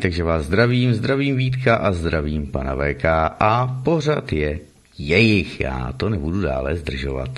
Takže 0.00 0.24
vás 0.24 0.44
zdravím, 0.44 0.94
zdravím 0.94 1.36
Vítka 1.36 1.76
a 1.76 1.92
zdravím 1.92 2.46
pana 2.46 2.74
VK 2.74 3.04
a 3.40 3.80
pořad 3.84 4.32
je 4.32 4.60
jejich. 4.98 5.60
Já 5.60 5.92
to 5.96 6.08
nebudu 6.08 6.40
dále 6.40 6.76
zdržovat. 6.76 7.30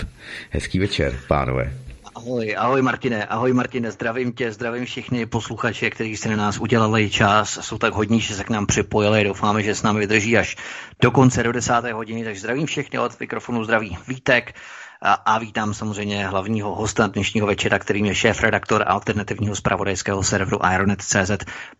Hezký 0.50 0.78
večer, 0.78 1.18
pánové. 1.28 1.72
Ahoj, 2.14 2.54
ahoj 2.58 2.82
Martine, 2.82 3.24
ahoj 3.24 3.52
Martine, 3.52 3.90
zdravím 3.90 4.32
tě, 4.32 4.52
zdravím 4.52 4.84
všechny 4.84 5.26
posluchače, 5.26 5.90
kteří 5.90 6.16
si 6.16 6.28
na 6.28 6.36
nás 6.36 6.58
udělali 6.58 7.10
čas, 7.10 7.58
jsou 7.62 7.78
tak 7.78 7.94
hodní, 7.94 8.20
že 8.20 8.34
se 8.34 8.44
k 8.44 8.50
nám 8.50 8.66
připojili, 8.66 9.24
doufáme, 9.24 9.62
že 9.62 9.74
s 9.74 9.82
námi 9.82 10.00
vydrží 10.00 10.38
až 10.38 10.56
do 11.00 11.10
konce, 11.10 11.42
do 11.42 11.52
desáté 11.52 11.92
hodiny, 11.92 12.24
takže 12.24 12.40
zdravím 12.40 12.66
všechny 12.66 12.98
od 12.98 13.20
mikrofonu, 13.20 13.64
zdraví 13.64 13.98
Vítek 14.08 14.54
a, 15.02 15.12
a 15.12 15.38
vítám 15.38 15.74
samozřejmě 15.74 16.26
hlavního 16.26 16.74
hosta 16.74 17.06
dnešního 17.06 17.46
večera, 17.46 17.78
kterým 17.78 18.04
je 18.04 18.14
šéf-redaktor 18.14 18.84
alternativního 18.86 19.56
zpravodajského 19.56 20.22
serveru 20.22 20.58
Ironet.cz, 20.74 21.30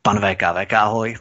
pan 0.03 0.19
VK. 0.19 0.43
VK, 0.63 0.73
ahoj. 0.73 1.17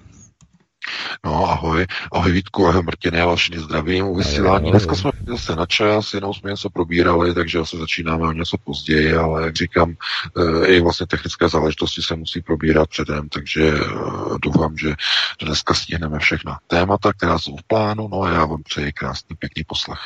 No, 1.25 1.49
ahoj, 1.49 1.87
ahoj 2.11 2.31
Vítku, 2.31 2.67
ahoj 2.67 2.83
Martin, 2.83 3.13
já 3.13 3.25
vás 3.25 3.39
zdravím 3.55 4.05
u 4.05 4.15
vysílání. 4.15 4.71
Dneska 4.71 4.95
jsme 4.95 5.11
zase 5.27 5.55
na 5.55 5.65
čas, 5.65 6.13
jenom 6.13 6.33
jsme 6.33 6.49
něco 6.49 6.69
probírali, 6.69 7.33
takže 7.33 7.59
asi 7.59 7.77
začínáme 7.77 8.27
o 8.27 8.31
něco 8.31 8.57
později, 8.57 9.13
ale 9.13 9.43
jak 9.43 9.55
říkám, 9.55 9.95
eh, 10.37 10.67
i 10.67 10.81
vlastně 10.81 11.07
technické 11.07 11.49
záležitosti 11.49 12.01
se 12.01 12.15
musí 12.15 12.41
probírat 12.41 12.89
předem, 12.89 13.29
takže 13.29 13.67
eh, 13.67 13.83
doufám, 14.43 14.77
že 14.77 14.93
dneska 15.41 15.73
stihneme 15.73 16.19
všechna 16.19 16.59
témata, 16.67 17.13
která 17.13 17.39
jsou 17.39 17.57
v 17.57 17.63
plánu, 17.63 18.07
no 18.07 18.21
a 18.21 18.29
já 18.29 18.45
vám 18.45 18.63
přeji 18.63 18.91
krásný, 18.91 19.35
pěkný 19.35 19.63
poslech. 19.63 19.99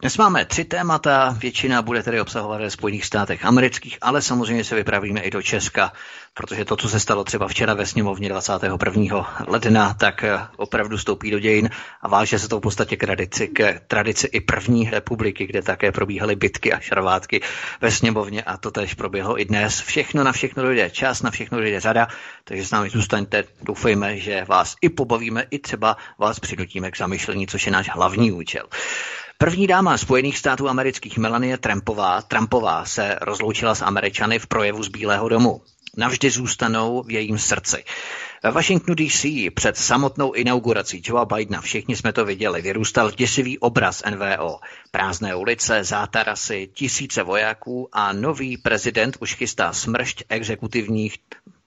Dnes 0.00 0.18
máme 0.18 0.44
tři 0.44 0.64
témata, 0.64 1.36
většina 1.38 1.82
bude 1.82 2.02
tedy 2.02 2.20
obsahovat 2.20 2.60
ve 2.60 2.70
Spojených 2.70 3.04
státech 3.04 3.44
amerických, 3.44 3.98
ale 4.00 4.22
samozřejmě 4.22 4.64
se 4.64 4.74
vypravíme 4.74 5.20
i 5.20 5.30
do 5.30 5.42
Česka, 5.42 5.92
protože 6.34 6.64
to, 6.64 6.76
co 6.76 6.88
se 6.88 7.00
stalo 7.00 7.24
třeba 7.24 7.48
včera 7.48 7.74
ve 7.74 7.86
sněmovně 7.86 8.28
21. 8.28 9.44
ledna, 9.46 9.94
tak 9.94 10.24
eh, 10.24 10.38
opravdu 10.56 10.98
stoupí 10.98 11.30
do 11.30 11.38
dějin 11.38 11.70
a 12.02 12.08
váže 12.08 12.38
se 12.38 12.48
to 12.48 12.58
v 12.58 12.60
podstatě 12.60 12.96
k 12.96 13.00
tradici, 13.00 13.48
k 13.48 13.80
tradici 13.86 14.26
i 14.26 14.40
první 14.40 14.90
republiky, 14.90 15.46
kde 15.46 15.62
také 15.62 15.92
probíhaly 15.92 16.36
bitky 16.36 16.72
a 16.72 16.80
šarvátky 16.80 17.40
ve 17.80 17.90
sněmovně 17.90 18.42
a 18.42 18.56
to 18.56 18.70
tež 18.70 18.94
proběhlo 18.94 19.40
i 19.40 19.44
dnes. 19.44 19.80
Všechno 19.80 20.24
na 20.24 20.32
všechno 20.32 20.62
dojde 20.62 20.90
čas, 20.90 21.22
na 21.22 21.30
všechno 21.30 21.58
dojde 21.58 21.80
řada, 21.80 22.08
takže 22.44 22.66
s 22.66 22.70
námi 22.70 22.90
zůstaňte. 22.90 23.44
Doufejme, 23.62 24.16
že 24.16 24.44
vás 24.48 24.76
i 24.80 24.88
pobavíme, 24.88 25.46
i 25.50 25.58
třeba 25.58 25.96
vás 26.18 26.40
přinutíme 26.40 26.90
k 26.90 26.96
zamyšlení, 26.96 27.46
což 27.46 27.66
je 27.66 27.72
náš 27.72 27.90
hlavní 27.94 28.32
účel. 28.32 28.66
První 29.42 29.66
dáma 29.66 29.98
Spojených 29.98 30.38
států 30.38 30.68
amerických 30.68 31.18
Melanie 31.18 31.58
Trumpová, 31.58 32.22
Trumpová 32.22 32.84
se 32.84 33.18
rozloučila 33.20 33.74
s 33.74 33.82
Američany 33.82 34.38
v 34.38 34.46
projevu 34.46 34.82
z 34.82 34.88
Bílého 34.88 35.28
domu. 35.28 35.62
Navždy 35.96 36.30
zůstanou 36.30 37.02
v 37.02 37.10
jejím 37.10 37.38
srdci. 37.38 37.84
Ve 38.42 38.62
DC 38.94 39.26
před 39.54 39.76
samotnou 39.76 40.32
inaugurací 40.32 41.02
Joea 41.04 41.24
Bidena, 41.24 41.60
všichni 41.60 41.96
jsme 41.96 42.12
to 42.12 42.24
viděli, 42.24 42.62
vyrůstal 42.62 43.10
děsivý 43.10 43.58
obraz 43.58 44.02
NVO. 44.10 44.58
Prázdné 44.90 45.34
ulice, 45.34 45.84
zátarasy, 45.84 46.70
tisíce 46.74 47.22
vojáků 47.22 47.88
a 47.92 48.12
nový 48.12 48.56
prezident 48.56 49.16
už 49.20 49.34
chystá 49.34 49.72
smršť 49.72 50.22
exekutivních 50.28 51.18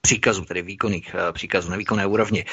příkazů, 0.04 0.44
tedy 0.44 0.62
výkonných 0.62 1.14
eh, 1.14 1.32
příkazů 1.32 1.70
na 1.70 1.76
výkonné 1.76 2.06
úrovni. 2.06 2.44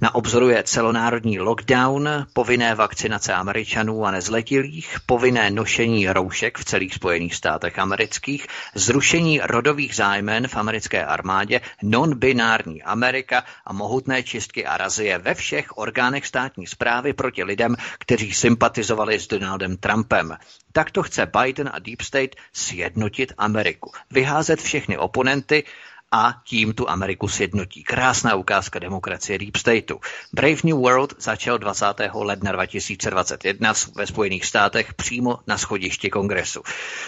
Na 0.00 0.14
obzoru 0.14 0.48
je 0.48 0.62
celonárodní 0.62 1.38
lockdown, 1.38 2.08
povinné 2.32 2.74
vakcinace 2.74 3.34
Američanů 3.34 4.06
a 4.06 4.10
nezletilých, 4.10 4.96
povinné 5.06 5.50
nošení 5.50 6.08
roušek 6.08 6.58
v 6.58 6.64
celých 6.64 6.94
Spojených 6.94 7.34
státech 7.34 7.78
amerických, 7.78 8.46
zrušení 8.74 9.40
rodových 9.42 9.94
zájmen 9.94 10.48
v 10.48 10.56
americké 10.56 11.04
armádě, 11.04 11.60
non-binární 11.82 12.82
Amerika 12.82 13.44
a 13.66 13.72
mohutné 13.72 14.22
čistky 14.22 14.66
a 14.66 14.76
razie 14.76 15.18
ve 15.18 15.34
všech 15.34 15.78
orgánech 15.78 16.26
státní 16.26 16.66
zprávy 16.66 17.12
proti 17.12 17.44
lidem, 17.44 17.76
kteří 17.98 18.32
sympatizovali 18.32 19.20
s 19.20 19.26
Donaldem 19.26 19.76
Trumpem. 19.76 20.36
Takto 20.72 21.02
chce 21.02 21.26
Biden 21.26 21.70
a 21.72 21.78
Deep 21.78 22.00
State 22.00 22.36
sjednotit 22.52 23.32
Ameriku, 23.38 23.90
vyházet 24.10 24.62
všechny 24.62 24.98
oponenty, 24.98 25.64
a 26.12 26.34
tím 26.44 26.72
tu 26.72 26.90
Ameriku 26.90 27.28
sjednotí. 27.28 27.84
Krásná 27.84 28.34
ukázka 28.34 28.78
demokracie 28.78 29.38
Deep 29.38 29.56
Stateu. 29.56 30.00
Brave 30.32 30.56
New 30.64 30.76
World 30.76 31.14
začal 31.18 31.58
20. 31.58 31.86
ledna 32.14 32.52
2021 32.52 33.72
ve 33.94 34.06
Spojených 34.06 34.46
státech 34.46 34.94
přímo 34.94 35.38
na 35.46 35.58
schodišti 35.58 36.10
kongresu. 36.10 36.62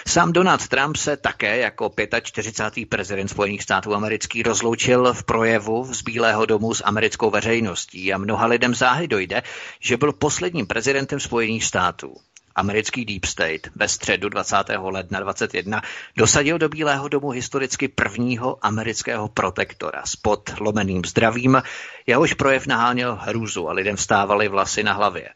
Sám 0.07 0.33
Donald 0.33 0.69
Trump 0.69 0.97
se 0.97 1.17
také 1.17 1.59
jako 1.59 1.93
45. 2.23 2.89
prezident 2.89 3.29
Spojených 3.29 3.63
států 3.63 3.95
amerických 3.95 4.47
rozloučil 4.47 5.15
v 5.15 5.25
projevu 5.25 5.95
z 5.95 6.03
Bílého 6.03 6.47
domu 6.47 6.75
s 6.75 6.85
americkou 6.85 7.31
veřejností 7.31 8.13
a 8.13 8.19
mnoha 8.19 8.47
lidem 8.47 8.75
záhy 8.75 9.09
dojde, 9.09 9.43
že 9.81 9.97
byl 9.97 10.13
posledním 10.13 10.67
prezidentem 10.67 11.21
Spojených 11.21 11.65
států 11.65 12.15
americký 12.55 13.05
Deep 13.05 13.25
State 13.25 13.69
ve 13.77 13.89
středu 13.89 14.29
20. 14.29 14.57
ledna 14.79 15.21
21 15.21 15.83
dosadil 16.17 16.59
do 16.59 16.69
Bílého 16.69 17.09
domu 17.09 17.31
historicky 17.31 17.89
prvního 17.89 18.59
amerického 18.63 19.29
protektora 19.29 20.03
s 20.05 20.17
podlomeným 20.17 21.05
zdravím, 21.05 21.63
jehož 22.07 22.35
projev 22.35 22.67
naháněl 22.67 23.19
hrůzu 23.21 23.69
a 23.69 23.73
lidem 23.73 23.97
vstávali 23.97 24.49
vlasy 24.49 24.83
na 24.83 24.93
hlavě. 24.93 25.29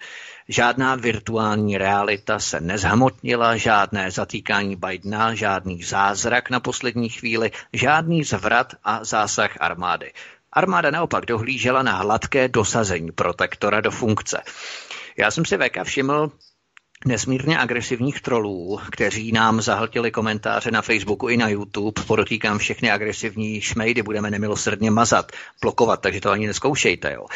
Žádná 0.48 0.94
virtuální 0.94 1.78
realita 1.78 2.38
se 2.38 2.60
nezhmotnila, 2.60 3.56
žádné 3.56 4.10
zatýkání 4.10 4.76
Bidena, 4.76 5.34
žádný 5.34 5.82
zázrak 5.82 6.50
na 6.50 6.60
poslední 6.60 7.08
chvíli, 7.08 7.50
žádný 7.72 8.24
zvrat 8.24 8.72
a 8.84 9.04
zásah 9.04 9.50
armády. 9.60 10.12
Armáda 10.52 10.90
naopak 10.90 11.26
dohlížela 11.26 11.82
na 11.82 11.96
hladké 11.96 12.48
dosazení 12.48 13.12
protektora 13.12 13.80
do 13.80 13.90
funkce. 13.90 14.42
Já 15.18 15.30
jsem 15.30 15.44
si 15.44 15.58
VK 15.58 15.84
všiml 15.84 16.30
nesmírně 17.06 17.58
agresivních 17.58 18.20
trolů, 18.20 18.80
kteří 18.90 19.32
nám 19.32 19.60
zahltili 19.60 20.10
komentáře 20.10 20.70
na 20.70 20.82
Facebooku 20.82 21.28
i 21.28 21.36
na 21.36 21.48
YouTube. 21.48 22.02
Podotýkám 22.06 22.58
všechny 22.58 22.90
agresivní 22.90 23.60
šmejdy, 23.60 24.02
budeme 24.02 24.30
nemilosrdně 24.30 24.90
mazat, 24.90 25.32
blokovat, 25.62 26.00
takže 26.00 26.20
to 26.20 26.30
ani 26.30 26.46
neskoušejte. 26.46 27.12
Jo. 27.12 27.26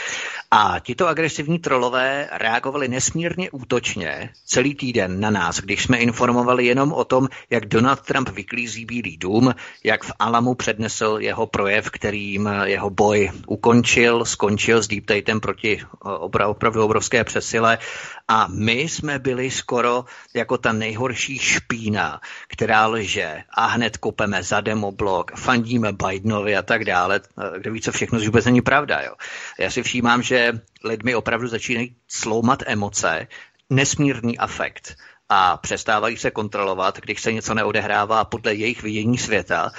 A 0.52 0.78
tito 0.80 1.08
agresivní 1.08 1.58
trolové 1.58 2.28
reagovali 2.32 2.88
nesmírně 2.88 3.50
útočně 3.50 4.30
celý 4.44 4.74
týden 4.74 5.20
na 5.20 5.30
nás, 5.30 5.60
když 5.60 5.82
jsme 5.82 5.98
informovali 5.98 6.66
jenom 6.66 6.92
o 6.92 7.04
tom, 7.04 7.28
jak 7.50 7.66
Donald 7.66 8.00
Trump 8.00 8.28
vyklízí 8.28 8.84
Bílý 8.84 9.16
dům, 9.16 9.54
jak 9.84 10.04
v 10.04 10.12
Alamu 10.18 10.54
přednesl 10.54 11.16
jeho 11.20 11.46
projev, 11.46 11.90
kterým 11.90 12.48
jeho 12.64 12.90
boj 12.90 13.30
ukončil, 13.46 14.24
skončil 14.24 14.82
s 14.82 14.88
Deep 14.88 15.06
Tatem 15.06 15.40
proti 15.40 15.80
opravdu 16.46 16.84
obrovské 16.84 17.24
přesile 17.24 17.78
a 18.28 18.46
my 18.50 18.80
jsme 18.80 19.18
byli 19.18 19.50
skoro 19.50 20.04
jako 20.34 20.58
ta 20.58 20.72
nejhorší 20.72 21.38
špína, 21.38 22.20
která 22.48 22.86
lže 22.86 23.42
a 23.50 23.66
hned 23.66 23.96
kopeme 23.96 24.42
za 24.42 24.60
demoblok, 24.60 25.32
fandíme 25.36 25.92
Bidenovi 25.92 26.56
a 26.56 26.62
tak 26.62 26.84
dále, 26.84 27.20
kde 27.58 27.70
více 27.70 27.92
všechno 27.92 28.18
vůbec 28.18 28.44
není 28.44 28.62
pravda. 28.62 29.00
Jo. 29.00 29.14
Já 29.58 29.70
si 29.70 29.82
všímám, 29.82 30.22
že 30.22 30.39
lidmi 30.84 31.14
opravdu 31.14 31.48
začínají 31.48 31.96
sloumat 32.08 32.62
emoce, 32.66 33.26
nesmírný 33.70 34.38
afekt 34.38 34.96
a 35.28 35.56
přestávají 35.56 36.16
se 36.16 36.30
kontrolovat, 36.30 36.98
když 36.98 37.22
se 37.22 37.32
něco 37.32 37.54
neodehrává 37.54 38.24
podle 38.24 38.54
jejich 38.54 38.82
vidění 38.82 39.18
světa 39.18 39.72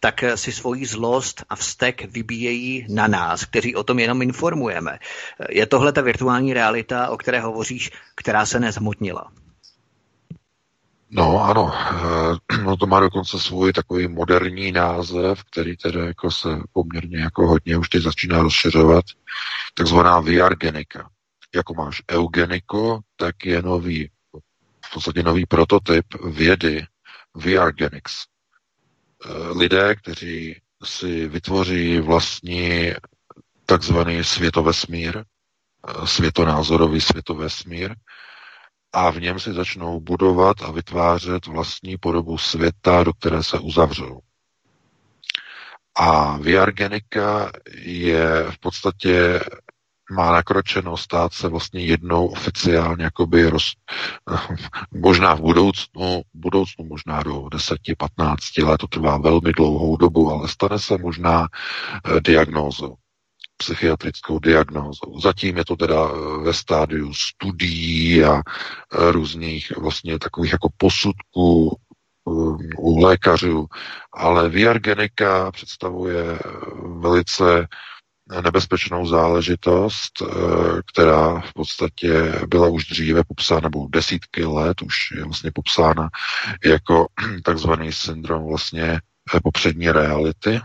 tak 0.00 0.24
si 0.34 0.52
svoji 0.52 0.86
zlost 0.86 1.44
a 1.48 1.56
vztek 1.56 2.04
vybíjejí 2.04 2.86
na 2.88 3.06
nás, 3.06 3.44
kteří 3.44 3.74
o 3.74 3.82
tom 3.82 3.98
jenom 3.98 4.22
informujeme. 4.22 4.98
Je 5.50 5.66
tohle 5.66 5.92
ta 5.92 6.00
virtuální 6.00 6.54
realita, 6.54 7.08
o 7.08 7.16
které 7.16 7.40
hovoříš, 7.40 7.90
která 8.14 8.46
se 8.46 8.60
nezhmotnila? 8.60 9.32
No 11.14 11.44
ano, 11.44 11.72
no 12.64 12.76
to 12.76 12.86
má 12.86 13.00
dokonce 13.00 13.38
svůj 13.38 13.72
takový 13.72 14.08
moderní 14.08 14.72
název, 14.72 15.44
který 15.44 15.76
tedy 15.76 15.98
jako 15.98 16.30
se 16.30 16.48
poměrně 16.72 17.18
jako 17.18 17.46
hodně 17.48 17.76
už 17.76 17.88
teď 17.88 18.02
začíná 18.02 18.42
rozšiřovat, 18.42 19.04
takzvaná 19.74 20.20
VR 20.20 20.56
genika. 20.56 21.10
Jako 21.54 21.74
máš 21.74 22.02
eugeniko, 22.10 23.00
tak 23.16 23.46
je 23.46 23.62
nový, 23.62 24.10
v 24.86 24.94
podstatě 24.94 25.22
nový 25.22 25.46
prototyp 25.46 26.06
vědy 26.24 26.86
VR 27.34 27.72
genics. 27.72 28.12
Eh, 29.24 29.58
lidé, 29.58 29.94
kteří 29.94 30.60
si 30.84 31.28
vytvoří 31.28 32.00
vlastní 32.00 32.92
takzvaný 33.66 34.24
světovesmír, 34.24 35.18
eh, 35.18 36.06
světonázorový 36.06 37.00
světovesmír, 37.00 37.94
a 38.92 39.10
v 39.10 39.20
něm 39.20 39.40
si 39.40 39.52
začnou 39.52 40.00
budovat 40.00 40.62
a 40.62 40.70
vytvářet 40.70 41.46
vlastní 41.46 41.96
podobu 41.96 42.38
světa, 42.38 43.04
do 43.04 43.12
které 43.12 43.42
se 43.42 43.58
uzavřou. 43.58 44.20
A 45.96 46.36
VR 46.36 46.72
genika 46.72 47.52
je 47.84 48.50
v 48.50 48.58
podstatě 48.58 49.40
má 50.12 50.32
nakročeno 50.32 50.96
stát 50.96 51.32
se 51.32 51.48
vlastně 51.48 51.80
jednou 51.80 52.26
oficiálně 52.26 53.04
jakoby 53.04 53.50
roz, 53.50 53.72
možná 54.90 55.34
v 55.34 55.40
budoucnu, 55.40 56.22
budoucnu 56.34 56.84
možná 56.84 57.22
do 57.22 57.40
10-15 57.40 58.66
let, 58.66 58.78
to 58.78 58.86
trvá 58.86 59.18
velmi 59.18 59.52
dlouhou 59.52 59.96
dobu, 59.96 60.30
ale 60.30 60.48
stane 60.48 60.78
se 60.78 60.98
možná 60.98 61.48
eh, 62.04 62.20
diagnózou 62.20 62.96
psychiatrickou 63.62 64.38
diagnózou. 64.38 65.20
Zatím 65.22 65.56
je 65.56 65.64
to 65.64 65.76
teda 65.76 66.08
eh, 66.10 66.44
ve 66.44 66.54
stádiu 66.54 67.12
studií 67.14 68.24
a 68.24 68.36
eh, 68.36 69.12
různých 69.12 69.76
vlastně 69.76 70.18
takových 70.18 70.52
jako 70.52 70.68
posudků 70.76 71.78
u 72.78 73.04
lékařů, 73.04 73.66
ale 74.14 74.48
VR 74.48 74.78
genika 74.78 75.50
představuje 75.50 76.38
velice 77.00 77.66
nebezpečnou 78.44 79.06
záležitost, 79.06 80.22
která 80.92 81.40
v 81.40 81.52
podstatě 81.52 82.32
byla 82.46 82.68
už 82.68 82.84
dříve 82.86 83.22
popsána, 83.28 83.60
nebo 83.60 83.86
desítky 83.90 84.44
let 84.44 84.82
už 84.82 84.94
je 85.16 85.24
vlastně 85.24 85.50
popsána 85.54 86.08
jako 86.64 87.06
takzvaný 87.44 87.92
syndrom 87.92 88.46
vlastně 88.48 89.00
popřední 89.42 89.90
reality, 89.90 90.60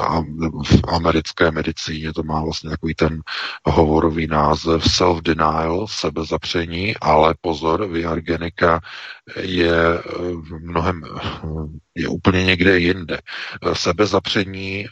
a 0.00 0.20
v 0.64 0.80
americké 0.88 1.50
medicíně 1.50 2.12
to 2.12 2.22
má 2.22 2.42
vlastně 2.42 2.70
takový 2.70 2.94
ten 2.94 3.22
hovorový 3.64 4.26
název 4.26 4.82
self-denial, 4.84 5.86
sebezapření, 5.88 6.96
ale 6.96 7.34
pozor, 7.40 7.88
vyargenika 7.88 8.80
je 9.40 10.02
mnohem, 10.60 11.02
je 11.94 12.08
úplně 12.08 12.44
někde 12.44 12.78
jinde. 12.78 13.18
Sebezapření 13.72 14.86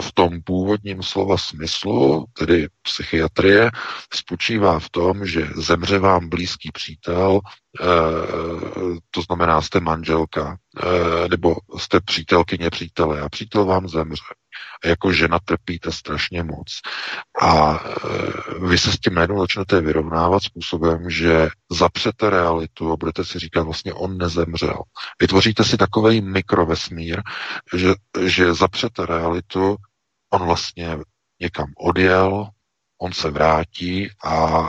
v 0.00 0.12
tom 0.14 0.42
původním 0.42 1.02
slova 1.02 1.38
smyslu, 1.38 2.24
tedy 2.38 2.68
psychiatrie, 2.82 3.70
spočívá 4.14 4.78
v 4.78 4.90
tom, 4.90 5.26
že 5.26 5.48
zemře 5.56 5.98
vám 5.98 6.28
blízký 6.28 6.70
přítel, 6.72 7.40
to 9.10 9.22
znamená, 9.22 9.62
jste 9.62 9.80
manželka, 9.80 10.56
nebo 11.30 11.56
jste 11.78 12.00
přítelkyně 12.00 12.70
přítele 12.70 13.20
a 13.20 13.28
přítel 13.28 13.64
vám 13.64 13.88
zemře. 13.88 14.22
Jako 14.84 15.12
žena 15.12 15.38
trpíte 15.44 15.92
strašně 15.92 16.42
moc. 16.42 16.80
A 17.42 17.74
e, 17.74 18.68
vy 18.68 18.78
se 18.78 18.92
s 18.92 18.98
tím 18.98 19.14
najednou 19.14 19.40
začnete 19.40 19.80
vyrovnávat 19.80 20.42
způsobem, 20.42 21.10
že 21.10 21.48
zapřete 21.70 22.30
realitu 22.30 22.92
a 22.92 22.96
budete 22.96 23.24
si 23.24 23.38
říkat, 23.38 23.62
vlastně 23.62 23.92
on 23.92 24.18
nezemřel. 24.18 24.82
Vytvoříte 25.20 25.64
si 25.64 25.76
takový 25.76 26.20
mikrovesmír, 26.20 27.22
že, 27.76 27.94
že 28.26 28.54
zapřete 28.54 29.06
realitu, 29.06 29.76
on 30.32 30.42
vlastně 30.42 30.98
někam 31.40 31.66
odjel, 31.78 32.48
on 33.02 33.12
se 33.12 33.30
vrátí 33.30 34.10
a 34.24 34.68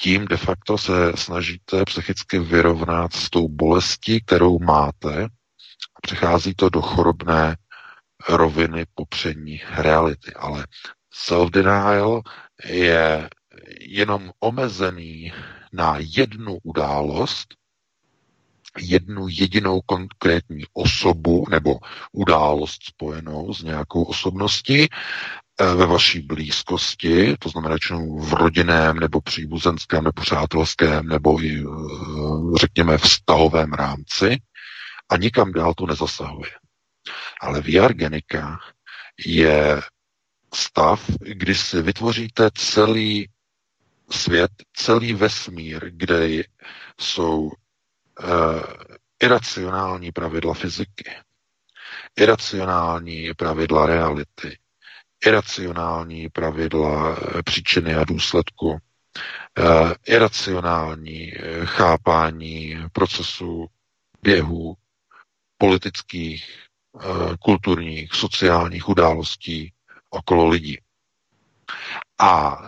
tím 0.00 0.24
de 0.24 0.36
facto 0.36 0.78
se 0.78 1.12
snažíte 1.14 1.84
psychicky 1.84 2.38
vyrovnat 2.38 3.12
s 3.12 3.30
tou 3.30 3.48
bolestí, 3.48 4.20
kterou 4.20 4.58
máte 4.58 5.28
přechází 6.02 6.54
to 6.54 6.68
do 6.68 6.82
chorobné 6.82 7.56
roviny 8.28 8.86
popření 8.94 9.60
reality. 9.76 10.32
Ale 10.34 10.66
self-denial 11.26 12.22
je 12.64 13.30
jenom 13.80 14.30
omezený 14.40 15.32
na 15.72 15.96
jednu 15.98 16.58
událost, 16.62 17.54
jednu 18.78 19.28
jedinou 19.28 19.80
konkrétní 19.86 20.64
osobu 20.72 21.44
nebo 21.50 21.78
událost 22.12 22.82
spojenou 22.84 23.54
s 23.54 23.62
nějakou 23.62 24.02
osobností 24.02 24.82
eh, 24.82 25.74
ve 25.74 25.86
vaší 25.86 26.20
blízkosti, 26.20 27.36
to 27.38 27.48
znamená 27.48 27.76
v 28.18 28.32
rodinném 28.32 28.96
nebo 28.96 29.20
příbuzenském 29.20 30.04
nebo 30.04 30.22
přátelském 30.22 31.06
nebo 31.06 31.42
i, 31.42 31.60
eh, 31.60 31.64
řekněme, 32.60 32.98
vztahovém 32.98 33.72
rámci 33.72 34.38
a 35.08 35.16
nikam 35.16 35.52
dál 35.52 35.74
to 35.74 35.86
nezasahuje. 35.86 36.50
Ale 37.40 37.60
VR 37.60 37.92
genika 37.92 38.58
je 39.26 39.80
stav, 40.54 41.10
kdy 41.20 41.54
si 41.54 41.82
vytvoříte 41.82 42.50
celý 42.54 43.28
svět, 44.10 44.50
celý 44.72 45.14
vesmír, 45.14 45.90
kde 45.90 46.42
jsou 47.00 47.38
uh, 47.40 47.52
iracionální 49.22 50.12
pravidla 50.12 50.54
fyziky, 50.54 51.10
iracionální 52.16 53.34
pravidla 53.36 53.86
reality, 53.86 54.58
iracionální 55.26 56.28
pravidla 56.28 57.16
eh, 57.18 57.42
příčiny 57.42 57.94
a 57.94 58.04
důsledku, 58.04 58.68
uh, 58.68 59.92
iracionální 60.06 61.32
chápání 61.64 62.76
procesů, 62.92 63.66
běhů, 64.22 64.76
politických, 65.58 66.67
kulturních, 67.40 68.14
sociálních 68.14 68.88
událostí 68.88 69.72
okolo 70.10 70.48
lidí. 70.48 70.78
A 72.20 72.58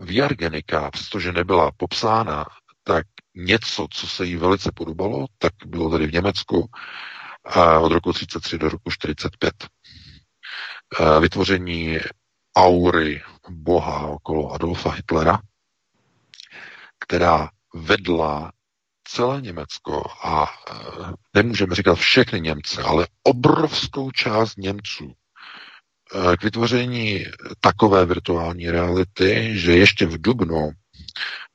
Viargenika, 0.00 0.90
přestože 0.90 1.32
nebyla 1.32 1.70
popsána, 1.76 2.44
tak 2.82 3.06
něco, 3.34 3.86
co 3.90 4.06
se 4.06 4.24
jí 4.26 4.36
velice 4.36 4.72
podobalo, 4.74 5.26
tak 5.38 5.52
bylo 5.66 5.90
tady 5.90 6.06
v 6.06 6.12
Německu 6.12 6.70
eh, 7.56 7.78
od 7.78 7.92
roku 7.92 8.12
33 8.12 8.58
do 8.58 8.68
roku 8.68 8.90
45. 8.90 9.54
Eh, 11.00 11.20
vytvoření 11.20 11.98
aury 12.56 13.22
boha 13.48 14.06
okolo 14.06 14.52
Adolfa 14.52 14.90
Hitlera, 14.90 15.40
která 16.98 17.50
vedla 17.74 18.52
celé 19.08 19.40
Německo 19.40 20.02
a 20.24 20.46
e, 20.70 20.74
nemůžeme 21.34 21.74
říkat 21.74 21.94
všechny 21.94 22.40
Němce, 22.40 22.82
ale 22.82 23.06
obrovskou 23.22 24.10
část 24.10 24.56
Němců 24.58 25.12
e, 25.12 26.36
k 26.36 26.44
vytvoření 26.44 27.24
takové 27.60 28.06
virtuální 28.06 28.70
reality, 28.70 29.50
že 29.58 29.76
ještě 29.76 30.06
v 30.06 30.20
Dubnu 30.20 30.70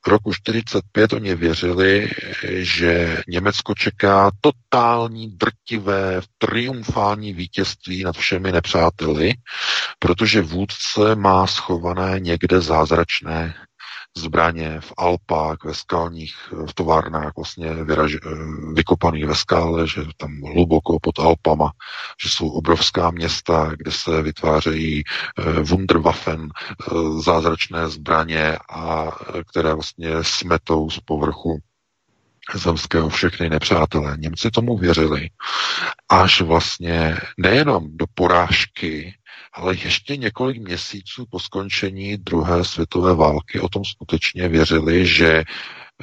roku 0.07 0.33
45 0.33 1.13
oni 1.13 1.35
věřili, 1.35 2.09
že 2.47 3.21
Německo 3.27 3.75
čeká 3.75 4.31
totální, 4.41 5.37
drtivé, 5.37 6.21
triumfální 6.37 7.33
vítězství 7.33 8.03
nad 8.03 8.15
všemi 8.15 8.51
nepřáteli, 8.51 9.33
protože 9.99 10.41
vůdce 10.41 11.15
má 11.15 11.47
schované 11.47 12.19
někde 12.19 12.61
zázračné 12.61 13.53
zbraně 14.17 14.79
v 14.79 14.93
Alpách, 14.97 15.57
ve 15.65 15.73
skalních, 15.73 16.35
v 16.69 16.73
továrnách 16.73 17.31
vlastně 17.35 17.73
vyraž, 17.73 18.17
vykopaných 18.73 19.25
ve 19.25 19.35
skále, 19.35 19.87
že 19.87 20.01
tam 20.17 20.41
hluboko 20.41 20.99
pod 21.01 21.19
Alpama, 21.19 21.71
že 22.23 22.29
jsou 22.29 22.49
obrovská 22.49 23.11
města, 23.11 23.71
kde 23.77 23.91
se 23.91 24.21
vytvářejí 24.21 25.03
eh, 25.03 25.59
Wunderwaffen, 25.59 26.47
eh, 26.47 26.93
zázračné 27.21 27.89
zbraně, 27.89 28.57
a 28.69 29.11
které 29.49 29.73
vlastně 29.73 30.09
smetou 30.21 30.89
z 30.89 30.99
povrchu 30.99 31.59
zemského 32.55 33.09
všechny 33.09 33.49
nepřátelé. 33.49 34.17
Němci 34.17 34.51
tomu 34.51 34.77
věřili, 34.77 35.29
až 36.09 36.41
vlastně 36.41 37.17
nejenom 37.37 37.97
do 37.97 38.05
porážky 38.13 39.13
ale 39.53 39.75
ještě 39.75 40.17
několik 40.17 40.57
měsíců 40.57 41.25
po 41.29 41.39
skončení 41.39 42.17
druhé 42.17 42.65
světové 42.65 43.15
války 43.15 43.59
o 43.59 43.69
tom 43.69 43.85
skutečně 43.85 44.47
věřili, 44.47 45.07
že 45.07 45.43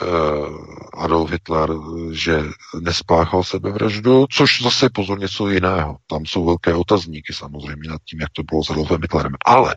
uh, 0.03 1.05
Adolf 1.05 1.31
Hitler, 1.31 1.71
že 2.13 2.43
nespáchal 2.81 3.45
sebevraždu, 3.45 4.27
což 4.31 4.63
zase 4.63 4.91
pozor 4.91 5.21
něco 5.21 5.49
jiného. 5.49 5.97
Tam 6.07 6.27
jsou 6.27 6.45
velké 6.45 6.75
otazníky 6.75 7.33
samozřejmě 7.33 7.91
nad 7.91 8.01
tím, 8.09 8.21
jak 8.21 8.31
to 8.33 8.43
bylo 8.43 8.65
s 8.65 8.71
Adolfem 8.71 9.01
Hitlerem. 9.03 9.33
Ale 9.47 9.77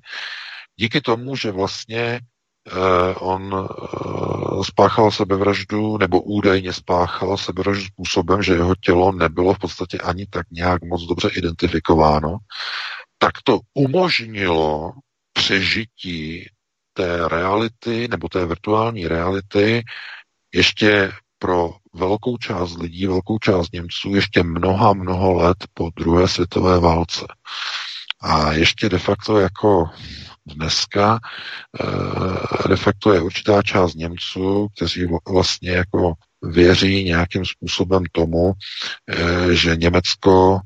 díky 0.75 1.01
tomu, 1.01 1.35
že 1.35 1.51
vlastně 1.51 2.19
uh, 2.75 3.29
on 3.31 3.53
uh, 3.53 4.63
spáchal 4.63 5.11
sebevraždu, 5.11 5.97
nebo 5.97 6.21
údajně 6.21 6.73
spáchal 6.73 7.37
sebevraždu 7.37 7.83
způsobem, 7.85 8.43
že 8.43 8.53
jeho 8.53 8.75
tělo 8.75 9.11
nebylo 9.11 9.53
v 9.53 9.59
podstatě 9.59 9.97
ani 9.97 10.25
tak 10.25 10.45
nějak 10.51 10.81
moc 10.83 11.03
dobře 11.03 11.29
identifikováno, 11.29 12.37
tak 13.23 13.41
to 13.43 13.59
umožnilo 13.73 14.91
přežití 15.33 16.45
té 16.93 17.27
reality 17.27 18.07
nebo 18.07 18.29
té 18.29 18.45
virtuální 18.45 19.07
reality 19.07 19.83
ještě 20.53 21.11
pro 21.39 21.75
velkou 21.93 22.37
část 22.37 22.77
lidí, 22.77 23.07
velkou 23.07 23.39
část 23.39 23.73
Němců 23.73 24.15
ještě 24.15 24.43
mnoha, 24.43 24.93
mnoho 24.93 25.33
let 25.33 25.57
po 25.73 25.89
druhé 25.95 26.27
světové 26.27 26.79
válce. 26.79 27.25
A 28.21 28.53
ještě 28.53 28.89
de 28.89 28.99
facto 28.99 29.39
jako 29.39 29.89
dneska 30.45 31.19
de 32.69 32.75
facto 32.75 33.13
je 33.13 33.21
určitá 33.21 33.61
část 33.61 33.95
Němců, 33.95 34.67
kteří 34.75 35.07
vlastně 35.31 35.71
jako 35.71 36.13
věří 36.41 37.03
nějakým 37.03 37.45
způsobem 37.45 38.03
tomu, 38.11 38.53
že 39.51 39.75
Německo 39.75 40.59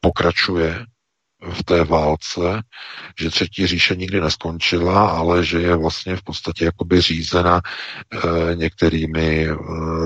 pokračuje 0.00 0.86
v 1.52 1.62
té 1.64 1.84
válce, 1.84 2.62
že 3.20 3.30
třetí 3.30 3.66
říše 3.66 3.96
nikdy 3.96 4.20
neskončila, 4.20 5.08
ale 5.08 5.44
že 5.44 5.60
je 5.60 5.76
vlastně 5.76 6.16
v 6.16 6.22
podstatě 6.22 6.64
jakoby 6.64 7.00
řízena 7.00 7.60
e, 7.60 8.56
některými 8.56 9.46
e, 9.48 9.56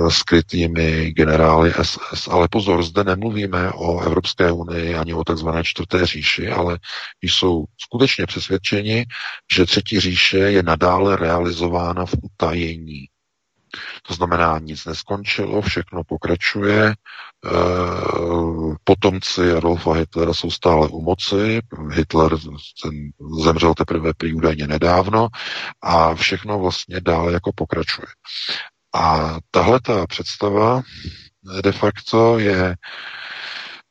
skrytými 0.09 1.11
generály 1.13 1.73
SS. 1.83 2.29
Ale 2.29 2.49
pozor, 2.49 2.83
zde 2.83 3.05
nemluvíme 3.05 3.73
o 3.73 4.01
Evropské 4.01 4.53
unii 4.53 4.95
ani 4.95 5.15
o 5.15 5.25
takzvané 5.25 5.65
čtvrté 5.65 6.07
říši, 6.07 6.49
ale 6.49 6.79
jsou 7.23 7.65
skutečně 7.79 8.27
přesvědčeni, 8.27 9.07
že 9.55 9.67
třetí 9.67 10.01
říše 10.01 10.39
je 10.39 10.63
nadále 10.63 11.17
realizována 11.17 12.07
v 12.07 12.15
utajení. 12.23 13.07
To 14.03 14.15
znamená, 14.15 14.59
nic 14.59 14.85
neskončilo, 14.85 15.63
všechno 15.63 16.05
pokračuje. 16.05 16.87
E, 16.87 16.95
potomci 18.85 19.53
Adolfa 19.53 19.93
Hitlera 19.93 20.35
jsou 20.35 20.51
stále 20.51 20.89
u 20.89 21.03
moci. 21.03 21.61
Hitler 21.91 22.31
ten 22.83 23.11
zemřel 23.43 23.75
teprve 23.75 24.15
prý 24.15 24.35
údajně 24.35 24.67
nedávno 24.67 25.29
a 25.83 26.15
všechno 26.15 26.59
vlastně 26.59 27.01
dále 27.01 27.33
jako 27.33 27.51
pokračuje. 27.55 28.07
A 28.95 29.37
tahle 29.51 29.81
ta 29.81 30.07
představa 30.07 30.83
de 31.63 31.73
facto 31.73 32.39
je 32.39 32.77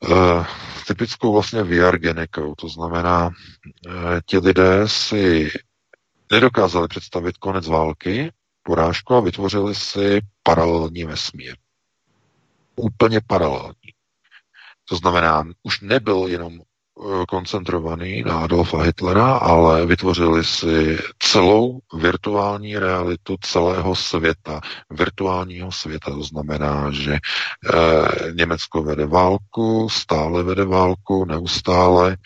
uh, 0.08 0.46
typickou 0.86 1.32
vlastně 1.32 1.62
VR 1.62 1.98
genikou. 1.98 2.54
To 2.54 2.68
znamená, 2.68 3.26
uh, 3.26 3.92
ti 4.26 4.38
lidé 4.38 4.88
si 4.88 5.50
nedokázali 6.32 6.88
představit 6.88 7.36
konec 7.38 7.66
války, 7.66 8.32
porážku 8.64 9.14
a 9.14 9.20
vytvořili 9.20 9.74
si 9.74 10.20
paralelní 10.42 11.04
vesmír. 11.04 11.56
Úplně 12.76 13.20
paralelní. 13.26 13.94
To 14.88 14.96
znamená, 14.96 15.44
už 15.62 15.80
nebyl 15.80 16.26
jenom 16.28 16.52
eh, 16.52 17.26
koncentrovaný 17.28 18.22
na 18.22 18.38
Adolfa 18.38 18.82
Hitlera, 18.82 19.36
ale 19.36 19.86
vytvořili 19.86 20.44
si 20.44 20.98
celou 21.18 21.78
virtuální 21.94 22.78
realitu 22.78 23.36
celého 23.40 23.96
světa, 23.96 24.60
virtuálního 24.90 25.72
světa. 25.72 26.10
To 26.10 26.22
znamená, 26.22 26.90
že 26.90 27.12
e, 27.12 27.18
Německo 28.32 28.82
vede 28.82 29.06
válku, 29.06 29.88
stále 29.90 30.42
vede 30.42 30.64
válku, 30.64 31.24
neustále, 31.24 32.12
e, 32.12 32.16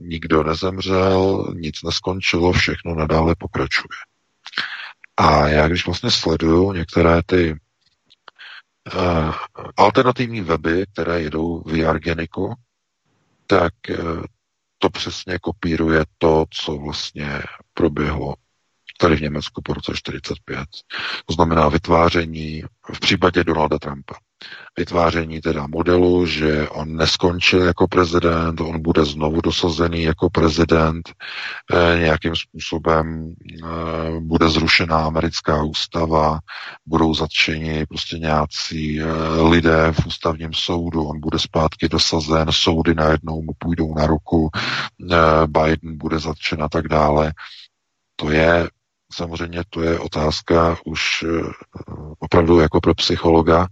nikdo 0.00 0.42
nezemřel, 0.42 1.54
nic 1.56 1.82
neskončilo, 1.84 2.52
všechno 2.52 2.94
nadále 2.94 3.34
pokračuje. 3.38 4.13
A 5.16 5.48
já 5.48 5.68
když 5.68 5.86
vlastně 5.86 6.10
sleduju 6.10 6.72
některé 6.72 7.22
ty 7.26 7.52
uh, 8.94 9.34
alternativní 9.76 10.40
weby, 10.40 10.84
které 10.92 11.20
jedou 11.20 11.60
VR 11.60 11.98
Geniku, 11.98 12.54
tak 13.46 13.72
uh, 13.90 14.24
to 14.78 14.90
přesně 14.90 15.38
kopíruje 15.38 16.04
to, 16.18 16.44
co 16.50 16.76
vlastně 16.76 17.42
proběhlo 17.74 18.34
tady 19.00 19.16
v 19.16 19.20
Německu 19.20 19.62
po 19.62 19.74
roce 19.74 19.92
45. 19.94 20.68
To 21.26 21.34
znamená 21.34 21.68
vytváření 21.68 22.62
v 22.92 23.00
případě 23.00 23.44
Donalda 23.44 23.78
Trumpa 23.78 24.14
vytváření 24.78 25.40
teda 25.40 25.66
modelu, 25.66 26.26
že 26.26 26.68
on 26.68 26.96
neskončil 26.96 27.62
jako 27.62 27.88
prezident, 27.88 28.60
on 28.60 28.82
bude 28.82 29.04
znovu 29.04 29.40
dosazený 29.40 30.02
jako 30.02 30.30
prezident, 30.30 31.12
eh, 31.74 31.98
nějakým 31.98 32.36
způsobem 32.36 33.34
eh, 33.62 33.66
bude 34.20 34.48
zrušená 34.48 35.04
americká 35.06 35.62
ústava, 35.62 36.38
budou 36.86 37.14
zatčeni 37.14 37.86
prostě 37.86 38.18
nějací 38.18 39.00
eh, 39.00 39.06
lidé 39.42 39.92
v 39.92 40.06
ústavním 40.06 40.52
soudu, 40.52 41.04
on 41.04 41.20
bude 41.20 41.38
zpátky 41.38 41.88
dosazen, 41.88 42.48
soudy 42.50 42.94
najednou 42.94 43.42
mu 43.42 43.52
půjdou 43.58 43.94
na 43.94 44.06
ruku, 44.06 44.50
Biden 45.46 45.98
bude 45.98 46.18
zatčen 46.18 46.62
a 46.62 46.68
tak 46.68 46.88
dále. 46.88 47.32
To 48.16 48.30
je 48.30 48.68
samozřejmě 49.12 49.62
to 49.70 49.82
je 49.82 49.98
otázka 49.98 50.76
už 50.84 51.24
opravdu 52.18 52.60
jako 52.60 52.80
pro 52.80 52.94
psychologa, 52.94 53.66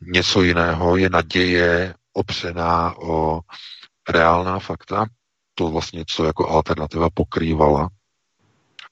něco 0.00 0.42
jiného 0.42 0.96
je 0.96 1.10
naděje 1.10 1.94
opřená 2.12 2.98
o 2.98 3.40
reálná 4.08 4.58
fakta, 4.58 5.06
to 5.54 5.68
vlastně, 5.68 6.04
co 6.06 6.24
jako 6.24 6.48
alternativa 6.48 7.08
pokrývala 7.14 7.88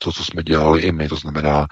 to, 0.02 0.12
co 0.12 0.24
jsme 0.24 0.42
dělali 0.42 0.82
i 0.82 0.92
my, 0.92 1.08
to 1.08 1.16
znamená, 1.16 1.66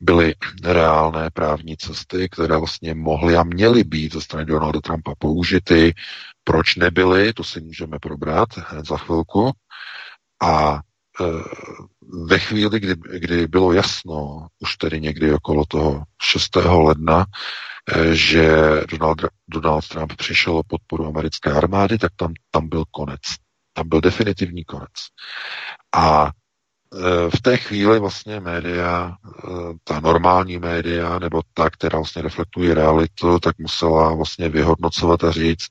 byly 0.00 0.34
reálné 0.64 1.30
právní 1.30 1.76
cesty, 1.76 2.28
které 2.28 2.56
vlastně 2.56 2.94
mohly 2.94 3.36
a 3.36 3.42
měly 3.42 3.84
být 3.84 4.12
ze 4.12 4.20
strany 4.20 4.46
Donalda 4.46 4.80
Trumpa 4.80 5.14
použity. 5.18 5.94
Proč 6.44 6.76
nebyly, 6.76 7.32
to 7.32 7.44
si 7.44 7.60
můžeme 7.60 7.98
probrat 7.98 8.48
hned 8.56 8.86
za 8.86 8.96
chvilku. 8.96 9.52
A 10.42 10.74
e, 10.74 11.24
ve 12.26 12.38
chvíli, 12.38 12.80
kdy, 12.80 12.94
kdy 13.18 13.46
bylo 13.46 13.72
jasno, 13.72 14.46
už 14.58 14.76
tedy 14.76 15.00
někdy 15.00 15.32
okolo 15.32 15.64
toho 15.68 16.04
6. 16.22 16.56
ledna, 16.56 17.26
eh, 17.96 18.14
že 18.14 18.50
Donald, 18.90 19.18
Donald 19.48 19.88
Trump 19.88 20.12
přišel 20.16 20.56
o 20.56 20.62
podporu 20.62 21.06
americké 21.06 21.52
armády, 21.52 21.98
tak 21.98 22.12
tam, 22.16 22.32
tam 22.50 22.68
byl 22.68 22.84
konec. 22.90 23.20
Tam 23.72 23.88
byl 23.88 24.00
definitivní 24.00 24.64
konec. 24.64 24.92
A 25.94 26.30
v 27.36 27.42
té 27.42 27.56
chvíli 27.56 27.98
vlastně 27.98 28.40
média, 28.40 29.16
eh, 29.26 29.48
ta 29.84 30.00
normální 30.00 30.58
média, 30.58 31.18
nebo 31.18 31.42
ta, 31.54 31.70
která 31.70 31.98
vlastně 31.98 32.22
reflektuje 32.22 32.74
realitu, 32.74 33.38
tak 33.38 33.58
musela 33.58 34.14
vlastně 34.14 34.48
vyhodnocovat 34.48 35.24
a 35.24 35.30
říct, 35.30 35.68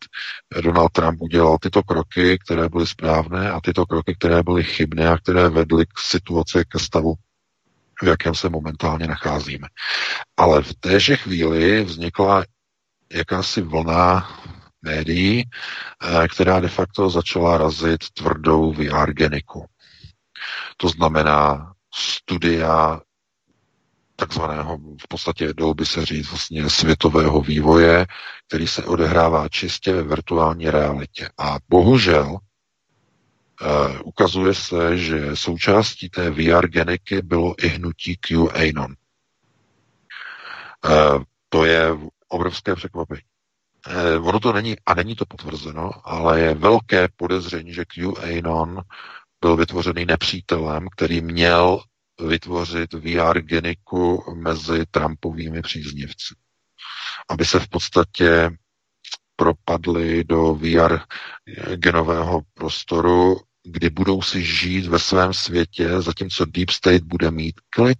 eh, 0.58 0.62
Donald 0.62 0.92
Trump 0.92 1.22
udělal 1.22 1.58
tyto 1.62 1.84
kroky, 1.84 2.38
které 2.46 2.70
byly 2.70 2.88
správné 2.88 3.52
a 3.52 3.62
tyto 3.62 3.86
kroky, 3.86 4.16
které 4.16 4.44
byly 4.44 4.64
chybné 4.64 5.10
a 5.10 5.18
které 5.18 5.50
vedly 5.50 5.86
k 5.86 6.00
situaci, 6.00 6.64
ke 6.68 6.80
stavu, 6.80 7.14
v 8.04 8.08
jakém 8.08 8.36
se 8.36 8.50
momentálně 8.50 9.08
nacházíme. 9.08 9.68
Ale 10.38 10.64
v 10.64 10.74
téže 10.74 11.16
chvíli 11.16 11.84
vznikla 11.84 12.44
jakási 13.14 13.62
vlna 13.62 14.30
médií, 14.82 15.44
která 16.32 16.60
de 16.60 16.68
facto 16.68 17.10
začala 17.10 17.58
razit 17.58 18.10
tvrdou 18.14 18.74
VR 18.74 19.14
geniku 19.14 19.66
to 20.78 20.90
znamená 20.90 21.74
studia 21.94 23.02
takzvaného, 24.18 24.78
v 24.78 25.08
podstatě 25.10 25.54
dalo 25.54 25.74
by 25.74 25.86
se 25.86 26.06
říct 26.06 26.30
vlastně 26.30 26.70
světového 26.70 27.42
vývoje, 27.42 28.06
který 28.48 28.68
se 28.68 28.86
odehrává 28.86 29.50
čistě 29.50 29.94
ve 29.94 30.04
virtuální 30.04 30.70
realitě. 30.70 31.30
A 31.38 31.58
bohužel 31.70 32.32
uh, 32.32 32.40
ukazuje 34.04 34.54
se, 34.54 34.98
že 34.98 35.36
součástí 35.36 36.10
té 36.10 36.30
VR 36.30 36.68
geniky 36.68 37.22
bylo 37.22 37.56
i 37.62 37.68
hnutí 37.68 38.18
QAnon. 38.18 38.96
Uh, 40.86 41.24
to 41.50 41.66
je 41.66 41.88
obrovské 42.28 42.76
překvapení. 42.76 43.22
Uh, 44.18 44.28
ono 44.28 44.40
to 44.40 44.54
není, 44.54 44.76
a 44.86 44.94
není 44.94 45.16
to 45.16 45.26
potvrzeno, 45.26 45.92
ale 46.04 46.40
je 46.40 46.56
velké 46.56 47.08
podezření, 47.16 47.74
že 47.74 47.86
QAnon 47.86 48.82
byl 49.42 49.56
vytvořený 49.56 50.06
nepřítelem, 50.06 50.88
který 50.96 51.22
měl 51.22 51.84
vytvořit 52.28 52.94
VR 52.94 53.42
geniku 53.42 54.34
mezi 54.36 54.86
Trumpovými 54.92 55.62
příznivci. 55.62 56.36
Aby 57.30 57.46
se 57.46 57.60
v 57.60 57.68
podstatě 57.68 58.52
propadli 59.36 60.24
do 60.24 60.54
VR 60.56 60.98
genového 61.76 62.42
prostoru, 62.54 63.38
kdy 63.64 63.90
budou 63.90 64.22
si 64.22 64.44
žít 64.44 64.86
ve 64.86 65.00
svém 65.00 65.34
světě, 65.34 66.02
zatímco 66.02 66.46
Deep 66.46 66.70
State 66.70 67.04
bude 67.04 67.32
mít 67.32 67.56
klid 67.70 68.00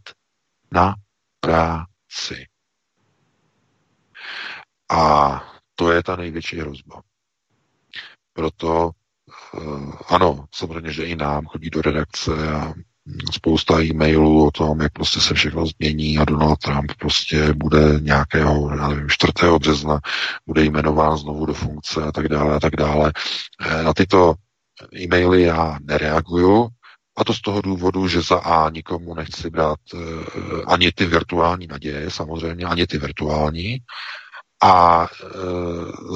na 0.72 0.96
práci. 1.40 2.46
A 4.90 5.42
to 5.76 5.92
je 5.92 6.04
ta 6.04 6.16
největší 6.16 6.58
hrozba. 6.58 7.02
Proto 8.34 8.92
ano, 10.08 10.46
samozřejmě, 10.56 10.92
že 10.92 11.06
i 11.06 11.16
nám 11.16 11.46
chodí 11.46 11.70
do 11.70 11.82
redakce 11.82 12.32
a 12.56 12.74
spousta 13.32 13.82
e-mailů 13.82 14.48
o 14.48 14.52
tom, 14.52 14.82
jak 14.82 14.92
prostě 14.92 15.20
se 15.20 15.34
všechno 15.34 15.66
změní 15.66 16.18
a 16.18 16.26
Donald 16.26 16.60
Trump 16.60 16.92
prostě 17.00 17.54
bude 17.54 18.00
nějakého, 18.00 18.76
já 18.76 18.88
nevím, 18.88 19.10
4. 19.10 19.34
března 19.60 20.00
bude 20.48 20.64
jmenován 20.66 21.18
znovu 21.18 21.46
do 21.46 21.54
funkce 21.54 22.04
a 22.04 22.12
tak 22.12 22.28
dále 22.28 22.56
a 22.56 22.60
tak 22.60 22.76
dále. 22.76 23.14
Eh, 23.62 23.84
na 23.84 23.94
tyto 23.94 24.34
e-maily 25.02 25.42
já 25.42 25.78
nereaguju, 25.82 26.70
a 27.18 27.24
to 27.24 27.34
z 27.34 27.42
toho 27.42 27.62
důvodu, 27.62 28.08
že 28.08 28.22
za 28.22 28.38
A 28.38 28.70
nikomu 28.70 29.14
nechci 29.14 29.50
brát 29.50 29.80
uh, 29.94 30.02
ani 30.68 30.92
ty 30.92 31.06
virtuální 31.06 31.68
naděje, 31.68 32.12
samozřejmě, 32.12 32.66
ani 32.66 32.88
ty 32.88 32.98
virtuální. 32.98 33.78
A 34.64 35.08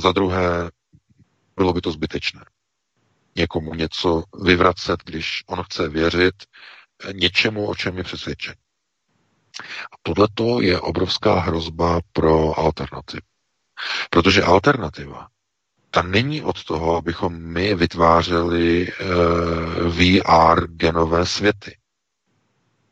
za 0.01 0.11
druhé, 0.11 0.69
bylo 1.55 1.73
by 1.73 1.81
to 1.81 1.91
zbytečné. 1.91 2.41
Někomu 3.35 3.73
něco 3.73 4.23
vyvracet, 4.43 5.03
když 5.05 5.43
on 5.47 5.63
chce 5.63 5.89
věřit 5.89 6.35
něčemu, 7.13 7.67
o 7.67 7.75
čem 7.75 7.97
je 7.97 8.03
přesvědčen. 8.03 8.55
A 9.91 9.95
tohle 10.03 10.27
je 10.65 10.79
obrovská 10.79 11.39
hrozba 11.39 11.99
pro 12.13 12.59
alternativu. 12.59 13.21
Protože 14.09 14.43
alternativa, 14.43 15.27
ta 15.91 16.01
není 16.01 16.41
od 16.41 16.63
toho, 16.63 16.97
abychom 16.97 17.33
my 17.33 17.75
vytvářeli 17.75 18.87
e, 18.87 18.91
eh, 18.91 19.89
VR 19.89 20.67
genové 20.67 21.25
světy. 21.25 21.77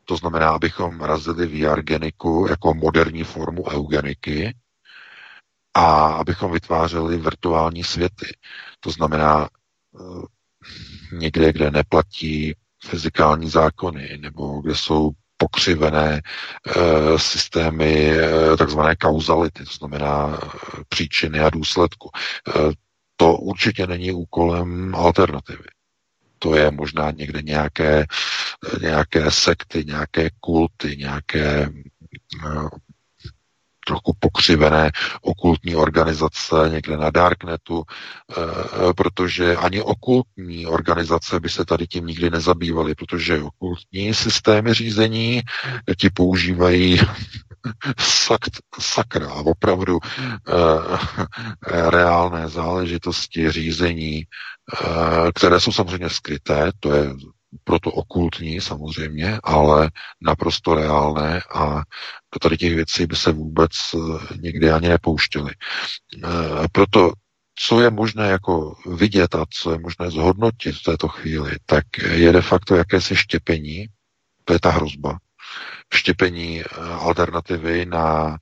To 0.04 0.16
znamená, 0.16 0.50
abychom 0.50 1.00
razili 1.00 1.46
VR 1.46 1.82
geniku 1.82 2.46
jako 2.50 2.74
moderní 2.74 3.24
formu 3.24 3.64
eugeniky 3.70 4.54
a 5.74 6.06
abychom 6.06 6.52
vytvářeli 6.52 7.18
virtuální 7.18 7.84
světy. 7.84 8.36
To 8.80 8.90
znamená 8.90 9.48
někde, 11.12 11.52
kde 11.52 11.70
neplatí 11.70 12.54
fyzikální 12.84 13.50
zákony, 13.50 14.18
nebo 14.20 14.60
kde 14.60 14.74
jsou 14.74 15.10
pokřivené 15.36 16.20
e, 16.20 17.18
systémy 17.18 18.10
e, 18.10 18.56
takzvané 18.56 18.96
kauzality, 18.96 19.64
to 19.64 19.72
znamená 19.72 20.38
e, 20.42 20.46
příčiny 20.88 21.40
a 21.40 21.50
důsledku. 21.50 22.10
E, 22.48 22.52
to 23.16 23.36
určitě 23.36 23.86
není 23.86 24.12
úkolem 24.12 24.94
alternativy. 24.94 25.64
To 26.38 26.54
je 26.54 26.70
možná 26.70 27.10
někde 27.10 27.42
nějaké, 27.42 28.06
nějaké 28.80 29.30
sekty, 29.30 29.84
nějaké 29.84 30.30
kulty, 30.40 30.96
nějaké 30.96 31.70
trochu 33.90 34.12
pokřivené 34.18 34.90
okultní 35.22 35.76
organizace 35.76 36.54
někde 36.70 36.96
na 36.96 37.10
Darknetu, 37.10 37.82
eh, 37.82 38.92
protože 38.96 39.56
ani 39.56 39.82
okultní 39.82 40.66
organizace 40.66 41.40
by 41.40 41.48
se 41.48 41.64
tady 41.64 41.86
tím 41.86 42.06
nikdy 42.06 42.30
nezabývaly, 42.30 42.94
protože 42.94 43.42
okultní 43.42 44.14
systémy 44.14 44.74
řízení 44.74 45.42
ti 45.98 46.10
používají 46.10 47.00
sakt, 47.98 48.58
sakra, 48.80 49.32
opravdu 49.32 49.98
reálné 51.66 52.48
záležitosti 52.48 53.50
řízení, 53.50 54.24
které 55.34 55.60
jsou 55.60 55.72
samozřejmě 55.72 56.08
skryté, 56.08 56.72
to 56.80 56.94
je 56.94 57.14
proto 57.64 57.90
okultní 57.90 58.60
samozřejmě, 58.60 59.40
ale 59.44 59.90
naprosto 60.20 60.74
reálné 60.74 61.42
a 61.54 61.82
do 62.34 62.38
tady 62.40 62.56
těch 62.56 62.74
věcí 62.74 63.06
by 63.06 63.16
se 63.16 63.32
vůbec 63.32 63.70
eh, 63.94 63.98
nikdy 64.40 64.70
ani 64.70 64.88
nepouštěli. 64.88 65.52
Eh, 66.24 66.28
proto 66.72 67.12
co 67.54 67.80
je 67.80 67.90
možné 67.90 68.28
jako 68.28 68.74
vidět 68.86 69.34
a 69.34 69.44
co 69.50 69.72
je 69.72 69.78
možné 69.78 70.10
zhodnotit 70.10 70.72
v 70.72 70.82
této 70.82 71.08
chvíli, 71.08 71.56
tak 71.66 71.84
je 72.12 72.32
de 72.32 72.42
facto 72.42 72.76
jakési 72.76 73.16
štěpení, 73.16 73.86
to 74.44 74.52
je 74.52 74.60
ta 74.60 74.70
hrozba, 74.70 75.18
štěpení 75.94 76.60
eh, 76.60 76.64
alternativy 76.92 77.86
na 77.86 78.38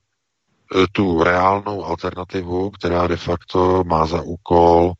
tu 0.91 1.23
reálnou 1.23 1.85
alternativu, 1.85 2.69
která 2.69 3.07
de 3.07 3.17
facto 3.17 3.83
má 3.83 4.05
za 4.05 4.21
úkol 4.21 4.93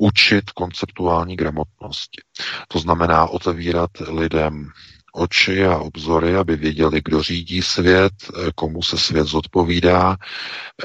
učit 0.00 0.50
konceptuální 0.50 1.36
gramotnosti. 1.36 2.22
To 2.68 2.78
znamená 2.78 3.26
otevírat 3.26 3.90
lidem 4.08 4.66
oči 5.12 5.64
a 5.64 5.78
obzory, 5.78 6.36
aby 6.36 6.56
věděli, 6.56 7.00
kdo 7.04 7.22
řídí 7.22 7.62
svět, 7.62 8.12
komu 8.54 8.82
se 8.82 8.98
svět 8.98 9.26
zodpovídá, 9.26 10.16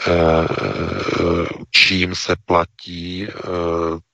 eh, 0.08 0.12
čím 1.72 2.16
se 2.16 2.36
platí, 2.46 3.28
eh, 3.28 3.32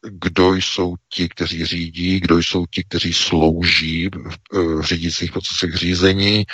kdo 0.10 0.54
jsou 0.54 0.96
ti, 1.14 1.30
kteří 1.30 1.66
řídí, 1.66 2.20
kdo 2.20 2.38
jsou 2.38 2.66
ti, 2.66 2.84
kteří 2.84 3.14
slouží 3.14 4.10
v 4.52 4.82
řídících 4.82 5.32
procesech 5.32 5.76
řízení, 5.76 6.46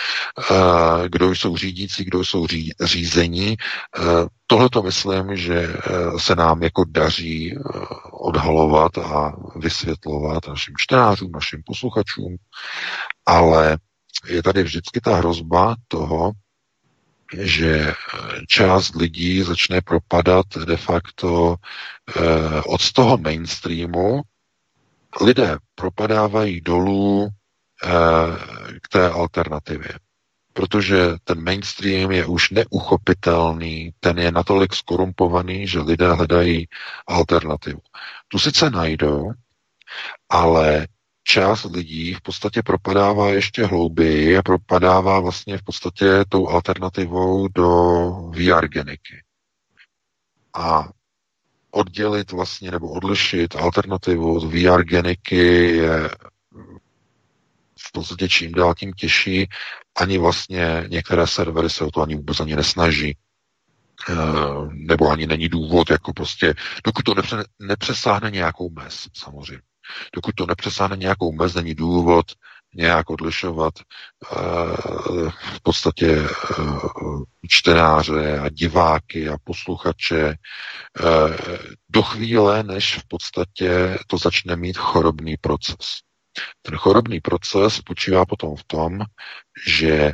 eh, 0.52 1.10
kdo 1.10 1.36
jsou 1.36 1.58
řídící, 1.58 2.06
kdo 2.06 2.26
jsou 2.26 2.48
řízení. 2.82 3.58
Tohle 4.48 4.70
to 4.70 4.84
myslím, 4.84 5.36
že 5.36 5.74
se 6.18 6.36
nám 6.36 6.64
jako 6.64 6.84
daří 6.88 7.56
odhalovat 8.12 8.98
a 8.98 9.32
vysvětlovat 9.56 10.48
našim 10.48 10.74
čtenářům, 10.78 11.32
našim 11.32 11.62
posluchačům 11.66 12.38
ale 13.28 13.78
je 14.28 14.44
tady 14.44 14.64
vždycky 14.64 15.02
ta 15.02 15.16
hrozba 15.16 15.76
toho, 15.88 16.32
že 17.38 17.94
část 18.48 18.96
lidí 18.96 19.44
začne 19.44 19.82
propadat 19.82 20.46
de 20.66 20.78
facto 20.78 21.56
eh, 21.56 22.62
od 22.66 22.92
toho 22.92 23.18
mainstreamu. 23.18 24.22
Lidé 25.22 25.58
propadávají 25.76 26.62
dolů 26.62 27.28
eh, 27.28 27.90
k 28.82 28.88
té 28.88 29.10
alternativě, 29.10 30.00
protože 30.54 30.98
ten 31.24 31.44
mainstream 31.44 32.12
je 32.12 32.26
už 32.26 32.50
neuchopitelný, 32.50 33.92
ten 34.00 34.20
je 34.20 34.32
natolik 34.32 34.74
skorumpovaný, 34.76 35.68
že 35.68 35.80
lidé 35.80 36.14
hledají 36.14 36.68
alternativu. 37.08 37.82
Tu 38.28 38.40
sice 38.40 38.70
najdou, 38.70 39.32
ale 40.30 40.88
část 41.28 41.64
lidí 41.64 42.14
v 42.14 42.22
podstatě 42.22 42.64
propadává 42.64 43.30
ještě 43.30 43.66
hlouběji 43.66 44.38
a 44.38 44.42
propadává 44.44 45.20
vlastně 45.20 45.58
v 45.58 45.64
podstatě 45.64 46.26
tou 46.30 46.48
alternativou 46.48 47.48
do 47.48 47.68
VR 48.32 48.68
geniky. 48.68 49.24
A 50.54 50.90
oddělit 51.72 52.32
vlastně 52.32 52.72
nebo 52.72 52.92
odlišit 52.92 53.56
alternativu 53.56 54.36
od 54.36 54.44
VR 54.44 54.84
geniky 54.84 55.68
je 55.78 56.10
v 57.80 57.92
podstatě 57.92 58.30
čím 58.30 58.52
dál 58.52 58.74
tím 58.74 58.94
těžší. 58.94 59.50
Ani 59.96 60.18
vlastně 60.18 60.86
některé 60.88 61.28
servery 61.28 61.70
se 61.70 61.84
o 61.84 61.92
to 61.92 62.02
ani 62.02 62.16
vůbec 62.16 62.40
ani 62.40 62.56
nesnaží. 62.56 63.18
Eh, 64.10 64.14
nebo 64.74 65.10
ani 65.10 65.28
není 65.28 65.50
důvod, 65.50 65.90
jako 65.90 66.14
prostě, 66.14 66.54
dokud 66.84 67.04
to 67.04 67.14
nepřesáhne 67.60 68.32
nějakou 68.32 68.70
mez, 68.70 69.08
samozřejmě. 69.14 69.62
Dokud 70.14 70.36
to 70.36 70.46
nepřesáhne 70.46 70.98
nějakou 70.98 71.32
mez, 71.32 71.54
není 71.54 71.76
důvod 71.76 72.26
nějak 72.76 73.10
odlišovat 73.10 73.74
eh, 73.80 74.36
v 75.56 75.62
podstatě 75.62 76.20
eh, 76.20 76.64
čtenáře 77.48 78.40
a 78.40 78.50
diváky 78.50 79.30
a 79.30 79.38
posluchače 79.44 80.30
eh, 80.30 80.36
do 81.90 82.04
chvíle, 82.04 82.64
než 82.64 82.98
v 82.98 83.08
podstatě 83.08 83.98
to 84.08 84.18
začne 84.18 84.56
mít 84.56 84.78
chorobný 84.78 85.38
proces. 85.38 85.78
Ten 86.62 86.76
chorobný 86.76 87.20
proces 87.20 87.74
spočívá 87.74 88.26
potom 88.26 88.56
v 88.56 88.64
tom, 88.64 89.00
že 89.68 90.14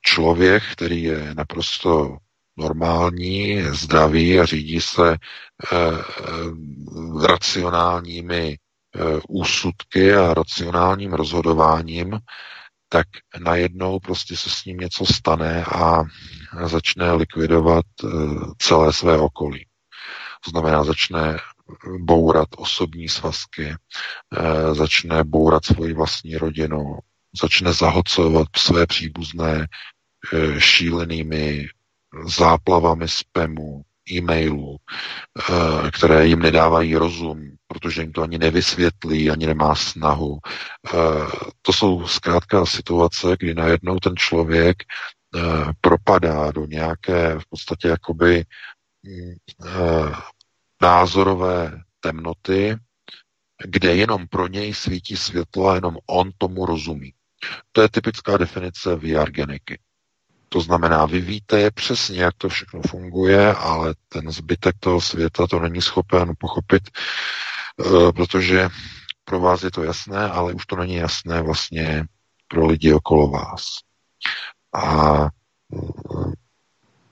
člověk, 0.00 0.62
který 0.72 1.02
je 1.02 1.34
naprosto 1.34 2.16
normální, 2.58 3.62
zdravý 3.62 4.40
a 4.40 4.44
řídí 4.44 4.80
se 4.80 5.12
eh, 5.12 5.16
racionálními 7.26 8.56
eh, 8.56 9.20
úsudky 9.28 10.14
a 10.14 10.34
racionálním 10.34 11.12
rozhodováním, 11.12 12.18
tak 12.88 13.06
najednou 13.40 13.98
prostě 13.98 14.36
se 14.36 14.50
s 14.50 14.64
ním 14.64 14.78
něco 14.78 15.06
stane 15.06 15.64
a 15.64 16.02
začne 16.64 17.12
likvidovat 17.12 17.86
eh, 18.04 18.08
celé 18.58 18.92
své 18.92 19.18
okolí. 19.18 19.66
To 20.44 20.50
znamená, 20.50 20.84
začne 20.84 21.38
bourat 21.98 22.48
osobní 22.56 23.08
svazky, 23.08 23.74
eh, 24.36 24.74
začne 24.74 25.24
bourat 25.24 25.64
svoji 25.64 25.94
vlastní 25.94 26.36
rodinu, 26.36 26.98
začne 27.40 27.72
zahlcovat 27.72 28.48
své 28.56 28.86
příbuzné 28.86 29.66
eh, 30.32 30.60
šílenými 30.60 31.68
záplavami 32.26 33.08
spamu, 33.08 33.82
e-mailů, 34.12 34.76
eh, 35.50 35.90
které 35.90 36.26
jim 36.26 36.38
nedávají 36.38 36.96
rozum, 36.96 37.56
protože 37.66 38.02
jim 38.02 38.12
to 38.12 38.22
ani 38.22 38.38
nevysvětlí, 38.38 39.30
ani 39.30 39.46
nemá 39.46 39.74
snahu. 39.74 40.38
Eh, 40.86 40.92
to 41.62 41.72
jsou 41.72 42.06
zkrátka 42.06 42.66
situace, 42.66 43.36
kdy 43.38 43.54
najednou 43.54 43.98
ten 43.98 44.16
člověk 44.16 44.76
eh, 45.36 45.40
propadá 45.80 46.50
do 46.50 46.66
nějaké 46.66 47.38
v 47.38 47.46
podstatě 47.50 47.88
jakoby 47.88 48.44
názorové 50.82 51.82
temnoty, 52.00 52.76
kde 53.64 53.96
jenom 53.96 54.26
pro 54.28 54.46
něj 54.46 54.74
svítí 54.74 55.16
světlo 55.16 55.68
a 55.68 55.74
jenom 55.74 55.96
on 56.06 56.30
tomu 56.38 56.66
rozumí. 56.66 57.12
To 57.72 57.82
je 57.82 57.88
typická 57.88 58.36
definice 58.36 58.94
VR 58.94 59.30
geniky. 59.30 59.78
To 60.48 60.60
znamená, 60.60 61.06
vy 61.06 61.20
víte 61.20 61.70
přesně, 61.70 62.22
jak 62.22 62.34
to 62.38 62.48
všechno 62.48 62.80
funguje, 62.86 63.54
ale 63.54 63.94
ten 64.08 64.30
zbytek 64.30 64.76
toho 64.80 65.00
světa 65.00 65.46
to 65.46 65.60
není 65.60 65.82
schopen 65.82 66.32
pochopit, 66.38 66.82
eh, 66.90 68.12
protože 68.12 68.68
pro 69.24 69.40
vás 69.40 69.62
je 69.62 69.70
to 69.70 69.82
jasné, 69.82 70.30
ale 70.30 70.52
už 70.54 70.66
to 70.66 70.76
není 70.76 70.94
jasné 70.94 71.42
vlastně 71.42 72.04
pro 72.48 72.66
lidi 72.66 72.92
okolo 72.92 73.28
vás. 73.28 73.78
A 74.74 75.24
eh, 75.24 76.32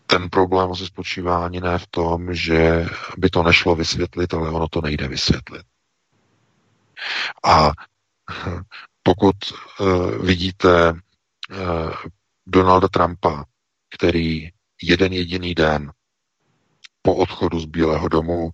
ten 0.07 0.31
problém 0.31 0.73
asi 0.73 0.87
spočívá 0.87 1.45
ani 1.45 1.61
ne 1.61 1.79
v 1.79 1.87
tom, 1.87 2.35
že 2.35 2.87
by 3.19 3.31
to 3.31 3.43
nešlo 3.43 3.75
vysvětlit, 3.75 4.35
ale 4.35 4.51
ono 4.51 4.69
to 4.69 4.81
nejde 4.81 5.09
vysvětlit. 5.09 5.63
A 7.45 7.71
pokud 9.03 9.37
uh, 9.81 10.27
vidíte 10.27 10.93
Donalda 12.47 12.89
Trumpa, 12.89 13.45
který 13.95 14.49
jeden 14.83 15.13
jediný 15.13 15.55
den 15.55 15.93
po 17.03 17.15
odchodu 17.15 17.61
z 17.61 17.65
Bílého 17.65 18.09
domu 18.09 18.51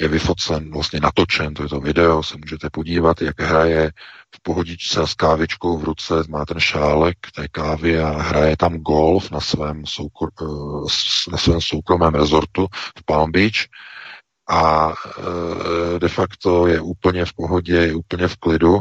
je 0.00 0.08
vyfocen, 0.08 0.72
vlastně 0.72 1.00
natočen, 1.00 1.54
to 1.54 1.62
je 1.62 1.68
to 1.68 1.80
video, 1.80 2.22
se 2.22 2.36
můžete 2.36 2.70
podívat, 2.70 3.22
jak 3.22 3.40
hraje 3.40 3.92
v 4.34 4.42
pohodičce 4.42 5.06
s 5.06 5.14
kávičkou 5.14 5.78
v 5.78 5.84
ruce, 5.84 6.14
má 6.28 6.44
ten 6.44 6.60
šálek 6.60 7.16
té 7.34 7.48
kávy 7.48 8.00
a 8.00 8.08
hraje 8.08 8.56
tam 8.56 8.78
golf 8.78 9.30
na 9.30 9.40
svém, 9.40 9.82
soukr- 9.82 10.30
eh, 10.42 11.30
na 11.30 11.38
svém 11.38 11.60
soukromém 11.60 12.14
rezortu 12.14 12.66
v 12.98 13.04
Palm 13.04 13.32
Beach. 13.32 13.66
A 14.48 14.92
eh, 14.92 15.98
de 15.98 16.08
facto 16.08 16.66
je 16.66 16.80
úplně 16.80 17.24
v 17.24 17.32
pohodě, 17.32 17.74
je 17.74 17.94
úplně 17.94 18.28
v 18.28 18.36
klidu, 18.36 18.80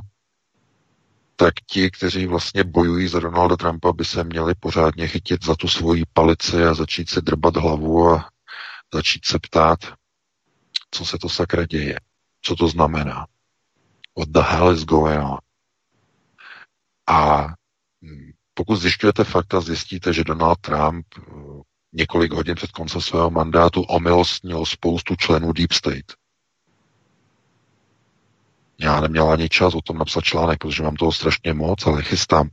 tak 1.36 1.54
ti, 1.70 1.92
kteří 1.92 2.26
vlastně 2.26 2.64
bojují 2.64 3.08
za 3.08 3.20
Donalda 3.20 3.56
Trumpa, 3.56 3.94
by 3.94 4.06
se 4.06 4.24
měli 4.24 4.56
pořádně 4.56 5.08
chytit 5.08 5.46
za 5.46 5.56
tu 5.56 5.68
svoji 5.68 6.04
palici 6.14 6.64
a 6.64 6.74
začít 6.74 7.10
si 7.10 7.22
drbat 7.22 7.56
hlavu 7.56 8.10
a 8.10 8.30
začít 8.94 9.26
se 9.26 9.40
ptát, 9.40 9.80
co 10.92 11.06
se 11.06 11.18
to 11.18 11.30
sakra 11.30 11.66
děje, 11.66 12.00
co 12.42 12.56
to 12.56 12.68
znamená. 12.68 13.28
What 14.18 14.30
the 14.30 14.40
hell 14.40 14.74
is 14.74 14.84
going 14.84 15.24
on? 15.24 15.38
A 17.08 17.48
hm, 18.02 18.32
pokud 18.54 18.76
zjišťujete 18.76 19.24
fakta, 19.24 19.62
zjistíte, 19.62 20.14
že 20.14 20.24
Donald 20.24 20.60
Trump 20.62 21.06
eh, 21.18 21.22
několik 21.94 22.34
hodin 22.34 22.56
před 22.56 22.72
koncem 22.72 23.02
svého 23.02 23.32
mandátu 23.32 23.82
omilostnil 23.82 24.66
spoustu 24.66 25.16
členů 25.16 25.54
Deep 25.54 25.72
State. 25.72 26.14
Já 28.78 29.00
neměl 29.02 29.32
ani 29.32 29.50
čas 29.50 29.76
o 29.76 29.82
tom 29.82 29.98
napsat 29.98 30.24
článek, 30.24 30.60
protože 30.60 30.84
mám 30.84 30.96
toho 30.96 31.12
strašně 31.12 31.54
moc, 31.54 31.88
ale 31.88 32.04
chystám. 32.04 32.50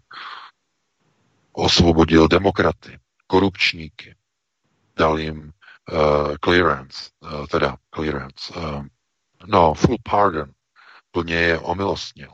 Osvobodil 1.53 2.29
demokraty, 2.29 2.99
korupčníky, 3.27 4.17
dal 4.97 5.19
jim 5.19 5.53
uh, 5.93 6.37
clearance, 6.45 7.11
uh, 7.21 7.47
teda 7.47 7.77
clearance, 7.95 8.55
uh, 8.57 8.85
no, 9.47 9.75
full 9.75 9.97
pardon, 10.03 10.51
plně 11.11 11.35
je 11.35 11.59
omilostnil. 11.59 12.31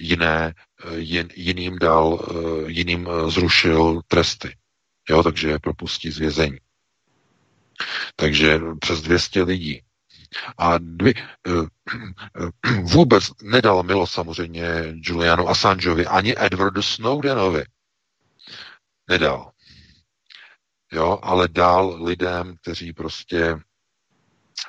Jiné, 0.00 0.54
jin, 0.94 1.28
jiným 1.34 1.78
dal, 1.78 2.28
jiným 2.66 3.08
zrušil 3.28 4.00
tresty. 4.08 4.56
Jo, 5.10 5.22
takže 5.22 5.48
je 5.48 5.58
propustí 5.58 6.10
z 6.10 6.18
vězení. 6.18 6.58
Takže 8.16 8.60
přes 8.80 9.02
200 9.02 9.42
lidí. 9.42 9.82
A 10.58 10.78
dvě, 10.78 11.14
vůbec 12.82 13.24
nedal 13.42 13.82
milost 13.82 14.12
samozřejmě 14.12 14.68
Julianu 14.94 15.48
Assangeovi 15.48 16.06
ani 16.06 16.34
Edwardu 16.38 16.82
Snowdenovi. 16.82 17.64
Nedal 19.10 19.52
jo, 20.92 21.18
ale 21.22 21.48
dál 21.48 22.04
lidem, 22.04 22.56
kteří 22.62 22.92
prostě 22.92 23.58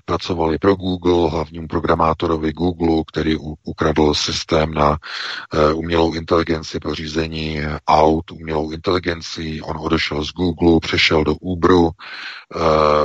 pracovali 0.06 0.58
pro 0.58 0.76
Google, 0.76 1.30
hlavním 1.30 1.68
programátorovi 1.68 2.54
Google, 2.54 3.04
který 3.08 3.38
ukradl 3.64 4.14
systém 4.14 4.74
na 4.74 4.90
uh, 4.90 5.80
umělou 5.80 6.14
inteligenci 6.14 6.80
pro 6.80 6.96
řízení 6.96 7.62
aut, 7.88 8.32
umělou 8.32 8.72
inteligenci. 8.72 9.62
On 9.62 9.78
odešel 9.78 10.24
z 10.24 10.32
Google, 10.32 10.80
přešel 10.80 11.24
do 11.24 11.36
Uberu, 11.36 11.90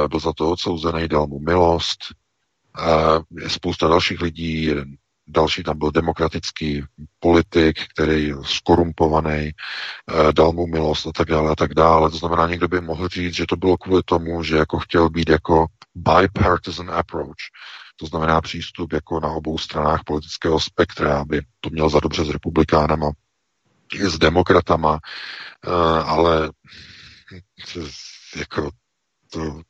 byl 0.09 0.21
za 0.21 0.33
to 0.33 0.51
odsouzený, 0.51 1.09
dal 1.09 1.27
mu 1.27 1.38
milost. 1.38 1.99
Je 3.40 3.50
spousta 3.50 3.88
dalších 3.88 4.20
lidí, 4.20 4.70
další 5.26 5.62
tam 5.62 5.78
byl 5.78 5.90
demokratický 5.90 6.82
politik, 7.18 7.76
který 7.94 8.28
je 8.28 8.34
skorumpovaný, 8.42 9.50
eh, 9.50 10.32
dal 10.32 10.52
mu 10.52 10.66
milost 10.66 11.06
a 11.06 11.12
tak 11.12 11.28
dále 11.28 11.50
a 11.50 11.54
tak 11.54 11.74
dále. 11.74 12.10
To 12.10 12.16
znamená, 12.16 12.46
někdo 12.46 12.68
by 12.68 12.80
mohl 12.80 13.08
říct, 13.08 13.34
že 13.34 13.46
to 13.46 13.56
bylo 13.56 13.76
kvůli 13.76 14.02
tomu, 14.04 14.42
že 14.42 14.56
jako 14.56 14.78
chtěl 14.78 15.10
být 15.10 15.28
jako 15.28 15.66
bipartisan 15.94 16.90
approach, 16.90 17.44
to 17.96 18.06
znamená 18.06 18.40
přístup 18.40 18.92
jako 18.92 19.20
na 19.20 19.28
obou 19.28 19.58
stranách 19.58 20.00
politického 20.06 20.60
spektra, 20.60 21.20
aby 21.20 21.40
to 21.60 21.70
měl 21.70 21.88
za 21.88 22.00
dobře 22.00 22.24
s 22.24 22.30
republikánama 22.30 23.10
s 24.00 24.18
demokratama, 24.18 24.98
eh, 25.66 26.02
ale 26.04 26.50
jako 28.37 28.70
to, 29.30 29.62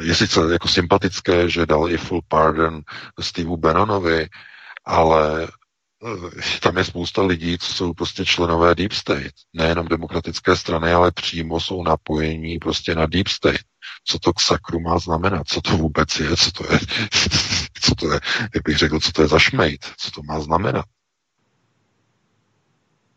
je 0.00 0.14
sice 0.14 0.40
jako 0.52 0.68
sympatické, 0.68 1.48
že 1.48 1.66
dal 1.66 1.90
i 1.90 1.98
full 1.98 2.22
pardon 2.28 2.82
Steveu 3.20 3.56
Bannonovi, 3.56 4.28
ale 4.84 5.48
eh, 5.48 6.60
tam 6.60 6.76
je 6.76 6.84
spousta 6.84 7.22
lidí, 7.22 7.58
co 7.58 7.72
jsou 7.72 7.94
prostě 7.94 8.24
členové 8.24 8.74
Deep 8.74 8.92
State. 8.92 9.32
Nejenom 9.52 9.88
demokratické 9.88 10.56
strany, 10.56 10.92
ale 10.92 11.12
přímo 11.12 11.60
jsou 11.60 11.82
napojení 11.82 12.58
prostě 12.58 12.94
na 12.94 13.06
Deep 13.06 13.28
State. 13.28 13.62
Co 14.04 14.18
to 14.18 14.32
k 14.32 14.40
sakru 14.40 14.80
má 14.80 14.98
znamenat? 14.98 15.48
Co 15.48 15.60
to 15.60 15.76
vůbec 15.76 16.20
je? 16.20 16.36
Co 16.36 16.50
to 16.50 16.72
je? 16.72 16.78
co 17.80 17.94
to 17.94 18.12
je? 18.12 18.20
Jak 18.54 18.62
bych 18.64 18.78
řekl, 18.78 19.00
co 19.00 19.12
to 19.12 19.22
je 19.22 19.28
za 19.28 19.38
šmejt? 19.38 19.86
Co 19.96 20.10
to 20.10 20.22
má 20.22 20.40
znamenat? 20.40 20.84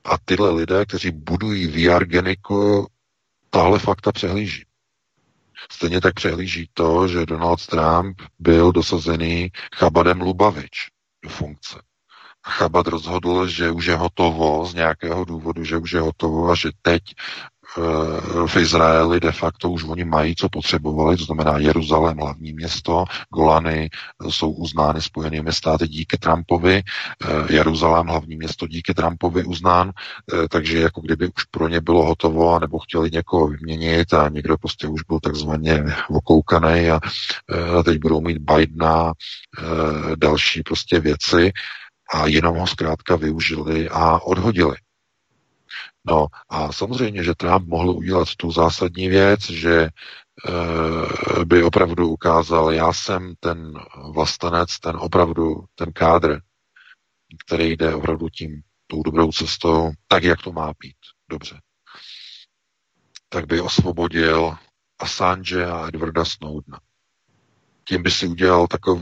A 0.03 0.17
tyhle 0.25 0.49
lidé, 0.51 0.85
kteří 0.85 1.11
budují 1.11 1.67
VR 1.67 2.05
geniku, 2.05 2.87
tahle 3.49 3.79
fakta 3.79 4.11
přehlíží. 4.11 4.63
Stejně 5.71 6.01
tak 6.01 6.13
přehlíží 6.13 6.69
to, 6.73 7.07
že 7.07 7.25
Donald 7.25 7.65
Trump 7.65 8.21
byl 8.39 8.71
dosazený 8.71 9.51
Chabadem 9.75 10.21
Lubavič 10.21 10.89
do 11.23 11.29
funkce. 11.29 11.81
Chabad 12.47 12.87
rozhodl, 12.87 13.47
že 13.47 13.71
už 13.71 13.85
je 13.85 13.95
hotovo 13.95 14.65
z 14.65 14.73
nějakého 14.73 15.25
důvodu, 15.25 15.63
že 15.63 15.77
už 15.77 15.91
je 15.91 15.99
hotovo 15.99 16.49
a 16.51 16.55
že 16.55 16.69
teď 16.81 17.01
v 18.47 18.57
Izraeli 18.57 19.19
de 19.19 19.31
facto 19.31 19.69
už 19.69 19.83
oni 19.83 20.05
mají, 20.05 20.35
co 20.35 20.49
potřebovali, 20.49 21.17
to 21.17 21.23
znamená 21.23 21.57
Jeruzalém, 21.57 22.17
hlavní 22.17 22.53
město, 22.53 23.05
Golany 23.33 23.89
jsou 24.29 24.51
uznány 24.51 25.01
spojenými 25.01 25.53
státy 25.53 25.87
díky 25.87 26.17
Trumpovi, 26.17 26.83
eh, 27.23 27.53
Jeruzalém, 27.53 28.07
hlavní 28.07 28.35
město 28.35 28.67
díky 28.67 28.93
Trumpovi 28.93 29.43
uznán, 29.43 29.91
eh, 30.33 30.47
takže 30.47 30.79
jako 30.79 31.01
kdyby 31.01 31.27
už 31.37 31.43
pro 31.43 31.67
ně 31.67 31.81
bylo 31.81 32.05
hotovo, 32.05 32.59
nebo 32.59 32.79
chtěli 32.79 33.09
někoho 33.11 33.47
vyměnit 33.47 34.13
a 34.13 34.29
někdo 34.29 34.57
prostě 34.57 34.87
už 34.87 35.01
byl 35.03 35.19
takzvaně 35.19 35.83
okoukaný 36.09 36.89
a 36.89 36.99
teď 37.85 37.99
budou 37.99 38.21
mít 38.21 38.37
Bidena, 38.37 39.13
další 40.15 40.63
prostě 40.63 40.99
věci 40.99 41.51
a 42.13 42.27
jenom 42.27 42.57
ho 42.57 42.67
zkrátka 42.67 43.15
využili 43.15 43.89
a 43.89 44.19
odhodili. 44.19 44.75
No 46.07 46.27
a 46.49 46.71
samozřejmě, 46.71 47.23
že 47.23 47.35
Trump 47.35 47.67
mohl 47.67 47.89
udělat 47.89 48.27
tu 48.37 48.51
zásadní 48.51 49.07
věc, 49.07 49.49
že 49.49 49.75
e, 49.81 49.89
by 51.45 51.63
opravdu 51.63 52.09
ukázal, 52.09 52.71
já 52.71 52.93
jsem 52.93 53.33
ten 53.39 53.73
vlastenec, 54.13 54.79
ten 54.79 54.95
opravdu, 54.99 55.65
ten 55.75 55.93
kádr, 55.93 56.39
který 57.45 57.71
jde 57.77 57.95
opravdu 57.95 58.29
tím, 58.29 58.61
tou 58.87 59.03
dobrou 59.03 59.31
cestou, 59.31 59.91
tak, 60.07 60.23
jak 60.23 60.41
to 60.41 60.51
má 60.51 60.73
být. 60.79 60.97
Dobře. 61.29 61.61
Tak 63.29 63.45
by 63.47 63.61
osvobodil 63.61 64.55
Assange 64.99 65.65
a 65.65 65.87
Edwarda 65.87 66.25
Snowdena. 66.25 66.79
Tím 67.87 68.03
by 68.03 68.11
si 68.11 68.27
udělal 68.27 68.67
takov, 68.67 69.01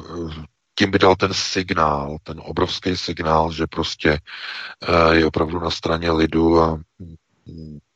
tím 0.76 0.92
by 0.92 1.00
dal 1.00 1.16
ten 1.16 1.34
signál, 1.34 2.18
ten 2.24 2.42
obrovský 2.44 2.98
signál, 2.98 3.52
že 3.52 3.68
prostě 3.68 4.20
eh, 4.88 5.16
je 5.16 5.26
opravdu 5.26 5.60
na 5.60 5.70
straně 5.70 6.12
lidu 6.12 6.62
a 6.62 6.80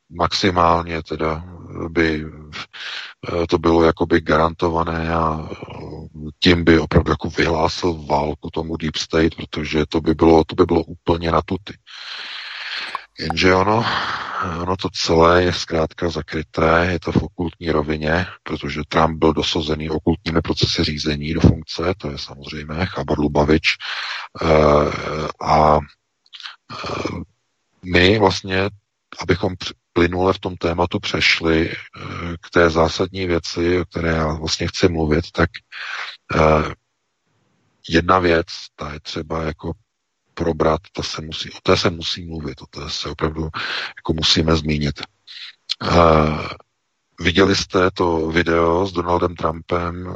maximálně 0.09 1.03
teda 1.03 1.43
by 1.89 2.25
eh, 2.25 3.47
to 3.47 3.57
bylo 3.57 3.83
jakoby 3.83 4.21
garantované 4.21 5.13
a 5.13 5.49
eh, 5.51 5.55
tím 6.39 6.63
by 6.63 6.79
opravdu 6.79 7.11
jako 7.11 7.29
vyhlásil 7.29 8.05
válku 8.05 8.49
tomu 8.49 8.77
Deep 8.77 8.95
State, 8.95 9.35
protože 9.35 9.85
to 9.89 10.01
by 10.01 10.13
bylo, 10.13 10.43
to 10.43 10.55
by 10.55 10.65
bylo 10.65 10.83
úplně 10.83 11.31
na 11.31 11.41
tuty. 11.41 11.73
Jenže 13.19 13.55
ono, 13.55 13.85
ono 14.45 14.77
to 14.77 14.89
celé 14.93 15.43
je 15.43 15.53
zkrátka 15.53 16.09
zakryté, 16.09 16.87
je 16.91 16.99
to 16.99 17.11
v 17.11 17.23
okultní 17.23 17.71
rovině, 17.71 18.25
protože 18.43 18.81
Trump 18.87 19.19
byl 19.19 19.33
dosazený 19.33 19.89
okultními 19.89 20.41
procesy 20.41 20.83
řízení 20.83 21.33
do 21.33 21.41
funkce, 21.41 21.93
to 21.97 22.11
je 22.11 22.17
samozřejmě 22.17 22.85
Chabar 22.85 23.19
Lubavič. 23.19 23.67
Eh, 24.41 24.47
a 25.41 25.77
eh, 25.77 27.09
my 27.85 28.19
vlastně, 28.19 28.69
abychom 29.19 29.55
plynule 29.93 30.33
v 30.33 30.39
tom 30.39 30.55
tématu 30.57 30.99
přešli 30.99 31.71
eh, 31.71 31.77
k 32.41 32.49
té 32.49 32.69
zásadní 32.69 33.25
věci, 33.25 33.81
o 33.81 33.85
které 33.85 34.09
já 34.09 34.33
vlastně 34.33 34.67
chci 34.67 34.87
mluvit, 34.87 35.31
tak 35.31 35.49
jedna 37.89 38.19
věc, 38.19 38.45
ta 38.75 38.93
je 38.93 38.99
třeba 38.99 39.43
jako 39.43 39.71
probrat, 40.37 40.81
to 40.91 41.03
se 41.03 41.21
musí, 41.21 41.51
o 41.51 41.57
té 41.63 41.77
se 41.77 41.89
musí 41.89 42.25
mluvit, 42.25 42.61
o 42.61 42.65
té 42.65 42.89
se 42.89 43.09
opravdu 43.09 43.49
jako 43.97 44.13
musíme 44.13 44.55
zmínit. 44.55 45.01
Uh, 45.83 46.47
Viděli 47.19 47.55
jste 47.55 47.91
to 47.91 48.27
video 48.27 48.87
s 48.87 48.91
Donaldem 48.91 49.35
Trumpem 49.35 50.15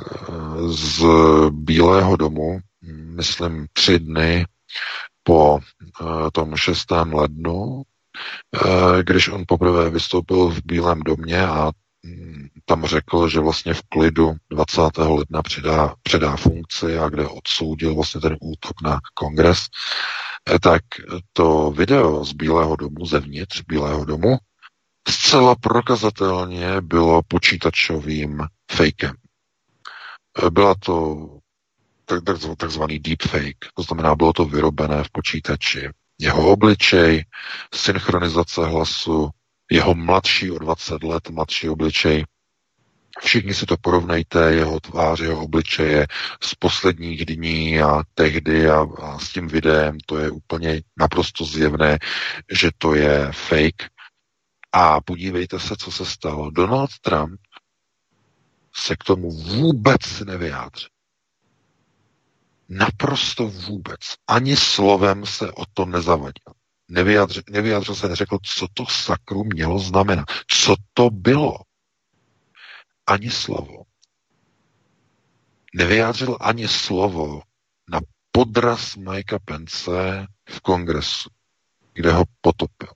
z 0.68 1.06
Bílého 1.50 2.16
domu, 2.16 2.60
myslím 3.16 3.68
tři 3.74 4.00
dny 4.00 4.46
po 5.24 5.60
tom 6.34 6.56
6. 6.56 6.92
lednu, 7.12 7.84
když 9.04 9.28
on 9.28 9.44
poprvé 9.48 9.90
vystoupil 9.90 10.50
v 10.50 10.60
Bílém 10.66 11.00
domě 11.00 11.48
a 11.48 11.72
tam 12.66 12.86
řekl, 12.86 13.30
že 13.30 13.40
vlastně 13.40 13.74
v 13.74 13.82
klidu 13.82 14.34
20. 14.50 14.82
ledna 14.98 15.42
předá, 15.42 15.96
předá 16.04 16.36
funkci 16.36 16.98
a 16.98 17.10
kde 17.10 17.28
odsoudil 17.28 17.96
vlastně 17.96 18.22
ten 18.22 18.38
útok 18.42 18.82
na 18.84 19.00
kongres, 19.14 19.66
eh, 20.50 20.60
tak 20.60 20.82
to 21.34 21.72
video 21.72 22.26
z 22.26 22.34
Bílého 22.34 22.76
domu, 22.76 23.06
zevnitř 23.06 23.62
Bílého 23.68 24.06
domu, 24.06 24.38
zcela 25.10 25.56
prokazatelně 25.56 26.82
bylo 26.82 27.22
počítačovým 27.28 28.44
fakem. 28.72 29.16
Eh, 30.46 30.50
byla 30.50 30.76
to 30.80 31.28
takzvaný 32.58 33.00
deepfake, 33.00 33.66
to 33.76 33.84
znamená, 33.84 34.16
bylo 34.16 34.34
to 34.34 34.46
vyrobené 34.46 35.04
v 35.04 35.12
počítači. 35.12 35.90
Jeho 36.20 36.52
obličej, 36.52 37.26
synchronizace 37.74 38.66
hlasu, 38.66 39.30
jeho 39.72 39.96
mladší 39.96 40.52
o 40.52 40.60
20 40.60 41.04
let 41.04 41.30
mladší 41.30 41.70
obličej, 41.70 42.26
Všichni 43.20 43.54
si 43.54 43.66
to 43.66 43.78
porovnejte, 43.78 44.54
jeho 44.54 44.80
tvář, 44.80 45.20
jeho 45.20 45.44
obličeje 45.44 46.08
z 46.44 46.56
posledních 46.56 47.26
dní 47.26 47.82
a 47.82 48.04
tehdy 48.14 48.70
a, 48.70 48.86
a 49.02 49.20
s 49.20 49.34
tím 49.34 49.48
videem, 49.48 49.98
to 50.06 50.18
je 50.18 50.32
úplně 50.32 50.82
naprosto 50.98 51.46
zjevné, 51.46 52.00
že 52.52 52.70
to 52.78 52.96
je 52.96 53.32
fake. 53.32 53.90
A 54.72 55.02
podívejte 55.02 55.60
se, 55.60 55.76
co 55.76 55.92
se 55.92 56.06
stalo. 56.06 56.52
Donald 56.52 56.90
Trump 57.02 57.42
se 58.76 58.96
k 58.96 59.04
tomu 59.04 59.32
vůbec 59.32 60.20
nevyjádřil. 60.20 60.90
Naprosto 62.70 63.48
vůbec. 63.48 64.00
Ani 64.28 64.56
slovem 64.56 65.26
se 65.26 65.52
o 65.52 65.64
to 65.74 65.86
nezavadil. 65.86 66.61
Nevyjádřil, 66.92 67.44
nevyjádřil 67.50 67.96
se, 67.96 68.10
neřekl, 68.10 68.38
co 68.44 68.68
to 68.74 68.86
sakru 68.86 69.44
mělo 69.44 69.80
znamenat. 69.80 70.26
Co 70.48 70.76
to 70.94 71.10
bylo 71.10 71.58
ani 73.08 73.32
slovo. 73.32 73.84
Nevyjádřil 75.76 76.38
ani 76.42 76.68
slovo 76.68 77.42
na 77.90 78.00
podraz 78.32 78.96
Mikea 78.96 79.40
Pence 79.46 80.28
v 80.50 80.62
kongresu, 80.62 81.30
kde 81.94 82.12
ho 82.12 82.24
potopil. 82.42 82.90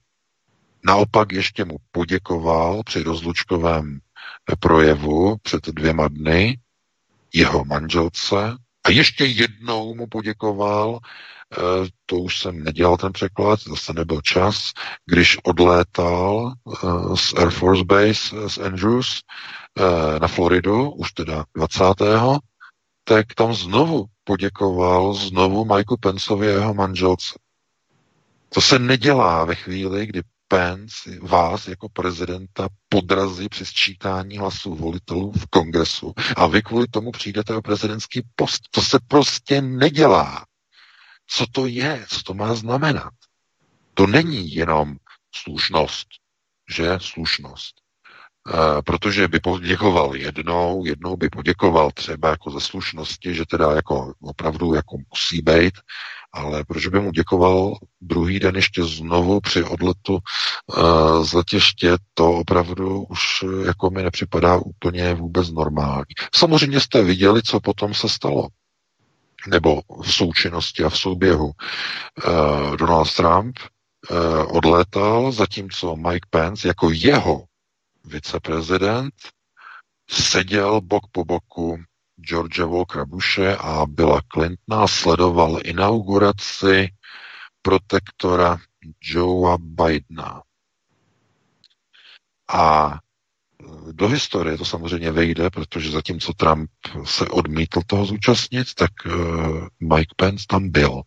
Naopak 0.84 1.32
ještě 1.32 1.64
mu 1.64 1.76
poděkoval 1.90 2.82
při 2.82 3.02
rozlučkovém 3.02 4.00
projevu 4.60 5.36
před 5.42 5.66
dvěma 5.66 6.08
dny 6.08 6.58
jeho 7.34 7.64
manželce 7.64 8.56
a 8.84 8.90
ještě 8.90 9.24
jednou 9.24 9.94
mu 9.94 10.06
poděkoval 10.06 10.98
to 12.06 12.16
už 12.16 12.40
jsem 12.40 12.64
nedělal 12.64 12.96
ten 12.96 13.12
překlad, 13.12 13.60
zase 13.60 13.92
nebyl 13.92 14.20
čas, 14.20 14.72
když 15.06 15.38
odlétal 15.44 16.52
eh, 16.52 17.16
z 17.16 17.34
Air 17.34 17.50
Force 17.50 17.84
Base 17.84 18.36
eh, 18.36 18.48
z 18.48 18.58
Andrews 18.58 19.20
na 20.20 20.28
Floridu, 20.28 20.90
už 20.90 21.12
teda 21.12 21.44
20. 21.56 21.84
tak 23.04 23.34
tam 23.34 23.54
znovu 23.54 24.04
poděkoval 24.24 25.14
znovu 25.14 25.64
Mikeu 25.64 25.96
Penceovi 25.96 26.48
a 26.48 26.50
jeho 26.50 26.74
manželce. 26.74 27.38
To 28.48 28.60
se 28.60 28.78
nedělá 28.78 29.44
ve 29.44 29.54
chvíli, 29.54 30.06
kdy 30.06 30.22
Pence 30.48 31.18
vás 31.22 31.68
jako 31.68 31.88
prezidenta 31.88 32.68
podrazí 32.88 33.48
při 33.48 33.66
sčítání 33.66 34.38
hlasů 34.38 34.74
volitelů 34.74 35.32
v 35.32 35.46
kongresu 35.46 36.12
a 36.36 36.46
vy 36.46 36.62
kvůli 36.62 36.86
tomu 36.86 37.12
přijdete 37.12 37.54
o 37.54 37.62
prezidentský 37.62 38.22
post. 38.36 38.60
To 38.70 38.82
se 38.82 38.98
prostě 39.08 39.62
nedělá 39.62 40.44
co 41.26 41.46
to 41.52 41.66
je, 41.66 42.06
co 42.08 42.22
to 42.22 42.34
má 42.34 42.54
znamenat. 42.54 43.12
To 43.94 44.06
není 44.06 44.54
jenom 44.54 44.96
slušnost, 45.34 46.08
že 46.70 46.98
slušnost. 47.00 47.74
E, 48.48 48.82
protože 48.82 49.28
by 49.28 49.40
poděkoval 49.40 50.16
jednou, 50.16 50.84
jednou 50.84 51.16
by 51.16 51.28
poděkoval 51.28 51.90
třeba 51.90 52.28
jako 52.28 52.50
ze 52.50 52.60
slušnosti, 52.60 53.34
že 53.34 53.44
teda 53.46 53.72
jako 53.72 54.12
opravdu 54.20 54.74
jako 54.74 54.96
musí 55.12 55.42
být, 55.42 55.74
ale 56.32 56.64
proč 56.64 56.86
by 56.86 57.00
mu 57.00 57.10
děkoval 57.10 57.78
druhý 58.00 58.38
den 58.38 58.56
ještě 58.56 58.84
znovu 58.84 59.40
při 59.40 59.64
odletu 59.64 60.18
e, 60.18 61.24
z 61.24 61.32
letiště, 61.32 61.96
to 62.14 62.32
opravdu 62.32 63.04
už 63.04 63.44
jako 63.66 63.90
mi 63.90 64.02
nepřipadá 64.02 64.56
úplně 64.56 65.14
vůbec 65.14 65.50
normální. 65.50 66.14
Samozřejmě 66.34 66.80
jste 66.80 67.02
viděli, 67.02 67.42
co 67.42 67.60
potom 67.60 67.94
se 67.94 68.08
stalo 68.08 68.48
nebo 69.46 69.82
v 70.02 70.12
součinnosti 70.14 70.84
a 70.84 70.88
v 70.88 70.98
souběhu 70.98 71.46
uh, 71.46 72.76
Donald 72.76 73.14
Trump 73.14 73.58
uh, 74.10 74.56
odlétal, 74.56 75.32
zatímco 75.32 75.96
Mike 75.96 76.26
Pence 76.30 76.68
jako 76.68 76.90
jeho 76.90 77.44
viceprezident 78.04 79.14
seděl 80.10 80.80
bok 80.80 81.02
po 81.12 81.24
boku 81.24 81.78
George 82.20 82.58
Walkera 82.64 83.04
Bushe 83.04 83.56
a 83.56 83.86
Billa 83.86 84.20
Clintona, 84.32 84.86
sledoval 84.86 85.58
inauguraci 85.64 86.88
protektora 87.62 88.58
Joea 89.00 89.56
Bidena. 89.60 90.42
A 92.48 92.98
do 93.92 94.08
historie 94.08 94.58
to 94.58 94.64
samozřejmě 94.64 95.12
vejde, 95.12 95.50
protože 95.50 95.90
zatímco 95.90 96.32
Trump 96.32 96.70
se 97.04 97.28
odmítl 97.28 97.80
toho 97.86 98.04
zúčastnit, 98.04 98.74
tak 98.74 98.90
uh, 99.06 99.12
Mike 99.80 100.14
Pence 100.16 100.44
tam 100.48 100.70
byl. 100.70 101.02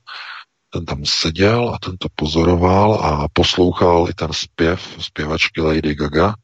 Ten 0.70 0.86
tam 0.86 1.06
seděl 1.06 1.70
a 1.70 1.78
ten 1.80 1.98
to 1.98 2.08
pozoroval 2.16 2.94
a 2.94 3.28
poslouchal 3.34 4.10
i 4.10 4.14
ten 4.14 4.34
zpěv 4.34 4.96
zpěvačky 5.00 5.62
Lady 5.62 5.96
Gaga, 5.96 6.36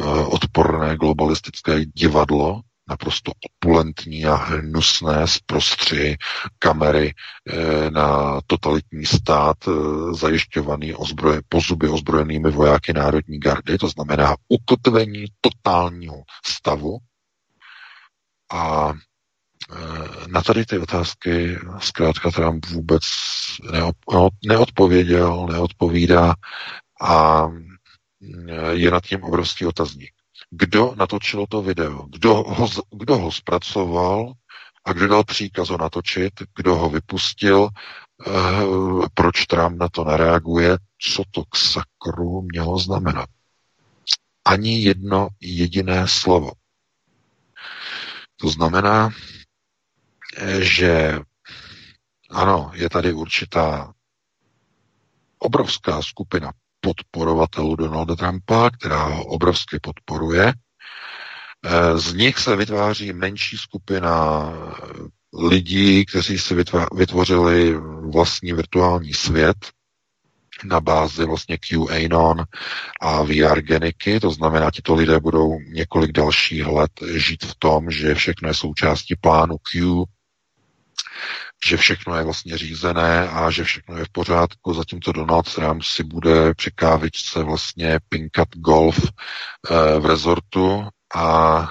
uh, 0.00 0.34
odporné 0.34 0.96
globalistické 0.96 1.84
divadlo, 1.84 2.60
naprosto 2.88 3.32
opulentní 3.46 4.26
a 4.26 4.34
hnusné 4.34 5.28
zprostři 5.28 6.16
kamery 6.58 7.14
eh, 7.48 7.90
na 7.90 8.40
totalitní 8.46 9.06
stát 9.06 9.56
eh, 9.68 9.70
zajišťovaný 10.14 10.94
ozbroje, 10.94 11.40
pozuby 11.48 11.88
ozbrojenými 11.88 12.50
vojáky 12.50 12.92
Národní 12.92 13.38
gardy, 13.38 13.78
to 13.78 13.88
znamená 13.88 14.34
ukotvení 14.48 15.24
totálního 15.40 16.22
stavu. 16.46 16.98
A 18.52 18.92
eh, 18.92 20.28
na 20.28 20.42
tady 20.42 20.66
ty 20.66 20.78
otázky 20.78 21.58
zkrátka 21.78 22.30
Trump 22.30 22.66
vůbec 22.66 23.02
neodpověděl, 24.46 25.46
neodpovídá 25.46 26.34
a 27.02 27.46
je 28.70 28.90
nad 28.90 29.02
tím 29.06 29.22
obrovský 29.24 29.66
otazník 29.66 30.15
kdo 30.50 30.94
natočil 30.96 31.46
to 31.46 31.62
video, 31.62 32.06
kdo 32.06 32.34
ho, 32.34 32.68
kdo 32.92 33.16
ho 33.18 33.32
zpracoval 33.32 34.32
a 34.84 34.92
kdo 34.92 35.08
dal 35.08 35.24
příkaz 35.24 35.68
ho 35.68 35.78
natočit, 35.78 36.32
kdo 36.56 36.74
ho 36.74 36.90
vypustil, 36.90 37.68
eh, 38.26 38.30
proč 39.14 39.46
Trump 39.46 39.78
na 39.80 39.88
to 39.88 40.04
nereaguje, 40.04 40.78
co 40.98 41.22
to 41.30 41.44
k 41.44 41.56
sakru 41.56 42.42
mělo 42.42 42.78
znamenat. 42.78 43.28
Ani 44.44 44.82
jedno 44.82 45.28
jediné 45.40 46.08
slovo. 46.08 46.52
To 48.36 48.48
znamená, 48.48 49.10
eh, 50.36 50.60
že 50.60 51.18
ano, 52.30 52.70
je 52.74 52.90
tady 52.90 53.12
určitá 53.12 53.92
obrovská 55.38 56.02
skupina 56.02 56.52
podporovatelů 56.86 57.76
Donalda 57.76 58.16
Trumpa, 58.16 58.70
která 58.70 59.04
ho 59.04 59.24
obrovsky 59.24 59.78
podporuje. 59.82 60.52
Eh, 61.64 61.98
z 61.98 62.14
nich 62.14 62.38
se 62.38 62.56
vytváří 62.56 63.12
menší 63.12 63.56
skupina 63.58 64.52
lidí, 65.38 66.06
kteří 66.06 66.38
si 66.38 66.54
vytvořili 66.94 67.74
vlastní 68.12 68.52
virtuální 68.52 69.12
svět 69.12 69.56
na 70.64 70.80
bázi 70.80 71.24
vlastně 71.24 71.58
QAnon 71.58 72.44
a 73.00 73.22
VR 73.22 73.60
geniky, 73.60 74.20
to 74.20 74.30
znamená, 74.30 74.70
tito 74.70 74.94
lidé 74.94 75.20
budou 75.20 75.58
několik 75.60 76.12
dalších 76.12 76.66
let 76.66 76.90
žít 77.16 77.44
v 77.44 77.54
tom, 77.58 77.90
že 77.90 78.14
všechno 78.14 78.48
je 78.48 78.54
součástí 78.54 79.14
plánu 79.20 79.56
Q, 79.58 80.04
že 81.64 81.76
všechno 81.76 82.16
je 82.16 82.24
vlastně 82.24 82.58
řízené 82.58 83.28
a 83.28 83.50
že 83.50 83.64
všechno 83.64 83.96
je 83.96 84.04
v 84.04 84.08
pořádku, 84.08 84.74
zatímco 84.74 85.12
Donald 85.12 85.54
Trump 85.54 85.82
si 85.82 86.04
bude 86.04 86.54
při 86.54 86.70
kávičce 86.70 87.42
vlastně 87.42 88.00
pinkat 88.08 88.48
golf 88.56 88.98
eh, 89.04 90.00
v 90.00 90.06
rezortu 90.06 90.88
a 91.14 91.68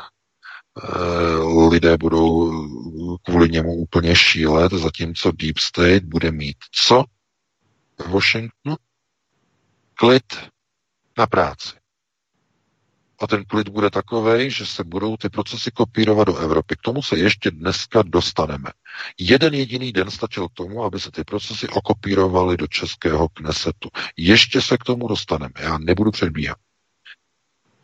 eh, 0.84 1.68
lidé 1.70 1.98
budou 1.98 2.52
kvůli 3.24 3.50
němu 3.50 3.74
úplně 3.74 4.16
šílet, 4.16 4.72
zatímco 4.72 5.32
Deep 5.32 5.58
State 5.58 6.04
bude 6.04 6.32
mít 6.32 6.58
co? 6.72 7.04
V 7.98 8.10
Washingtonu? 8.10 8.76
Klid 9.94 10.50
na 11.18 11.28
práci. 11.28 11.85
A 13.20 13.28
ten 13.28 13.46
klid 13.46 13.70
bude 13.70 13.90
takový, 13.90 14.52
že 14.52 14.66
se 14.66 14.84
budou 14.84 15.18
ty 15.18 15.30
procesy 15.30 15.72
kopírovat 15.72 16.28
do 16.28 16.38
Evropy. 16.38 16.76
K 16.76 16.82
tomu 16.82 17.02
se 17.02 17.18
ještě 17.18 17.52
dneska 17.52 18.02
dostaneme. 18.02 18.70
Jeden 19.20 19.54
jediný 19.54 19.92
den 19.92 20.12
stačil 20.12 20.50
k 20.50 20.54
tomu, 20.54 20.84
aby 20.84 21.00
se 21.00 21.12
ty 21.12 21.24
procesy 21.24 21.68
okopírovaly 21.68 22.58
do 22.58 22.68
českého 22.68 23.30
knesetu. 23.30 23.90
Ještě 24.18 24.62
se 24.62 24.78
k 24.78 24.84
tomu 24.84 25.08
dostaneme. 25.08 25.54
Já 25.60 25.78
nebudu 25.78 26.12
předbíhat. 26.12 26.58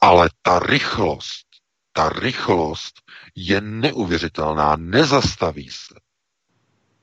Ale 0.02 0.30
ta 0.42 0.60
rychlost, 0.60 1.48
ta 1.94 2.10
rychlost 2.10 3.02
je 3.36 3.62
neuvěřitelná, 3.62 4.76
nezastaví 4.76 5.70
se. 5.70 5.96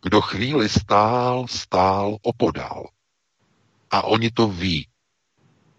Kdo 0.03 0.21
chvíli 0.21 0.69
stál, 0.69 1.47
stál 1.49 2.17
opodál. 2.23 2.88
A 3.91 4.03
oni 4.03 4.31
to 4.31 4.49
ví. 4.49 4.88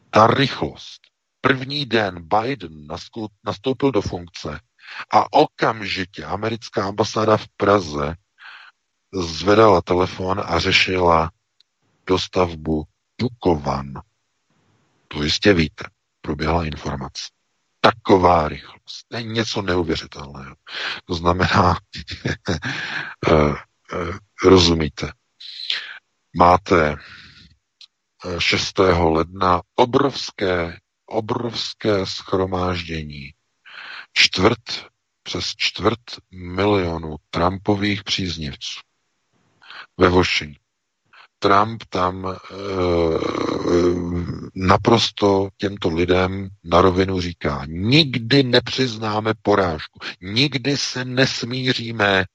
Ta 0.09 0.27
rychlost. 0.27 1.08
První 1.41 1.86
den 1.86 2.28
Biden 2.28 2.88
nastoupil 3.43 3.91
do 3.91 4.02
funkce 4.02 4.60
a 5.13 5.34
okamžitě 5.34 6.25
americká 6.25 6.88
ambasáda 6.88 7.38
v 7.38 7.47
Praze 7.58 8.15
zvedala 9.13 9.82
telefon 9.82 10.41
a 10.45 10.60
řešila 10.60 11.32
dostavbu 12.08 12.84
Dukovan. 13.21 13.93
To 15.08 15.23
jistě 15.23 15.54
víte, 15.54 15.84
proběhla 16.21 16.65
informace. 16.65 17.23
Taková 17.82 18.47
rychlost. 18.47 19.08
To 19.08 19.17
je 19.17 19.23
něco 19.23 19.62
neuvěřitelného. 19.62 20.56
To 21.06 21.15
znamená, 21.15 21.78
eh, 23.32 23.54
Eh, 23.93 24.17
rozumíte. 24.45 25.12
Máte 26.38 26.95
6. 28.39 28.80
Eh, 28.80 28.93
ledna 28.93 29.62
obrovské, 29.75 30.78
obrovské 31.09 32.05
schromáždění 32.05 33.33
čtvrt, 34.13 34.89
přes 35.23 35.53
čtvrt 35.57 35.99
milionu 36.31 37.15
Trumpových 37.29 38.03
příznivců 38.03 38.79
ve 39.97 40.09
Washingtonu. 40.09 40.69
Trump 41.41 41.83
tam 41.89 42.27
e, 42.27 42.35
naprosto 44.55 45.49
těmto 45.57 45.89
lidem 45.89 46.49
na 46.63 46.81
rovinu 46.81 47.21
říká, 47.21 47.65
nikdy 47.67 48.43
nepřiznáme 48.43 49.33
porážku, 49.41 49.99
nikdy 50.21 50.77
se 50.77 51.05
nesmíříme 51.05 52.25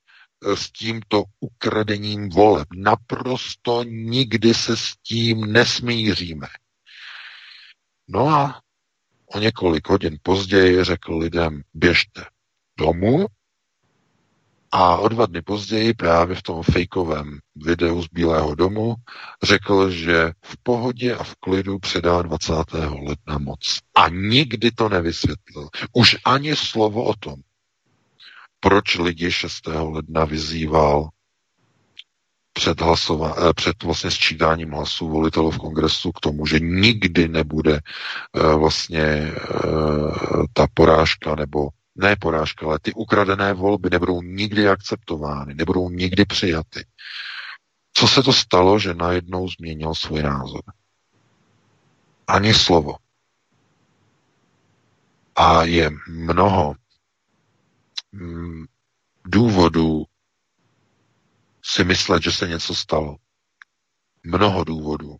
s 0.54 0.70
tímto 0.72 1.24
ukradením 1.40 2.28
voleb. 2.28 2.68
Naprosto 2.76 3.82
nikdy 3.82 4.54
se 4.54 4.76
s 4.76 4.92
tím 5.02 5.52
nesmíříme. 5.52 6.46
No 8.08 8.28
a 8.28 8.60
o 9.34 9.38
několik 9.38 9.88
hodin 9.88 10.18
později 10.22 10.84
řekl 10.84 11.18
lidem, 11.18 11.62
běžte 11.74 12.24
domů 12.78 13.26
a 14.72 14.96
o 14.96 15.08
dva 15.08 15.26
dny 15.26 15.42
později 15.42 15.94
právě 15.94 16.36
v 16.36 16.42
tom 16.42 16.62
fejkovém 16.62 17.38
videu 17.56 18.02
z 18.02 18.08
Bílého 18.08 18.54
domu 18.54 18.94
řekl, 19.42 19.90
že 19.90 20.32
v 20.44 20.56
pohodě 20.62 21.14
a 21.14 21.24
v 21.24 21.34
klidu 21.34 21.78
předá 21.78 22.22
20. 22.22 22.52
ledna 23.06 23.38
moc. 23.38 23.78
A 23.94 24.08
nikdy 24.08 24.70
to 24.70 24.88
nevysvětlil. 24.88 25.68
Už 25.92 26.16
ani 26.24 26.56
slovo 26.56 27.04
o 27.04 27.14
tom, 27.14 27.34
proč 28.60 28.98
lidi 28.98 29.32
6. 29.32 29.66
ledna 29.66 30.24
vyzýval 30.24 31.08
před, 32.54 32.80
hlasova, 32.80 33.34
eh, 33.38 33.52
před 33.52 33.82
vlastně 33.82 34.10
sčítáním 34.10 34.70
hlasů 34.70 35.08
volitelů 35.08 35.50
v 35.50 35.58
kongresu 35.58 36.12
k 36.12 36.20
tomu, 36.20 36.46
že 36.46 36.60
nikdy 36.60 37.28
nebude 37.28 37.74
eh, 37.80 38.54
vlastně 38.54 39.02
eh, 39.02 39.32
ta 40.52 40.66
porážka 40.74 41.34
nebo 41.34 41.68
ne 41.96 42.16
porážka, 42.16 42.66
ale 42.66 42.78
ty 42.78 42.92
ukradené 42.92 43.52
volby 43.52 43.90
nebudou 43.90 44.22
nikdy 44.22 44.68
akceptovány, 44.68 45.54
nebudou 45.54 45.90
nikdy 45.90 46.24
přijaty. 46.24 46.86
Co 47.92 48.08
se 48.08 48.22
to 48.22 48.32
stalo, 48.32 48.78
že 48.78 48.94
najednou 48.94 49.48
změnil 49.48 49.94
svůj 49.94 50.22
názor? 50.22 50.62
Ani 52.26 52.54
slovo. 52.54 52.96
A 55.36 55.64
je 55.64 55.90
mnoho 56.08 56.74
Mm, 58.14 58.64
důvodů 59.24 60.04
si 61.64 61.84
myslet, 61.84 62.22
že 62.22 62.32
se 62.32 62.48
něco 62.48 62.74
stalo. 62.74 63.16
Mnoho 64.24 64.64
důvodů. 64.64 65.16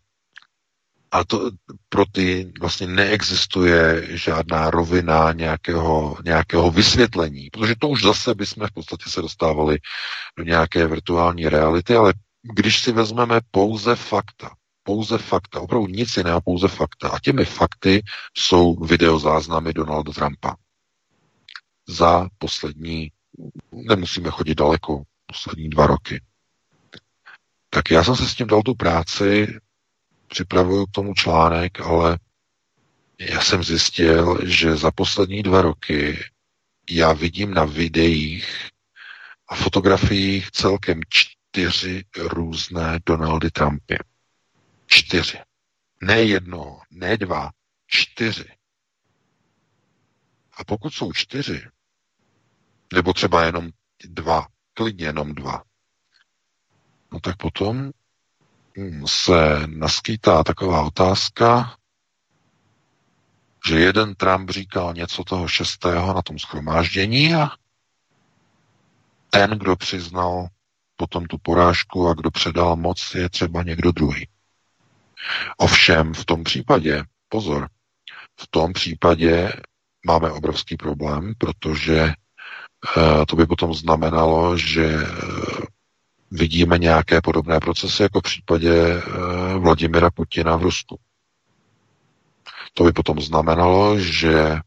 A 1.11 1.23
to 1.23 1.51
pro 1.89 2.05
ty 2.05 2.53
vlastně 2.59 2.87
neexistuje 2.87 4.07
žádná 4.17 4.69
rovina 4.69 5.31
nějakého, 5.33 6.17
nějakého 6.25 6.71
vysvětlení, 6.71 7.49
protože 7.49 7.75
to 7.79 7.87
už 7.87 8.03
zase 8.03 8.35
bychom 8.35 8.67
v 8.67 8.73
podstatě 8.73 9.09
se 9.09 9.21
dostávali 9.21 9.77
do 10.37 10.43
nějaké 10.43 10.87
virtuální 10.87 11.49
reality, 11.49 11.95
ale 11.95 12.13
když 12.53 12.79
si 12.81 12.91
vezmeme 12.91 13.39
pouze 13.51 13.95
fakta, 13.95 14.51
pouze 14.83 15.17
fakta, 15.17 15.61
opravdu 15.61 15.87
nic 15.87 16.17
jiného, 16.17 16.41
pouze 16.41 16.67
fakta. 16.67 17.09
A 17.09 17.19
těmi 17.19 17.45
fakty 17.45 18.03
jsou 18.37 18.75
videozáznamy 18.75 19.73
Donalda 19.73 20.13
Trumpa 20.13 20.55
za 21.87 22.27
poslední, 22.37 23.11
nemusíme 23.71 24.29
chodit 24.29 24.55
daleko, 24.55 25.03
poslední 25.25 25.69
dva 25.69 25.87
roky. 25.87 26.21
Tak 27.75 27.91
já 27.91 28.03
jsem 28.03 28.15
se 28.15 28.29
s 28.29 28.35
tím 28.35 28.47
dal 28.47 28.61
tu 28.61 28.75
práci, 28.75 29.59
připravuju 30.27 30.85
k 30.85 30.91
tomu 30.91 31.13
článek, 31.13 31.79
ale 31.79 32.19
já 33.19 33.41
jsem 33.41 33.63
zjistil, 33.63 34.39
že 34.43 34.75
za 34.75 34.91
poslední 34.91 35.43
dva 35.43 35.61
roky 35.61 36.23
já 36.89 37.13
vidím 37.13 37.53
na 37.53 37.65
videích 37.65 38.69
a 39.47 39.55
fotografiích 39.55 40.51
celkem 40.51 41.01
čtyři 41.09 42.03
různé 42.17 42.99
Donaldy 43.05 43.51
Trumpy. 43.51 43.97
Čtyři. 44.87 45.37
Ne 46.01 46.23
jedno, 46.23 46.79
ne 46.91 47.17
dva, 47.17 47.49
čtyři. 47.87 48.49
A 50.57 50.63
pokud 50.63 50.93
jsou 50.93 51.13
čtyři, 51.13 51.67
nebo 52.93 53.13
třeba 53.13 53.45
jenom 53.45 53.69
dva, 54.05 54.47
klidně 54.73 55.05
jenom 55.05 55.35
dva, 55.35 55.63
no 57.15 57.21
tak 57.21 57.37
potom 57.37 57.91
se 59.05 59.67
naskýtá 59.67 60.43
taková 60.43 60.81
otázka, 60.81 61.75
že 63.67 63.79
jeden 63.79 64.15
Trump 64.15 64.49
říkal 64.49 64.93
něco 64.93 65.23
toho 65.23 65.47
šestého 65.47 66.13
na 66.13 66.21
tom 66.21 66.39
schromáždění 66.39 67.35
a 67.35 67.49
ten, 69.29 69.49
kdo 69.49 69.75
přiznal 69.75 70.47
potom 70.95 71.25
tu 71.25 71.37
porážku 71.37 72.07
a 72.07 72.13
kdo 72.13 72.31
předal 72.31 72.75
moc, 72.75 73.15
je 73.15 73.29
třeba 73.29 73.63
někdo 73.63 73.91
druhý. 73.91 74.27
Ovšem 75.57 76.13
v 76.13 76.25
tom 76.25 76.43
případě, 76.43 77.03
pozor, 77.29 77.69
v 78.39 78.47
tom 78.47 78.73
případě 78.73 79.53
máme 80.05 80.31
obrovský 80.31 80.77
problém, 80.77 81.33
protože 81.37 81.99
eh, 82.97 83.25
to 83.25 83.35
by 83.35 83.45
potom 83.45 83.73
znamenalo, 83.73 84.57
že 84.57 84.85
eh, 84.85 85.64
vidíme 86.31 86.77
nějaké 86.77 87.21
podobné 87.21 87.59
procesy 87.59 88.03
jako 88.03 88.19
v 88.19 88.23
případě 88.23 88.73
eh, 88.73 89.01
Vladimira 89.57 90.11
Putina 90.11 90.55
v 90.55 90.63
Rusku. 90.63 90.99
To 92.73 92.83
by 92.83 92.91
potom 92.91 93.19
znamenalo, 93.21 93.99
že 93.99 94.59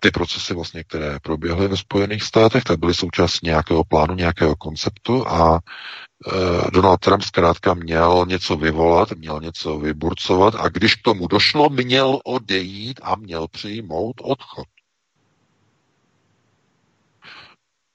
ty 0.00 0.10
procesy, 0.10 0.54
vlastně, 0.54 0.84
které 0.84 1.20
proběhly 1.20 1.68
ve 1.68 1.76
Spojených 1.76 2.22
státech, 2.22 2.64
tak 2.64 2.78
byly 2.78 2.94
součástí 2.94 3.46
nějakého 3.46 3.84
plánu, 3.84 4.14
nějakého 4.14 4.56
konceptu 4.56 5.28
a 5.28 5.58
e, 5.58 6.70
Donald 6.70 7.00
Trump 7.00 7.22
zkrátka 7.22 7.74
měl 7.74 8.24
něco 8.28 8.56
vyvolat, 8.56 9.12
měl 9.12 9.40
něco 9.40 9.78
vyburcovat 9.78 10.54
a 10.54 10.68
když 10.68 10.94
k 10.94 11.02
tomu 11.02 11.26
došlo, 11.26 11.68
měl 11.68 12.20
odejít 12.24 13.00
a 13.02 13.16
měl 13.16 13.48
přijmout 13.48 14.14
odchod. 14.22 14.66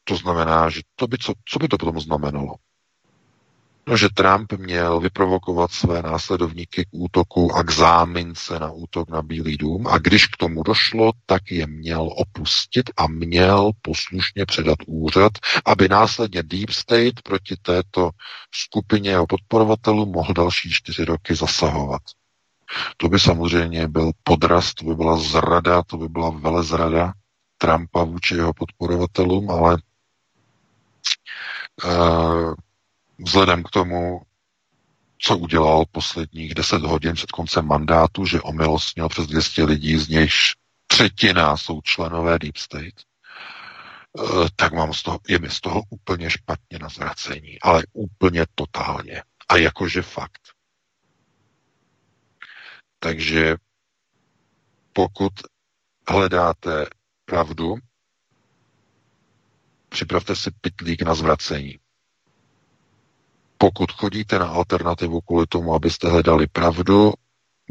To 0.04 0.16
znamená, 0.16 0.70
že 0.70 0.82
to 0.95 1.08
by, 1.08 1.18
co, 1.18 1.34
co 1.45 1.60
by 1.60 1.68
to 1.68 1.78
potom 1.78 1.99
znamenalo? 1.99 2.56
No, 3.88 3.97
že 3.97 4.10
Trump 4.14 4.54
měl 4.54 4.99
vyprovokovat 4.99 5.72
své 5.72 6.02
následovníky 6.02 6.86
k 6.86 6.88
útoku 6.91 7.56
a 7.56 7.64
k 7.64 7.72
zámince 7.72 8.60
na 8.60 8.72
útok 8.72 9.10
na 9.10 9.22
Bílý 9.22 9.58
dům 9.58 9.88
a 9.88 9.97
když 9.97 10.28
k 10.28 10.38
tomu 10.38 10.64
došlo, 10.64 11.12
tak 11.26 11.52
je 11.52 11.68
měl 11.68 12.10
opustit 12.18 12.89
a 12.97 13.08
měl 13.08 13.72
poslušně 13.82 14.45
předat 14.45 14.78
úřad, 14.88 15.32
aby 15.66 15.89
následně 15.89 16.43
Deep 16.43 16.70
State 16.70 17.22
proti 17.24 17.56
této 17.62 18.10
skupině 18.52 19.10
jeho 19.10 19.28
podporovatelů 19.28 20.06
mohl 20.06 20.34
další 20.34 20.70
čtyři 20.72 21.06
roky 21.06 21.36
zasahovat. 21.36 22.02
To 22.97 23.10
by 23.10 23.20
samozřejmě 23.20 23.88
byl 23.88 24.12
podraz, 24.24 24.74
to 24.74 24.86
by 24.86 24.95
byla 24.95 25.18
zrada, 25.18 25.84
to 25.84 25.97
by 25.97 26.10
byla 26.10 26.30
velezrada 26.30 27.14
Trumpa 27.58 28.04
vůči 28.04 28.36
jeho 28.36 28.54
podporovatelům, 28.54 29.52
ale 29.52 29.78
vzhledem 33.19 33.63
k 33.63 33.69
tomu, 33.69 34.21
co 35.21 35.38
udělal 35.38 35.86
posledních 35.91 36.53
deset 36.53 36.82
hodin 36.82 37.13
před 37.15 37.32
koncem 37.32 37.65
mandátu, 37.67 38.25
že 38.25 38.41
omilostnil 38.41 39.09
přes 39.09 39.27
200 39.27 39.63
lidí, 39.63 39.97
z 39.97 40.07
nichž 40.07 40.55
třetina 40.88 41.57
jsou 41.57 41.82
členové 41.82 42.39
Deep 42.39 42.57
State, 42.57 42.99
eh, 44.19 44.47
tak 44.55 44.73
mám 44.73 44.93
z 44.93 45.03
toho, 45.03 45.19
je 45.27 45.39
mi 45.39 45.49
z 45.49 45.61
toho 45.61 45.82
úplně 45.89 46.29
špatně 46.29 46.79
na 46.79 46.89
zvracení, 46.89 47.61
ale 47.61 47.84
úplně 47.93 48.45
totálně. 48.55 49.23
A 49.49 49.57
jakože 49.57 50.01
fakt. 50.01 50.41
Takže 52.99 53.55
pokud 54.93 55.34
hledáte 56.09 56.86
pravdu, 57.25 57.75
připravte 59.92 60.36
si 60.36 60.52
pitlík 60.62 61.02
na 61.02 61.16
zvracení. 61.16 61.80
Pokud 63.58 63.92
chodíte 63.92 64.39
na 64.39 64.48
alternativu 64.48 65.22
kvůli 65.22 65.46
tomu, 65.48 65.74
abyste 65.74 66.10
hledali 66.10 66.48
pravdu, 66.48 67.14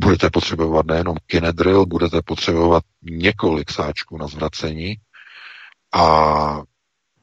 budete 0.01 0.31
potřebovat 0.31 0.87
nejenom 0.87 1.16
kinedril, 1.27 1.87
budete 1.87 2.23
potřebovat 2.23 2.85
několik 3.03 3.71
sáčků 3.71 4.18
na 4.18 4.27
zvracení 4.27 4.97
a 5.93 6.62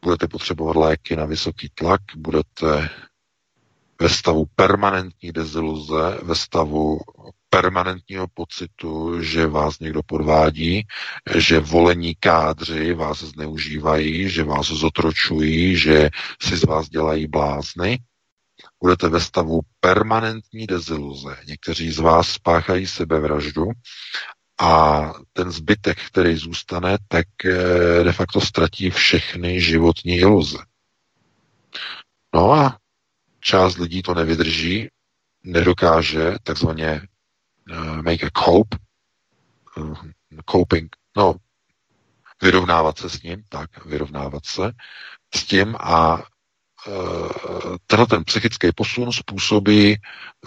budete 0.01 0.27
potřebovat 0.27 0.75
léky 0.75 1.15
na 1.15 1.25
vysoký 1.25 1.69
tlak, 1.75 2.01
budete 2.17 2.89
ve 4.01 4.09
stavu 4.09 4.45
permanentní 4.55 5.31
deziluze, 5.31 6.17
ve 6.23 6.35
stavu 6.35 6.99
permanentního 7.49 8.27
pocitu, 8.33 9.21
že 9.21 9.47
vás 9.47 9.79
někdo 9.79 10.03
podvádí, 10.03 10.87
že 11.35 11.59
volení 11.59 12.15
kádři 12.15 12.93
vás 12.93 13.19
zneužívají, 13.19 14.29
že 14.29 14.43
vás 14.43 14.67
zotročují, 14.67 15.77
že 15.77 16.09
si 16.41 16.57
z 16.57 16.63
vás 16.63 16.89
dělají 16.89 17.27
blázny, 17.27 17.99
budete 18.83 19.09
ve 19.09 19.21
stavu 19.21 19.59
permanentní 19.79 20.67
deziluze. 20.67 21.37
Někteří 21.47 21.91
z 21.91 21.99
vás 21.99 22.29
spáchají 22.29 22.87
sebevraždu 22.87 23.65
a 24.59 25.01
ten 25.33 25.51
zbytek, 25.51 25.97
který 26.07 26.35
zůstane, 26.35 26.97
tak 27.07 27.27
eh, 27.45 28.03
de 28.03 28.11
facto 28.11 28.41
ztratí 28.41 28.89
všechny 28.89 29.61
životní 29.61 30.15
iluze. 30.15 30.57
No 32.35 32.51
a 32.51 32.77
část 33.39 33.77
lidí 33.77 34.01
to 34.01 34.13
nevydrží, 34.13 34.87
nedokáže 35.43 36.35
takzvaně 36.43 37.01
uh, 37.71 38.01
make 38.01 38.25
a 38.25 38.29
cope, 38.29 38.77
uh, 39.77 39.97
coping, 40.51 40.95
no, 41.17 41.35
vyrovnávat 42.41 42.97
se 42.97 43.09
s 43.09 43.21
ním, 43.21 43.43
tak, 43.49 43.85
vyrovnávat 43.85 44.45
se 44.45 44.71
s 45.35 45.43
tím 45.43 45.75
a 45.79 46.23
Eh, 46.87 47.77
tenhle 47.87 48.07
ten 48.07 48.23
psychický 48.23 48.67
posun 48.75 49.11
způsobí 49.11 49.95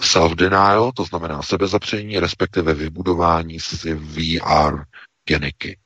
self-denial, 0.01 0.93
to 0.93 1.05
znamená 1.05 1.43
sebezapření, 1.43 2.19
respektive 2.19 2.75
vybudování 2.75 3.61
si 3.61 3.95
VR 3.95 4.85
geniky. 5.29 5.79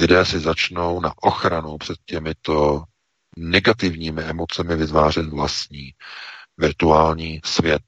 Lidé 0.00 0.24
si 0.24 0.40
začnou 0.40 1.00
na 1.00 1.12
ochranu 1.22 1.78
před 1.78 1.96
těmito 2.04 2.84
negativními 3.36 4.22
emocemi 4.22 4.76
vytvářet 4.76 5.26
vlastní 5.26 5.94
virtuální 6.58 7.40
svět. 7.44 7.82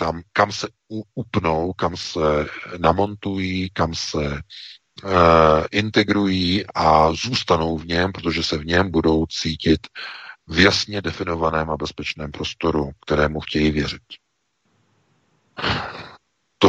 Tam, 0.00 0.22
kam 0.32 0.52
se 0.52 0.68
upnou, 1.14 1.72
kam 1.72 1.96
se 1.96 2.46
namontují, 2.78 3.70
kam 3.70 3.94
se 3.94 4.18
uh, 4.18 5.10
integrují 5.70 6.64
a 6.74 7.12
zůstanou 7.12 7.78
v 7.78 7.86
něm, 7.86 8.12
protože 8.12 8.42
se 8.42 8.58
v 8.58 8.66
něm 8.66 8.90
budou 8.90 9.26
cítit 9.26 9.80
v 10.46 10.58
jasně 10.58 11.02
definovaném 11.02 11.70
a 11.70 11.76
bezpečném 11.76 12.32
prostoru, 12.32 12.90
kterému 13.06 13.40
chtějí 13.40 13.70
věřit. 13.70 14.02
To, 16.58 16.68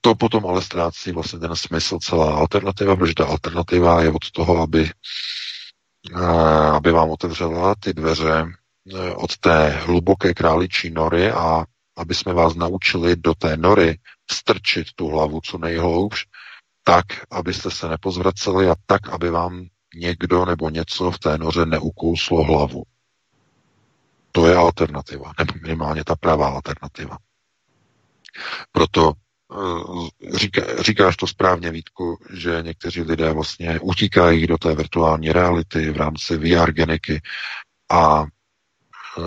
to 0.00 0.14
potom 0.14 0.46
ale 0.46 0.62
ztrácí 0.62 1.12
vlastně 1.12 1.38
ten 1.38 1.56
smysl 1.56 1.98
celá 2.02 2.34
alternativa, 2.34 2.96
protože 2.96 3.14
ta 3.14 3.26
alternativa 3.26 4.02
je 4.02 4.10
od 4.10 4.30
toho, 4.30 4.62
aby, 4.62 4.90
eh, 6.16 6.70
aby 6.76 6.92
vám 6.92 7.10
otevřela 7.10 7.74
ty 7.80 7.92
dveře 7.92 8.44
eh, 8.94 9.10
od 9.14 9.38
té 9.38 9.68
hluboké 9.68 10.34
králičí 10.34 10.90
nory 10.90 11.30
a 11.30 11.64
aby 11.96 12.14
jsme 12.14 12.32
vás 12.32 12.54
naučili 12.54 13.16
do 13.16 13.34
té 13.34 13.56
nory 13.56 13.98
strčit 14.30 14.86
tu 14.96 15.08
hlavu 15.08 15.40
co 15.40 15.58
nejhloubš, 15.58 16.26
tak, 16.84 17.06
abyste 17.30 17.70
se 17.70 17.88
nepozvraceli 17.88 18.68
a 18.68 18.74
tak, 18.86 19.08
aby 19.08 19.30
vám 19.30 19.66
někdo 19.94 20.44
nebo 20.44 20.70
něco 20.70 21.10
v 21.10 21.18
té 21.18 21.38
noře 21.38 21.66
neukouslo 21.66 22.44
hlavu. 22.44 22.82
To 24.32 24.46
je 24.46 24.56
alternativa, 24.56 25.32
nebo 25.38 25.52
minimálně 25.62 26.04
ta 26.04 26.16
pravá 26.16 26.48
alternativa. 26.48 27.18
Proto 28.72 29.12
eh, 29.12 30.38
říká, 30.38 30.82
říkáš 30.82 31.16
to 31.16 31.26
správně, 31.26 31.70
Vítku, 31.70 32.18
že 32.34 32.62
někteří 32.62 33.02
lidé 33.02 33.32
vlastně 33.32 33.80
utíkají 33.80 34.46
do 34.46 34.58
té 34.58 34.74
virtuální 34.74 35.32
reality 35.32 35.90
v 35.90 35.96
rámci 35.96 36.36
VR 36.36 36.72
geniky 36.72 37.22
a 37.90 38.22
e, 38.22 39.22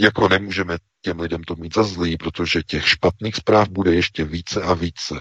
jako 0.00 0.28
nemůžeme 0.28 0.78
těm 1.00 1.20
lidem 1.20 1.44
to 1.44 1.54
mít 1.56 1.74
za 1.74 1.82
zlý, 1.82 2.16
protože 2.16 2.62
těch 2.62 2.88
špatných 2.88 3.36
zpráv 3.36 3.68
bude 3.68 3.94
ještě 3.94 4.24
více 4.24 4.62
a 4.62 4.74
více. 4.74 5.20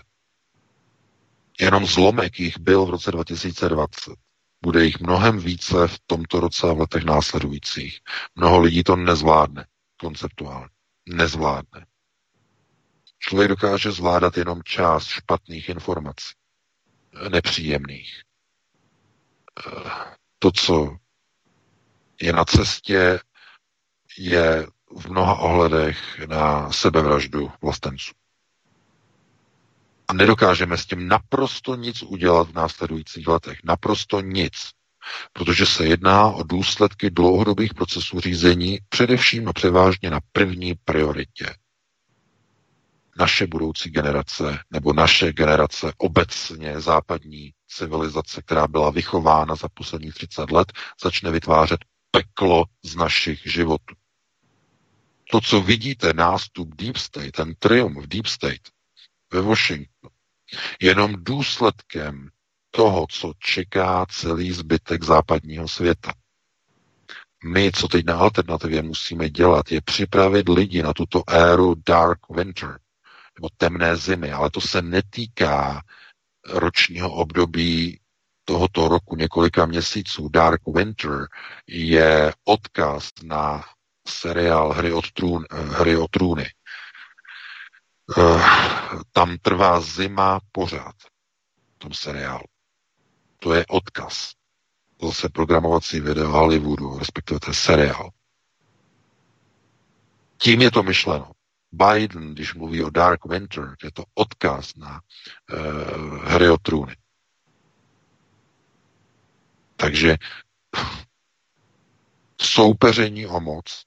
Jenom 1.60 1.86
zlomek 1.86 2.40
jich 2.40 2.60
byl 2.60 2.86
v 2.86 2.90
roce 2.90 3.12
2020. 3.12 4.14
Bude 4.62 4.86
jich 4.86 5.00
mnohem 5.00 5.40
více 5.40 5.88
v 5.88 6.00
tomto 6.08 6.40
roce 6.40 6.70
a 6.70 6.74
v 6.74 6.80
letech 6.80 7.04
následujících. 7.04 8.00
Mnoho 8.36 8.60
lidí 8.60 8.84
to 8.84 8.96
nezvládne 8.96 9.66
konceptuálně. 9.98 10.70
Nezvládne. 11.10 11.86
Člověk 13.20 13.50
dokáže 13.50 13.92
zvládat 13.92 14.38
jenom 14.38 14.64
část 14.64 15.08
špatných 15.08 15.70
informací, 15.70 16.34
nepříjemných. 17.30 18.22
To, 20.40 20.52
co 20.52 20.98
je 22.22 22.34
na 22.34 22.46
cestě, 22.46 23.20
je 24.18 24.68
v 24.98 25.10
mnoha 25.10 25.36
ohledech 25.36 26.20
na 26.28 26.72
sebevraždu 26.72 27.52
vlastenců 27.62 28.14
a 30.08 30.14
nedokážeme 30.14 30.78
s 30.78 30.86
tím 30.86 31.08
naprosto 31.08 31.76
nic 31.76 32.02
udělat 32.04 32.50
v 32.50 32.54
následujících 32.54 33.28
letech. 33.28 33.60
Naprosto 33.64 34.22
nic. 34.22 34.54
Protože 35.34 35.66
se 35.66 35.86
jedná 35.86 36.30
o 36.32 36.44
důsledky 36.44 37.10
dlouhodobých 37.10 37.74
procesů 37.74 38.20
řízení, 38.20 38.80
především 38.90 39.48
a 39.48 39.54
převážně 39.54 40.10
na 40.10 40.20
první 40.32 40.74
prioritě. 40.86 41.56
Naše 43.20 43.48
budoucí 43.48 43.90
generace, 43.90 44.60
nebo 44.72 44.94
naše 44.94 45.34
generace 45.34 45.94
obecně 45.98 46.82
západní 46.82 47.54
civilizace, 47.68 48.42
která 48.42 48.68
byla 48.68 48.90
vychována 48.90 49.56
za 49.56 49.68
posledních 49.74 50.14
30 50.14 50.52
let, 50.52 50.74
začne 51.04 51.32
vytvářet 51.32 51.80
peklo 52.12 52.66
z 52.84 52.96
našich 52.96 53.42
životů. 53.52 53.96
To, 55.32 55.42
co 55.42 55.62
vidíte, 55.62 56.14
nástup 56.14 56.76
Deep 56.76 56.98
State, 56.98 57.32
ten 57.32 57.56
triumf 57.60 58.08
Deep 58.08 58.26
State, 58.28 58.62
ve 59.34 59.42
Washingtonu 59.42 60.18
jenom 60.82 61.16
důsledkem 61.18 62.30
toho, 62.72 63.06
co 63.10 63.34
čeká 63.40 64.06
celý 64.10 64.52
zbytek 64.52 65.04
západního 65.04 65.68
světa. 65.68 66.14
My, 67.46 67.72
co 67.72 67.88
teď 67.88 68.06
na 68.06 68.18
alternativě 68.18 68.82
musíme 68.82 69.30
dělat, 69.30 69.72
je 69.72 69.82
připravit 69.82 70.50
lidi 70.50 70.84
na 70.84 70.94
tuto 70.94 71.24
éru 71.30 71.76
dark 71.88 72.20
winter, 72.30 72.80
nebo 73.36 73.50
temné 73.58 73.96
zimy, 73.96 74.32
ale 74.32 74.50
to 74.50 74.62
se 74.62 74.82
netýká 74.82 75.82
ročního 76.48 77.14
období 77.14 78.00
tohoto 78.46 78.88
roku 78.88 79.16
několika 79.16 79.66
měsíců. 79.66 80.30
Dark 80.30 80.62
Winter 80.68 81.28
je 81.68 82.34
odkaz 82.44 83.10
na 83.24 83.64
seriál 84.10 84.74
Hry, 84.74 84.94
od 84.94 85.12
trůn, 85.12 85.46
Hry 85.52 85.98
o 85.98 86.08
trůny, 86.08 86.46
uh, 88.18 88.42
tam 89.12 89.38
trvá 89.38 89.82
zima 89.82 90.40
pořád 90.52 90.96
v 91.76 91.78
tom 91.78 91.94
seriálu. 91.94 92.44
To 93.40 93.54
je 93.54 93.66
odkaz. 93.70 94.32
Zase 95.02 95.30
programovací 95.30 96.00
video 96.00 96.28
Hollywoodu, 96.28 97.00
respektive 97.00 97.40
ten 97.40 97.54
seriál. 97.54 98.10
Tím 100.38 100.62
je 100.62 100.72
to 100.72 100.84
myšleno. 100.84 101.32
Biden, 101.72 102.34
když 102.34 102.54
mluví 102.54 102.84
o 102.84 102.90
Dark 102.90 103.26
Winter, 103.26 103.76
je 103.84 103.92
to 103.92 104.04
odkaz 104.14 104.76
na 104.76 105.02
uh, 105.54 106.24
hry 106.24 106.50
o 106.50 106.58
trůny. 106.58 106.96
Takže 109.76 110.18
soupeření 112.42 113.28
o 113.28 113.40
moc 113.40 113.84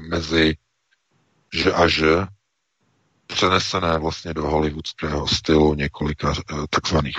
mezi 0.00 0.56
že 1.54 1.72
a 1.72 1.88
že 1.88 2.26
přenesené 3.26 3.98
vlastně 3.98 4.34
do 4.34 4.42
hollywoodského 4.42 5.28
stylu 5.28 5.74
několika 5.74 6.32
eh, 6.32 6.54
takzvaných 6.70 7.16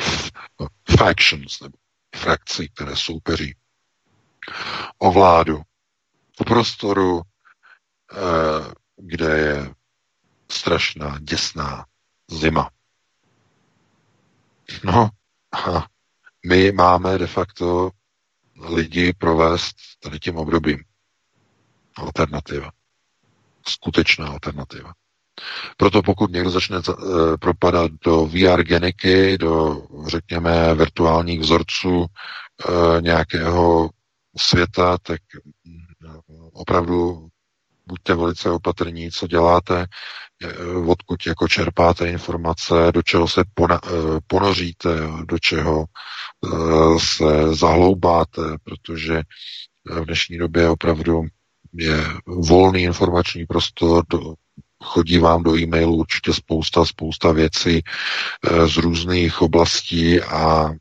factions 0.98 1.60
nebo 1.62 1.78
frakcí, 2.16 2.70
které 2.70 2.96
soupeří 2.96 3.56
o 4.98 5.12
vládu 5.12 5.62
v 6.42 6.46
prostoru 6.46 7.22
kde 8.98 9.38
je 9.38 9.74
strašná, 10.52 11.18
děsná 11.22 11.86
zima. 12.32 12.70
No 14.84 15.10
a 15.68 15.86
my 16.46 16.72
máme 16.72 17.18
de 17.18 17.28
facto 17.28 17.92
lidi 18.56 19.14
provést 19.14 19.76
tady 20.00 20.20
tím 20.20 20.38
obdobím. 20.38 20.84
Alternativa. 21.98 22.72
Skutečná 23.68 24.28
alternativa. 24.28 24.94
Proto 25.78 26.02
pokud 26.04 26.32
někdo 26.32 26.50
začne 26.50 26.78
uh, 26.78 27.38
propadat 27.38 27.92
do 28.06 28.26
VR 28.26 28.64
geniky, 28.64 29.38
do, 29.38 29.84
řekněme, 30.08 30.76
virtuálních 30.76 31.40
vzorců 31.40 32.00
uh, 32.00 33.02
nějakého 33.02 33.90
světa, 34.38 34.98
tak 34.98 35.22
uh, 36.06 36.50
opravdu 36.54 37.28
buďte 37.88 38.16
velice 38.16 38.50
opatrní, 38.50 39.12
co 39.12 39.28
děláte, 39.28 39.86
odkud 40.88 41.26
jako 41.28 41.48
čerpáte 41.48 42.10
informace, 42.10 42.74
do 42.94 43.02
čeho 43.02 43.28
se 43.28 43.44
ponoříte, 44.28 44.90
do 45.26 45.40
čeho 45.40 45.86
se 46.98 47.56
zahloubáte, 47.56 48.42
protože 48.64 49.22
v 49.86 50.06
dnešní 50.06 50.38
době 50.38 50.70
opravdu 50.70 51.24
je 51.74 52.06
volný 52.26 52.82
informační 52.82 53.46
prostor, 53.46 54.04
do, 54.10 54.34
chodí 54.84 55.18
vám 55.18 55.44
do 55.44 55.58
e-mailu 55.58 55.96
určitě 55.96 56.34
spousta, 56.34 56.86
spousta 56.86 57.32
věcí 57.32 57.78
e, 57.80 58.68
z 58.68 58.78
různých 58.78 59.42
oblastí 59.42 60.22
a 60.22 60.70
e, 60.70 60.76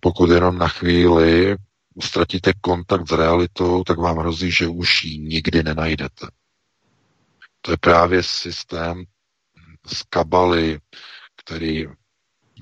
pokud 0.00 0.30
jenom 0.30 0.58
na 0.58 0.68
chvíli 0.68 1.56
ztratíte 2.02 2.52
kontakt 2.60 3.08
s 3.08 3.12
realitou, 3.12 3.84
tak 3.84 3.98
vám 3.98 4.18
hrozí, 4.18 4.50
že 4.50 4.68
už 4.68 5.04
ji 5.04 5.18
nikdy 5.18 5.62
nenajdete. 5.62 6.26
To 7.60 7.70
je 7.70 7.76
právě 7.76 8.22
systém 8.22 9.04
z 9.86 10.02
kabaly, 10.02 10.78
který 11.36 11.86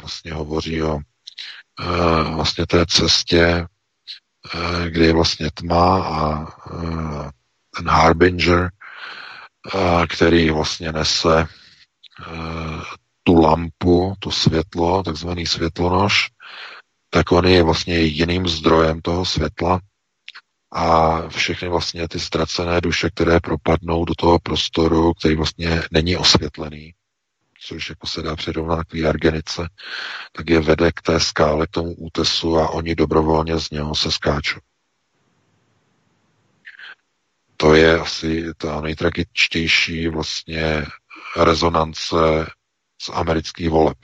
vlastně 0.01 0.33
hovoří 0.33 0.83
o 0.83 0.95
uh, 0.95 2.35
vlastně 2.35 2.67
té 2.67 2.87
cestě, 2.87 3.67
kde 4.89 5.07
je 5.07 5.13
vlastně 5.13 5.51
tma 5.55 6.05
a 6.05 6.41
uh, 6.73 7.31
ten 7.77 7.89
harbinger, 7.89 8.71
uh, 9.75 10.07
který 10.07 10.51
vlastně 10.51 10.93
nese 10.93 11.47
tu 13.23 13.41
lampu, 13.41 14.15
to 14.19 14.31
světlo, 14.31 15.03
takzvaný 15.03 15.47
světlonož, 15.47 16.31
tak 17.11 17.33
on 17.33 17.47
je 17.47 17.63
vlastně 17.63 17.95
jediným 17.95 18.49
zdrojem 18.49 19.01
toho 19.01 19.25
světla 19.25 19.81
a 20.73 21.21
všechny 21.29 21.69
vlastně 21.69 22.09
ty 22.09 22.21
ztracené 22.21 22.81
duše, 22.81 23.11
které 23.11 23.41
propadnou 23.41 24.05
do 24.05 24.15
toho 24.15 24.39
prostoru, 24.39 25.15
který 25.15 25.37
vlastně 25.37 25.83
není 25.91 26.17
osvětlený, 26.17 26.95
což 27.69 27.89
jako 27.89 28.07
se 28.07 28.23
dá 28.23 28.37
přirovnat 28.37 28.87
k 28.87 29.05
argenice, 29.05 29.69
tak 30.33 30.51
je 30.51 30.61
vede 30.61 30.93
k 30.93 31.03
té 31.03 31.21
skále, 31.21 31.67
k 31.67 31.71
tomu 31.71 31.95
útesu 31.95 32.59
a 32.59 32.71
oni 32.71 32.95
dobrovolně 32.95 33.61
z 33.61 33.71
něho 33.71 33.95
se 33.95 34.13
skáčou. 34.13 34.61
To 37.57 37.75
je 37.75 38.01
asi 38.01 38.55
ta 38.57 38.81
nejtragičtější 38.81 40.09
vlastně 40.09 40.87
rezonance 41.37 42.17
z 43.03 43.11
amerických 43.13 43.71
voleb. 43.71 43.99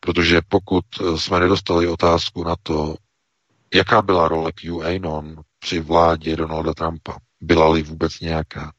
Protože 0.00 0.40
pokud 0.48 0.84
jsme 1.16 1.40
nedostali 1.40 1.88
otázku 1.88 2.44
na 2.44 2.56
to, 2.62 2.96
jaká 3.74 4.02
byla 4.02 4.28
role 4.28 4.52
QAnon 4.52 5.42
při 5.58 5.80
vládě 5.80 6.36
Donalda 6.36 6.74
Trumpa, 6.74 7.16
byla-li 7.40 7.82
vůbec 7.82 8.20
nějaká. 8.20 8.72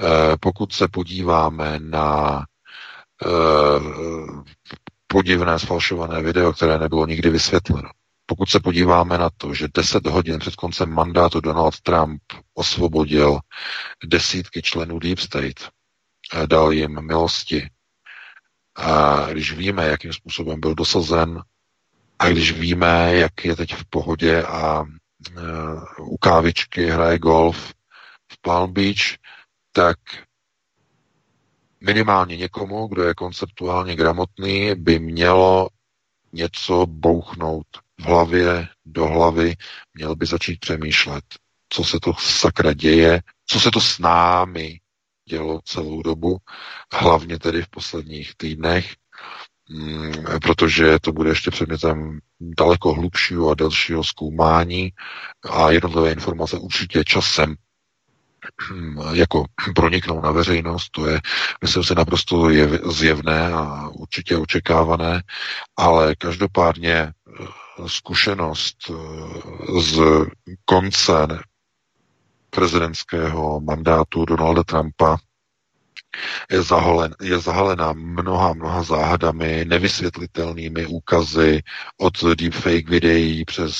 E, 0.00 0.36
pokud 0.40 0.72
se 0.72 0.88
podíváme 0.88 1.78
na 1.78 2.38
e, 3.24 3.28
podivné 5.06 5.58
sfalšované 5.58 6.22
video, 6.22 6.52
které 6.52 6.78
nebylo 6.78 7.06
nikdy 7.06 7.30
vysvětleno, 7.30 7.90
pokud 8.26 8.48
se 8.48 8.60
podíváme 8.60 9.18
na 9.18 9.30
to, 9.36 9.54
že 9.54 9.68
10 9.74 10.06
hodin 10.06 10.38
před 10.38 10.56
koncem 10.56 10.90
mandátu 10.90 11.40
Donald 11.40 11.80
Trump 11.80 12.22
osvobodil 12.54 13.38
desítky 14.04 14.62
členů 14.62 14.98
Deep 14.98 15.18
State, 15.18 15.68
dal 16.46 16.72
jim 16.72 17.06
milosti, 17.06 17.68
a 18.76 19.26
když 19.32 19.52
víme, 19.52 19.86
jakým 19.86 20.12
způsobem 20.12 20.60
byl 20.60 20.74
dosazen, 20.74 21.42
a 22.18 22.28
když 22.28 22.52
víme, 22.52 23.14
jak 23.14 23.44
je 23.44 23.56
teď 23.56 23.74
v 23.74 23.84
pohodě 23.84 24.42
a 24.42 24.84
u 26.00 26.16
kávičky 26.18 26.86
hraje 26.86 27.18
golf 27.18 27.72
v 28.32 28.40
Palm 28.40 28.72
Beach, 28.72 29.21
tak 29.72 29.98
minimálně 31.80 32.36
někomu, 32.36 32.86
kdo 32.86 33.02
je 33.02 33.14
konceptuálně 33.14 33.96
gramotný, 33.96 34.74
by 34.74 34.98
mělo 34.98 35.68
něco 36.32 36.86
bouchnout 36.86 37.66
v 38.00 38.04
hlavě, 38.04 38.68
do 38.86 39.06
hlavy, 39.06 39.56
měl 39.94 40.16
by 40.16 40.26
začít 40.26 40.60
přemýšlet, 40.60 41.24
co 41.68 41.84
se 41.84 42.00
to 42.00 42.12
sakra 42.14 42.72
děje, 42.72 43.20
co 43.46 43.60
se 43.60 43.70
to 43.70 43.80
s 43.80 43.98
námi 43.98 44.80
dělo 45.28 45.60
celou 45.64 46.02
dobu, 46.02 46.38
hlavně 46.92 47.38
tedy 47.38 47.62
v 47.62 47.68
posledních 47.68 48.32
týdnech, 48.36 48.94
mm, 49.70 50.12
protože 50.42 50.98
to 50.98 51.12
bude 51.12 51.30
ještě 51.30 51.50
předmětem 51.50 52.18
daleko 52.40 52.94
hlubšího 52.94 53.50
a 53.50 53.54
delšího 53.54 54.04
zkoumání 54.04 54.92
a 55.50 55.70
jednotlivé 55.70 56.12
informace 56.12 56.58
určitě 56.58 57.04
časem 57.04 57.54
jako 59.12 59.44
proniknou 59.74 60.20
na 60.20 60.30
veřejnost, 60.30 60.90
to 60.90 61.06
je, 61.06 61.20
myslím 61.62 61.84
se, 61.84 61.94
naprosto 61.94 62.48
zjevné 62.90 63.52
a 63.52 63.88
určitě 63.88 64.36
očekávané, 64.36 65.22
ale 65.76 66.14
každopádně 66.14 66.94
eh, 66.94 67.12
zkušenost 67.86 68.76
eh, 68.90 69.80
z 69.80 70.00
konce 70.64 71.26
prezidentského 72.50 73.60
mandátu 73.60 74.24
Donalda 74.24 74.62
Trumpa 74.64 75.16
je, 76.50 76.62
zahalen, 76.62 77.14
je 77.22 77.38
zahalená 77.38 77.92
mnoha, 77.92 78.52
mnoha 78.52 78.82
záhadami, 78.82 79.64
nevysvětlitelnými 79.64 80.86
úkazy 80.86 81.62
od 81.96 82.24
deepfake 82.24 82.88
videí 82.88 83.44
přes 83.44 83.74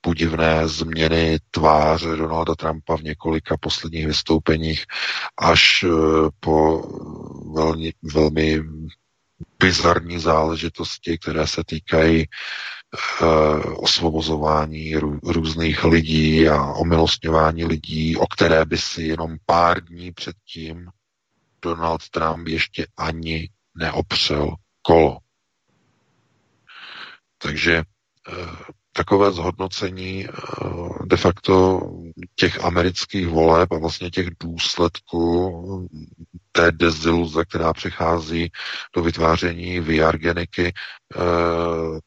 podivné 0.00 0.68
změny 0.68 1.38
tváře 1.50 2.08
Donalda 2.16 2.54
Trumpa 2.54 2.96
v 2.96 3.02
několika 3.02 3.56
posledních 3.56 4.06
vystoupeních 4.06 4.84
až 5.38 5.84
eh, 5.84 5.88
po 6.40 6.82
velmi, 7.54 7.92
velmi 8.14 8.62
bizarní 9.58 10.18
záležitosti, 10.18 11.18
které 11.18 11.46
se 11.46 11.62
týkají 11.66 12.26
Eh, 12.94 13.24
osvobozování 13.76 14.96
různých 15.22 15.84
lidí 15.84 16.48
a 16.48 16.62
omilostňování 16.72 17.64
lidí, 17.64 18.16
o 18.16 18.26
které 18.26 18.64
by 18.64 18.78
si 18.78 19.02
jenom 19.02 19.36
pár 19.46 19.84
dní 19.84 20.12
předtím 20.12 20.90
Donald 21.62 22.08
Trump 22.08 22.48
ještě 22.48 22.86
ani 22.96 23.48
neopřel 23.74 24.54
kolo. 24.82 25.18
Takže 27.38 27.76
eh, 27.76 28.32
takové 28.92 29.32
zhodnocení 29.32 30.26
eh, 30.26 30.32
de 31.04 31.16
facto 31.16 31.80
těch 32.34 32.64
amerických 32.64 33.28
voleb 33.28 33.72
a 33.72 33.78
vlastně 33.78 34.10
těch 34.10 34.28
důsledků 34.40 35.88
té 36.52 36.72
deziluze, 36.72 37.44
která 37.44 37.72
přichází 37.72 38.50
do 38.96 39.02
vytváření 39.02 39.80
VR 39.80 40.18
geniky, 40.18 40.66
eh, 40.66 41.20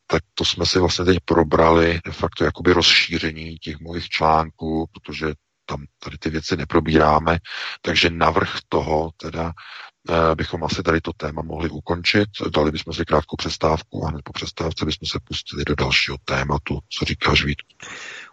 tak 0.08 0.24
to 0.34 0.46
jsme 0.46 0.66
si 0.66 0.80
vlastně 0.80 1.06
teď 1.06 1.18
probrali 1.26 2.00
de 2.06 2.12
facto 2.12 2.44
jakoby 2.44 2.74
rozšíření 2.74 3.58
těch 3.58 3.80
mojich 3.80 4.10
článků, 4.10 4.86
protože 4.92 5.34
tam 5.66 5.86
tady 6.04 6.18
ty 6.18 6.30
věci 6.30 6.58
neprobíráme, 6.58 7.38
takže 7.82 8.10
navrh 8.10 8.54
toho 8.70 9.12
teda 9.18 9.48
Eh, 9.48 9.93
bychom 10.36 10.64
asi 10.64 10.84
tady 10.84 11.02
to 11.02 11.14
téma 11.14 11.42
mohli 11.42 11.70
ukončit. 11.70 12.30
Dali 12.56 12.72
bychom 12.72 12.94
si 12.94 13.06
krátkou 13.06 13.36
přestávku 13.36 14.06
a 14.06 14.10
hned 14.10 14.22
po 14.24 14.34
přestávce 14.34 14.86
bychom 14.86 15.08
se 15.08 15.20
pustili 15.24 15.66
do 15.66 15.76
dalšího 15.76 16.18
tématu. 16.26 16.80
Co 16.90 17.06
říkáš, 17.06 17.46
Vít? 17.46 17.58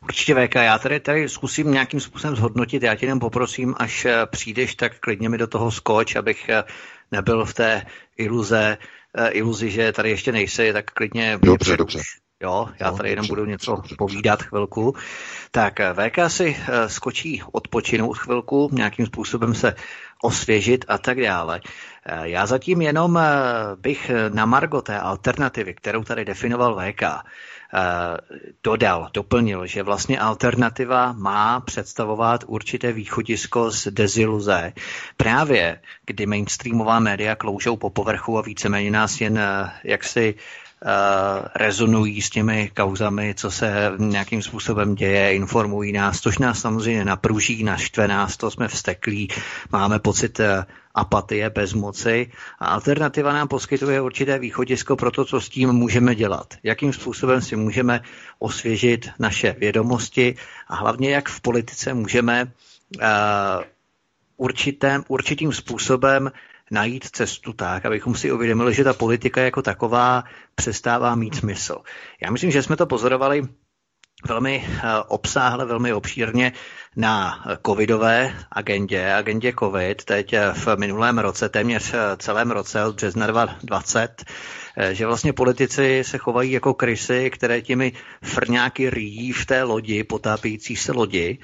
Určitě 0.03 0.35
VK, 0.35 0.55
já 0.55 0.79
tady, 0.79 1.01
tady 1.01 1.29
zkusím 1.29 1.73
nějakým 1.73 2.01
způsobem 2.01 2.37
zhodnotit, 2.37 2.83
já 2.83 2.95
tě 2.95 3.07
jenom 3.07 3.19
poprosím, 3.19 3.75
až 3.79 4.05
eh, 4.05 4.27
přijdeš, 4.27 4.75
tak 4.75 4.99
klidně 4.99 5.29
mi 5.29 5.39
do 5.39 5.47
toho 5.47 5.71
skoč, 5.71 6.17
abych 6.17 6.49
eh, 6.49 6.65
nebyl 7.13 7.45
v 7.45 7.55
té 7.55 7.87
iluze, 8.17 8.79
iluzi, 9.31 9.71
že 9.71 9.93
tady 9.93 10.11
ještě 10.11 10.33
nejsi, 10.33 10.73
tak 10.73 10.91
klidně... 10.91 11.39
Dobře, 11.43 11.77
dobře. 11.77 11.99
Jo, 12.43 12.69
já 12.81 12.91
tady 12.91 13.11
jenom 13.11 13.27
budu 13.27 13.45
něco 13.45 13.83
povídat 13.99 14.43
chvilku. 14.43 14.95
Tak 15.51 15.81
VK 15.81 16.19
si 16.29 16.57
skočí 16.87 17.43
odpočinout 17.53 18.19
chvilku, 18.19 18.71
nějakým 18.73 19.07
způsobem 19.07 19.55
se 19.55 19.75
osvěžit 20.23 20.85
a 20.89 20.99
tak 20.99 21.21
dále. 21.21 21.61
Eh, 22.07 22.29
já 22.29 22.47
zatím 22.47 22.83
jenom 22.83 23.19
eh, 23.19 23.31
bych 23.77 24.11
na 24.33 24.47
Margo 24.47 24.83
té 24.83 25.01
alternativy, 25.01 25.75
kterou 25.75 26.05
tady 26.05 26.25
definoval 26.25 26.81
VK, 26.81 27.03
dodal, 28.65 29.09
doplnil, 29.15 29.67
že 29.67 29.83
vlastně 29.83 30.21
alternativa 30.21 31.13
má 31.13 31.61
představovat 31.61 32.45
určité 32.47 32.93
východisko 32.93 33.71
z 33.71 33.87
deziluze. 33.87 34.73
Právě 35.17 35.81
kdy 36.07 36.27
mainstreamová 36.27 36.99
média 36.99 37.37
kloužou 37.37 37.77
po 37.77 37.91
povrchu 37.91 38.39
a 38.39 38.43
víceméně 38.43 38.91
nás 38.91 39.21
jen 39.21 39.41
jaksi 39.85 40.35
Eh, 40.35 40.70
rezonují 41.55 42.23
s 42.23 42.31
těmi 42.31 42.71
kauzami, 42.77 43.35
co 43.35 43.51
se 43.51 43.93
nějakým 43.99 44.43
způsobem 44.43 44.95
děje, 44.95 45.35
informují 45.35 45.93
nás, 45.93 46.21
což 46.21 46.39
nás 46.39 46.61
samozřejmě 46.61 47.05
napruží, 47.05 47.65
naštve 47.65 48.09
nás, 48.09 48.37
to 48.37 48.51
jsme 48.51 48.69
vsteklí, 48.69 49.29
máme 49.73 49.99
pocit 49.99 50.41
eh, 50.41 50.65
apatie, 50.95 51.51
bezmoci 51.51 52.33
a 52.59 52.67
alternativa 52.67 53.33
nám 53.33 53.49
poskytuje 53.49 54.01
určité 54.01 54.39
východisko 54.39 54.97
pro 54.97 55.11
to, 55.11 55.25
co 55.25 55.41
s 55.41 55.49
tím 55.49 55.73
můžeme 55.73 56.15
dělat. 56.15 56.55
Jakým 56.63 56.93
způsobem 56.93 57.41
si 57.41 57.57
můžeme 57.57 58.01
osvěžit 58.39 59.09
naše 59.19 59.57
vědomosti 59.59 60.35
a 60.69 60.77
hlavně 60.77 61.11
jak 61.11 61.29
v 61.29 61.41
politice 61.41 61.95
můžeme 61.95 62.53
uh, 62.97 63.03
určitém, 64.37 65.05
určitým 65.09 65.53
způsobem 65.53 66.31
najít 66.71 67.05
cestu 67.11 67.53
tak, 67.53 67.87
abychom 67.87 68.15
si 68.15 68.33
uvědomili, 68.33 68.75
že 68.75 68.85
ta 68.85 68.93
politika 68.95 69.41
jako 69.41 69.63
taková 69.63 70.25
přestává 70.55 71.15
mít 71.15 71.35
smysl. 71.35 71.77
Já 72.23 72.31
myslím, 72.31 72.51
že 72.51 72.63
jsme 72.63 72.77
to 72.77 72.87
pozorovali 72.87 73.49
velmi 74.29 74.65
eh, 74.69 74.81
obsáhle, 75.09 75.67
velmi 75.67 75.93
obšírně 75.93 76.53
na 76.97 77.45
covidové 77.67 78.35
agendě, 78.53 79.13
agendě 79.13 79.53
covid, 79.59 80.05
teď 80.05 80.33
eh, 80.33 80.53
v 80.55 80.77
minulém 80.77 81.19
roce, 81.19 81.49
téměř 81.49 81.95
eh, 81.95 82.17
celém 82.17 82.51
roce 82.51 82.85
od 82.85 82.95
března 82.95 83.27
2020, 83.27 84.25
že 84.93 85.07
vlastně 85.07 85.33
politici 85.33 86.03
se 86.05 86.19
chovají 86.19 86.53
jako 86.53 86.75
krysy, 86.75 87.31
které 87.31 87.63
těmi 87.63 87.93
frňáky 88.23 88.91
rýjí 88.91 89.33
v 89.33 89.47
té 89.47 89.63
lodi, 89.63 90.05
potápějící 90.05 90.77
se 90.77 90.93
lodi 90.93 91.39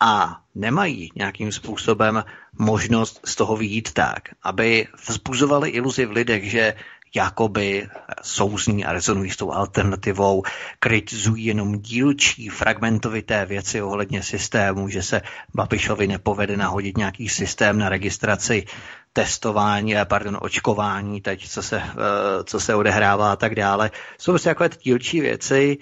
a 0.00 0.40
nemají 0.54 1.10
nějakým 1.14 1.52
způsobem 1.52 2.24
možnost 2.58 3.20
z 3.24 3.34
toho 3.34 3.56
vyjít 3.56 3.92
tak, 3.92 4.28
aby 4.42 4.86
vzbuzovali 5.08 5.70
iluzi 5.70 6.06
v 6.06 6.10
lidech, 6.10 6.50
že 6.50 6.74
jakoby 7.14 7.88
souzní 8.22 8.84
a 8.84 8.92
rezonují 8.92 9.30
s 9.30 9.36
tou 9.36 9.52
alternativou, 9.52 10.42
kritizují 10.78 11.44
jenom 11.44 11.78
dílčí 11.78 12.48
fragmentovité 12.48 13.46
věci 13.46 13.82
ohledně 13.82 14.22
systému, 14.22 14.88
že 14.88 15.02
se 15.02 15.22
Babišovi 15.54 16.06
nepovede 16.06 16.56
nahodit 16.56 16.96
nějaký 16.96 17.28
systém 17.28 17.78
na 17.78 17.88
registraci 17.88 18.66
testování, 19.12 19.96
eh, 19.96 20.04
pardon, 20.04 20.38
očkování, 20.40 21.20
teď 21.20 21.48
co 21.48 21.62
se, 21.62 21.82
eh, 21.82 22.44
co 22.44 22.60
se 22.60 22.74
odehrává 22.74 23.32
a 23.32 23.36
tak 23.36 23.54
dále. 23.54 23.90
Jsou 24.18 24.32
prostě 24.32 24.48
takové 24.48 24.70
dílčí 24.82 25.20
věci, 25.20 25.78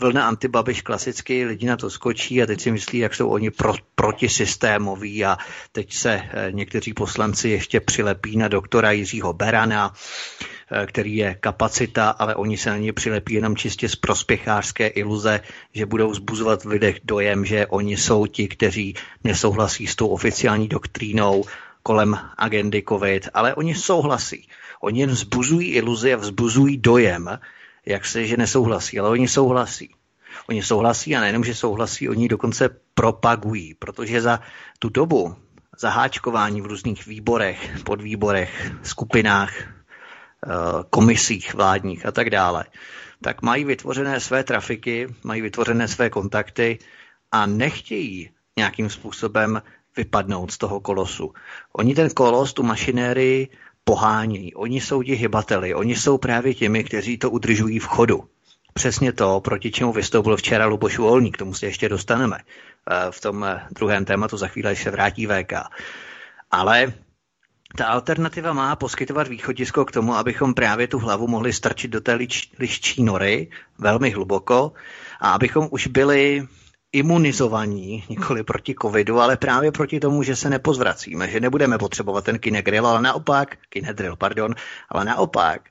vlna 0.00 0.28
antibabiš 0.28 0.82
klasicky, 0.82 1.44
lidi 1.44 1.66
na 1.66 1.76
to 1.76 1.90
skočí 1.90 2.42
a 2.42 2.46
teď 2.46 2.60
si 2.60 2.70
myslí, 2.70 2.98
jak 2.98 3.14
jsou 3.14 3.28
oni 3.28 3.50
pro, 3.50 3.74
protisystémoví 3.94 5.24
a 5.24 5.38
teď 5.72 5.94
se 5.94 6.22
eh, 6.22 6.52
někteří 6.52 6.94
poslanci 6.94 7.48
ještě 7.48 7.80
přilepí 7.80 8.36
na 8.36 8.48
doktora 8.48 8.90
Jiřího 8.90 9.32
Berana, 9.32 9.94
eh, 10.70 10.86
který 10.86 11.16
je 11.16 11.34
kapacita, 11.34 12.10
ale 12.10 12.34
oni 12.34 12.56
se 12.56 12.70
na 12.70 12.76
ně 12.76 12.92
přilepí 12.92 13.34
jenom 13.34 13.56
čistě 13.56 13.88
z 13.88 13.96
prospěchářské 13.96 14.86
iluze, 14.86 15.40
že 15.74 15.86
budou 15.86 16.14
zbuzovat 16.14 16.64
v 16.64 16.68
lidech 16.68 16.96
dojem, 17.04 17.44
že 17.44 17.66
oni 17.66 17.96
jsou 17.96 18.26
ti, 18.26 18.48
kteří 18.48 18.94
nesouhlasí 19.24 19.86
s 19.86 19.96
tou 19.96 20.08
oficiální 20.08 20.68
doktrínou 20.68 21.44
kolem 21.82 22.18
agendy 22.38 22.82
COVID, 22.88 23.28
ale 23.34 23.54
oni 23.54 23.74
souhlasí. 23.74 24.48
Oni 24.80 25.00
jen 25.00 25.10
vzbuzují 25.10 25.68
iluzi 25.68 26.14
a 26.14 26.16
vzbuzují 26.16 26.76
dojem, 26.78 27.38
jak 27.86 28.06
se, 28.06 28.26
že 28.26 28.36
nesouhlasí, 28.36 28.98
ale 28.98 29.08
oni 29.08 29.28
souhlasí. 29.28 29.94
Oni 30.48 30.62
souhlasí 30.62 31.16
a 31.16 31.20
nejenom, 31.20 31.44
že 31.44 31.54
souhlasí, 31.54 32.08
oni 32.08 32.28
dokonce 32.28 32.68
propagují, 32.94 33.74
protože 33.74 34.20
za 34.20 34.40
tu 34.78 34.88
dobu 34.88 35.36
zaháčkování 35.78 36.60
v 36.60 36.66
různých 36.66 37.06
výborech, 37.06 37.78
podvýborech, 37.84 38.72
skupinách, 38.82 39.60
eh, 39.60 39.68
komisích 40.90 41.54
vládních 41.54 42.06
a 42.06 42.12
tak 42.12 42.30
dále, 42.30 42.64
tak 43.22 43.42
mají 43.42 43.64
vytvořené 43.64 44.20
své 44.20 44.44
trafiky, 44.44 45.08
mají 45.24 45.42
vytvořené 45.42 45.88
své 45.88 46.10
kontakty 46.10 46.78
a 47.32 47.46
nechtějí 47.46 48.30
nějakým 48.56 48.90
způsobem 48.90 49.62
vypadnout 49.96 50.50
z 50.50 50.58
toho 50.58 50.80
kolosu. 50.80 51.32
Oni 51.72 51.94
ten 51.94 52.10
kolos, 52.10 52.52
tu 52.52 52.62
mašinérii 52.62 53.48
pohánějí. 53.84 54.54
Oni 54.54 54.80
jsou 54.80 55.02
ti 55.02 55.14
hybateli, 55.14 55.74
oni 55.74 55.96
jsou 55.96 56.18
právě 56.18 56.54
těmi, 56.54 56.84
kteří 56.84 57.18
to 57.18 57.30
udržují 57.30 57.78
v 57.78 57.86
chodu. 57.86 58.24
Přesně 58.74 59.12
to, 59.12 59.40
proti 59.40 59.70
čemu 59.70 59.92
vystoupil 59.92 60.36
včera 60.36 60.66
Luboš 60.66 60.98
Uolník, 60.98 61.34
k 61.34 61.38
tomu 61.38 61.54
se 61.54 61.66
ještě 61.66 61.88
dostaneme 61.88 62.38
eh, 62.38 62.94
v 63.10 63.20
tom 63.20 63.44
eh, 63.44 63.66
druhém 63.70 64.04
tématu, 64.04 64.36
za 64.36 64.48
chvíli, 64.48 64.76
se 64.76 64.90
vrátí 64.90 65.26
VK. 65.26 65.52
Ale 66.50 66.92
ta 67.76 67.86
alternativa 67.86 68.52
má 68.52 68.76
poskytovat 68.76 69.28
východisko 69.28 69.84
k 69.84 69.92
tomu, 69.92 70.14
abychom 70.14 70.54
právě 70.54 70.88
tu 70.88 70.98
hlavu 70.98 71.28
mohli 71.28 71.52
strčit 71.52 71.90
do 71.90 72.00
té 72.00 72.14
lič, 72.14 72.50
liščí 72.58 73.02
nory 73.02 73.50
velmi 73.78 74.10
hluboko 74.10 74.72
a 75.20 75.32
abychom 75.32 75.68
už 75.70 75.86
byli 75.86 76.48
imunizovaní, 76.92 78.04
nikoli 78.08 78.42
proti 78.42 78.74
covidu, 78.82 79.20
ale 79.20 79.36
právě 79.36 79.72
proti 79.72 80.00
tomu, 80.00 80.22
že 80.22 80.36
se 80.36 80.50
nepozvracíme, 80.50 81.28
že 81.28 81.40
nebudeme 81.40 81.78
potřebovat 81.78 82.24
ten 82.24 82.38
kinedril, 82.38 82.86
ale 82.86 83.02
naopak, 83.02 83.56
kinedril, 83.68 84.16
pardon, 84.16 84.54
ale 84.88 85.04
naopak, 85.04 85.68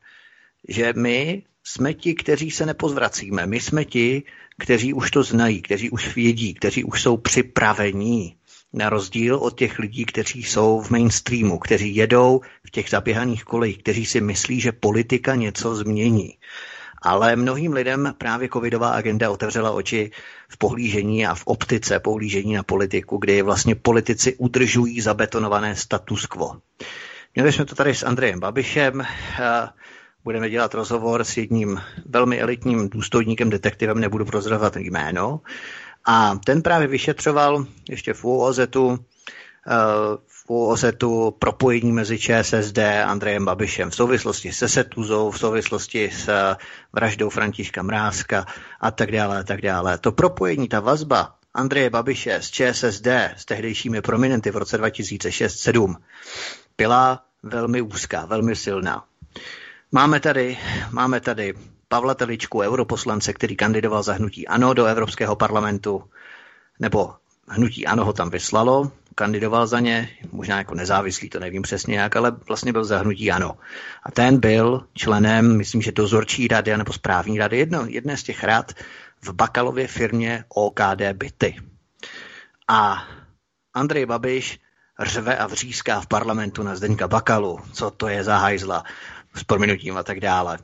že 0.67 0.93
my 0.95 1.43
jsme 1.63 1.93
ti, 1.93 2.15
kteří 2.15 2.51
se 2.51 2.65
nepozvracíme. 2.65 3.45
My 3.45 3.59
jsme 3.59 3.85
ti, 3.85 4.23
kteří 4.59 4.93
už 4.93 5.11
to 5.11 5.23
znají, 5.23 5.61
kteří 5.61 5.89
už 5.89 6.15
vědí, 6.15 6.53
kteří 6.53 6.83
už 6.83 7.01
jsou 7.01 7.17
připravení. 7.17 8.35
Na 8.73 8.89
rozdíl 8.89 9.35
od 9.35 9.57
těch 9.57 9.79
lidí, 9.79 10.05
kteří 10.05 10.43
jsou 10.43 10.81
v 10.81 10.89
mainstreamu, 10.89 11.57
kteří 11.57 11.95
jedou 11.95 12.41
v 12.67 12.71
těch 12.71 12.89
zaběhaných 12.89 13.43
kolejích, 13.43 13.77
kteří 13.77 14.05
si 14.05 14.21
myslí, 14.21 14.59
že 14.59 14.71
politika 14.71 15.35
něco 15.35 15.75
změní. 15.75 16.37
Ale 17.01 17.35
mnohým 17.35 17.73
lidem 17.73 18.13
právě 18.17 18.49
covidová 18.53 18.89
agenda 18.89 19.31
otevřela 19.31 19.71
oči 19.71 20.11
v 20.49 20.57
pohlížení 20.57 21.25
a 21.25 21.35
v 21.35 21.43
optice 21.45 21.99
pohlížení 21.99 22.53
na 22.53 22.63
politiku, 22.63 23.17
kdy 23.17 23.41
vlastně 23.41 23.75
politici 23.75 24.35
udržují 24.35 25.01
zabetonované 25.01 25.75
status 25.75 26.25
quo. 26.25 26.55
Měli 27.35 27.51
jsme 27.51 27.65
to 27.65 27.75
tady 27.75 27.95
s 27.95 28.03
Andrejem 28.03 28.39
Babišem, 28.39 29.03
budeme 30.23 30.49
dělat 30.49 30.73
rozhovor 30.73 31.23
s 31.23 31.37
jedním 31.37 31.81
velmi 32.05 32.41
elitním 32.41 32.89
důstojníkem, 32.89 33.49
detektivem, 33.49 33.99
nebudu 33.99 34.25
prozrazovat 34.25 34.75
jméno, 34.75 35.41
a 36.05 36.35
ten 36.45 36.61
právě 36.61 36.87
vyšetřoval 36.87 37.65
ještě 37.89 38.13
v 38.13 38.25
UOZ-u 40.47 40.91
tu 40.97 41.31
propojení 41.39 41.91
mezi 41.91 42.19
ČSSD 42.19 42.77
a 42.77 43.03
Andrejem 43.05 43.45
Babišem 43.45 43.89
v 43.89 43.95
souvislosti 43.95 44.51
se 44.53 44.69
Setuzou, 44.69 45.31
v 45.31 45.39
souvislosti 45.39 46.09
s 46.13 46.27
eh, 46.27 46.55
vraždou 46.93 47.29
Františka 47.29 47.81
Mrázka 47.81 48.45
a 48.81 48.91
tak 48.91 49.11
dále 49.11 49.39
a 49.39 49.43
tak 49.43 49.61
dále. 49.61 49.97
To 49.97 50.11
propojení, 50.11 50.67
ta 50.67 50.79
vazba 50.79 51.35
Andreje 51.53 51.89
Babiše 51.89 52.35
s 52.35 52.49
ČSSD, 52.51 53.07
s 53.37 53.45
tehdejšími 53.45 54.01
prominenty 54.01 54.51
v 54.51 54.57
roce 54.57 54.81
2006-2007, 54.81 55.95
byla 56.77 57.23
velmi 57.43 57.81
úzká, 57.81 58.25
velmi 58.25 58.55
silná. 58.55 59.03
Máme 59.91 60.19
tady, 60.19 60.57
máme 60.91 61.19
tady 61.19 61.53
Pavla 61.87 62.13
Teličku, 62.13 62.59
europoslance, 62.59 63.33
který 63.33 63.55
kandidoval 63.55 64.03
za 64.03 64.13
hnutí 64.13 64.47
ANO 64.47 64.73
do 64.73 64.85
Evropského 64.85 65.35
parlamentu, 65.35 66.03
nebo 66.79 67.13
hnutí 67.49 67.85
ANO 67.85 68.05
ho 68.05 68.13
tam 68.13 68.29
vyslalo, 68.29 68.91
kandidoval 69.15 69.67
za 69.67 69.79
ně, 69.79 70.09
možná 70.31 70.57
jako 70.57 70.75
nezávislý, 70.75 71.29
to 71.29 71.39
nevím 71.39 71.61
přesně 71.61 71.99
jak, 71.99 72.15
ale 72.15 72.31
vlastně 72.47 72.71
byl 72.71 72.83
zahnutí 72.83 73.31
ano. 73.31 73.57
A 74.03 74.11
ten 74.11 74.39
byl 74.39 74.87
členem, 74.93 75.57
myslím, 75.57 75.81
že 75.81 75.91
dozorčí 75.91 76.47
rady 76.47 76.77
nebo 76.77 76.93
správní 76.93 77.39
rady, 77.39 77.57
jedno, 77.57 77.85
jedné 77.87 78.17
z 78.17 78.23
těch 78.23 78.43
rad 78.43 78.73
v 79.21 79.33
Bakalově 79.33 79.87
firmě 79.87 80.43
OKD 80.49 81.01
Byty. 81.13 81.55
A 82.67 83.03
Andrej 83.73 84.05
Babiš 84.05 84.59
řve 84.99 85.37
a 85.37 85.47
vříská 85.47 86.01
v 86.01 86.07
parlamentu 86.07 86.63
na 86.63 86.75
Zdeňka 86.75 87.07
Bakalu, 87.07 87.59
co 87.73 87.91
to 87.91 88.07
je 88.07 88.23
za 88.23 88.37
hajzla, 88.37 88.83
s 89.35 89.43
prominutím 89.43 89.97
a 89.97 90.03
tak 90.03 90.19
dále. 90.19 90.57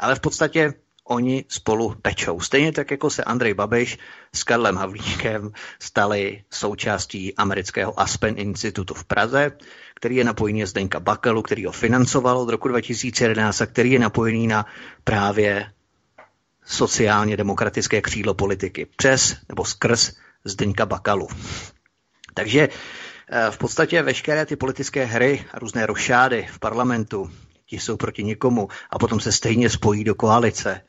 Ale 0.00 0.14
v 0.14 0.20
podstatě 0.20 0.74
oni 1.08 1.44
spolu 1.48 1.94
pečou. 2.02 2.40
Stejně 2.40 2.72
tak, 2.72 2.90
jako 2.90 3.10
se 3.10 3.24
Andrej 3.24 3.54
Babiš 3.54 3.98
s 4.34 4.44
Karlem 4.44 4.76
Havlíčkem 4.76 5.52
stali 5.78 6.42
součástí 6.50 7.34
amerického 7.36 8.00
Aspen 8.00 8.34
Institutu 8.38 8.94
v 8.94 9.04
Praze, 9.04 9.52
který 9.94 10.16
je 10.16 10.24
napojený 10.24 10.60
na 10.60 10.66
Zdeňka 10.66 11.00
Bakalu, 11.00 11.42
který 11.42 11.64
ho 11.64 11.72
financoval 11.72 12.38
od 12.38 12.48
roku 12.48 12.68
2011 12.68 13.60
a 13.60 13.66
který 13.66 13.92
je 13.92 13.98
napojený 13.98 14.46
na 14.46 14.66
právě 15.04 15.72
sociálně 16.64 17.36
demokratické 17.36 18.02
křídlo 18.02 18.34
politiky 18.34 18.86
přes 18.96 19.36
nebo 19.48 19.64
skrz 19.64 20.12
Zdeňka 20.44 20.86
Bakalu. 20.86 21.28
Takže 22.34 22.68
eh, 22.68 23.50
v 23.50 23.58
podstatě 23.58 24.02
veškeré 24.02 24.46
ty 24.46 24.56
politické 24.56 25.04
hry 25.04 25.44
a 25.52 25.58
různé 25.58 25.86
rošády 25.86 26.46
v 26.52 26.58
parlamentu, 26.58 27.30
ti 27.66 27.78
jsou 27.78 27.96
proti 27.96 28.24
nikomu 28.24 28.68
a 28.90 28.98
potom 28.98 29.20
se 29.20 29.32
stejně 29.32 29.70
spojí 29.70 30.04
do 30.04 30.14
koalice. 30.14 30.80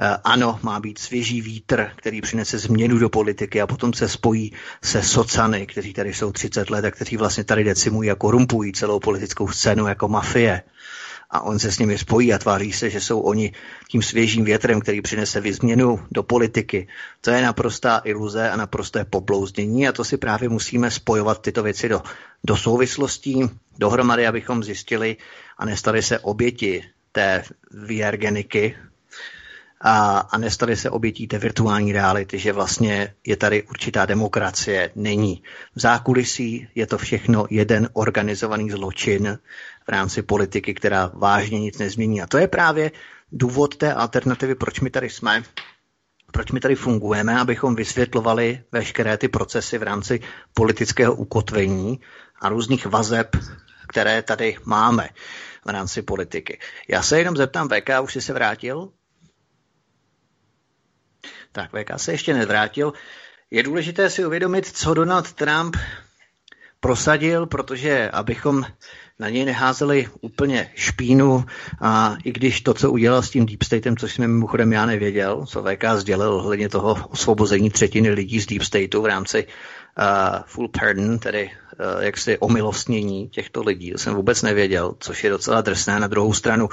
Eh, 0.00 0.16
ano, 0.24 0.58
má 0.62 0.80
být 0.80 0.98
svěží 0.98 1.40
vítr, 1.40 1.90
který 1.96 2.20
přinese 2.20 2.58
změnu 2.58 2.98
do 2.98 3.08
politiky 3.08 3.60
a 3.60 3.66
potom 3.66 3.92
se 3.92 4.08
spojí 4.08 4.52
se 4.84 5.02
socany, 5.02 5.66
kteří 5.66 5.92
tady 5.92 6.14
jsou 6.14 6.32
30 6.32 6.70
let 6.70 6.84
a 6.84 6.90
kteří 6.90 7.16
vlastně 7.16 7.44
tady 7.44 7.64
decimují 7.64 8.10
a 8.10 8.14
korumpují 8.14 8.72
celou 8.72 9.00
politickou 9.00 9.48
scénu 9.48 9.86
jako 9.86 10.08
mafie 10.08 10.62
a 11.30 11.40
on 11.40 11.58
se 11.58 11.72
s 11.72 11.78
nimi 11.78 11.98
spojí 11.98 12.34
a 12.34 12.38
tváří 12.38 12.72
se, 12.72 12.90
že 12.90 13.00
jsou 13.00 13.20
oni 13.20 13.52
tím 13.88 14.02
svěžím 14.02 14.44
větrem, 14.44 14.80
který 14.80 15.02
přinese 15.02 15.40
vyzměnu 15.40 16.00
do 16.10 16.22
politiky. 16.22 16.88
To 17.20 17.30
je 17.30 17.42
naprostá 17.42 18.00
iluze 18.04 18.50
a 18.50 18.56
naprosté 18.56 19.04
poblouznění 19.04 19.88
a 19.88 19.92
to 19.92 20.04
si 20.04 20.16
právě 20.16 20.48
musíme 20.48 20.90
spojovat 20.90 21.42
tyto 21.42 21.62
věci 21.62 21.88
do, 21.88 22.02
do 22.44 22.56
souvislostí 22.56 23.50
dohromady, 23.78 24.26
abychom 24.26 24.64
zjistili 24.64 25.16
a 25.56 25.64
nestali 25.64 26.02
se 26.02 26.18
oběti 26.18 26.84
té 27.12 27.42
VR 27.70 28.16
a, 29.80 30.18
a 30.18 30.38
nestali 30.38 30.76
se 30.76 30.90
obětí 30.90 31.26
té 31.26 31.38
virtuální 31.38 31.92
reality, 31.92 32.38
že 32.38 32.52
vlastně 32.52 33.14
je 33.26 33.36
tady 33.36 33.62
určitá 33.62 34.06
demokracie. 34.06 34.90
Není. 34.94 35.42
V 35.74 35.80
zákulisí 35.80 36.68
je 36.74 36.86
to 36.86 36.98
všechno 36.98 37.46
jeden 37.50 37.88
organizovaný 37.92 38.70
zločin 38.70 39.38
v 39.86 39.88
rámci 39.88 40.22
politiky, 40.22 40.74
která 40.74 41.10
vážně 41.14 41.60
nic 41.60 41.78
nezmění. 41.78 42.22
A 42.22 42.26
to 42.26 42.38
je 42.38 42.48
právě 42.48 42.90
důvod 43.32 43.76
té 43.76 43.94
alternativy, 43.94 44.54
proč 44.54 44.80
my 44.80 44.90
tady 44.90 45.10
jsme, 45.10 45.42
proč 46.32 46.50
my 46.50 46.60
tady 46.60 46.74
fungujeme, 46.74 47.40
abychom 47.40 47.74
vysvětlovali 47.74 48.62
veškeré 48.72 49.16
ty 49.16 49.28
procesy 49.28 49.78
v 49.78 49.82
rámci 49.82 50.20
politického 50.54 51.14
ukotvení 51.14 52.00
a 52.40 52.48
různých 52.48 52.86
vazeb, 52.86 53.36
které 53.88 54.22
tady 54.22 54.56
máme 54.64 55.08
v 55.66 55.70
rámci 55.70 56.02
politiky. 56.02 56.58
Já 56.88 57.02
se 57.02 57.18
jenom 57.18 57.36
zeptám, 57.36 57.68
VK, 57.68 57.90
už 58.02 58.12
jsi 58.12 58.20
se 58.20 58.32
vrátil? 58.32 58.92
Tak, 61.52 61.70
VK 61.70 61.90
se 61.96 62.12
ještě 62.12 62.34
nevrátil. 62.34 62.92
Je 63.50 63.62
důležité 63.62 64.10
si 64.10 64.26
uvědomit, 64.26 64.66
co 64.66 64.94
Donald 64.94 65.32
Trump 65.32 65.76
prosadil, 66.80 67.46
protože 67.46 68.10
abychom 68.10 68.64
na 69.18 69.28
něj 69.28 69.44
neházeli 69.44 70.08
úplně 70.20 70.70
špínu 70.74 71.44
a 71.80 72.16
i 72.24 72.32
když 72.32 72.60
to, 72.60 72.74
co 72.74 72.92
udělal 72.92 73.22
s 73.22 73.30
tím 73.30 73.46
Deep 73.46 73.62
Statem, 73.62 73.96
což 73.96 74.14
jsme 74.14 74.26
mimochodem 74.26 74.72
já 74.72 74.86
nevěděl, 74.86 75.46
co 75.46 75.62
VK 75.62 75.84
sdělil 75.94 76.42
hledně 76.42 76.68
toho 76.68 77.08
osvobození 77.08 77.70
třetiny 77.70 78.10
lidí 78.10 78.40
z 78.40 78.46
Deep 78.46 78.62
Stateu 78.62 79.02
v 79.02 79.06
rámci 79.06 79.46
uh, 79.98 80.42
full 80.46 80.68
pardon, 80.68 81.18
tedy 81.18 81.50
uh, 81.50 82.02
jaksi 82.02 82.38
omilostnění 82.38 83.28
těchto 83.28 83.62
lidí, 83.62 83.92
to 83.92 83.98
jsem 83.98 84.14
vůbec 84.14 84.42
nevěděl, 84.42 84.94
což 85.00 85.24
je 85.24 85.30
docela 85.30 85.60
drsné. 85.60 86.00
Na 86.00 86.06
druhou 86.06 86.32
stranu 86.32 86.68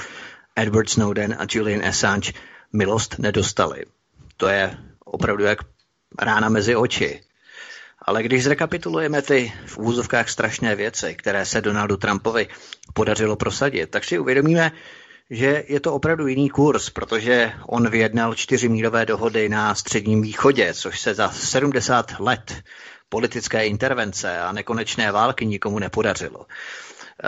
Edward 0.55 0.89
Snowden 0.89 1.36
a 1.39 1.45
Julian 1.49 1.86
Assange 1.86 2.34
milost 2.74 3.19
nedostali. 3.19 3.86
To 4.38 4.47
je 4.47 4.78
opravdu 5.05 5.43
jak 5.43 5.59
rána 6.19 6.49
mezi 6.49 6.76
oči. 6.76 7.21
Ale 8.05 8.24
když 8.24 8.43
zrekapitulujeme 8.43 9.21
ty 9.21 9.53
v 9.65 9.78
úzovkách 9.78 10.30
strašné 10.30 10.76
věci, 10.76 11.15
které 11.15 11.45
se 11.45 11.61
Donaldu 11.61 11.97
Trumpovi 11.97 12.47
podařilo 12.93 13.36
prosadit, 13.36 13.89
tak 13.89 14.03
si 14.03 14.19
uvědomíme, 14.19 14.71
že 15.30 15.63
je 15.67 15.80
to 15.80 15.93
opravdu 15.93 16.28
jiný 16.28 16.49
kurz, 16.49 16.89
protože 16.89 17.53
on 17.67 17.89
vyjednal 17.89 18.36
čtyři 18.36 18.69
mírové 18.69 19.05
dohody 19.05 19.49
na 19.49 19.76
Středním 19.76 20.21
východě, 20.21 20.74
což 20.74 20.99
se 20.99 21.13
za 21.13 21.30
70 21.30 22.19
let 22.19 22.63
politické 23.14 23.68
intervence 23.68 24.39
a 24.39 24.51
nekonečné 24.51 25.11
války 25.11 25.45
nikomu 25.45 25.80
nepodařilo. 25.80 26.45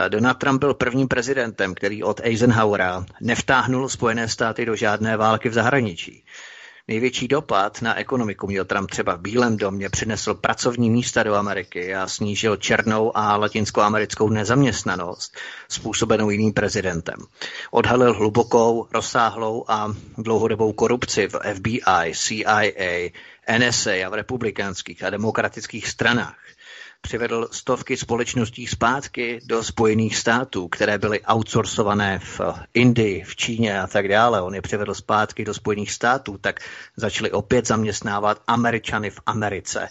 Donald 0.09 0.37
Trump 0.37 0.59
byl 0.59 0.73
prvním 0.73 1.07
prezidentem, 1.07 1.75
který 1.75 2.03
od 2.03 2.21
Eisenhowera 2.23 3.05
nevtáhnul 3.21 3.89
Spojené 3.89 4.27
státy 4.27 4.65
do 4.65 4.75
žádné 4.75 5.17
války 5.17 5.49
v 5.49 5.53
zahraničí. 5.53 6.23
Největší 6.87 7.27
dopad 7.27 7.81
na 7.81 7.95
ekonomiku 7.95 8.47
měl 8.47 8.65
Trump 8.65 8.91
třeba 8.91 9.15
v 9.15 9.21
Bílém 9.21 9.57
domě, 9.57 9.89
přinesl 9.89 10.33
pracovní 10.33 10.89
místa 10.89 11.23
do 11.23 11.35
Ameriky 11.35 11.95
a 11.95 12.07
snížil 12.07 12.55
černou 12.57 13.17
a 13.17 13.37
latinskoamerickou 13.37 14.29
nezaměstnanost 14.29 15.37
způsobenou 15.69 16.29
jiným 16.29 16.53
prezidentem. 16.53 17.15
Odhalil 17.71 18.13
hlubokou, 18.13 18.87
rozsáhlou 18.93 19.65
a 19.67 19.93
dlouhodobou 20.17 20.73
korupci 20.73 21.27
v 21.27 21.53
FBI, 21.53 22.13
CIA, 22.13 22.61
NSA 23.57 23.91
a 24.05 24.09
v 24.09 24.13
republikánských 24.13 25.03
a 25.03 25.09
demokratických 25.09 25.87
stranách 25.87 26.37
přivedl 27.05 27.47
stovky 27.51 27.97
společností 27.97 28.67
zpátky 28.67 29.39
do 29.45 29.63
Spojených 29.63 30.17
států, 30.17 30.67
které 30.67 30.97
byly 30.97 31.21
outsourcované 31.21 32.19
v 32.19 32.41
Indii, 32.73 33.23
v 33.23 33.35
Číně 33.35 33.81
a 33.81 33.87
tak 33.87 34.07
dále. 34.07 34.41
On 34.41 34.55
je 34.55 34.61
přivedl 34.61 34.93
zpátky 34.93 35.45
do 35.45 35.53
Spojených 35.53 35.91
států, 35.91 36.37
tak 36.41 36.59
začali 36.95 37.31
opět 37.31 37.67
zaměstnávat 37.67 38.41
Američany 38.47 39.09
v 39.09 39.19
Americe. 39.25 39.89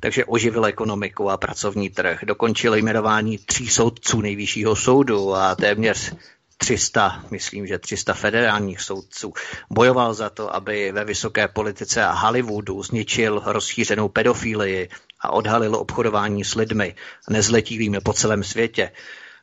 Takže 0.00 0.24
oživil 0.24 0.66
ekonomiku 0.66 1.30
a 1.30 1.36
pracovní 1.36 1.90
trh. 1.90 2.20
Dokončil 2.24 2.74
jmenování 2.74 3.38
tří 3.38 3.68
soudců 3.68 4.20
nejvyššího 4.20 4.76
soudu 4.76 5.34
a 5.34 5.54
téměř 5.54 6.12
300, 6.60 7.24
myslím, 7.30 7.66
že 7.66 7.78
300 7.78 8.14
federálních 8.14 8.80
soudců 8.80 9.32
bojoval 9.70 10.14
za 10.14 10.30
to, 10.30 10.54
aby 10.54 10.92
ve 10.92 11.04
vysoké 11.04 11.48
politice 11.48 12.04
a 12.04 12.12
Hollywoodu 12.12 12.82
zničil 12.82 13.42
rozšířenou 13.46 14.08
pedofílii 14.08 14.88
a 15.20 15.30
odhalil 15.30 15.76
obchodování 15.76 16.44
s 16.44 16.54
lidmi, 16.54 16.94
nezletilými 17.30 18.00
po 18.00 18.12
celém 18.12 18.44
světě 18.44 18.92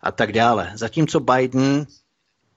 a 0.02 0.12
tak 0.12 0.32
dále. 0.32 0.72
Zatímco 0.76 1.20
Biden, 1.20 1.88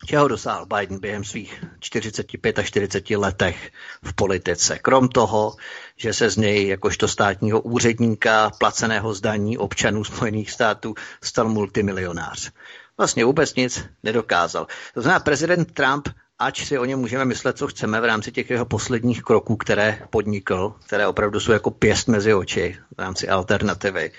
čeho 0.06 0.28
dosáhl 0.28 0.66
Biden 0.66 1.00
během 1.00 1.24
svých 1.24 1.64
45 1.80 2.58
a 2.58 2.62
40 2.62 3.10
letech 3.10 3.70
v 4.02 4.12
politice? 4.14 4.78
Krom 4.78 5.08
toho, 5.08 5.56
že 5.96 6.12
se 6.12 6.30
z 6.30 6.36
něj 6.36 6.68
jakožto 6.68 7.08
státního 7.08 7.60
úředníka 7.60 8.50
placeného 8.50 9.14
zdaní 9.14 9.58
občanů 9.58 10.04
Spojených 10.04 10.50
států 10.50 10.94
stal 11.22 11.48
multimilionář 11.48 12.52
vlastně 13.00 13.24
vůbec 13.24 13.54
nic 13.54 13.84
nedokázal. 14.02 14.66
To 14.94 15.00
znamená, 15.00 15.20
prezident 15.20 15.72
Trump 15.74 16.08
ač 16.40 16.64
si 16.66 16.78
o 16.78 16.84
něm 16.84 16.98
můžeme 16.98 17.24
myslet, 17.24 17.58
co 17.58 17.66
chceme 17.66 18.00
v 18.00 18.04
rámci 18.04 18.32
těch 18.32 18.50
jeho 18.50 18.64
posledních 18.64 19.22
kroků, 19.22 19.56
které 19.56 19.98
podnikl, 20.10 20.74
které 20.86 21.06
opravdu 21.06 21.40
jsou 21.40 21.52
jako 21.52 21.70
pěst 21.70 22.08
mezi 22.08 22.34
oči 22.34 22.76
v 22.96 23.00
rámci 23.00 23.28
alternativy, 23.28 24.12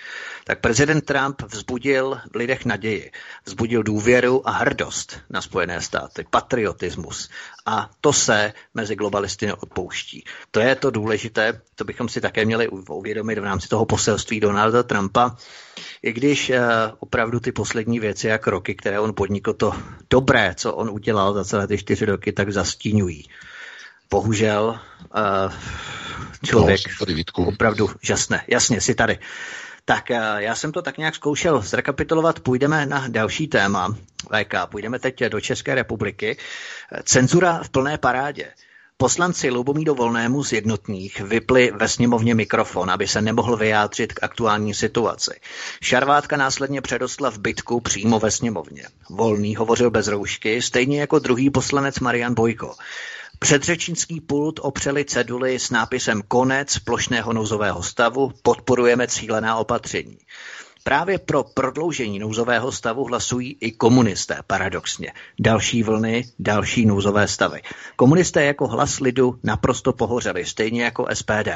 tak 0.44 0.60
prezident 0.60 1.02
Trump 1.02 1.42
vzbudil 1.42 2.20
v 2.34 2.36
lidech 2.36 2.66
naději, 2.66 3.12
vzbudil 3.46 3.84
důvěru 3.84 4.50
a 4.50 4.52
hrdost 4.52 5.20
na 5.30 5.42
Spojené 5.42 5.82
státy, 5.82 6.26
patriotismus. 6.30 7.30
A 7.66 7.90
to 8.02 8.14
se 8.14 8.54
mezi 8.74 8.96
globalisty 8.96 9.46
neodpouští. 9.46 10.24
To 10.52 10.60
je 10.60 10.76
to 10.76 10.92
důležité, 10.92 11.62
to 11.76 11.84
bychom 11.84 12.10
si 12.10 12.22
také 12.22 12.46
měli 12.46 12.68
uvědomit 12.70 13.40
v 13.40 13.44
rámci 13.44 13.68
toho 13.68 13.86
poselství 13.86 14.40
Donalda 14.40 14.84
Trumpa, 14.84 15.36
i 16.04 16.14
když 16.14 16.50
uh, 16.50 16.56
opravdu 17.00 17.40
ty 17.40 17.52
poslední 17.52 18.00
věci 18.00 18.32
a 18.32 18.38
kroky, 18.38 18.76
které 18.76 19.00
on 19.00 19.14
podnikl, 19.16 19.54
to 19.54 19.74
dobré, 20.10 20.54
co 20.58 20.74
on 20.74 20.90
udělal 20.90 21.34
za 21.34 21.46
celé 21.46 21.68
ty 21.68 21.78
čtyři 21.78 22.06
roky, 22.12 22.32
tak 22.32 22.54
zastínují. 22.54 23.30
Bohužel 24.10 24.80
uh, 25.16 25.54
člověk 26.46 26.82
no, 27.38 27.46
opravdu 27.46 27.90
žasne. 28.02 28.44
Jasně, 28.48 28.82
si 28.82 28.96
tady. 28.96 29.20
Tak 29.86 30.10
uh, 30.10 30.18
já 30.38 30.56
jsem 30.56 30.72
to 30.72 30.82
tak 30.82 30.98
nějak 30.98 31.16
zkoušel 31.16 31.62
zrekapitulovat. 31.62 32.40
Půjdeme 32.40 32.86
na 32.86 33.08
další 33.08 33.48
téma. 33.48 33.96
VK, 34.30 34.54
půjdeme 34.66 35.00
teď 35.00 35.24
do 35.24 35.42
České 35.42 35.76
republiky. 35.76 36.38
Cenzura 37.04 37.64
v 37.64 37.70
plné 37.70 37.98
parádě. 37.98 38.52
Poslanci 39.02 39.50
Lubomíru 39.50 39.96
Volnému 39.96 40.44
z 40.44 40.54
jednotných 40.54 41.22
vypli 41.22 41.72
ve 41.76 41.88
sněmovně 41.88 42.36
mikrofon, 42.36 42.92
aby 42.92 43.08
se 43.08 43.22
nemohl 43.22 43.58
vyjádřit 43.58 44.14
k 44.14 44.24
aktuální 44.24 44.74
situaci. 44.74 45.32
Šarvátka 45.82 46.38
následně 46.38 46.82
předostla 46.82 47.32
v 47.32 47.38
bytku 47.38 47.80
přímo 47.80 48.20
ve 48.20 48.32
sněmovně. 48.32 48.84
Volný 49.10 49.56
hovořil 49.56 49.92
bez 49.92 50.08
roušky, 50.08 50.62
stejně 50.62 51.00
jako 51.00 51.20
druhý 51.20 51.50
poslanec 51.50 52.00
Marian 52.00 52.34
Bojko. 52.34 52.76
Předřečnický 53.40 54.22
pult 54.22 54.60
opřeli 54.62 55.06
ceduly 55.06 55.60
s 55.60 55.70
nápisem 55.70 56.22
Konec 56.28 56.80
plošného 56.80 57.34
nouzového 57.34 57.84
stavu, 57.84 58.32
podporujeme 58.42 59.08
cílená 59.08 59.56
opatření. 59.56 60.18
Právě 60.84 61.18
pro 61.18 61.44
prodloužení 61.44 62.20
nouzového 62.20 62.72
stavu 62.72 63.04
hlasují 63.04 63.58
i 63.62 63.72
komunisté, 63.72 64.38
paradoxně. 64.48 65.14
Další 65.40 65.84
vlny, 65.84 66.26
další 66.40 66.86
nouzové 66.86 67.28
stavy. 67.28 67.62
Komunisté 67.96 68.44
jako 68.44 68.68
hlas 68.68 69.00
lidu 69.00 69.40
naprosto 69.44 69.94
pohořeli, 69.94 70.46
stejně 70.46 70.84
jako 70.84 71.08
SPD. 71.14 71.50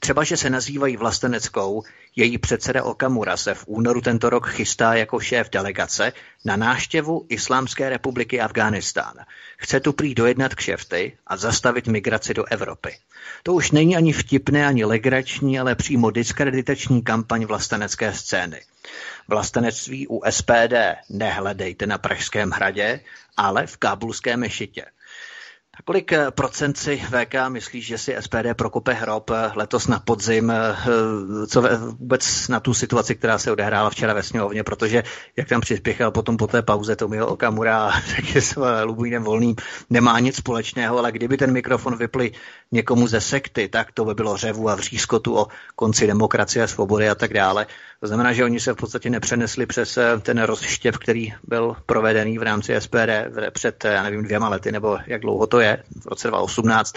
Třeba, 0.00 0.24
že 0.24 0.36
se 0.36 0.50
nazývají 0.50 0.96
vlasteneckou, 0.96 1.82
její 2.16 2.38
předseda 2.38 2.84
Okamura 2.84 3.36
se 3.36 3.54
v 3.54 3.64
únoru 3.66 4.00
tento 4.00 4.30
rok 4.30 4.48
chystá 4.48 4.94
jako 4.94 5.20
šéf 5.20 5.50
delegace 5.50 6.12
na 6.44 6.56
náštěvu 6.56 7.26
Islámské 7.28 7.90
republiky 7.90 8.40
Afghánistán. 8.40 9.14
Chce 9.56 9.80
tu 9.80 9.92
prý 9.92 10.14
dojednat 10.14 10.54
kšefty 10.54 11.18
a 11.26 11.36
zastavit 11.36 11.86
migraci 11.86 12.34
do 12.34 12.44
Evropy. 12.44 12.96
To 13.42 13.54
už 13.54 13.70
není 13.70 13.96
ani 13.96 14.12
vtipné, 14.12 14.66
ani 14.66 14.84
legrační, 14.84 15.58
ale 15.58 15.74
přímo 15.74 16.10
diskreditační 16.10 17.02
kampaň 17.02 17.44
vlastenecké 17.44 18.12
scény. 18.12 18.60
Vlastenectví 19.28 20.06
u 20.08 20.22
SPD 20.30 20.74
nehledejte 21.10 21.86
na 21.86 21.98
Pražském 21.98 22.50
hradě, 22.50 23.00
ale 23.36 23.66
v 23.66 23.76
kábulském 23.76 24.40
mešitě. 24.40 24.84
A 25.76 25.82
kolik 25.82 26.12
eh, 26.12 26.30
procent 26.30 26.78
si 26.78 26.96
VK 26.96 27.34
myslí, 27.48 27.82
že 27.82 27.98
si 27.98 28.16
SPD 28.20 28.54
prokope 28.56 28.92
hrob 28.92 29.30
eh, 29.30 29.50
letos 29.54 29.86
na 29.86 29.98
podzim, 29.98 30.50
eh, 30.50 30.76
co 31.46 31.62
vůbec 31.98 32.48
na 32.48 32.60
tu 32.60 32.74
situaci, 32.74 33.14
která 33.14 33.38
se 33.38 33.52
odehrála 33.52 33.90
včera 33.90 34.14
ve 34.14 34.22
sněmovně, 34.22 34.62
protože 34.62 35.02
jak 35.36 35.48
tam 35.48 35.60
přispěchal 35.60 36.10
potom 36.10 36.36
po 36.36 36.46
té 36.46 36.62
pauze 36.62 36.96
Tomio 36.96 37.26
Okamura, 37.26 37.92
tak 38.16 38.34
je 38.34 38.42
s 38.42 38.82
Lubomírem 38.84 39.22
Volným, 39.22 39.56
nemá 39.90 40.20
nic 40.20 40.36
společného, 40.36 40.98
ale 40.98 41.12
kdyby 41.12 41.36
ten 41.36 41.52
mikrofon 41.52 41.96
vypli 41.96 42.32
někomu 42.72 43.06
ze 43.06 43.20
sekty, 43.20 43.68
tak 43.68 43.92
to 43.92 44.04
by 44.04 44.14
bylo 44.14 44.36
řevu 44.36 44.68
a 44.68 44.74
vřízkotu 44.74 45.38
o 45.38 45.46
konci 45.76 46.06
demokracie, 46.06 46.68
svobody 46.68 47.08
a 47.10 47.14
tak 47.14 47.34
dále. 47.34 47.66
To 48.00 48.06
znamená, 48.06 48.32
že 48.32 48.44
oni 48.44 48.60
se 48.60 48.72
v 48.72 48.76
podstatě 48.76 49.10
nepřenesli 49.10 49.66
přes 49.66 49.98
ten 50.22 50.42
rozštěv, 50.42 50.98
který 50.98 51.34
byl 51.44 51.76
provedený 51.86 52.38
v 52.38 52.42
rámci 52.42 52.80
SPD 52.80 53.10
před, 53.50 53.84
já 53.84 54.02
nevím, 54.02 54.22
dvěma 54.22 54.48
lety, 54.48 54.72
nebo 54.72 54.98
jak 55.06 55.20
dlouho 55.20 55.46
to 55.46 55.60
je 55.60 55.63
je 55.64 55.82
v 56.02 56.06
roce 56.06 56.28
2018 56.28 56.94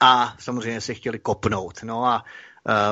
a 0.00 0.34
samozřejmě 0.38 0.80
si 0.80 0.94
chtěli 0.94 1.18
kopnout. 1.18 1.82
No 1.82 2.04
a 2.04 2.24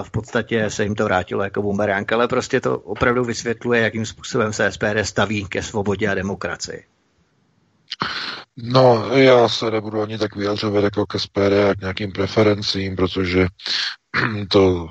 v 0.03 0.11
podstatě 0.11 0.71
se 0.71 0.83
jim 0.83 0.95
to 0.95 1.05
vrátilo 1.05 1.45
jako 1.45 1.63
bumerang, 1.63 2.13
ale 2.13 2.29
prostě 2.29 2.61
to 2.61 2.79
opravdu 2.79 3.25
vysvětluje, 3.25 3.81
jakým 3.81 4.07
způsobem 4.07 4.53
se 4.53 4.73
SPD 4.73 4.99
staví 5.03 5.45
ke 5.45 5.63
svobodě 5.63 6.09
a 6.09 6.15
demokracii. 6.15 6.85
No, 8.57 9.09
já 9.13 9.49
se 9.49 9.71
nebudu 9.71 10.03
ani 10.03 10.19
tak 10.19 10.37
vyjadřovat 10.37 10.85
jako 10.85 11.07
ke 11.07 11.19
SPD 11.19 11.53
a 11.71 11.75
k 11.75 11.81
nějakým 11.81 12.13
preferencím, 12.13 12.97
protože 12.97 13.47
to 14.51 14.89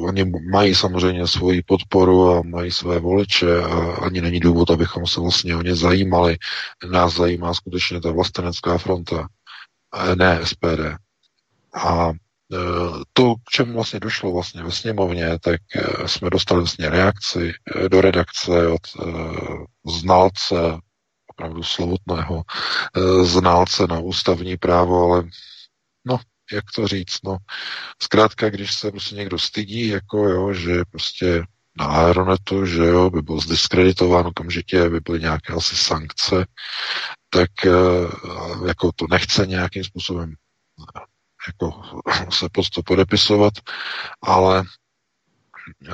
oni 0.00 0.32
mají 0.50 0.74
samozřejmě 0.74 1.26
svoji 1.26 1.62
podporu 1.62 2.30
a 2.30 2.42
mají 2.42 2.70
své 2.70 2.98
voliče 2.98 3.62
a 3.62 3.92
ani 3.92 4.20
není 4.20 4.40
důvod, 4.40 4.70
abychom 4.70 5.06
se 5.06 5.20
vlastně 5.20 5.56
o 5.56 5.62
ně 5.62 5.74
zajímali. 5.74 6.38
Nás 6.90 7.14
zajímá 7.14 7.54
skutečně 7.54 8.00
ta 8.00 8.10
vlastenecká 8.10 8.78
fronta 8.78 9.28
ne 10.14 10.46
SPD. 10.46 10.96
A 11.74 12.10
e, 12.10 12.14
to, 13.12 13.34
k 13.34 13.50
čemu 13.50 13.72
vlastně 13.72 14.00
došlo 14.00 14.32
vlastně 14.32 14.62
ve 14.62 14.72
sněmovně, 14.72 15.38
tak 15.38 15.60
e, 15.76 16.08
jsme 16.08 16.30
dostali 16.30 16.60
vlastně 16.60 16.90
reakci 16.90 17.52
do 17.88 18.00
redakce 18.00 18.68
od 18.68 18.80
znalce, 19.86 20.78
opravdu 21.26 21.62
slovutného 21.62 22.42
znalce 23.22 23.86
na 23.86 23.98
ústavní 23.98 24.56
právo, 24.56 25.04
ale 25.04 25.24
no, 26.04 26.18
jak 26.52 26.64
to 26.74 26.88
říct, 26.88 27.18
no, 27.24 27.36
zkrátka, 28.02 28.50
když 28.50 28.74
se 28.74 28.90
prostě 28.90 29.14
někdo 29.14 29.38
stydí, 29.38 29.88
jako 29.88 30.28
jo, 30.28 30.52
že 30.52 30.82
prostě 30.90 31.44
na 31.78 31.86
Aeronetu, 31.86 32.66
že 32.66 32.84
jo, 32.84 33.10
by 33.10 33.22
byl 33.22 33.40
zdiskreditován 33.40 34.26
okamžitě, 34.26 34.88
by 34.88 35.00
byly 35.00 35.20
nějaké 35.20 35.52
asi 35.52 35.76
sankce, 35.76 36.46
tak 37.30 37.50
eh, 37.66 37.70
jako 38.66 38.92
to 38.92 39.06
nechce 39.10 39.46
nějakým 39.46 39.84
způsobem 39.84 40.34
jako 41.46 41.82
se 42.30 42.48
pod 42.52 42.70
to 42.70 42.82
podepisovat, 42.82 43.52
ale 44.22 44.64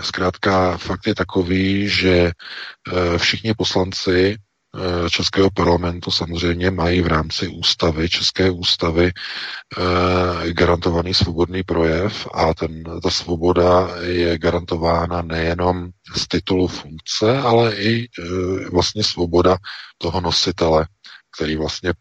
zkrátka 0.00 0.76
fakt 0.76 1.06
je 1.06 1.14
takový, 1.14 1.88
že 1.88 2.30
eh, 2.92 3.18
všichni 3.18 3.54
poslanci 3.54 4.36
Eh, 4.36 4.45
Českého 5.10 5.50
parlamentu 5.50 6.10
samozřejmě 6.10 6.70
mají 6.70 7.00
v 7.00 7.06
rámci 7.06 7.48
ústavy, 7.48 8.08
České 8.08 8.50
ústavy, 8.50 9.12
eh, 9.12 10.52
garantovaný 10.52 11.14
svobodný 11.14 11.62
projev 11.62 12.28
a 12.34 12.54
ten, 12.54 12.84
ta 13.02 13.10
svoboda 13.10 13.88
je 14.00 14.38
garantována 14.38 15.22
nejenom 15.22 15.90
z 16.16 16.28
titulu 16.28 16.66
funkce, 16.68 17.38
ale 17.38 17.76
i 17.76 18.04
eh, 18.04 18.70
vlastně 18.70 19.04
svoboda 19.04 19.56
toho 19.98 20.20
nositele, 20.20 20.86
který 21.36 21.56
vlastně, 21.56 21.92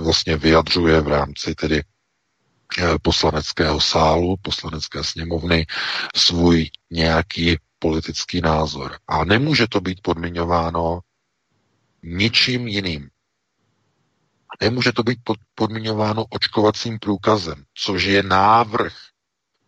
vlastně 0.00 0.36
vyjadřuje 0.36 1.00
v 1.00 1.08
rámci 1.08 1.54
tedy 1.54 1.82
poslaneckého 3.02 3.80
sálu, 3.80 4.36
poslanecké 4.42 5.04
sněmovny 5.04 5.66
svůj 6.16 6.70
nějaký 6.90 7.56
politický 7.78 8.40
názor. 8.40 8.98
A 9.08 9.24
nemůže 9.24 9.66
to 9.68 9.80
být 9.80 10.00
podmiňováno 10.02 11.00
ničím 12.02 12.68
jiným. 12.68 13.10
Nemůže 14.60 14.92
to 14.92 15.02
být 15.02 15.18
podmiňováno 15.54 16.24
očkovacím 16.24 16.98
průkazem, 16.98 17.64
což 17.74 18.04
je 18.04 18.22
návrh, 18.22 18.96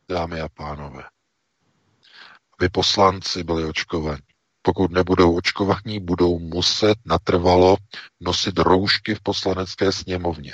dámy 0.09 0.41
a 0.41 0.49
pánové. 0.49 1.03
Aby 2.59 2.68
poslanci 2.68 3.45
byli 3.45 3.64
očkovaní. 3.64 4.22
Pokud 4.62 4.91
nebudou 4.91 5.37
očkovaní, 5.37 6.01
budou 6.01 6.39
muset 6.39 6.99
natrvalo 7.05 7.76
nosit 8.20 8.59
roušky 8.59 9.14
v 9.14 9.20
poslanecké 9.20 9.93
sněmovně. 9.93 10.51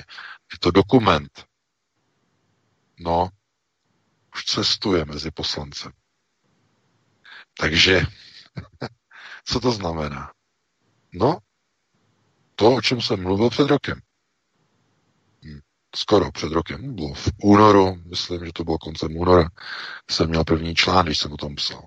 Je 0.53 0.59
to 0.61 0.71
dokument. 0.71 1.45
No, 3.01 3.29
už 4.35 4.45
cestuje 4.45 5.05
mezi 5.05 5.31
poslancem. 5.31 5.93
Takže, 7.59 8.01
co 9.45 9.61
to 9.61 9.73
znamená? 9.73 10.33
No, 11.13 11.39
to, 12.57 12.75
o 12.75 12.81
čem 12.81 13.01
jsem 13.01 13.23
mluvil 13.23 13.51
před 13.51 13.69
rokem. 13.69 14.01
Hm, 15.45 15.61
skoro 15.97 16.33
před 16.33 16.53
rokem. 16.53 16.95
Bylo 16.95 17.15
v 17.15 17.29
únoru, 17.43 17.97
myslím, 18.05 18.47
že 18.47 18.53
to 18.53 18.65
bylo 18.65 18.79
koncem 18.79 19.17
února, 19.17 19.49
jsem 20.11 20.29
měl 20.29 20.45
první 20.45 20.75
článek, 20.75 21.07
když 21.07 21.19
jsem 21.19 21.33
o 21.33 21.37
tom 21.37 21.55
psal. 21.55 21.85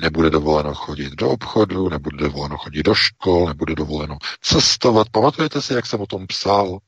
Nebude 0.00 0.30
dovoleno 0.30 0.74
chodit 0.74 1.12
do 1.12 1.30
obchodu, 1.30 1.88
nebude 1.88 2.16
dovoleno 2.16 2.58
chodit 2.58 2.82
do 2.82 2.94
škol, 2.94 3.46
nebude 3.46 3.74
dovoleno 3.74 4.18
cestovat. 4.40 5.08
Pamatujete 5.08 5.62
si, 5.62 5.72
jak 5.72 5.86
jsem 5.86 6.00
o 6.00 6.06
tom 6.06 6.26
psal? 6.26 6.78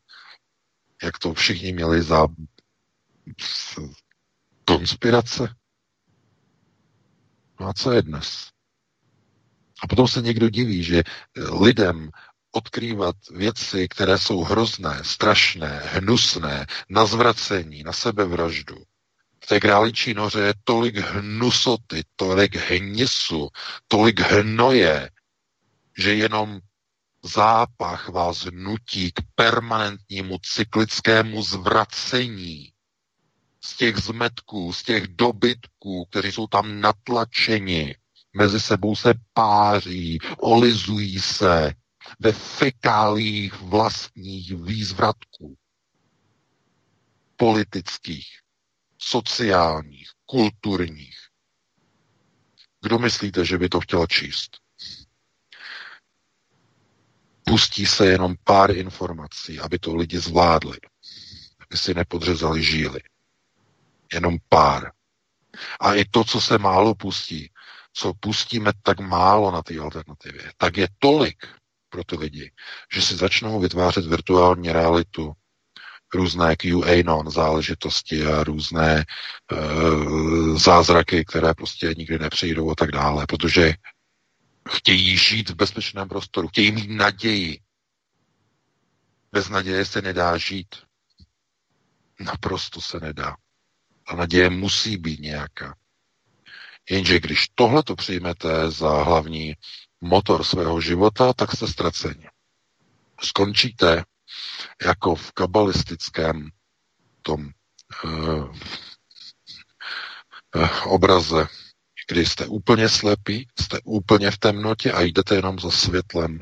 Jak 1.02 1.18
to 1.18 1.34
všichni 1.34 1.72
měli 1.72 2.02
za 2.02 2.26
konspirace? 4.64 5.54
No 7.60 7.66
a 7.68 7.72
co 7.72 7.92
je 7.92 8.02
dnes? 8.02 8.48
A 9.82 9.86
potom 9.86 10.08
se 10.08 10.22
někdo 10.22 10.48
diví, 10.50 10.82
že 10.82 11.02
lidem 11.60 12.10
odkrývat 12.53 13.16
věci, 13.30 13.88
které 13.88 14.18
jsou 14.18 14.44
hrozné, 14.44 15.01
strašné, 15.03 15.82
hnusné, 15.84 16.66
na 16.88 17.07
zvracení, 17.07 17.82
na 17.82 17.92
sebevraždu. 17.92 18.76
V 19.44 19.46
té 19.46 19.61
králičí 19.61 20.14
noře 20.14 20.40
je 20.40 20.55
tolik 20.64 20.96
hnusoty, 20.96 22.03
tolik 22.16 22.57
hnisu, 22.57 23.49
tolik 23.88 24.20
hnoje, 24.20 25.11
že 25.99 26.14
jenom 26.14 26.61
zápach 27.22 28.09
vás 28.09 28.46
nutí 28.51 29.12
k 29.12 29.20
permanentnímu 29.34 30.38
cyklickému 30.42 31.42
zvracení 31.42 32.72
z 33.61 33.76
těch 33.76 33.96
zmetků, 33.96 34.72
z 34.72 34.82
těch 34.82 35.09
dobytků, 35.09 36.05
kteří 36.11 36.32
jsou 36.32 36.46
tam 36.46 36.80
natlačeni, 36.80 37.96
mezi 38.36 38.61
sebou 38.61 38.96
se 38.96 39.14
páří, 39.32 40.18
olizují 40.38 41.20
se, 41.20 41.74
ve 42.20 42.32
fekálích 42.32 43.61
vlastních 43.61 44.54
výzvratků. 44.54 45.56
Politických, 47.36 48.26
sociálních, 48.98 50.09
kulturních. 50.26 51.18
Kdo 52.82 52.98
myslíte, 52.98 53.44
že 53.44 53.59
by 53.59 53.68
to 53.68 53.80
chtěl 53.80 54.06
číst? 54.06 54.59
Pustí 57.44 57.86
se 57.86 58.06
jenom 58.06 58.34
pár 58.44 58.76
informací, 58.76 59.61
aby 59.61 59.78
to 59.78 59.96
lidi 59.96 60.18
zvládli, 60.18 60.78
aby 61.59 61.78
si 61.78 61.94
nepodřezali 61.94 62.62
žíly. 62.62 63.00
Jenom 64.12 64.36
pár. 64.48 64.92
A 65.80 65.94
i 65.94 66.04
to, 66.04 66.24
co 66.24 66.40
se 66.40 66.59
málo 66.59 66.94
pustí, 66.94 67.50
co 67.92 68.14
pustíme 68.14 68.72
tak 68.82 69.00
málo 69.00 69.50
na 69.50 69.62
té 69.62 69.78
alternativě, 69.78 70.52
tak 70.56 70.76
je 70.76 70.88
tolik, 70.98 71.46
pro 71.89 72.05
ty 72.05 72.16
lidi, 72.16 72.53
že 72.95 73.03
si 73.03 73.16
začnou 73.16 73.61
vytvářet 73.61 74.07
virtuální 74.07 74.72
realitu, 74.72 75.32
různé 76.14 76.57
QAnon 76.57 77.30
záležitosti 77.30 78.26
a 78.26 78.45
různé 78.45 79.05
uh, 79.53 80.59
zázraky, 80.59 81.24
které 81.24 81.55
prostě 81.55 81.95
nikdy 81.97 82.18
nepřijdou 82.18 82.70
a 82.70 82.74
tak 82.74 82.91
dále, 82.91 83.26
protože 83.26 83.74
chtějí 84.68 85.16
žít 85.16 85.51
v 85.51 85.55
bezpečném 85.55 86.09
prostoru, 86.09 86.49
chtějí 86.49 86.72
mít 86.72 86.91
naději. 86.91 87.61
Bez 89.32 89.49
naděje 89.49 89.84
se 89.84 90.03
nedá 90.03 90.36
žít. 90.36 90.74
Naprosto 92.20 92.80
se 92.80 93.01
nedá. 93.01 93.36
A 94.07 94.16
naděje 94.16 94.51
musí 94.51 94.97
být 94.97 95.20
nějaká. 95.20 95.76
Jenže 96.91 97.20
když 97.20 97.47
tohle 97.55 97.82
to 97.82 97.97
přijmete 97.97 98.70
za 98.70 99.03
hlavní 99.03 99.55
motor 100.01 100.44
svého 100.44 100.80
života, 100.80 101.32
tak 101.32 101.53
jste 101.53 101.66
ztraceni. 101.66 102.28
Skončíte 103.20 104.05
jako 104.86 105.14
v 105.14 105.32
kabalistickém 105.32 106.51
tom 107.22 107.51
obraze, 110.84 111.46
kdy 112.11 112.26
jste 112.26 112.46
úplně 112.46 112.88
slepí, 112.88 113.49
jste 113.61 113.80
úplně 113.84 114.30
v 114.30 114.38
temnotě 114.38 114.92
a 114.92 115.01
jdete 115.01 115.34
jenom 115.34 115.59
za 115.59 115.70
světlem 115.70 116.40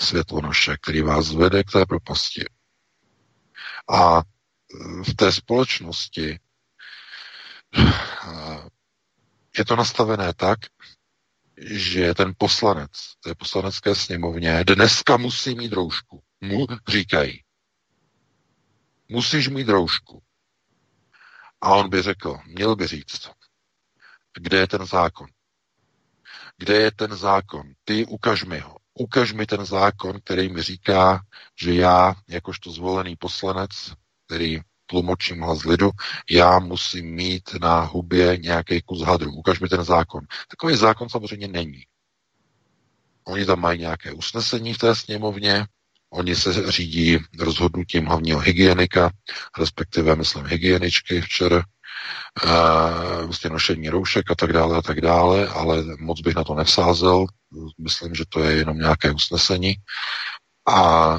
světlonoše, 0.00 0.76
který 0.82 1.02
vás 1.02 1.32
vede 1.32 1.64
k 1.64 1.72
té 1.72 1.86
propasti. 1.86 2.44
A 3.88 4.22
v 5.08 5.14
té 5.16 5.32
společnosti 5.32 6.38
je 9.58 9.64
to 9.64 9.76
nastavené 9.76 10.34
tak, 10.34 10.58
že 11.58 12.14
ten 12.14 12.32
poslanec 12.38 12.90
té 13.24 13.34
poslanecké 13.34 13.94
sněmovně 13.94 14.64
dneska 14.64 15.16
musí 15.16 15.54
mít 15.54 15.72
roušku. 15.72 16.22
Mu 16.40 16.66
říkají. 16.88 17.42
Musíš 19.08 19.48
mít 19.48 19.68
roušku. 19.68 20.22
A 21.60 21.74
on 21.74 21.90
by 21.90 22.02
řekl, 22.02 22.38
měl 22.46 22.76
by 22.76 22.86
říct, 22.86 23.30
kde 24.38 24.58
je 24.58 24.66
ten 24.66 24.86
zákon? 24.86 25.26
Kde 26.56 26.74
je 26.74 26.90
ten 26.90 27.16
zákon? 27.16 27.72
Ty 27.84 28.06
ukaž 28.06 28.44
mi 28.44 28.58
ho. 28.58 28.76
Ukaž 28.94 29.32
mi 29.32 29.46
ten 29.46 29.64
zákon, 29.64 30.20
který 30.24 30.48
mi 30.48 30.62
říká, 30.62 31.20
že 31.60 31.74
já, 31.74 32.14
jakožto 32.28 32.70
zvolený 32.70 33.16
poslanec, 33.16 33.70
který 34.26 34.60
tlumočím 34.86 35.40
hlas 35.40 35.64
lidu, 35.64 35.90
já 36.30 36.58
musím 36.58 37.14
mít 37.14 37.50
na 37.60 37.80
hubě 37.80 38.36
nějaký 38.36 38.82
kus 38.82 39.02
hadru. 39.02 39.32
Ukaž 39.32 39.60
mi 39.60 39.68
ten 39.68 39.84
zákon. 39.84 40.24
Takový 40.48 40.76
zákon 40.76 41.08
samozřejmě 41.08 41.48
není. 41.48 41.82
Oni 43.24 43.44
tam 43.44 43.60
mají 43.60 43.80
nějaké 43.80 44.12
usnesení 44.12 44.74
v 44.74 44.78
té 44.78 44.94
sněmovně, 44.94 45.66
oni 46.10 46.36
se 46.36 46.72
řídí 46.72 47.18
rozhodnutím 47.38 48.06
hlavního 48.06 48.40
hygienika, 48.40 49.10
respektive, 49.58 50.16
myslím, 50.16 50.46
hygieničky 50.46 51.20
včera, 51.20 51.62
vlastně 53.24 53.50
nošení 53.50 53.88
roušek 53.88 54.30
a 54.30 54.34
tak 54.34 54.52
dále 54.52 54.76
a 54.76 54.82
tak 54.82 55.00
dále, 55.00 55.48
ale 55.48 55.84
moc 55.98 56.20
bych 56.20 56.34
na 56.34 56.44
to 56.44 56.54
nevsázel. 56.54 57.26
Myslím, 57.78 58.14
že 58.14 58.24
to 58.28 58.44
je 58.44 58.56
jenom 58.56 58.78
nějaké 58.78 59.12
usnesení. 59.12 59.74
A 60.66 61.14
e, 61.14 61.18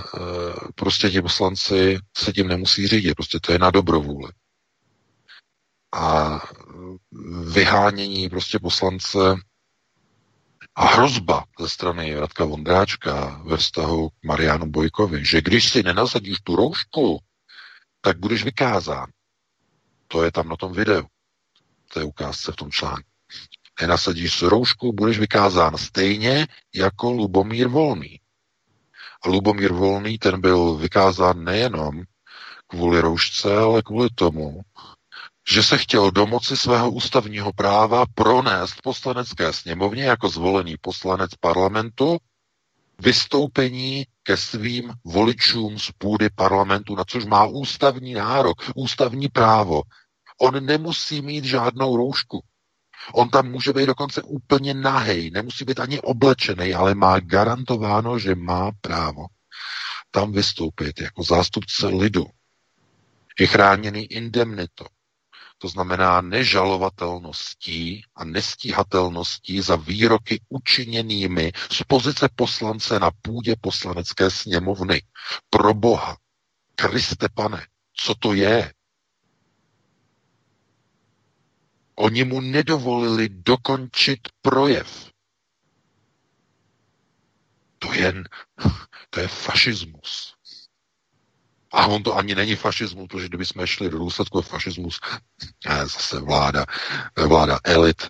prostě 0.75 1.09
ti 1.09 1.21
poslanci 1.21 1.99
se 2.17 2.33
tím 2.33 2.47
nemusí 2.47 2.87
řídit, 2.87 3.15
prostě 3.15 3.39
to 3.39 3.51
je 3.51 3.59
na 3.59 3.71
dobrovůli. 3.71 4.31
A 5.95 6.39
vyhánění 7.43 8.29
prostě 8.29 8.59
poslance 8.59 9.19
a 10.75 10.85
hrozba 10.85 11.43
ze 11.59 11.69
strany 11.69 12.15
Radka 12.15 12.45
Vondráčka 12.45 13.41
ve 13.45 13.57
vztahu 13.57 14.09
k 14.09 14.13
Marianu 14.25 14.65
Bojkovi, 14.65 15.25
že 15.25 15.41
když 15.41 15.69
si 15.69 15.83
nenasadíš 15.83 16.37
tu 16.43 16.55
roušku, 16.55 17.19
tak 18.01 18.19
budeš 18.19 18.43
vykázán. 18.43 19.05
To 20.07 20.23
je 20.23 20.31
tam 20.31 20.49
na 20.49 20.55
tom 20.55 20.73
videu. 20.73 21.05
To 21.93 21.99
je 21.99 22.05
ukázce 22.05 22.51
v 22.51 22.55
tom 22.55 22.71
článku. 22.71 23.09
Nenasadíš 23.81 24.41
roušku, 24.41 24.93
budeš 24.93 25.19
vykázán 25.19 25.77
stejně 25.77 26.47
jako 26.75 27.11
Lubomír 27.11 27.67
Volný. 27.67 28.19
Lubomír 29.27 29.73
Volný, 29.73 30.17
ten 30.17 30.41
byl 30.41 30.75
vykázán 30.75 31.43
nejenom 31.43 32.03
kvůli 32.67 33.01
roušce, 33.01 33.57
ale 33.57 33.81
kvůli 33.81 34.09
tomu, 34.15 34.61
že 35.49 35.63
se 35.63 35.77
chtěl 35.77 36.11
domoci 36.11 36.57
svého 36.57 36.91
ústavního 36.91 37.53
práva 37.53 38.05
pronést 38.15 38.81
poslanecké 38.81 39.53
sněmovně 39.53 40.03
jako 40.03 40.29
zvolený 40.29 40.75
poslanec 40.81 41.31
parlamentu 41.39 42.17
vystoupení 43.01 44.05
ke 44.23 44.37
svým 44.37 44.93
voličům 45.05 45.79
z 45.79 45.91
půdy 45.97 46.29
parlamentu, 46.35 46.95
na 46.95 47.03
což 47.07 47.25
má 47.25 47.45
ústavní 47.45 48.13
nárok, 48.13 48.57
ústavní 48.75 49.27
právo. 49.27 49.81
On 50.41 50.65
nemusí 50.65 51.21
mít 51.21 51.45
žádnou 51.45 51.97
roušku. 51.97 52.43
On 53.13 53.29
tam 53.29 53.51
může 53.51 53.73
být 53.73 53.85
dokonce 53.85 54.21
úplně 54.21 54.73
nahej, 54.73 55.31
nemusí 55.31 55.65
být 55.65 55.79
ani 55.79 56.01
oblečený, 56.01 56.73
ale 56.73 56.95
má 56.95 57.19
garantováno, 57.19 58.19
že 58.19 58.35
má 58.35 58.71
právo 58.81 59.25
tam 60.11 60.31
vystoupit 60.31 61.01
jako 61.01 61.23
zástupce 61.23 61.87
lidu. 61.87 62.25
Je 63.39 63.47
chráněný 63.47 64.05
indemnitou. 64.05 64.85
To 65.57 65.67
znamená 65.67 66.21
nežalovatelností 66.21 68.01
a 68.15 68.25
nestíhatelností 68.25 69.61
za 69.61 69.75
výroky 69.75 70.41
učiněnými 70.49 71.51
z 71.71 71.83
pozice 71.87 72.29
poslance 72.35 72.99
na 72.99 73.11
půdě 73.21 73.55
poslanecké 73.61 74.31
sněmovny. 74.31 75.01
Pro 75.49 75.73
Boha, 75.73 76.17
Kriste 76.75 77.27
pane, 77.33 77.65
co 77.93 78.15
to 78.15 78.33
je? 78.33 78.73
Oni 81.99 82.23
mu 82.23 82.41
nedovolili 82.41 83.29
dokončit 83.29 84.19
projev. 84.41 85.09
To 87.79 87.93
je, 87.93 88.13
to 89.09 89.19
je 89.19 89.27
fašismus. 89.27 90.33
A 91.71 91.85
on 91.87 92.03
to 92.03 92.15
ani 92.15 92.35
není 92.35 92.55
fašismus, 92.55 93.07
protože 93.07 93.27
kdyby 93.27 93.45
jsme 93.45 93.67
šli 93.67 93.89
do 93.89 93.97
důsledku 93.97 94.41
fašismus, 94.41 94.99
zase 95.85 96.19
vláda, 96.19 96.65
vláda 97.27 97.59
elit, 97.63 98.07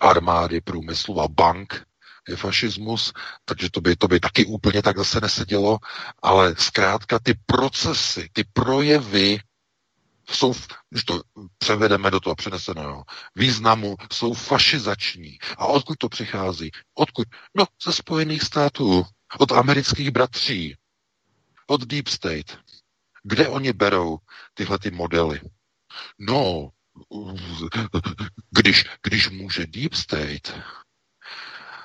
armády, 0.00 0.60
průmyslu 0.60 1.20
a 1.20 1.28
bank 1.28 1.86
je 2.28 2.36
fašismus, 2.36 3.12
takže 3.44 3.70
to 3.70 3.80
by, 3.80 3.96
to 3.96 4.08
by 4.08 4.20
taky 4.20 4.44
úplně 4.44 4.82
tak 4.82 4.98
zase 4.98 5.20
nesedělo, 5.20 5.78
ale 6.22 6.54
zkrátka 6.58 7.18
ty 7.18 7.34
procesy, 7.46 8.28
ty 8.32 8.44
projevy 8.52 9.38
jsou, 10.34 10.54
když 10.90 11.04
to 11.04 11.22
převedeme 11.58 12.10
do 12.10 12.20
toho 12.20 12.34
přeneseného 12.36 13.04
významu, 13.36 13.96
jsou 14.12 14.34
fašizační. 14.34 15.38
A 15.58 15.66
odkud 15.66 15.98
to 15.98 16.08
přichází? 16.08 16.70
Odkud? 16.94 17.28
No, 17.54 17.64
ze 17.84 17.92
Spojených 17.92 18.42
států, 18.42 19.06
od 19.38 19.52
amerických 19.52 20.10
bratří, 20.10 20.76
od 21.66 21.84
Deep 21.84 22.08
State. 22.08 22.58
Kde 23.22 23.48
oni 23.48 23.72
berou 23.72 24.18
tyhle 24.54 24.78
ty 24.78 24.90
modely? 24.90 25.40
No, 26.18 26.70
když, 28.50 28.84
když 29.02 29.30
může 29.30 29.66
Deep 29.66 29.94
State 29.94 30.54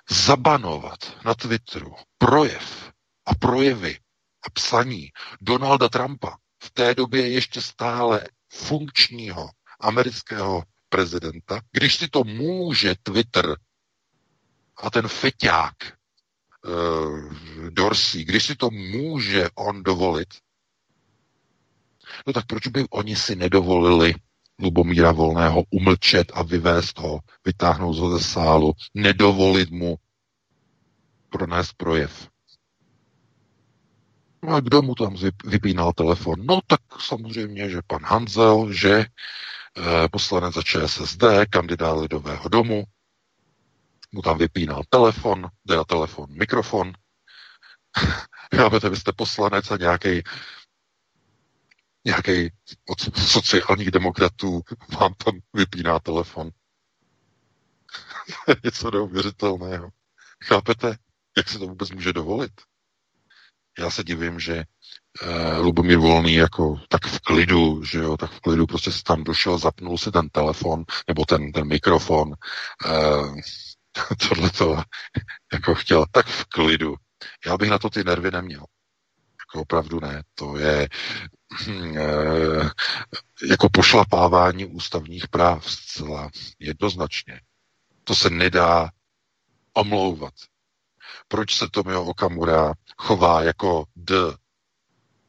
zabanovat 0.10 1.26
na 1.26 1.34
Twitteru 1.34 1.96
projev 2.18 2.92
a 3.26 3.36
projevy 3.36 4.00
a 4.48 4.50
psaní 4.50 5.10
Donalda 5.42 5.90
Trumpa, 5.90 6.38
v 6.66 6.72
té 6.72 6.96
době 6.96 7.30
ještě 7.30 7.62
stále 7.62 8.28
funkčního 8.50 9.50
amerického 9.80 10.64
prezidenta, 10.90 11.62
když 11.72 11.96
si 11.96 12.08
to 12.08 12.24
může 12.24 12.96
Twitter 13.04 13.58
a 14.78 14.90
ten 14.90 15.08
feťák 15.08 15.76
uh, 15.84 17.70
Dorsey, 17.70 18.24
když 18.24 18.46
si 18.46 18.56
to 18.56 18.70
může 18.70 19.50
on 19.56 19.84
dovolit, 19.84 20.28
no 22.28 22.34
tak 22.34 22.46
proč 22.46 22.68
by 22.68 22.86
oni 22.90 23.16
si 23.16 23.36
nedovolili 23.36 24.14
Lubomíra 24.60 25.12
Volného 25.12 25.64
umlčet 25.70 26.32
a 26.34 26.44
vyvést 26.44 27.00
ho, 27.00 27.20
vytáhnout 27.46 27.98
ho 27.98 28.18
ze 28.18 28.24
sálu, 28.24 28.74
nedovolit 28.94 29.72
mu 29.72 29.96
pronést 31.30 31.74
projev. 31.78 32.30
No 34.44 34.56
a 34.56 34.60
kdo 34.60 34.82
mu 34.82 34.96
tam 34.96 35.16
vypínal 35.46 35.94
telefon? 35.94 36.46
No 36.46 36.60
tak 36.68 36.82
samozřejmě, 37.00 37.70
že 37.70 37.82
pan 37.88 38.04
Hanzel, 38.04 38.74
že 38.74 38.92
eh, 39.00 40.08
poslanec 40.12 40.54
za 40.54 40.62
ČSSD, 40.62 41.24
kandidát 41.50 41.94
Lidového 41.94 42.50
domu, 42.50 42.84
mu 44.12 44.22
tam 44.22 44.38
vypínal 44.38 44.82
telefon, 44.90 45.48
teda 45.68 45.84
telefon, 45.84 46.26
mikrofon. 46.30 46.94
Chápete, 48.56 48.90
vy 48.90 48.96
jste 48.96 49.12
poslanec 49.12 49.72
a 49.72 49.78
nějaký 49.78 50.24
nějaký 52.06 52.54
od 52.90 53.00
sociálních 53.28 53.92
demokratů 53.92 54.62
vám 55.00 55.14
tam 55.14 55.40
vypíná 55.54 56.00
telefon. 56.00 56.50
Něco 58.64 58.92
neuvěřitelného. 58.92 59.90
Chápete, 60.44 60.98
jak 61.38 61.50
se 61.50 61.60
to 61.60 61.68
vůbec 61.68 61.92
může 61.92 62.14
dovolit? 62.14 62.52
Já 63.80 63.90
se 63.90 64.04
divím, 64.04 64.40
že 64.40 64.64
uh, 65.24 65.66
Lubomír 65.66 65.98
Volný 65.98 66.34
jako 66.34 66.80
tak 66.90 67.06
v 67.06 67.20
klidu, 67.20 67.84
že 67.84 68.00
jo, 68.00 68.18
tak 68.18 68.32
v 68.32 68.40
klidu 68.40 68.66
prostě 68.66 68.92
si 68.92 69.04
tam 69.04 69.24
došel, 69.24 69.58
zapnul 69.58 69.98
si 69.98 70.12
ten 70.12 70.30
telefon, 70.30 70.86
nebo 71.08 71.26
ten, 71.26 71.52
ten 71.52 71.68
mikrofon, 71.68 72.28
uh, 72.86 73.36
tohle 74.30 74.50
to 74.50 74.84
jako 75.54 75.76
chtěl, 75.76 76.06
tak 76.12 76.26
v 76.28 76.46
klidu. 76.46 76.96
Já 77.46 77.58
bych 77.58 77.70
na 77.70 77.78
to 77.78 77.90
ty 77.90 78.04
nervy 78.04 78.32
neměl. 78.32 78.66
Jako 79.42 79.62
opravdu 79.62 80.00
ne. 80.00 80.24
To 80.36 80.58
je 80.58 80.90
uh, 81.68 82.70
jako 83.50 83.70
pošlapávání 83.70 84.66
ústavních 84.66 85.28
práv 85.28 85.72
zcela 85.72 86.30
jednoznačně. 86.60 87.42
To 88.04 88.16
se 88.16 88.30
nedá 88.30 88.90
omlouvat 89.74 90.34
proč 91.28 91.56
se 91.56 91.68
Tomio 91.70 92.04
Okamura 92.04 92.74
chová 92.98 93.42
jako 93.44 93.86
D 93.96 94.16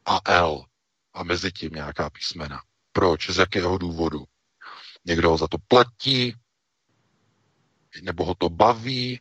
a 0.05 0.31
L 0.31 0.65
a 1.13 1.23
mezi 1.23 1.51
tím 1.51 1.71
nějaká 1.71 2.09
písmena. 2.09 2.61
Proč? 2.91 3.29
Z 3.29 3.37
jakého 3.37 3.77
důvodu? 3.77 4.25
Někdo 5.05 5.29
ho 5.29 5.37
za 5.37 5.47
to 5.47 5.57
platí, 5.67 6.35
nebo 8.01 8.25
ho 8.25 8.35
to 8.35 8.49
baví, 8.49 9.19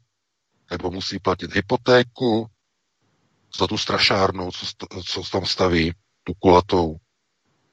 nebo 0.71 0.91
musí 0.91 1.19
platit 1.19 1.55
hypotéku 1.55 2.47
za 3.59 3.67
tu 3.67 3.79
strašárnu, 3.79 4.51
co, 4.51 4.67
co 5.05 5.23
tam 5.23 5.47
staví, 5.47 5.95
tu 6.25 6.35
kulatou 6.35 6.97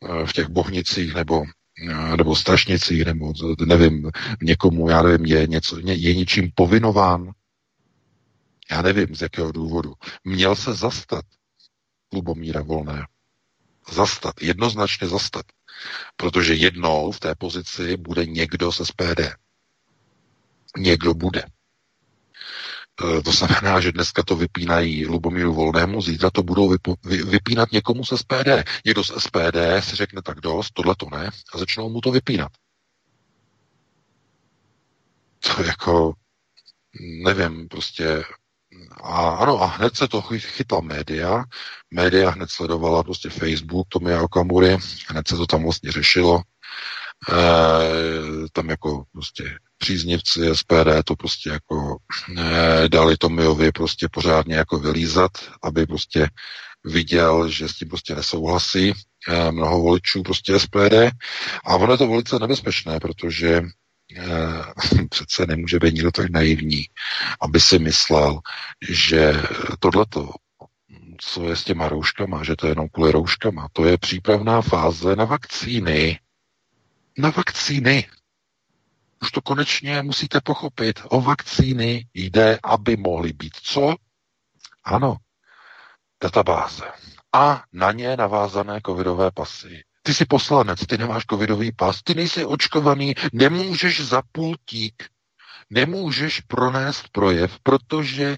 eh, 0.03 0.25
v 0.25 0.33
těch 0.33 0.47
bohnicích, 0.47 1.13
nebo, 1.13 1.43
eh, 1.89 2.17
nebo 2.17 2.35
strašnicích, 2.35 3.05
nebo 3.05 3.33
nevím, 3.65 4.11
někomu, 4.41 4.89
já 4.89 5.01
nevím, 5.01 5.25
je, 5.25 5.47
něco, 5.47 5.79
je 5.79 6.15
něčím 6.15 6.51
povinován. 6.55 7.31
Já 8.71 8.81
nevím, 8.81 9.15
z 9.15 9.21
jakého 9.21 9.51
důvodu. 9.51 9.93
Měl 10.23 10.55
se 10.55 10.73
zastat 10.73 11.25
Lubomíra 12.13 12.61
Volné. 12.61 13.07
Zastat, 13.91 14.41
jednoznačně 14.41 15.07
zastat. 15.07 15.45
Protože 16.17 16.53
jednou 16.53 17.11
v 17.11 17.19
té 17.19 17.35
pozici 17.35 17.97
bude 17.97 18.25
někdo 18.25 18.71
z 18.71 18.85
SPD. 18.85 19.21
Někdo 20.77 21.13
bude. 21.13 21.43
E, 23.01 23.21
to 23.21 23.31
znamená, 23.31 23.79
že 23.81 23.91
dneska 23.91 24.23
to 24.23 24.35
vypínají 24.35 25.05
Lubomíru 25.05 25.53
Volnému, 25.53 26.01
zítra 26.01 26.29
to 26.29 26.43
budou 26.43 26.69
vypo, 26.69 26.95
vy, 27.05 27.23
vypínat 27.23 27.71
někomu 27.71 28.05
z 28.05 28.17
SPD. 28.17 28.69
Někdo 28.85 29.03
z 29.03 29.11
SPD 29.19 29.57
si 29.79 29.95
řekne 29.95 30.21
tak 30.21 30.39
dost, 30.39 30.71
tohle 30.73 30.95
to 30.95 31.07
ne, 31.11 31.29
a 31.53 31.57
začnou 31.57 31.89
mu 31.89 32.01
to 32.01 32.11
vypínat. 32.11 32.51
To 35.39 35.63
jako, 35.63 36.13
nevím, 37.23 37.67
prostě 37.67 38.23
a 39.03 39.29
ano, 39.29 39.61
a 39.61 39.65
hned 39.65 39.95
se 39.95 40.07
to 40.07 40.21
chytla 40.21 40.81
média. 40.81 41.43
Média 41.91 42.29
hned 42.29 42.49
sledovala 42.51 43.03
prostě 43.03 43.29
Facebook 43.29 43.87
Tomia 43.89 44.21
Okamury, 44.21 44.77
hned 45.07 45.27
se 45.27 45.35
to 45.35 45.45
tam 45.45 45.63
vlastně 45.63 45.91
řešilo. 45.91 46.41
E, 47.29 47.33
tam 48.51 48.69
jako 48.69 49.03
prostě 49.11 49.43
příznivci 49.77 50.55
SPD 50.55 51.03
to 51.05 51.15
prostě 51.15 51.49
jako 51.49 51.97
e, 52.37 52.89
dali 52.89 53.17
Tomiovi 53.17 53.71
prostě 53.71 54.07
pořádně 54.11 54.55
jako 54.55 54.79
vylízat, 54.79 55.31
aby 55.63 55.85
prostě 55.85 56.27
viděl, 56.85 57.49
že 57.49 57.67
s 57.67 57.73
tím 57.73 57.89
prostě 57.89 58.15
nesouhlasí 58.15 58.93
e, 59.27 59.51
mnoho 59.51 59.81
voličů 59.81 60.23
prostě 60.23 60.59
SPD. 60.59 60.93
A 61.65 61.75
ono 61.75 61.93
je 61.93 61.97
to 61.97 62.07
velice 62.07 62.39
nebezpečné, 62.39 62.99
protože 62.99 63.61
přece 65.09 65.45
nemůže 65.45 65.79
být 65.79 65.93
nikdo 65.93 66.11
tak 66.11 66.29
naivní, 66.29 66.85
aby 67.41 67.59
si 67.59 67.79
myslel, 67.79 68.39
že 68.89 69.33
tohleto, 69.79 70.29
co 71.17 71.49
je 71.49 71.55
s 71.55 71.63
těma 71.63 71.89
rouškama, 71.89 72.43
že 72.43 72.55
to 72.55 72.67
je 72.67 72.71
jenom 72.71 72.89
kvůli 72.89 73.11
rouškama, 73.11 73.67
to 73.73 73.85
je 73.85 73.97
přípravná 73.97 74.61
fáze 74.61 75.15
na 75.15 75.25
vakcíny. 75.25 76.19
Na 77.17 77.29
vakcíny. 77.29 78.07
Už 79.21 79.31
to 79.31 79.41
konečně 79.41 80.01
musíte 80.01 80.41
pochopit. 80.41 80.99
O 81.09 81.21
vakcíny 81.21 82.07
jde, 82.13 82.59
aby 82.63 82.97
mohly 82.97 83.33
být 83.33 83.55
co? 83.63 83.95
Ano, 84.83 85.17
databáze. 86.23 86.91
A 87.33 87.63
na 87.73 87.91
ně 87.91 88.17
navázané 88.17 88.81
covidové 88.85 89.31
pasy. 89.31 89.83
Ty 90.03 90.13
jsi 90.13 90.25
poslanec, 90.25 90.79
ty 90.87 90.97
nemáš 90.97 91.23
covidový 91.25 91.71
pas, 91.71 92.01
ty 92.03 92.13
nejsi 92.15 92.45
očkovaný, 92.45 93.15
nemůžeš 93.33 94.05
za 94.05 94.21
pultík, 94.31 95.09
nemůžeš 95.69 96.39
pronést 96.39 97.09
projev, 97.09 97.59
protože 97.63 98.37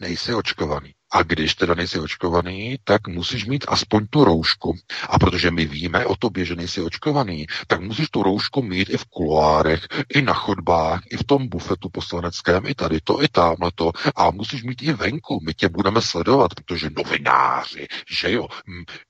nejsi 0.00 0.34
očkovaný. 0.34 0.94
A 1.12 1.22
když 1.22 1.54
teda 1.54 1.74
nejsi 1.74 2.00
očkovaný, 2.00 2.78
tak 2.84 3.08
musíš 3.08 3.46
mít 3.46 3.64
aspoň 3.68 4.06
tu 4.10 4.24
roušku. 4.24 4.76
A 5.08 5.18
protože 5.18 5.50
my 5.50 5.66
víme 5.66 6.06
o 6.06 6.16
tobě, 6.16 6.44
že 6.44 6.56
nejsi 6.56 6.82
očkovaný, 6.82 7.46
tak 7.66 7.80
musíš 7.80 8.10
tu 8.10 8.22
roušku 8.22 8.62
mít 8.62 8.90
i 8.90 8.96
v 8.96 9.04
kuloárech, 9.04 9.88
i 10.14 10.22
na 10.22 10.34
chodbách, 10.34 11.00
i 11.10 11.16
v 11.16 11.24
tom 11.24 11.48
bufetu 11.48 11.88
poslaneckém, 11.88 12.66
i 12.66 12.74
tady 12.74 13.00
to, 13.04 13.22
i 13.22 13.28
tamhle 13.28 13.70
to. 13.74 13.92
A 14.16 14.30
musíš 14.30 14.62
mít 14.62 14.82
i 14.82 14.92
venku. 14.92 15.40
My 15.46 15.54
tě 15.54 15.68
budeme 15.68 16.02
sledovat, 16.02 16.54
protože 16.54 16.90
novináři, 16.96 17.86
že 18.10 18.32
jo, 18.32 18.48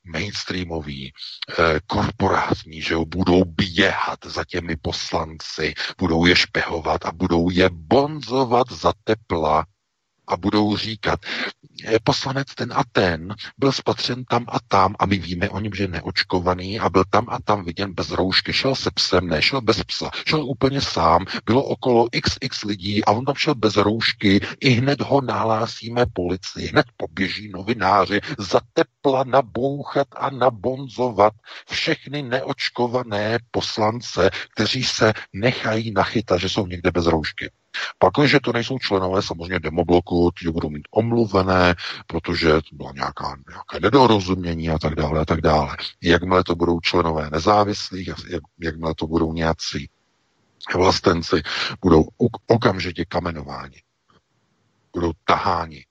mainstreamoví, 0.04 1.12
eh, 1.58 1.80
korporátní, 1.86 2.82
že 2.82 2.94
jo, 2.94 3.04
budou 3.04 3.44
běhat 3.44 4.18
za 4.24 4.44
těmi 4.44 4.76
poslanci, 4.76 5.74
budou 5.98 6.26
je 6.26 6.36
špehovat 6.36 7.04
a 7.04 7.12
budou 7.12 7.50
je 7.50 7.70
bonzovat 7.72 8.72
za 8.72 8.92
tepla 9.04 9.64
a 10.30 10.36
budou 10.36 10.76
říkat, 10.76 11.20
poslanec 12.04 12.54
ten 12.54 12.72
a 12.72 12.82
ten 12.92 13.34
byl 13.58 13.72
spatřen 13.72 14.24
tam 14.24 14.44
a 14.48 14.58
tam 14.68 14.94
a 14.98 15.06
my 15.06 15.18
víme 15.18 15.50
o 15.50 15.60
něm, 15.60 15.72
že 15.74 15.84
je 15.84 15.88
neočkovaný 15.88 16.80
a 16.80 16.90
byl 16.90 17.04
tam 17.10 17.26
a 17.28 17.38
tam 17.44 17.64
viděn 17.64 17.92
bez 17.94 18.10
roušky, 18.10 18.52
šel 18.52 18.74
se 18.74 18.90
psem, 18.90 19.26
nešel 19.26 19.60
bez 19.60 19.84
psa, 19.84 20.10
šel 20.26 20.44
úplně 20.44 20.80
sám, 20.80 21.24
bylo 21.46 21.64
okolo 21.64 22.08
xx 22.22 22.64
lidí 22.64 23.04
a 23.04 23.12
on 23.12 23.24
tam 23.24 23.34
šel 23.34 23.54
bez 23.54 23.76
roušky, 23.76 24.40
i 24.60 24.70
hned 24.70 25.00
ho 25.00 25.20
nahlásíme 25.20 26.06
policii, 26.12 26.66
hned 26.66 26.86
poběží 26.96 27.48
novináři 27.48 28.20
za 28.38 28.60
tepla 28.72 29.24
nabouchat 29.24 30.08
a 30.16 30.30
nabonzovat 30.30 31.32
všechny 31.70 32.22
neočkované 32.22 33.38
poslance, 33.50 34.30
kteří 34.54 34.84
se 34.84 35.12
nechají 35.32 35.92
nachytat, 35.92 36.40
že 36.40 36.48
jsou 36.48 36.66
někde 36.66 36.90
bez 36.90 37.06
roušky. 37.06 37.50
Pak, 37.98 38.12
že 38.28 38.40
to 38.40 38.52
nejsou 38.52 38.78
členové 38.78 39.22
samozřejmě 39.22 39.60
demobloku, 39.60 40.30
ti 40.38 40.50
budou 40.50 40.70
mít 40.70 40.88
omluvené, 40.90 41.74
protože 42.06 42.52
to 42.52 42.76
bylo 42.76 42.92
nějaká, 42.92 43.36
nějaké 43.48 43.80
nedorozumění 43.80 44.70
a 44.70 44.78
tak 44.78 44.94
dále 44.94 45.20
a 45.20 45.24
tak 45.24 45.40
dále. 45.40 45.76
Jakmile 46.02 46.44
to 46.44 46.54
budou 46.54 46.80
členové 46.80 47.30
nezávislých, 47.30 48.08
jak, 48.08 48.18
jakmile 48.60 48.94
to 48.94 49.06
budou 49.06 49.32
nějací 49.32 49.88
vlastenci, 50.74 51.42
budou 51.82 52.04
okamžitě 52.46 53.04
kamenováni. 53.04 53.82
Budou 54.92 55.12
taháni 55.24 55.84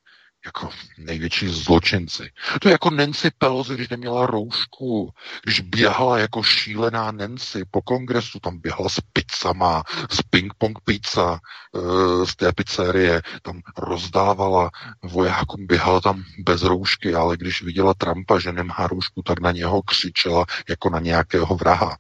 jako 0.46 0.70
největší 0.98 1.48
zločinci. 1.48 2.32
To 2.62 2.68
je 2.68 2.72
jako 2.72 2.90
Nancy 2.90 3.32
Pelosi, 3.38 3.74
když 3.74 3.90
neměla 3.90 4.26
roušku, 4.26 5.14
když 5.44 5.60
běhala 5.60 6.20
jako 6.20 6.44
šílená 6.44 7.12
Nancy 7.12 7.66
po 7.72 7.82
kongresu, 7.82 8.40
tam 8.40 8.60
běhala 8.60 8.90
s 8.90 9.00
pizzama, 9.14 9.84
s 10.10 10.22
ping-pong 10.22 10.80
pizza 10.84 11.40
e, 11.40 12.26
z 12.26 12.36
té 12.36 12.52
pizzerie, 12.54 13.22
tam 13.42 13.62
rozdávala 13.78 14.70
vojákům, 15.04 15.68
běhala 15.68 16.02
tam 16.02 16.24
bez 16.40 16.64
roušky, 16.64 17.16
ale 17.16 17.38
když 17.38 17.62
viděla 17.64 17.94
Trumpa, 17.94 18.40
že 18.40 18.52
nemá 18.52 18.88
roušku, 18.88 19.22
tak 19.22 19.40
na 19.40 19.52
něho 19.52 19.82
křičela 19.82 20.46
jako 20.70 20.90
na 20.90 21.00
nějakého 21.00 21.56
vraha. 21.56 21.98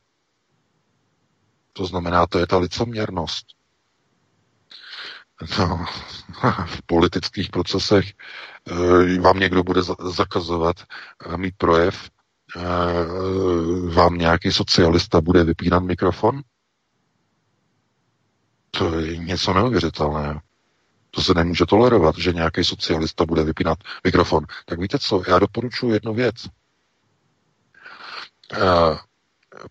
To 1.73 1.85
znamená, 1.85 2.27
to 2.27 2.39
je 2.39 2.47
ta 2.47 2.57
licoměrnost 2.57 3.58
no, 5.59 5.85
v 6.65 6.81
politických 6.85 7.49
procesech 7.49 8.13
eh, 8.67 9.19
vám 9.19 9.39
někdo 9.39 9.63
bude 9.63 9.81
zakazovat 10.09 10.75
eh, 11.25 11.37
mít 11.37 11.55
projev, 11.57 12.09
eh, 12.55 12.59
vám 13.93 14.17
nějaký 14.17 14.51
socialista 14.51 15.21
bude 15.21 15.43
vypínat 15.43 15.83
mikrofon? 15.83 16.41
To 18.71 18.99
je 18.99 19.17
něco 19.17 19.53
neuvěřitelného. 19.53 20.39
To 21.11 21.21
se 21.21 21.33
nemůže 21.33 21.65
tolerovat, 21.65 22.17
že 22.17 22.33
nějaký 22.33 22.63
socialista 22.63 23.25
bude 23.25 23.43
vypínat 23.43 23.77
mikrofon. 24.03 24.45
Tak 24.65 24.79
víte 24.79 24.99
co, 24.99 25.23
já 25.27 25.39
doporučuji 25.39 25.93
jednu 25.93 26.13
věc. 26.13 26.35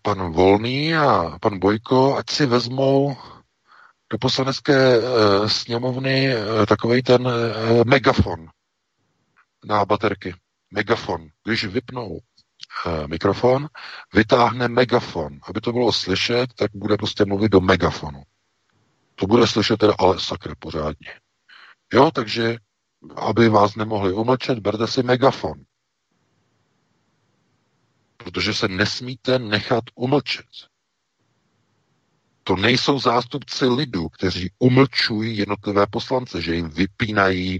Pan 0.01 0.31
Volný 0.31 0.95
a 0.95 1.37
pan 1.41 1.59
Bojko, 1.59 2.17
ať 2.17 2.29
si 2.29 2.45
vezmou 2.45 3.17
do 4.09 4.17
poslanecké 4.17 4.99
uh, 4.99 5.47
sněmovny 5.47 6.35
uh, 6.35 6.65
takový 6.65 7.01
ten 7.01 7.27
uh, 7.27 7.33
megafon 7.85 8.47
na 9.65 9.85
baterky. 9.85 10.35
Megafon. 10.71 11.27
Když 11.43 11.65
vypnou 11.65 12.19
mikrofon, 13.07 13.67
vytáhne 14.13 14.67
megafon. 14.67 15.39
Aby 15.43 15.61
to 15.61 15.71
bylo 15.71 15.93
slyšet, 15.93 16.53
tak 16.53 16.71
bude 16.73 16.97
prostě 16.97 17.25
mluvit 17.25 17.51
do 17.51 17.61
megafonu. 17.61 18.23
To 19.15 19.27
bude 19.27 19.47
slyšet 19.47 19.77
teda 19.77 19.93
ale 19.99 20.19
sakra 20.19 20.53
pořádně. 20.59 21.13
Jo, 21.93 22.11
takže 22.11 22.57
aby 23.15 23.49
vás 23.49 23.75
nemohli 23.75 24.13
umlčet, 24.13 24.59
berte 24.59 24.87
si 24.87 25.03
megafon. 25.03 25.63
Protože 28.17 28.53
se 28.53 28.67
nesmíte 28.67 29.39
nechat 29.39 29.83
umlčet. 29.95 30.45
To 32.43 32.55
nejsou 32.55 32.99
zástupci 32.99 33.65
lidu, 33.65 34.09
kteří 34.09 34.51
umlčují 34.59 35.37
jednotlivé 35.37 35.87
poslance, 35.87 36.41
že 36.41 36.55
jim 36.55 36.69
vypínají 36.69 37.59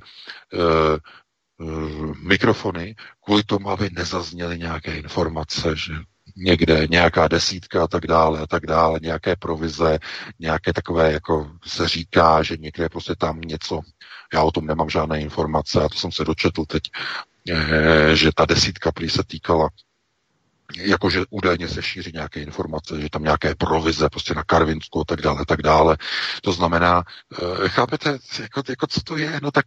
uh, 0.54 1.68
uh, 1.68 2.16
mikrofony 2.18 2.96
kvůli 3.26 3.44
tomu, 3.44 3.70
aby 3.70 3.90
nezazněly 3.94 4.60
nějaké 4.60 4.98
informace, 4.98 5.76
že 5.76 5.94
někde 6.36 6.88
nějaká 6.90 7.28
desítka 7.28 7.84
a 7.84 7.88
tak 7.88 8.08
dále 8.08 8.40
a 8.40 8.48
tak 8.48 8.66
dále, 8.66 9.00
nějaké 9.02 9.36
provize, 9.36 10.00
nějaké 10.40 10.74
takové, 10.74 11.12
jako 11.12 11.52
se 11.66 11.88
říká, 11.88 12.44
že 12.44 12.58
někde 12.58 12.90
prostě 12.90 13.16
tam 13.16 13.42
něco, 13.42 13.80
já 14.34 14.44
o 14.44 14.52
tom 14.52 14.66
nemám 14.66 14.90
žádné 14.90 15.22
informace 15.22 15.82
a 15.82 15.90
to 15.90 15.98
jsem 15.98 16.12
se 16.12 16.26
dočetl 16.26 16.66
teď, 16.66 16.84
eh, 17.50 18.16
že 18.16 18.30
ta 18.36 18.46
desítka 18.46 18.92
prý 18.92 19.10
se 19.10 19.24
týkala 19.24 19.70
jakože 20.78 21.22
údajně 21.30 21.68
se 21.68 21.84
šíří 21.84 22.12
nějaké 22.14 22.42
informace, 22.42 23.02
že 23.02 23.10
tam 23.10 23.24
nějaké 23.24 23.56
provize 23.56 24.10
prostě 24.10 24.34
na 24.34 24.44
Karvinsku 24.44 25.02
a 25.02 25.04
tak 25.04 25.22
dále, 25.22 25.46
tak 25.46 25.62
dále. 25.62 25.98
To 26.42 26.54
znamená, 26.54 27.04
eh, 27.64 27.70
chápete, 27.70 28.18
jako, 28.42 28.64
jako 28.70 28.88
co 28.88 29.02
to 29.02 29.18
je? 29.18 29.40
No 29.44 29.52
tak 29.52 29.66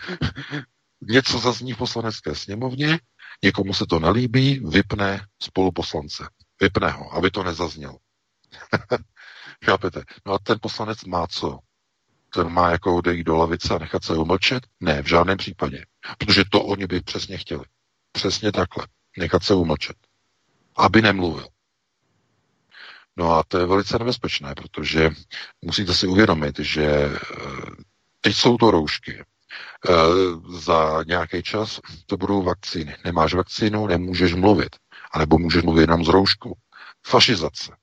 něco 1.02 1.38
zazní 1.38 1.72
v 1.72 1.76
poslanecké 1.76 2.34
sněmovně, 2.34 2.98
někomu 3.44 3.74
se 3.74 3.86
to 3.86 3.98
nelíbí, 3.98 4.60
vypne 4.68 5.26
spoluposlance. 5.42 6.28
Vypne 6.60 6.90
ho, 6.90 7.12
aby 7.12 7.30
to 7.30 7.42
nezaznělo. 7.42 7.98
Chápete? 9.64 10.02
No 10.26 10.32
a 10.32 10.38
ten 10.38 10.58
poslanec 10.60 11.04
má 11.04 11.26
co? 11.26 11.58
Ten 12.34 12.48
má 12.48 12.70
jako 12.70 12.96
odejít 12.96 13.24
do 13.24 13.36
lavice 13.36 13.74
a 13.74 13.78
nechat 13.78 14.04
se 14.04 14.14
umlčet? 14.14 14.66
Ne, 14.80 15.02
v 15.02 15.06
žádném 15.06 15.38
případě. 15.38 15.84
Protože 16.18 16.44
to 16.50 16.64
oni 16.64 16.86
by 16.86 17.00
přesně 17.00 17.38
chtěli. 17.38 17.64
Přesně 18.12 18.52
takhle. 18.52 18.86
Nechat 19.18 19.42
se 19.42 19.54
umlčet. 19.54 19.96
Aby 20.78 21.02
nemluvil. 21.02 21.48
No 23.16 23.32
a 23.32 23.42
to 23.48 23.58
je 23.58 23.66
velice 23.66 23.98
nebezpečné, 23.98 24.54
protože 24.54 25.10
musíte 25.62 25.94
si 25.94 26.06
uvědomit, 26.06 26.58
že 26.58 26.84
eh, 26.84 27.18
teď 28.20 28.36
jsou 28.36 28.56
to 28.56 28.70
roušky. 28.70 29.24
Eh, 29.88 29.92
za 30.58 31.02
nějaký 31.06 31.42
čas 31.42 31.80
to 32.06 32.16
budou 32.16 32.42
vakcíny. 32.42 32.96
Nemáš 33.04 33.34
vakcínu, 33.34 33.86
nemůžeš 33.86 34.34
mluvit. 34.34 34.76
A 35.12 35.18
nebo 35.18 35.38
můžeš 35.38 35.62
mluvit 35.62 35.80
jenom 35.80 36.04
z 36.04 36.08
roušku. 36.08 36.58
Fašizace. 37.06 37.76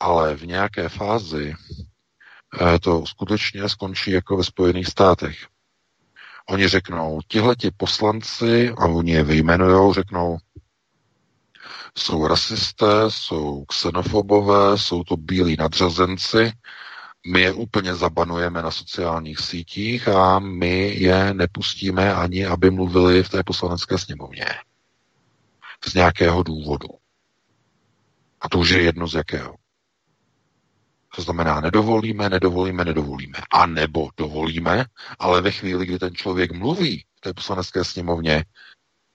Ale 0.00 0.36
v 0.36 0.46
nějaké 0.46 0.88
fázi 0.88 1.54
eh, 2.60 2.78
to 2.78 3.06
skutečně 3.06 3.68
skončí 3.68 4.10
jako 4.10 4.36
ve 4.36 4.44
Spojených 4.44 4.86
státech. 4.86 5.46
Oni 6.48 6.68
řeknou, 6.68 7.20
tihleti 7.28 7.70
poslanci, 7.76 8.70
a 8.70 8.86
oni 8.86 9.12
je 9.12 9.24
vyjmenujou, 9.24 9.94
řeknou, 9.94 10.38
jsou 11.98 12.26
rasisté, 12.26 12.86
jsou 13.08 13.64
xenofobové, 13.64 14.78
jsou 14.78 15.04
to 15.04 15.16
bílí 15.16 15.56
nadřazenci, 15.58 16.52
my 17.26 17.40
je 17.40 17.52
úplně 17.52 17.94
zabanujeme 17.94 18.62
na 18.62 18.70
sociálních 18.70 19.38
sítích 19.38 20.08
a 20.08 20.38
my 20.38 20.94
je 20.94 21.34
nepustíme 21.34 22.14
ani, 22.14 22.46
aby 22.46 22.70
mluvili 22.70 23.22
v 23.22 23.28
té 23.28 23.42
poslanecké 23.42 23.98
sněmovně. 23.98 24.46
Z 25.84 25.94
nějakého 25.94 26.42
důvodu. 26.42 26.88
A 28.40 28.48
to 28.48 28.58
už 28.58 28.70
je 28.70 28.82
jedno 28.82 29.08
z 29.08 29.14
jakého. 29.14 29.56
To 31.16 31.22
znamená, 31.22 31.60
nedovolíme, 31.60 32.28
nedovolíme, 32.28 32.84
nedovolíme. 32.84 33.38
A 33.50 33.66
nebo 33.66 34.08
dovolíme, 34.16 34.84
ale 35.18 35.40
ve 35.40 35.50
chvíli, 35.50 35.86
kdy 35.86 35.98
ten 35.98 36.14
člověk 36.14 36.52
mluví 36.52 37.04
v 37.16 37.20
té 37.20 37.34
poslanecké 37.34 37.84
sněmovně, 37.84 38.44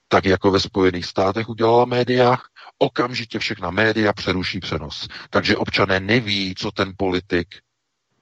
tak 0.08 0.26
jako 0.26 0.52
ve 0.52 0.60
Spojených 0.60 1.06
státech 1.06 1.50
udělala 1.50 1.86
média, 1.86 2.38
okamžitě 2.78 3.40
všechna 3.40 3.72
média 3.72 4.14
přeruší 4.14 4.60
přenos. 4.60 5.08
Takže 5.30 5.58
občané 5.58 6.00
neví, 6.00 6.56
co 6.58 6.72
ten 6.72 6.94
politik, 6.98 7.48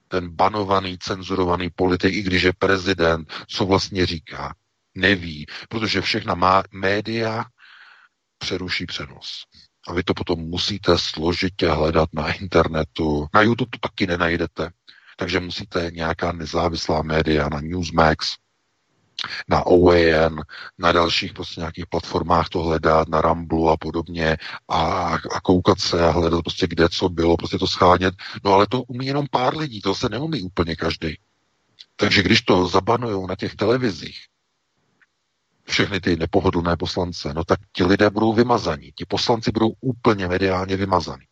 ten 0.07 0.29
banovaný, 0.29 0.97
cenzurovaný 0.97 1.69
politik, 1.69 2.13
i 2.13 2.21
když 2.21 2.43
je 2.43 2.53
prezident, 2.53 3.33
co 3.47 3.65
vlastně 3.65 4.05
říká. 4.05 4.55
Neví, 4.95 5.45
protože 5.69 6.01
všechna 6.01 6.35
má 6.35 6.63
média 6.71 7.45
přeruší 8.37 8.85
přenos. 8.85 9.43
A 9.87 9.93
vy 9.93 10.03
to 10.03 10.13
potom 10.13 10.39
musíte 10.39 10.97
složitě 10.97 11.69
hledat 11.69 12.09
na 12.13 12.33
internetu. 12.33 13.27
Na 13.33 13.41
YouTube 13.41 13.69
to 13.69 13.89
taky 13.89 14.07
nenajdete. 14.07 14.71
Takže 15.17 15.39
musíte 15.39 15.91
nějaká 15.93 16.31
nezávislá 16.31 17.01
média 17.01 17.49
na 17.49 17.61
Newsmax, 17.61 18.35
na 19.47 19.65
OAN, 19.65 20.41
na 20.77 20.91
dalších 20.91 21.33
prostě 21.33 21.61
nějakých 21.61 21.85
platformách 21.85 22.49
to 22.49 22.59
hledat, 22.59 23.07
na 23.07 23.21
Ramblu 23.21 23.69
a 23.69 23.77
podobně 23.77 24.37
a, 24.69 24.81
a 25.13 25.41
koukat 25.43 25.79
se 25.79 26.07
a 26.07 26.09
hledat 26.09 26.41
prostě 26.41 26.67
kde 26.67 26.89
co 26.89 27.09
bylo, 27.09 27.37
prostě 27.37 27.57
to 27.57 27.67
schánět. 27.67 28.15
No 28.43 28.53
ale 28.53 28.67
to 28.67 28.83
umí 28.83 29.05
jenom 29.05 29.27
pár 29.31 29.57
lidí, 29.57 29.81
to 29.81 29.95
se 29.95 30.09
neumí 30.09 30.41
úplně 30.41 30.75
každý. 30.75 31.17
Takže 31.95 32.23
když 32.23 32.41
to 32.41 32.67
zabanují 32.67 33.27
na 33.27 33.35
těch 33.35 33.55
televizích, 33.55 34.17
všechny 35.63 36.01
ty 36.01 36.15
nepohodlné 36.15 36.77
poslance, 36.77 37.33
no 37.33 37.43
tak 37.43 37.59
ti 37.71 37.83
lidé 37.83 38.09
budou 38.09 38.33
vymazaní. 38.33 38.91
Ti 38.91 39.05
poslanci 39.05 39.51
budou 39.51 39.73
úplně 39.81 40.27
mediálně 40.27 40.77
vymazaní. 40.77 41.25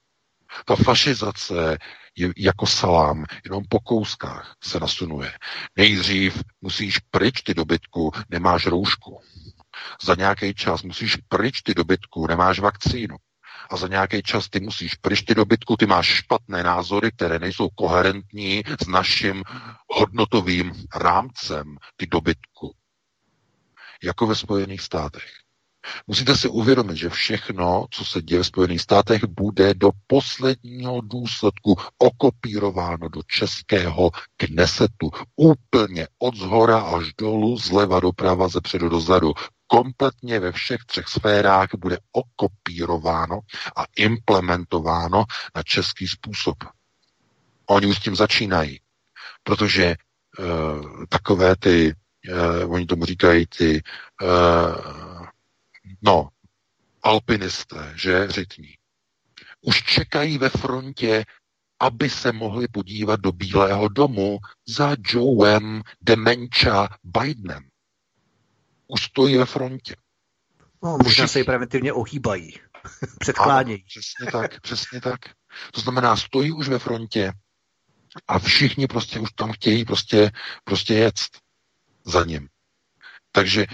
Ta 0.65 0.75
fašizace 0.75 1.77
je 2.15 2.34
jako 2.38 2.65
salám, 2.65 3.25
jenom 3.45 3.63
po 3.69 3.80
kouskách 3.80 4.55
se 4.63 4.80
nasunuje. 4.80 5.34
Nejdřív 5.75 6.43
musíš 6.61 6.99
pryč 6.99 7.41
ty 7.41 7.53
dobytku, 7.53 8.11
nemáš 8.30 8.65
roušku. 8.65 9.19
Za 10.03 10.15
nějaký 10.15 10.53
čas 10.53 10.84
musíš 10.84 11.15
pryč 11.15 11.61
ty 11.61 11.73
dobytku, 11.73 12.27
nemáš 12.27 12.59
vakcínu. 12.59 13.15
A 13.69 13.77
za 13.77 13.88
nějaký 13.88 14.21
čas 14.23 14.49
ty 14.49 14.59
musíš 14.59 14.95
pryč 14.95 15.21
ty 15.21 15.35
dobytku, 15.35 15.77
ty 15.77 15.85
máš 15.85 16.07
špatné 16.07 16.63
názory, 16.63 17.11
které 17.11 17.39
nejsou 17.39 17.69
koherentní 17.69 18.63
s 18.81 18.88
naším 18.88 19.43
hodnotovým 19.89 20.73
rámcem 20.95 21.77
ty 21.95 22.07
dobytku 22.07 22.75
jako 24.03 24.27
ve 24.27 24.35
Spojených 24.35 24.81
státech. 24.81 25.42
Musíte 26.07 26.38
si 26.38 26.47
uvědomit, 26.47 26.97
že 26.97 27.10
všechno, 27.10 27.85
co 27.91 28.05
se 28.05 28.22
děje 28.22 28.43
v 28.43 28.47
Spojených 28.47 28.81
státech, 28.81 29.23
bude 29.26 29.73
do 29.73 29.89
posledního 30.07 31.01
důsledku 31.01 31.76
okopírováno 31.97 33.10
do 33.10 33.22
českého 33.27 34.11
knesetu. 34.38 35.11
Úplně 35.35 36.07
od 36.19 36.35
zhora 36.35 36.80
až 36.80 37.14
dolů, 37.18 37.57
zleva 37.57 37.99
doprava, 37.99 38.47
ze 38.47 38.61
předu 38.61 38.89
dozadu. 38.89 39.34
Kompletně 39.68 40.39
ve 40.39 40.51
všech 40.51 40.85
třech 40.85 41.07
sférách 41.07 41.69
bude 41.77 41.97
okopírováno 42.11 43.39
a 43.77 43.84
implementováno 43.97 45.23
na 45.55 45.64
český 45.64 46.07
způsob. 46.07 46.55
Oni 47.65 47.88
už 47.88 47.97
s 47.97 47.99
tím 48.01 48.15
začínají, 48.15 48.80
protože 49.43 49.95
uh, 50.39 51.05
takové 51.10 51.55
ty 51.55 51.93
uh, 52.64 52.73
oni 52.73 52.85
tomu 52.85 53.05
říkají 53.05 53.45
ty, 53.57 53.81
uh, 54.22 55.12
no, 56.03 56.30
alpinisté, 57.03 57.93
že, 57.95 58.27
řitní, 58.27 58.73
už 59.61 59.84
čekají 59.84 60.38
ve 60.38 60.49
frontě, 60.49 61.25
aby 61.80 62.09
se 62.09 62.31
mohli 62.31 62.67
podívat 62.67 63.19
do 63.19 63.31
Bílého 63.31 63.88
domu 63.88 64.39
za 64.67 64.95
Joeem 65.09 65.81
Demencha 66.01 66.97
Bidenem. 67.03 67.63
Už 68.88 69.03
stojí 69.03 69.38
ve 69.38 69.45
frontě. 69.45 69.95
No, 70.84 70.97
možná 71.03 71.27
se 71.27 71.39
ji 71.39 71.43
preventivně 71.43 71.93
ohýbají. 71.93 72.53
Předklánějí. 73.19 73.84
přesně 73.84 74.31
tak, 74.31 74.61
přesně 74.61 75.01
tak. 75.01 75.19
To 75.71 75.81
znamená, 75.81 76.17
stojí 76.17 76.51
už 76.51 76.67
ve 76.69 76.80
frontě 76.80 77.34
a 78.27 78.39
všichni 78.39 78.88
prostě 78.88 79.19
už 79.19 79.31
tam 79.31 79.51
chtějí 79.51 79.85
prostě, 79.85 80.31
prostě 80.63 80.93
jet 80.93 81.15
za 82.05 82.25
ním. 82.25 82.49
Takže 83.35 83.65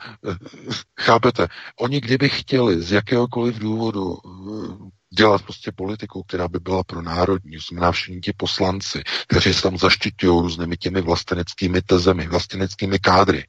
chápete, 1.00 1.48
oni 1.80 2.00
kdyby 2.00 2.28
chtěli 2.28 2.82
z 2.82 2.92
jakéhokoliv 2.92 3.58
důvodu 3.58 4.16
eh, 4.16 4.76
dělat 5.16 5.42
prostě 5.42 5.72
politiku, 5.72 6.22
která 6.22 6.48
by 6.48 6.58
byla 6.58 6.84
pro 6.84 7.02
národní, 7.02 7.58
znamená 7.58 7.92
všichni 7.92 8.20
ti 8.20 8.32
poslanci, 8.36 9.02
kteří 9.26 9.54
se 9.54 9.62
tam 9.62 9.78
zaštiťují 9.78 10.42
různými 10.42 10.76
těmi 10.76 11.00
vlasteneckými 11.00 11.82
tezemi, 11.82 12.28
vlasteneckými 12.28 12.98
kádry, 12.98 13.46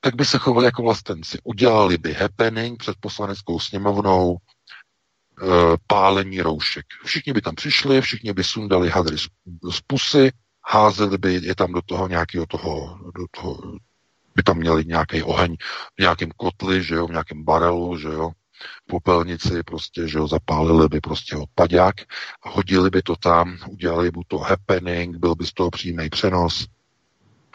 tak 0.00 0.14
by 0.14 0.24
se 0.24 0.38
chovali 0.38 0.64
jako 0.64 0.82
vlastenci. 0.82 1.38
Udělali 1.44 1.98
by 1.98 2.12
happening 2.12 2.78
před 2.78 2.96
poslaneckou 3.00 3.58
sněmovnou, 3.58 4.36
e, 4.36 5.46
pálení 5.86 6.40
roušek. 6.40 6.86
Všichni 7.04 7.32
by 7.32 7.40
tam 7.40 7.54
přišli, 7.54 8.00
všichni 8.00 8.32
by 8.32 8.44
sundali 8.44 8.90
hadry 8.90 9.18
z, 9.18 9.26
z 9.70 9.80
pusy, 9.86 10.32
házeli 10.66 11.18
by 11.18 11.34
je 11.34 11.54
tam 11.54 11.72
do 11.72 11.82
toho 11.82 12.08
nějakého 12.08 12.46
toho, 12.46 12.98
do 13.16 13.26
toho 13.30 13.78
by 14.36 14.42
tam 14.42 14.56
měli 14.56 14.84
nějaký 14.84 15.22
oheň 15.22 15.56
v 15.98 16.00
nějakém 16.00 16.28
kotli, 16.36 16.82
že 16.82 16.94
jo, 16.94 17.06
v 17.06 17.10
nějakém 17.10 17.44
barelu, 17.44 17.98
že 17.98 18.08
jo, 18.08 18.30
v 18.60 18.90
popelnici 18.90 19.62
prostě, 19.62 20.08
že 20.08 20.18
jo, 20.18 20.28
zapálili 20.28 20.88
by 20.88 21.00
prostě 21.00 21.36
odpadák, 21.36 21.94
hodili 22.42 22.90
by 22.90 23.02
to 23.02 23.16
tam, 23.16 23.58
udělali 23.68 24.10
by 24.10 24.18
to 24.28 24.38
happening, 24.38 25.16
byl 25.16 25.34
by 25.34 25.46
z 25.46 25.52
toho 25.52 25.70
přímý 25.70 26.10
přenos, 26.10 26.66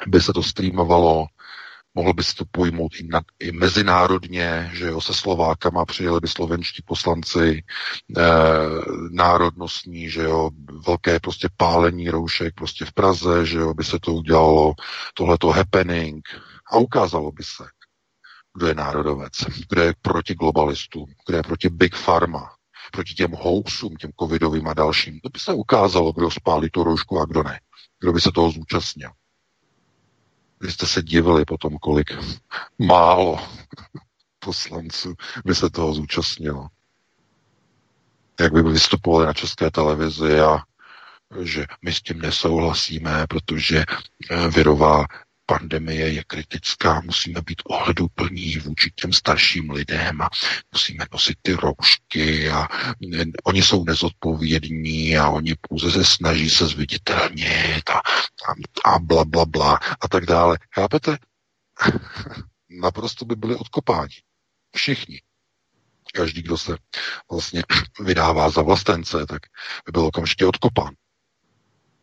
by 0.08 0.22
se 0.22 0.34
to 0.34 0.44
streamovalo, 0.44 1.28
mohl 1.96 2.14
by 2.14 2.24
se 2.24 2.36
to 2.36 2.46
pojmout 2.52 2.96
i, 2.96 3.08
na, 3.08 3.22
i 3.40 3.52
mezinárodně, 3.52 4.72
že 4.74 4.86
jo, 4.86 5.02
se 5.02 5.14
Slovákama 5.14 5.86
přijeli 5.86 6.20
by 6.20 6.28
slovenští 6.28 6.84
poslanci, 6.86 7.64
e, 8.18 8.22
národnostní, 9.12 10.10
že 10.10 10.22
jo, 10.22 10.50
velké 10.88 11.20
prostě 11.20 11.50
pálení 11.58 12.10
roušek 12.10 12.54
prostě 12.56 12.86
v 12.86 12.94
Praze, 12.94 13.46
že 13.46 13.58
jo, 13.58 13.74
by 13.74 13.84
se 13.84 14.00
to 14.00 14.14
udělalo, 14.14 14.74
tohleto 15.14 15.50
happening 15.50 16.26
a 16.72 16.78
ukázalo 16.78 17.32
by 17.32 17.44
se, 17.44 17.64
kdo 18.54 18.68
je 18.68 18.76
národovec, 18.76 19.34
kdo 19.70 19.82
je 19.82 19.94
proti 20.02 20.36
globalistům, 20.36 21.06
kdo 21.28 21.38
je 21.38 21.44
proti 21.44 21.70
Big 21.70 21.96
Pharma, 21.96 22.56
proti 22.92 23.14
těm 23.14 23.32
hoaxům, 23.32 23.96
těm 23.96 24.12
covidovým 24.20 24.68
a 24.68 24.74
dalším. 24.74 25.20
To 25.20 25.30
by 25.30 25.40
se 25.40 25.54
ukázalo, 25.54 26.14
kdo 26.14 26.32
spálí 26.32 26.70
tu 26.70 26.84
roušku 26.84 27.20
a 27.20 27.26
kdo 27.26 27.44
ne. 27.44 27.60
Kdo 28.00 28.14
by 28.14 28.22
se 28.22 28.32
toho 28.32 28.52
zúčastnil. 28.52 29.12
Vy 30.62 30.72
jste 30.72 30.88
se 30.88 31.02
divili 31.02 31.46
potom, 31.46 31.78
kolik 31.78 32.08
málo 32.80 33.40
poslanců 34.40 35.14
by 35.46 35.56
se 35.56 35.70
toho 35.70 35.94
zúčastnilo. 35.94 36.68
Jak 38.40 38.54
by 38.54 38.62
vystupovali 38.64 39.26
na 39.26 39.34
české 39.34 39.72
televizi 39.72 40.40
a 40.40 40.60
že 41.42 41.66
my 41.82 41.94
s 41.94 42.02
tím 42.02 42.20
nesouhlasíme, 42.20 43.28
protože 43.30 43.84
virová 44.56 45.06
pandemie 45.46 46.14
je 46.14 46.24
kritická, 46.24 47.02
musíme 47.02 47.42
být 47.42 47.62
ohleduplní 47.66 48.58
vůči 48.58 48.92
těm 48.96 49.14
starším 49.14 49.70
lidem 49.70 50.22
a 50.22 50.30
musíme 50.72 51.06
nosit 51.12 51.38
ty 51.42 51.54
roušky 51.54 52.50
a 52.50 52.68
oni 53.44 53.64
jsou 53.64 53.84
nezodpovědní 53.84 55.18
a 55.18 55.30
oni 55.30 55.56
pouze 55.62 55.92
se 55.92 56.06
snaží 56.06 56.50
se 56.50 56.68
zviditelnit 56.68 57.90
a, 57.90 57.98
a, 57.98 58.54
a 58.86 59.00
bla, 59.00 59.26
bla, 59.26 59.46
bla 59.46 59.80
a 60.02 60.08
tak 60.08 60.26
dále. 60.26 60.58
Chápete? 60.76 61.18
Naprosto 62.70 63.26
by 63.26 63.36
byli 63.36 63.56
odkopáni. 63.56 64.16
Všichni. 64.76 65.22
Každý, 66.14 66.42
kdo 66.42 66.58
se 66.58 66.78
vlastně 67.32 67.64
vydává 68.00 68.50
za 68.50 68.62
vlastence, 68.62 69.26
tak 69.26 69.42
by 69.86 69.92
byl 69.92 70.02
okamžitě 70.06 70.46
odkopán. 70.46 70.94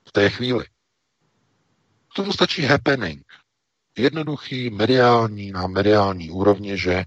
V 0.09 0.13
té 0.13 0.31
chvíli. 0.31 0.65
Tomu 2.15 2.33
stačí 2.33 2.63
happening. 2.63 3.32
Jednoduchý, 3.99 4.71
mediální, 4.71 5.51
na 5.51 5.67
mediální 5.67 6.31
úrovni, 6.31 6.79
že 6.79 7.05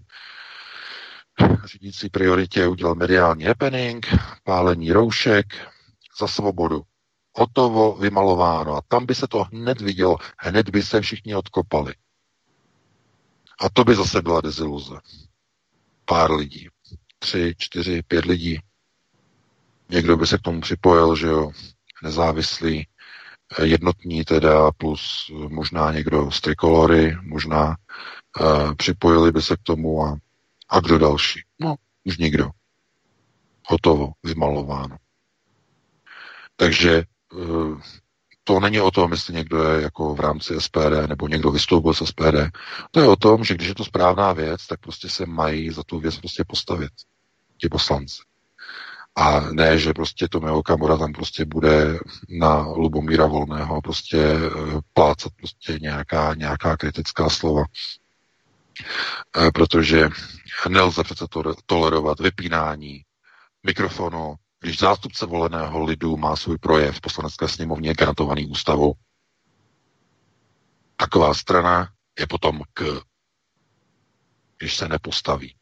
řídící 1.66 2.10
prioritě 2.10 2.68
udělal 2.68 2.96
mediální 2.96 3.44
happening, 3.44 4.08
pálení 4.44 4.92
roušek 4.92 5.46
za 6.20 6.28
svobodu. 6.28 6.82
Hotovo, 7.38 7.96
vymalováno. 7.96 8.76
A 8.76 8.82
tam 8.88 9.06
by 9.06 9.16
se 9.16 9.28
to 9.28 9.44
hned 9.44 9.82
vidělo, 9.82 10.18
hned 10.40 10.70
by 10.70 10.84
se 10.84 11.02
všichni 11.02 11.36
odkopali. 11.36 11.94
A 13.60 13.70
to 13.70 13.84
by 13.84 13.96
zase 13.96 14.22
byla 14.22 14.42
deziluze. 14.42 14.96
Pár 16.06 16.32
lidí. 16.32 16.68
Tři, 17.20 17.56
čtyři, 17.58 18.04
pět 18.04 18.26
lidí. 18.26 18.60
Někdo 19.90 20.18
by 20.18 20.28
se 20.28 20.38
k 20.38 20.42
tomu 20.42 20.62
připojil, 20.62 21.16
že 21.16 21.28
jo, 21.28 21.52
nezávislý, 22.04 22.88
jednotní 23.64 24.24
teda, 24.24 24.72
plus 24.72 25.32
možná 25.48 25.92
někdo 25.92 26.32
z 26.32 26.42
trikolory, 26.42 27.18
možná 27.22 27.78
uh, 28.42 28.76
připojili 28.76 29.32
by 29.32 29.42
se 29.42 29.56
k 29.56 29.64
tomu 29.64 30.04
a, 30.04 30.18
a 30.70 30.80
kdo 30.80 30.98
další? 30.98 31.40
No, 31.60 31.76
už 32.04 32.18
nikdo. 32.18 32.50
Hotovo, 33.66 34.12
vymalováno. 34.24 34.98
Takže 36.56 37.04
uh, 37.34 37.82
to 38.44 38.60
není 38.60 38.82
o 38.82 38.92
tom, 38.92 39.12
jestli 39.12 39.34
někdo 39.34 39.64
je 39.64 39.82
jako 39.82 40.16
v 40.16 40.20
rámci 40.20 40.62
SPD 40.62 41.08
nebo 41.08 41.28
někdo 41.28 41.52
vystoupil 41.52 41.94
z 41.94 42.06
SPD. 42.06 42.52
To 42.92 43.00
je 43.00 43.08
o 43.08 43.16
tom, 43.16 43.44
že 43.44 43.54
když 43.54 43.68
je 43.68 43.76
to 43.76 43.86
správná 43.86 44.34
věc, 44.34 44.68
tak 44.68 44.80
prostě 44.80 45.10
se 45.10 45.26
mají 45.26 45.70
za 45.72 45.84
tu 45.84 46.00
věc 46.00 46.18
prostě 46.18 46.44
postavit 46.48 46.92
ti 47.58 47.70
poslanci. 47.70 48.22
A 49.16 49.40
ne, 49.40 49.80
že 49.80 49.94
prostě 49.94 50.28
to 50.28 50.40
mého 50.40 50.64
kamora 50.64 50.98
tam 50.98 51.14
prostě 51.14 51.46
bude 51.46 52.00
na 52.30 52.60
Lubomíra 52.60 53.26
Volného 53.26 53.82
prostě 53.82 54.18
eh, 54.18 54.50
plácat 54.94 55.34
prostě 55.36 55.78
nějaká, 55.82 56.34
nějaká 56.34 56.78
kritická 56.78 57.30
slova. 57.30 57.64
Eh, 59.38 59.52
protože 59.52 60.10
nelze 60.70 61.04
přece 61.04 61.28
to 61.30 61.54
tolerovat 61.66 62.20
vypínání 62.20 63.02
mikrofonu, 63.64 64.36
když 64.60 64.80
zástupce 64.80 65.26
voleného 65.26 65.84
lidu 65.84 66.18
má 66.18 66.36
svůj 66.36 66.58
projev 66.58 66.98
v 66.98 67.02
poslanecké 67.02 67.48
sněmovně 67.48 67.94
garantovaný 67.94 68.48
ústavou. 68.48 68.94
Taková 70.96 71.34
strana 71.34 71.90
je 72.20 72.28
potom 72.28 72.62
k, 72.74 73.02
když 74.58 74.76
se 74.76 74.88
nepostaví 74.88 75.56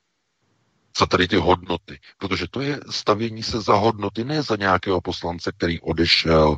za 0.99 1.05
tady 1.05 1.27
ty 1.27 1.35
hodnoty. 1.35 1.99
Protože 2.17 2.47
to 2.47 2.61
je 2.61 2.79
stavění 2.89 3.43
se 3.43 3.61
za 3.61 3.73
hodnoty, 3.73 4.23
ne 4.23 4.41
za 4.41 4.55
nějakého 4.55 5.01
poslance, 5.01 5.51
který 5.51 5.81
odešel, 5.81 6.57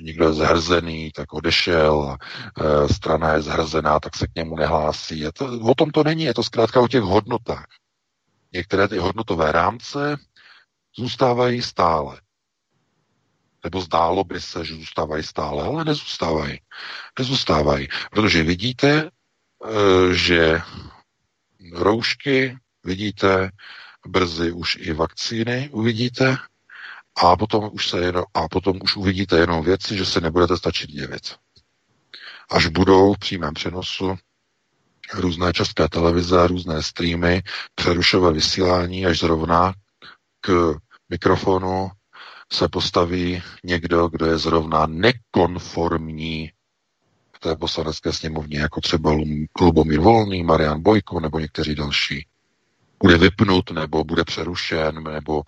někdo 0.00 0.24
je 0.24 0.32
zhrzený, 0.32 1.12
tak 1.12 1.32
odešel 1.32 2.02
a 2.02 2.16
e, 2.64 2.88
strana 2.88 3.32
je 3.32 3.42
zhrzená, 3.42 4.00
tak 4.00 4.16
se 4.16 4.26
k 4.26 4.34
němu 4.36 4.56
nehlásí. 4.56 5.18
Je 5.18 5.32
to, 5.32 5.60
o 5.60 5.74
tom 5.74 5.90
to 5.90 6.04
není, 6.04 6.24
je 6.24 6.34
to 6.34 6.42
zkrátka 6.42 6.80
o 6.80 6.88
těch 6.88 7.02
hodnotách. 7.02 7.66
Některé 8.52 8.88
ty 8.88 8.98
hodnotové 8.98 9.52
rámce 9.52 10.16
zůstávají 10.96 11.62
stále. 11.62 12.20
Nebo 13.64 13.80
zdálo 13.80 14.24
by 14.24 14.40
se, 14.40 14.64
že 14.64 14.74
zůstávají 14.74 15.22
stále, 15.22 15.64
ale 15.64 15.84
nezůstávají. 15.84 16.60
Nezůstávají. 17.18 17.88
Protože 18.10 18.42
vidíte, 18.42 18.90
e, 19.00 19.10
že 20.14 20.60
roušky 21.72 22.56
vidíte, 22.84 23.50
brzy 24.06 24.52
už 24.52 24.76
i 24.80 24.92
vakcíny 24.92 25.68
uvidíte 25.72 26.36
a 27.22 27.36
potom 27.36 27.70
už, 27.72 27.88
se 27.88 28.00
jenom, 28.00 28.24
a 28.34 28.48
potom 28.48 28.78
už 28.82 28.96
uvidíte 28.96 29.38
jenom 29.38 29.64
věci, 29.64 29.96
že 29.96 30.06
se 30.06 30.20
nebudete 30.20 30.56
stačit 30.56 30.90
divit. 30.90 31.36
Až 32.50 32.66
budou 32.66 33.14
v 33.14 33.18
přímém 33.18 33.54
přenosu 33.54 34.16
různé 35.14 35.52
české 35.52 35.88
televize, 35.88 36.46
různé 36.46 36.82
streamy, 36.82 37.42
přerušové 37.74 38.32
vysílání, 38.32 39.06
až 39.06 39.18
zrovna 39.18 39.74
k 40.40 40.74
mikrofonu 41.08 41.90
se 42.52 42.68
postaví 42.68 43.42
někdo, 43.64 44.08
kdo 44.08 44.26
je 44.26 44.38
zrovna 44.38 44.86
nekonformní 44.86 46.52
v 47.36 47.38
té 47.38 47.56
poslanecké 47.56 48.12
sněmovně, 48.12 48.58
jako 48.58 48.80
třeba 48.80 49.16
Lubomír 49.60 50.00
Volný, 50.00 50.42
Marian 50.42 50.82
Bojko 50.82 51.20
nebo 51.20 51.38
někteří 51.38 51.74
další 51.74 52.26
bude 53.02 53.18
vypnut, 53.18 53.70
nebo 53.70 54.04
bude 54.04 54.24
přerušen, 54.24 55.02
nebo 55.02 55.42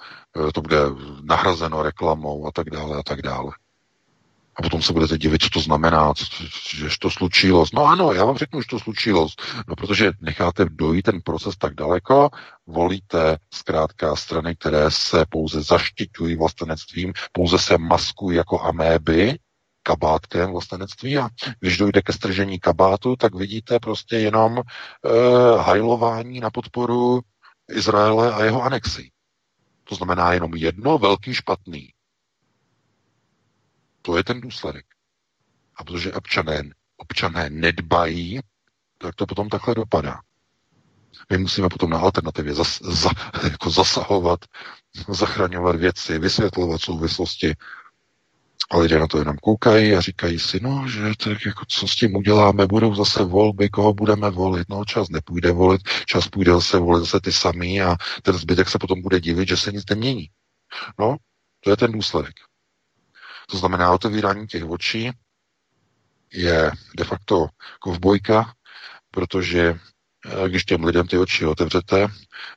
eh, 0.48 0.52
to 0.52 0.60
bude 0.60 0.78
nahrazeno 1.22 1.82
reklamou 1.82 2.46
a 2.46 2.50
tak 2.52 2.70
dále 2.70 2.96
a 2.96 3.02
tak 3.02 3.22
dále. 3.22 3.52
A 4.56 4.62
potom 4.62 4.82
se 4.82 4.92
budete 4.92 5.18
divit, 5.18 5.42
co 5.42 5.50
to 5.50 5.60
znamená, 5.60 6.12
že 6.76 6.86
to 7.00 7.10
slučilo. 7.10 7.64
No 7.74 7.84
ano, 7.84 8.12
já 8.12 8.24
vám 8.24 8.36
řeknu, 8.36 8.60
že 8.60 8.66
to 8.70 8.78
slučilo. 8.78 9.28
No 9.68 9.76
protože 9.76 10.12
necháte 10.20 10.64
dojít 10.64 11.02
ten 11.02 11.20
proces 11.20 11.56
tak 11.56 11.74
daleko, 11.74 12.30
volíte 12.66 13.36
zkrátka 13.54 14.16
strany, 14.16 14.56
které 14.56 14.90
se 14.90 15.24
pouze 15.28 15.62
zaštiťují 15.62 16.36
vlastenectvím, 16.36 17.12
pouze 17.32 17.58
se 17.58 17.78
maskují 17.78 18.36
jako 18.36 18.60
améby, 18.60 19.38
kabátkem 19.82 20.50
vlastenectví 20.50 21.18
a 21.18 21.28
když 21.60 21.78
dojde 21.78 22.02
ke 22.02 22.12
stržení 22.12 22.60
kabátu, 22.60 23.16
tak 23.16 23.34
vidíte 23.34 23.78
prostě 23.78 24.16
jenom 24.16 24.58
e, 24.58 24.62
hajlování 25.58 26.40
na 26.40 26.50
podporu 26.50 27.20
Izraele 27.72 28.34
a 28.34 28.44
jeho 28.44 28.62
anexi. 28.62 29.10
To 29.84 29.94
znamená 29.94 30.32
jenom 30.32 30.54
jedno 30.54 30.98
velký 30.98 31.34
špatný. 31.34 31.92
To 34.02 34.16
je 34.16 34.24
ten 34.24 34.40
důsledek. 34.40 34.86
A 35.76 35.84
protože 35.84 36.12
občané, 36.12 36.62
občané 36.96 37.50
nedbají, 37.50 38.40
tak 38.98 39.14
to 39.14 39.26
potom 39.26 39.48
takhle 39.48 39.74
dopadá. 39.74 40.20
My 41.30 41.38
musíme 41.38 41.68
potom 41.68 41.90
na 41.90 41.98
alternativě 41.98 42.54
zas, 42.54 42.82
za, 42.82 43.10
jako 43.50 43.70
zasahovat, 43.70 44.40
zachraňovat 45.08 45.76
věci, 45.76 46.18
vysvětlovat 46.18 46.80
souvislosti, 46.80 47.54
a 48.72 48.78
lidé 48.78 48.98
na 48.98 49.06
to 49.06 49.18
jenom 49.18 49.36
koukají 49.36 49.94
a 49.94 50.00
říkají 50.00 50.38
si, 50.38 50.60
no, 50.62 50.88
že 50.88 51.00
tak 51.24 51.46
jako 51.46 51.64
co 51.68 51.88
s 51.88 51.96
tím 51.96 52.16
uděláme, 52.16 52.66
budou 52.66 52.94
zase 52.94 53.24
volby, 53.24 53.68
koho 53.68 53.94
budeme 53.94 54.30
volit, 54.30 54.68
no 54.68 54.84
čas 54.84 55.08
nepůjde 55.08 55.52
volit, 55.52 55.80
čas 56.06 56.28
půjde 56.28 56.52
zase 56.52 56.78
volit 56.78 57.00
zase 57.00 57.20
ty 57.20 57.32
samý 57.32 57.82
a 57.82 57.96
ten 58.22 58.34
zbytek 58.34 58.68
se 58.68 58.78
potom 58.78 59.02
bude 59.02 59.20
divit, 59.20 59.48
že 59.48 59.56
se 59.56 59.72
nic 59.72 59.84
nemění. 59.90 60.30
No, 60.98 61.16
to 61.60 61.70
je 61.70 61.76
ten 61.76 61.92
důsledek. 61.92 62.34
To 63.50 63.56
znamená, 63.58 63.92
otevírání 63.92 64.46
těch 64.46 64.64
očí 64.64 65.10
je 66.32 66.70
de 66.96 67.04
facto 67.04 67.46
kovbojka, 67.80 68.52
protože 69.10 69.78
když 70.48 70.64
těm 70.64 70.84
lidem 70.84 71.06
ty 71.06 71.18
oči 71.18 71.46
otevřete, 71.46 72.08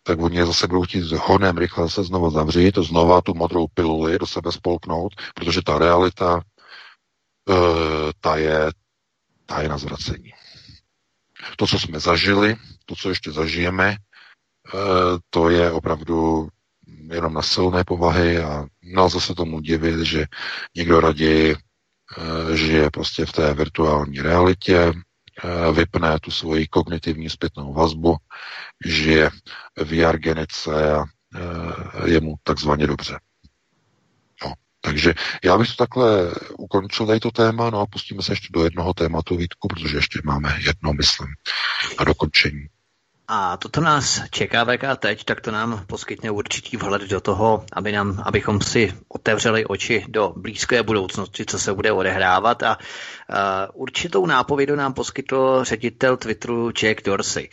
tak 0.04 0.20
oni 0.20 0.38
je 0.38 0.46
zase 0.46 0.68
budou 0.68 0.84
chtít 0.84 1.12
honem 1.12 1.58
rychle 1.58 1.90
se 1.90 2.04
znovu 2.04 2.32
zavřít, 2.32 2.78
znova 2.78 3.22
tu 3.22 3.34
modrou 3.34 3.68
piluli 3.68 4.20
do 4.20 4.28
sebe 4.28 4.52
spolknout, 4.52 5.14
protože 5.36 5.62
ta 5.62 5.80
realita, 5.80 6.42
eh, 7.50 8.12
ta 8.20 8.38
je, 8.38 8.72
ta 9.46 9.62
je 9.62 9.70
na 9.70 9.78
zvracení. 9.78 10.32
To, 11.58 11.68
co 11.68 11.80
jsme 11.80 12.00
zažili, 12.00 12.56
to, 12.86 12.96
co 12.96 13.10
ještě 13.10 13.32
zažijeme, 13.32 13.96
eh, 13.96 14.78
to 15.30 15.50
je 15.50 15.72
opravdu 15.72 16.48
jenom 17.12 17.34
na 17.34 17.42
silné 17.42 17.84
povahy 17.84 18.40
a 18.40 18.66
nelze 18.84 19.22
se 19.22 19.36
tomu 19.36 19.60
divit, 19.60 20.00
že 20.00 20.26
někdo 20.76 21.00
raději 21.00 21.56
žije 22.54 22.92
prostě 22.92 23.26
v 23.26 23.32
té 23.32 23.54
virtuální 23.54 24.22
realitě, 24.22 24.94
Eh, 24.94 25.05
vypne 25.74 26.20
tu 26.20 26.32
svoji 26.32 26.68
kognitivní 26.68 27.30
zpětnou 27.30 27.74
vazbu, 27.74 28.18
žije 28.86 29.30
v 29.84 29.94
jargenice 29.94 30.72
eh, 30.76 32.10
je 32.10 32.22
mu 32.22 32.36
takzvaně 32.44 32.88
dobře. 32.88 33.20
No, 34.45 34.53
takže 34.82 35.14
já 35.44 35.57
bych 35.57 35.68
to 35.68 35.76
takhle 35.76 36.32
ukončil 36.57 37.06
tady 37.07 37.20
to 37.20 37.32
téma, 37.32 37.70
no 37.70 37.80
a 37.80 37.86
pustíme 37.86 38.24
se 38.24 38.32
ještě 38.32 38.48
do 38.52 38.64
jednoho 38.64 38.94
tématu, 38.94 39.38
Vítku, 39.38 39.68
protože 39.68 39.98
ještě 39.98 40.20
máme 40.24 40.57
jedno, 40.66 40.94
myslím, 40.94 41.28
na 41.99 42.06
dokončení. 42.06 42.68
A 43.28 43.58
toto 43.58 43.82
nás 43.82 44.22
čeká 44.30 44.64
VK 44.64 45.00
teď, 45.00 45.24
tak 45.24 45.42
to 45.42 45.52
nám 45.52 45.86
poskytne 45.88 46.32
určitý 46.32 46.78
vhled 46.78 47.02
do 47.02 47.22
toho, 47.22 47.66
aby 47.74 47.92
nám, 47.92 48.24
abychom 48.26 48.62
si 48.62 48.94
otevřeli 49.08 49.66
oči 49.66 50.06
do 50.08 50.34
blízké 50.36 50.84
budoucnosti, 50.84 51.46
co 51.46 51.60
se 51.60 51.74
bude 51.74 51.92
odehrávat. 51.92 52.64
A 52.64 52.78
uh, 52.78 53.36
určitou 53.82 54.26
nápovědu 54.26 54.76
nám 54.76 54.94
poskytl 54.94 55.64
ředitel 55.64 56.18
Twitteru 56.18 56.70
Jack 56.70 57.04
Dorsey. 57.04 57.50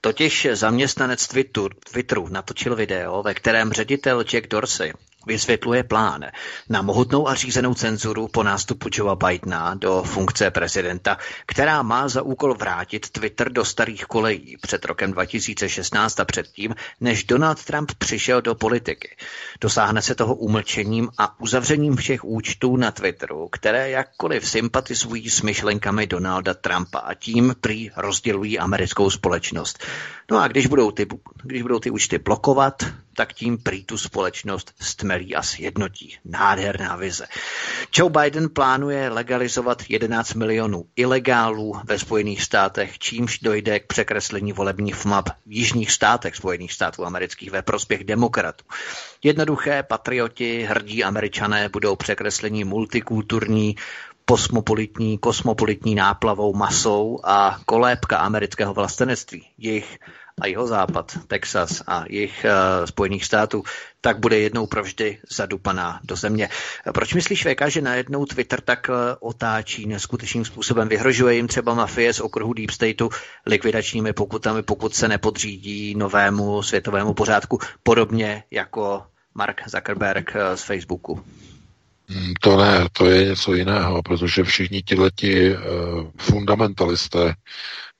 Totiž 0.00 0.48
zaměstnanec 0.52 1.28
Twitteru, 1.28 1.68
Twitteru 1.92 2.28
natočil 2.28 2.76
video, 2.76 3.22
ve 3.22 3.34
kterém 3.34 3.72
ředitel 3.72 4.24
Jack 4.24 4.46
Dorsey 4.46 4.92
vysvětluje 5.26 5.82
plán 5.82 6.24
na 6.68 6.82
mohutnou 6.82 7.28
a 7.28 7.34
řízenou 7.34 7.74
cenzuru 7.74 8.28
po 8.28 8.42
nástupu 8.42 8.88
Joea 8.92 9.14
Bidena 9.14 9.74
do 9.74 10.02
funkce 10.02 10.50
prezidenta, 10.50 11.18
která 11.46 11.82
má 11.82 12.08
za 12.08 12.22
úkol 12.22 12.54
vrátit 12.54 13.10
Twitter 13.10 13.52
do 13.52 13.64
starých 13.64 14.04
kolejí 14.04 14.56
před 14.60 14.84
rokem 14.84 15.12
2016 15.12 16.20
a 16.20 16.24
předtím, 16.24 16.74
než 17.00 17.24
Donald 17.24 17.64
Trump 17.64 17.92
přišel 17.98 18.42
do 18.42 18.54
politiky. 18.54 19.16
Dosáhne 19.60 20.02
se 20.02 20.14
toho 20.14 20.34
umlčením 20.34 21.08
a 21.18 21.40
uzavřením 21.40 21.96
všech 21.96 22.24
účtů 22.24 22.76
na 22.76 22.90
Twitteru, 22.90 23.48
které 23.48 23.90
jakkoliv 23.90 24.48
sympatizují 24.48 25.30
s 25.30 25.42
myšlenkami 25.42 26.06
Donalda 26.06 26.54
Trumpa 26.54 26.98
a 26.98 27.14
tím 27.14 27.54
prý 27.60 27.90
rozdělují 27.96 28.58
americkou 28.58 29.10
společnost. 29.10 29.78
No 30.30 30.38
a 30.38 30.48
když 30.48 30.66
budou 30.66 30.90
ty, 30.90 31.06
když 31.42 31.62
budou 31.62 31.78
ty 31.78 31.90
účty 31.90 32.18
blokovat, 32.18 32.82
tak 33.16 33.32
tím 33.32 33.58
prý 33.58 33.84
tu 33.84 33.98
společnost 33.98 34.74
stmelí 34.80 35.34
a 35.34 35.42
sjednotí. 35.42 36.16
Nádherná 36.24 36.96
vize. 36.96 37.26
Joe 37.96 38.10
Biden 38.10 38.48
plánuje 38.48 39.08
legalizovat 39.08 39.82
11 39.88 40.34
milionů 40.34 40.84
ilegálů 40.96 41.74
ve 41.84 41.98
Spojených 41.98 42.42
státech, 42.42 42.98
čímž 42.98 43.38
dojde 43.38 43.80
k 43.80 43.86
překreslení 43.86 44.52
volebních 44.52 45.04
map 45.04 45.28
v 45.46 45.52
jižních 45.52 45.92
státech 45.92 46.36
Spojených 46.36 46.72
států 46.72 47.04
amerických 47.04 47.50
ve 47.50 47.62
prospěch 47.62 48.04
demokratů. 48.04 48.64
Jednoduché 49.24 49.82
patrioti, 49.82 50.62
hrdí 50.62 51.04
američané 51.04 51.68
budou 51.68 51.96
překreslení 51.96 52.64
multikulturní, 52.64 53.76
kosmopolitní, 54.24 55.18
kosmopolitní 55.18 55.94
náplavou 55.94 56.54
masou 56.54 57.20
a 57.24 57.58
kolébka 57.66 58.16
amerického 58.16 58.74
vlastenectví, 58.74 59.46
jejich 59.58 59.98
a 60.40 60.46
jeho 60.46 60.66
západ, 60.66 61.18
Texas 61.26 61.82
a 61.86 62.04
jejich 62.08 62.44
uh, 62.44 62.86
Spojených 62.86 63.24
států, 63.24 63.62
tak 64.00 64.18
bude 64.18 64.38
jednou 64.38 64.66
provždy 64.66 65.18
zadupaná 65.30 66.00
do 66.04 66.16
země. 66.16 66.48
Proč 66.94 67.14
myslíš, 67.14 67.46
VK, 67.46 67.68
že 67.68 67.80
najednou 67.80 68.26
Twitter 68.26 68.60
tak 68.60 68.88
uh, 68.88 68.94
otáčí 69.20 69.86
neskutečným 69.86 70.44
způsobem? 70.44 70.88
Vyhrožuje 70.88 71.34
jim 71.34 71.48
třeba 71.48 71.74
mafie 71.74 72.14
z 72.14 72.20
okruhu 72.20 72.52
Deep 72.52 72.70
Stateu 72.70 73.08
likvidačními 73.46 74.12
pokutami, 74.12 74.62
pokud 74.62 74.94
se 74.94 75.08
nepodřídí 75.08 75.94
novému 75.94 76.62
světovému 76.62 77.14
pořádku, 77.14 77.58
podobně 77.82 78.44
jako 78.50 79.02
Mark 79.34 79.68
Zuckerberg 79.68 80.34
uh, 80.34 80.56
z 80.56 80.62
Facebooku? 80.62 81.24
Hmm, 82.12 82.32
to 82.40 82.56
ne, 82.56 82.86
to 82.92 83.06
je 83.06 83.24
něco 83.24 83.54
jiného, 83.54 84.02
protože 84.02 84.44
všichni 84.44 84.82
tihleti 84.82 85.56
uh, 85.56 85.60
fundamentalisté 86.18 87.34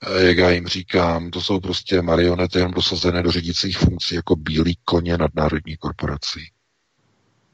Eh, 0.07 0.25
jak 0.25 0.39
já 0.39 0.51
jim 0.51 0.67
říkám, 0.67 1.31
to 1.31 1.41
jsou 1.41 1.61
prostě 1.61 2.03
marionety 2.03 2.59
jen 2.59 2.71
dosazené 2.71 3.23
do 3.23 3.31
řídících 3.31 3.79
funkcí 3.79 4.15
jako 4.15 4.37
bílí 4.37 4.79
koně 4.85 5.19
nadnárodní 5.19 5.77
korporací. 5.77 6.51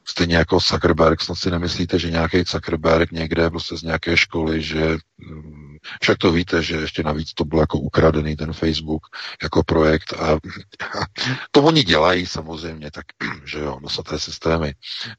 Stejně 0.05 0.35
jako 0.35 0.59
Zuckerberg, 0.59 1.21
snad 1.21 1.35
si 1.35 1.51
nemyslíte, 1.51 1.99
že 1.99 2.11
nějaký 2.11 2.37
Zuckerberg 2.37 3.11
někde 3.11 3.49
prostě 3.49 3.77
z 3.77 3.83
nějaké 3.83 4.17
školy, 4.17 4.61
že 4.61 4.97
mm, 5.17 5.77
však 6.01 6.17
to 6.17 6.31
víte, 6.31 6.63
že 6.63 6.75
ještě 6.75 7.03
navíc 7.03 7.33
to 7.33 7.45
bylo 7.45 7.61
jako 7.61 7.79
ukradený 7.79 8.35
ten 8.35 8.53
Facebook 8.53 9.01
jako 9.43 9.63
projekt 9.63 10.13
a, 10.13 10.31
a 10.31 10.37
to 11.51 11.63
oni 11.63 11.83
dělají 11.83 12.25
samozřejmě, 12.25 12.91
tak 12.91 13.05
že 13.45 13.59
jo, 13.59 13.79
nosaté 13.81 14.19
systémy, 14.19 14.73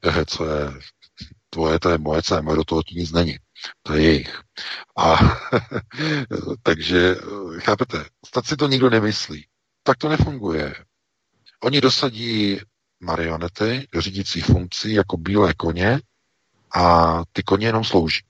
eh, 0.05 0.25
co 0.25 0.45
je 0.45 0.71
tvoje, 1.51 1.79
to 1.79 1.91
je 1.91 1.99
moje, 1.99 2.23
co 2.23 2.35
je 2.35 2.43
moje, 2.43 2.57
do 2.57 2.65
toho 2.65 2.83
nic 2.93 3.13
není. 3.13 3.39
To 3.83 3.95
je 3.95 4.03
jejich. 4.03 4.41
A 4.99 5.17
takže, 6.63 7.17
chápete, 7.59 8.05
snad 8.27 8.47
si 8.47 8.57
to 8.57 8.69
nikdo 8.69 8.91
nemyslí. 8.91 9.47
Tak 9.83 9.99
to 9.99 10.09
nefunguje. 10.09 10.75
Oni 11.63 11.81
dosadí 11.81 12.61
marionety 13.01 13.89
do 13.93 14.01
řídících 14.01 14.45
funkcí 14.45 14.93
jako 14.93 15.17
bílé 15.17 15.55
koně 15.55 16.01
a 16.75 17.23
ty 17.33 17.43
koně 17.43 17.67
jenom 17.67 17.85
slouží. 17.85 18.21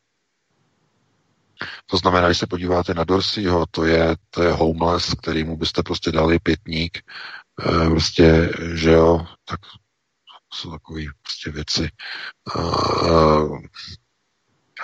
To 1.86 1.96
znamená, 1.96 2.28
když 2.28 2.38
se 2.38 2.46
podíváte 2.46 2.94
na 2.94 3.04
Dorseyho, 3.04 3.66
to 3.70 3.84
je, 3.84 4.16
to 4.30 4.42
je 4.42 4.52
homeless, 4.52 5.14
kterýmu 5.14 5.56
byste 5.56 5.82
prostě 5.82 6.12
dali 6.12 6.38
pětník, 6.38 6.98
e, 6.98 7.90
prostě, 7.90 8.52
že 8.74 8.90
jo, 8.90 9.26
tak 9.44 9.60
jsou 10.54 10.70
takové 10.70 11.02
prostě 11.22 11.50
věci. 11.50 11.84
E, 11.84 12.60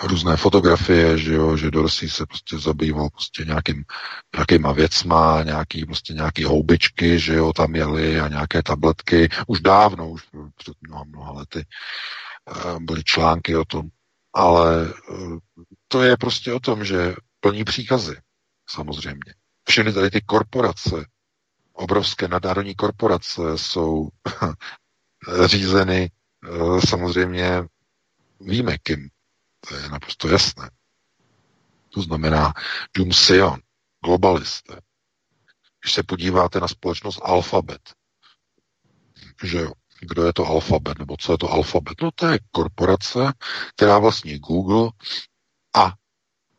různé 0.02 0.36
fotografie, 0.36 1.18
že 1.18 1.34
jo, 1.34 1.56
že 1.56 1.70
Dorsey 1.70 2.09
se 2.09 2.26
prostě 2.26 2.59
zabýval 2.59 3.10
prostě 3.10 3.44
nějakým, 3.44 3.84
nějakýma 4.34 4.72
věcma, 4.72 5.43
nějaký, 5.43 5.84
prostě 5.84 6.12
nějaký 6.12 6.44
houbičky, 6.44 7.18
že 7.18 7.34
jo, 7.34 7.52
tam 7.52 7.74
jeli 7.74 8.20
a 8.20 8.28
nějaké 8.28 8.62
tabletky, 8.62 9.28
už 9.47 9.60
dávno, 9.60 10.10
už 10.10 10.22
před 10.56 10.74
mnoha, 10.80 11.05
mnoha 11.05 11.32
lety 11.32 11.64
eh, 11.64 12.78
byly 12.80 13.05
články 13.05 13.56
o 13.56 13.64
tom, 13.64 13.88
ale 14.34 14.86
eh, 14.88 15.14
to 15.88 16.02
je 16.02 16.16
prostě 16.16 16.52
o 16.52 16.60
tom, 16.60 16.84
že 16.84 17.14
plní 17.40 17.64
příkazy, 17.64 18.16
samozřejmě. 18.70 19.34
Všechny 19.68 19.93
tady 19.93 20.10
ty 20.10 20.20
korporace, 20.20 21.06
obrovské 21.72 22.28
nadnárodní 22.28 22.74
korporace 22.74 23.43
jsou 23.56 24.09
řízeny 25.44 26.11
eh, 26.44 26.86
samozřejmě 26.89 27.62
víme 28.40 28.78
kým. 28.78 29.09
To 29.69 29.74
je 29.74 29.89
naprosto 29.89 30.28
jasné. 30.28 30.70
To 31.89 32.03
znamená 32.03 32.53
Jum 32.97 33.12
Sion, 33.12 33.61
globalisté. 34.05 34.81
Když 35.81 35.93
se 35.93 36.03
podíváte 36.03 36.61
na 36.61 36.69
společnost 36.69 37.20
Alphabet, 37.23 37.81
že 39.43 39.59
jo, 39.59 39.73
kdo 40.01 40.24
je 40.27 40.32
to 40.32 40.47
Alphabet, 40.47 40.98
nebo 40.98 41.16
co 41.16 41.32
je 41.32 41.39
to 41.39 41.51
Alphabet? 41.51 42.03
No 42.03 42.11
to 42.15 42.27
je 42.27 42.39
korporace, 42.51 43.32
která 43.77 43.98
vlastní 43.98 44.39
Google 44.39 44.90
a 45.77 45.93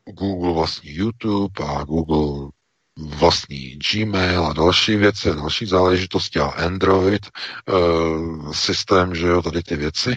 Google 0.06 0.54
vlastní 0.54 0.92
YouTube 0.96 1.66
a 1.66 1.84
Google 1.84 2.50
vlastní 2.98 3.80
Gmail 3.92 4.46
a 4.46 4.54
další 4.54 4.96
věci, 4.96 5.30
další 5.30 5.66
záležitosti 5.66 6.40
a 6.40 6.46
Android 6.46 7.26
e, 7.26 7.32
systém, 8.54 9.16
že 9.16 9.28
jo, 9.28 9.42
tady 9.42 9.64
ty 9.64 9.76
věci. 9.76 10.16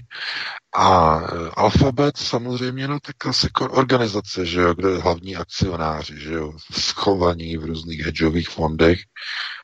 A 0.76 1.20
eh, 1.20 1.50
Alphabet 1.56 2.16
samozřejmě, 2.16 2.88
no 2.88 2.98
tak 3.00 3.26
asi 3.26 3.48
organizace, 3.70 4.46
že 4.46 4.60
jo, 4.60 4.74
kde 4.74 4.98
hlavní 4.98 5.36
akcionáři, 5.36 6.20
že 6.20 6.32
jo, 6.32 6.52
schovaní 6.72 7.56
v 7.56 7.64
různých 7.64 8.00
hedžových 8.00 8.48
fondech 8.48 9.00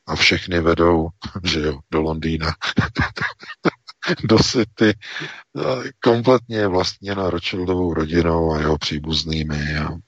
a 0.07 0.15
všechny 0.15 0.59
vedou, 0.59 1.07
že 1.43 1.59
jo, 1.59 1.79
do 1.91 2.01
Londýna, 2.01 2.53
do 4.23 4.39
City, 4.39 4.93
kompletně 6.03 6.67
vlastněna 6.67 7.29
Rothschildovou 7.29 7.93
rodinou 7.93 8.53
a 8.53 8.59
jeho 8.59 8.77
příbuznými 8.77 9.57
Eh, 9.73 10.06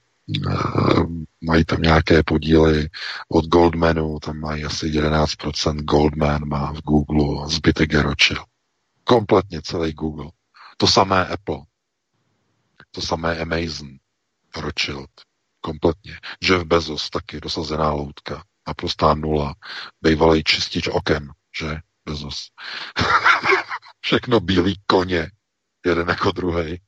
mají 1.40 1.64
tam 1.64 1.82
nějaké 1.82 2.22
podíly 2.22 2.88
od 3.28 3.44
Goldmanu, 3.44 4.18
tam 4.18 4.40
mají 4.40 4.64
asi 4.64 4.86
11% 4.86 5.76
Goldman 5.76 6.48
má 6.48 6.72
v 6.72 6.80
Google, 6.80 7.48
zbytek 7.48 7.92
je 7.92 8.02
Rothschild. 8.02 8.46
Kompletně 9.04 9.62
celý 9.62 9.92
Google. 9.92 10.30
To 10.76 10.86
samé 10.86 11.26
Apple. 11.26 11.58
To 12.90 13.00
samé 13.00 13.38
Amazon. 13.38 13.88
Rothschild. 14.56 15.10
Kompletně. 15.60 16.18
Jeff 16.42 16.64
Bezos 16.64 17.10
taky 17.10 17.40
dosazená 17.40 17.92
loutka. 17.92 18.44
Naprostá 18.68 19.14
nula. 19.14 19.54
Bývalý 20.00 20.44
čistič 20.44 20.88
oken, 20.88 21.32
že? 21.58 21.78
Bezos. 22.04 22.48
Všechno 24.00 24.40
bílý 24.40 24.74
koně. 24.86 25.30
Jeden 25.86 26.08
jako 26.08 26.32
druhý. 26.32 26.80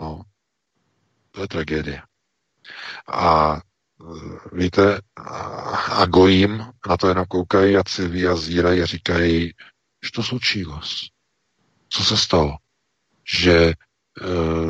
No. 0.00 0.22
To 1.30 1.40
je 1.40 1.48
tragédie. 1.48 2.02
A 3.08 3.56
e, 3.56 3.60
víte, 4.56 5.00
a 5.90 6.06
gojím 6.06 6.64
na 6.88 6.96
to 6.96 7.08
jenom 7.08 7.24
koukají 7.24 7.76
a 7.76 7.84
civí 7.84 8.26
a 8.26 8.36
zírají 8.36 8.82
a 8.82 8.86
říkají, 8.86 9.54
že 10.04 10.10
to 10.14 10.22
slučilo. 10.22 10.80
Co 11.88 12.04
se 12.04 12.16
stalo? 12.16 12.56
Že 13.24 13.54
e, 13.56 13.74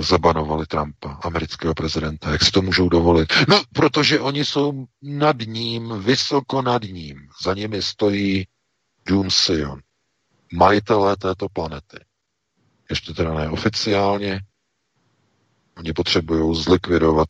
zabanovali 0.03 0.67
Trumpa, 0.67 1.13
amerického 1.23 1.75
prezidenta. 1.75 2.31
Jak 2.31 2.43
si 2.43 2.51
to 2.51 2.63
můžou 2.63 2.89
dovolit? 2.89 3.33
No, 3.49 3.63
protože 3.73 4.21
oni 4.21 4.45
jsou 4.45 4.87
nad 5.03 5.37
ním, 5.47 6.03
vysoko 6.03 6.63
nad 6.63 6.83
ním. 6.83 7.29
Za 7.45 7.55
nimi 7.55 7.83
stojí 7.83 8.47
Doom 9.07 9.31
Sion, 9.31 9.81
majitelé 10.53 11.17
této 11.17 11.49
planety. 11.49 11.99
Ještě 12.91 13.15
teda 13.15 13.35
neoficiálně, 13.35 14.41
Oni 15.81 15.93
potřebují 15.93 16.63
zlikvidovat 16.63 17.29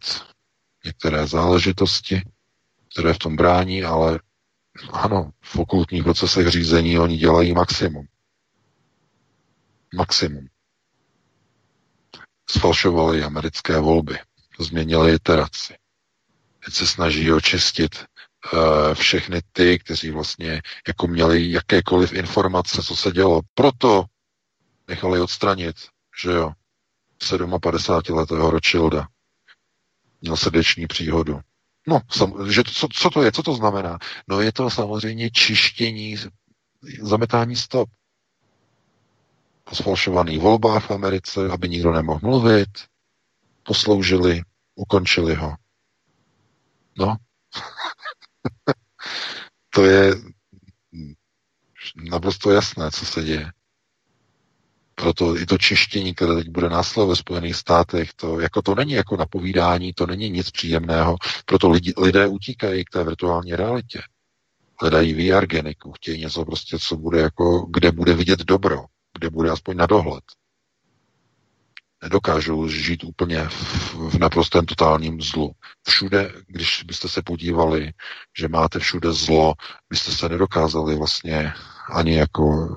některé 0.85 1.27
záležitosti, 1.27 2.23
které 2.93 3.15
v 3.15 3.19
tom 3.19 3.37
brání, 3.37 3.85
ale 3.85 4.21
ano, 4.93 5.31
v 5.41 5.57
okultních 5.59 6.03
procesech 6.05 6.49
řízení 6.49 6.99
oni 6.99 7.17
dělají 7.17 7.53
maximum. 7.53 8.07
Maximum. 9.95 10.47
Sfalšovali 12.51 13.23
americké 13.23 13.79
volby, 13.81 14.19
změnili 14.59 15.15
iteraci. 15.15 15.75
Teď 16.65 16.75
se 16.75 16.87
snaží 16.87 17.33
očistit 17.33 18.05
uh, 18.53 18.61
všechny 18.95 19.41
ty, 19.53 19.79
kteří 19.79 20.11
vlastně 20.11 20.63
jako 20.89 21.07
měli 21.07 21.51
jakékoliv 21.53 22.13
informace, 22.13 22.83
co 22.83 22.97
se 22.97 23.13
dělo. 23.13 23.41
Proto 23.55 24.05
nechali 24.89 25.21
odstranit, 25.21 25.77
že 26.23 26.31
jo, 26.31 26.53
57-letého 27.21 28.51
Rothschilda. 28.51 29.09
Měl 30.21 30.37
srdeční 30.37 30.87
příhodu. 30.87 31.41
No, 31.87 32.01
sam, 32.11 32.53
že 32.53 32.63
to, 32.63 32.71
co, 32.71 32.89
co 32.93 33.11
to 33.11 33.23
je, 33.23 33.33
co 33.33 33.43
to 33.43 33.55
znamená? 33.55 33.99
No 34.29 34.41
je 34.41 34.53
to 34.53 34.71
samozřejmě 34.71 35.31
čištění, 35.31 36.17
zametání 37.01 37.57
stop. 37.57 37.89
Po 39.65 39.75
sfalšovaných 39.75 40.41
volbách 40.41 40.87
v 40.87 40.91
Americe, 40.91 41.49
aby 41.51 41.69
nikdo 41.69 41.93
nemohl 41.93 42.21
mluvit, 42.23 42.69
posloužili, 43.63 44.43
ukončili 44.75 45.35
ho. 45.35 45.57
No, 46.99 47.17
to 49.71 49.85
je 49.85 50.15
naprosto 52.11 52.51
jasné, 52.51 52.91
co 52.91 53.07
se 53.07 53.23
děje. 53.23 53.53
Proto 55.01 55.37
i 55.37 55.47
to 55.47 55.59
čištění, 55.59 56.15
které 56.15 56.35
teď 56.35 56.49
bude 56.49 56.69
následovat 56.69 57.13
ve 57.13 57.17
Spojených 57.17 57.57
státech, 57.57 58.15
to, 58.15 58.41
jako 58.41 58.63
to 58.63 58.75
není 58.75 58.93
jako 58.93 59.17
napovídání, 59.17 59.93
to 59.93 60.07
není 60.07 60.31
nic 60.31 60.51
příjemného, 60.51 61.17
proto 61.45 61.71
lidi, 61.71 61.93
lidé 61.99 62.27
utíkají 62.27 62.85
k 62.85 62.91
té 62.91 63.05
virtuální 63.05 63.55
realitě. 63.57 64.01
Hledají 64.81 65.31
VR 65.31 65.47
geniku, 65.47 65.93
chtějí 65.93 66.21
něco 66.21 66.45
prostě, 66.45 66.79
co 66.81 66.97
bude 66.97 67.21
jako, 67.21 67.67
kde 67.71 67.93
bude 67.93 68.15
vidět 68.15 68.39
dobro, 68.39 68.85
kde 69.19 69.31
bude 69.31 69.51
aspoň 69.51 69.77
na 69.77 69.87
dohled 69.87 70.25
nedokážou 72.03 72.69
žít 72.69 73.05
úplně 73.05 73.49
v, 73.49 73.95
v 73.95 74.19
naprostém 74.19 74.67
totálním 74.67 75.21
zlu. 75.21 75.53
Všude, 75.89 76.33
když 76.47 76.83
byste 76.83 77.09
se 77.09 77.23
podívali, 77.23 77.93
že 78.39 78.49
máte 78.49 78.79
všude 78.79 79.13
zlo, 79.13 79.55
byste 79.91 80.13
se 80.13 80.29
nedokázali 80.29 80.97
vlastně 80.97 81.53
ani 81.93 82.15
jako 82.15 82.69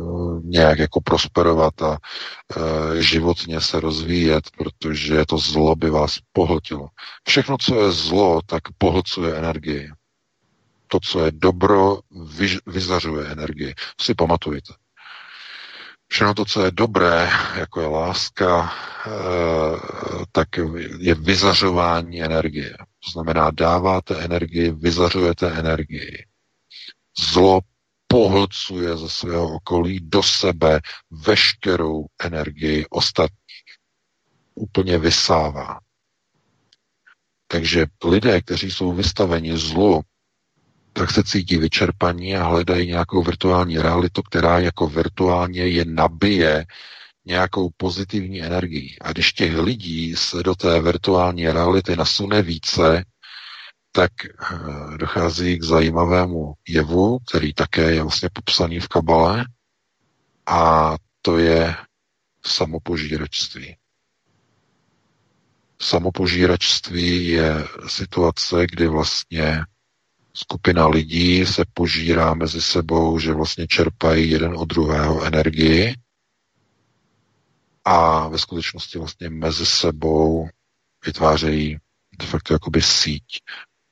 nějak 0.44 0.80
jako 0.80 1.02
prosperovat 1.02 1.81
a 1.81 1.98
e, 1.98 3.02
životně 3.02 3.61
se 3.61 3.80
rozvíjet, 3.80 4.44
protože 4.57 5.26
to 5.26 5.38
zlo 5.38 5.76
by 5.76 5.90
vás 5.90 6.19
pohltilo. 6.31 6.88
Všechno, 7.27 7.57
co 7.57 7.81
je 7.81 7.91
zlo, 7.91 8.41
tak 8.45 8.61
pohlcuje 8.77 9.35
energii. 9.35 9.90
To, 10.88 10.99
co 10.99 11.26
je 11.26 11.31
dobro, 11.31 11.99
vyž, 12.38 12.57
vyzařuje 12.68 13.27
energii. 13.27 13.73
Si 14.02 14.14
pamatujte. 14.15 14.73
Všechno 16.07 16.34
to, 16.34 16.45
co 16.45 16.65
je 16.65 16.72
dobré, 16.72 17.30
jako 17.56 17.81
je 17.81 17.88
láska, 17.88 18.73
eh, 19.07 19.11
tak 20.31 20.48
je 20.98 21.15
vyzařování 21.15 22.23
energie. 22.23 22.77
To 22.77 23.11
znamená, 23.11 23.52
dáváte 23.52 24.15
energii, 24.23 24.72
vyzařujete 24.72 25.52
energii. 25.52 26.26
Zlo 27.31 27.60
pohlcuje 28.14 28.98
ze 28.98 29.10
svého 29.10 29.53
okolí 29.53 29.99
do 30.03 30.23
sebe 30.23 30.80
veškerou 31.11 32.06
energii 32.22 32.85
ostatních. 32.90 33.65
Úplně 34.56 34.98
vysává. 34.98 35.80
Takže 37.48 37.85
lidé, 38.06 38.41
kteří 38.41 38.72
jsou 38.72 38.94
vystaveni 38.94 39.57
zlu, 39.57 40.02
tak 40.94 41.11
se 41.11 41.23
cítí 41.23 41.57
vyčerpaní 41.57 42.38
a 42.38 42.44
hledají 42.44 42.88
nějakou 42.88 43.23
virtuální 43.23 43.77
realitu, 43.77 44.22
která 44.22 44.60
jako 44.60 44.88
virtuálně 44.88 45.68
je 45.68 45.85
nabije 45.85 46.65
nějakou 47.26 47.69
pozitivní 47.77 48.41
energii. 48.44 48.98
A 49.02 49.11
když 49.11 49.34
těch 49.34 49.57
lidí 49.57 50.15
se 50.15 50.44
do 50.44 50.56
té 50.56 50.81
virtuální 50.81 51.49
reality 51.49 51.95
nasune 51.95 52.41
více, 52.41 53.03
tak 53.95 54.11
eh, 54.25 54.97
dochází 54.97 55.59
k 55.59 55.63
zajímavému 55.63 56.53
jevu, 56.67 57.19
který 57.19 57.53
také 57.53 57.91
je 57.93 58.01
vlastně 58.01 58.29
popsaný 58.33 58.79
v 58.79 58.87
kabale, 58.87 59.45
a 60.45 60.95
to 61.21 61.37
je 61.37 61.75
samopožíračství. 62.45 63.77
Samopožíračství 65.81 67.27
je 67.27 67.67
situace, 67.87 68.65
kdy 68.67 68.87
vlastně 68.87 69.65
skupina 70.33 70.87
lidí 70.87 71.45
se 71.45 71.65
požírá 71.73 72.33
mezi 72.33 72.61
sebou, 72.61 73.19
že 73.19 73.33
vlastně 73.33 73.67
čerpají 73.67 74.31
jeden 74.31 74.53
od 74.57 74.65
druhého 74.65 75.23
energii 75.23 75.95
a 77.85 78.27
ve 78.27 78.39
skutečnosti 78.39 78.97
vlastně 78.97 79.29
mezi 79.29 79.65
sebou 79.65 80.49
vytvářejí 81.05 81.77
de 82.19 82.25
facto 82.25 82.53
jakoby 82.53 82.81
síť. 82.81 83.23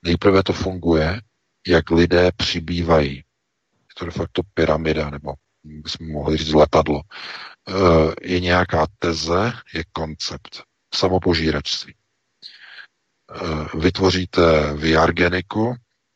Nejprve 0.03 0.43
to 0.43 0.53
funguje, 0.53 1.21
jak 1.67 1.91
lidé 1.91 2.31
přibývají. 2.37 3.15
Je 3.15 3.93
to 3.97 4.05
de 4.05 4.11
facto 4.11 4.41
pyramida, 4.53 5.09
nebo 5.09 5.33
bychom 5.63 6.11
mohli 6.11 6.37
říct 6.37 6.53
letadlo. 6.53 7.01
E, 7.01 7.73
je 8.21 8.39
nějaká 8.39 8.87
teze, 8.99 9.53
je 9.73 9.83
koncept 9.91 10.63
samopožíračství. 10.95 11.95
E, 11.95 13.77
vytvoříte 13.77 14.73
VR 14.73 15.13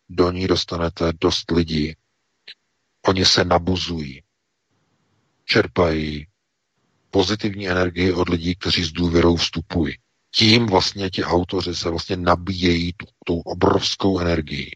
do 0.09 0.31
ní 0.31 0.47
dostanete 0.47 1.13
dost 1.21 1.51
lidí. 1.51 1.95
Oni 3.07 3.25
se 3.25 3.45
nabuzují, 3.45 4.23
čerpají 5.45 6.27
pozitivní 7.09 7.69
energii 7.69 8.13
od 8.13 8.29
lidí, 8.29 8.55
kteří 8.55 8.83
s 8.83 8.91
důvěrou 8.91 9.35
vstupují. 9.35 9.97
Tím 10.35 10.65
vlastně 10.65 11.09
ti 11.09 11.23
autoři 11.23 11.75
se 11.75 11.89
vlastně 11.89 12.15
nabíjejí 12.15 12.93
tu, 12.93 13.05
tou 13.25 13.39
obrovskou 13.39 14.19
energii. 14.19 14.71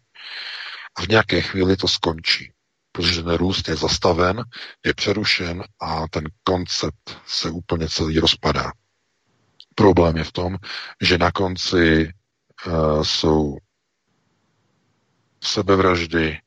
A 0.96 1.02
v 1.02 1.08
nějaké 1.08 1.42
chvíli 1.42 1.78
to 1.78 1.88
skončí, 1.88 2.52
protože 2.92 3.24
ten 3.24 3.34
růst 3.34 3.68
je 3.68 3.76
zastaven, 3.76 4.44
je 4.86 4.94
přerušen 4.94 5.64
a 5.82 6.08
ten 6.08 6.24
koncept 6.44 7.22
se 7.28 7.50
úplně 7.50 7.90
celý 7.90 8.20
rozpadá. 8.20 8.72
Problém 9.76 10.18
je 10.18 10.24
v 10.24 10.32
tom, 10.32 10.58
že 11.02 11.18
na 11.18 11.32
konci 11.32 12.14
uh, 12.68 13.04
jsou 13.04 13.58
sebevraždy, 15.44 16.38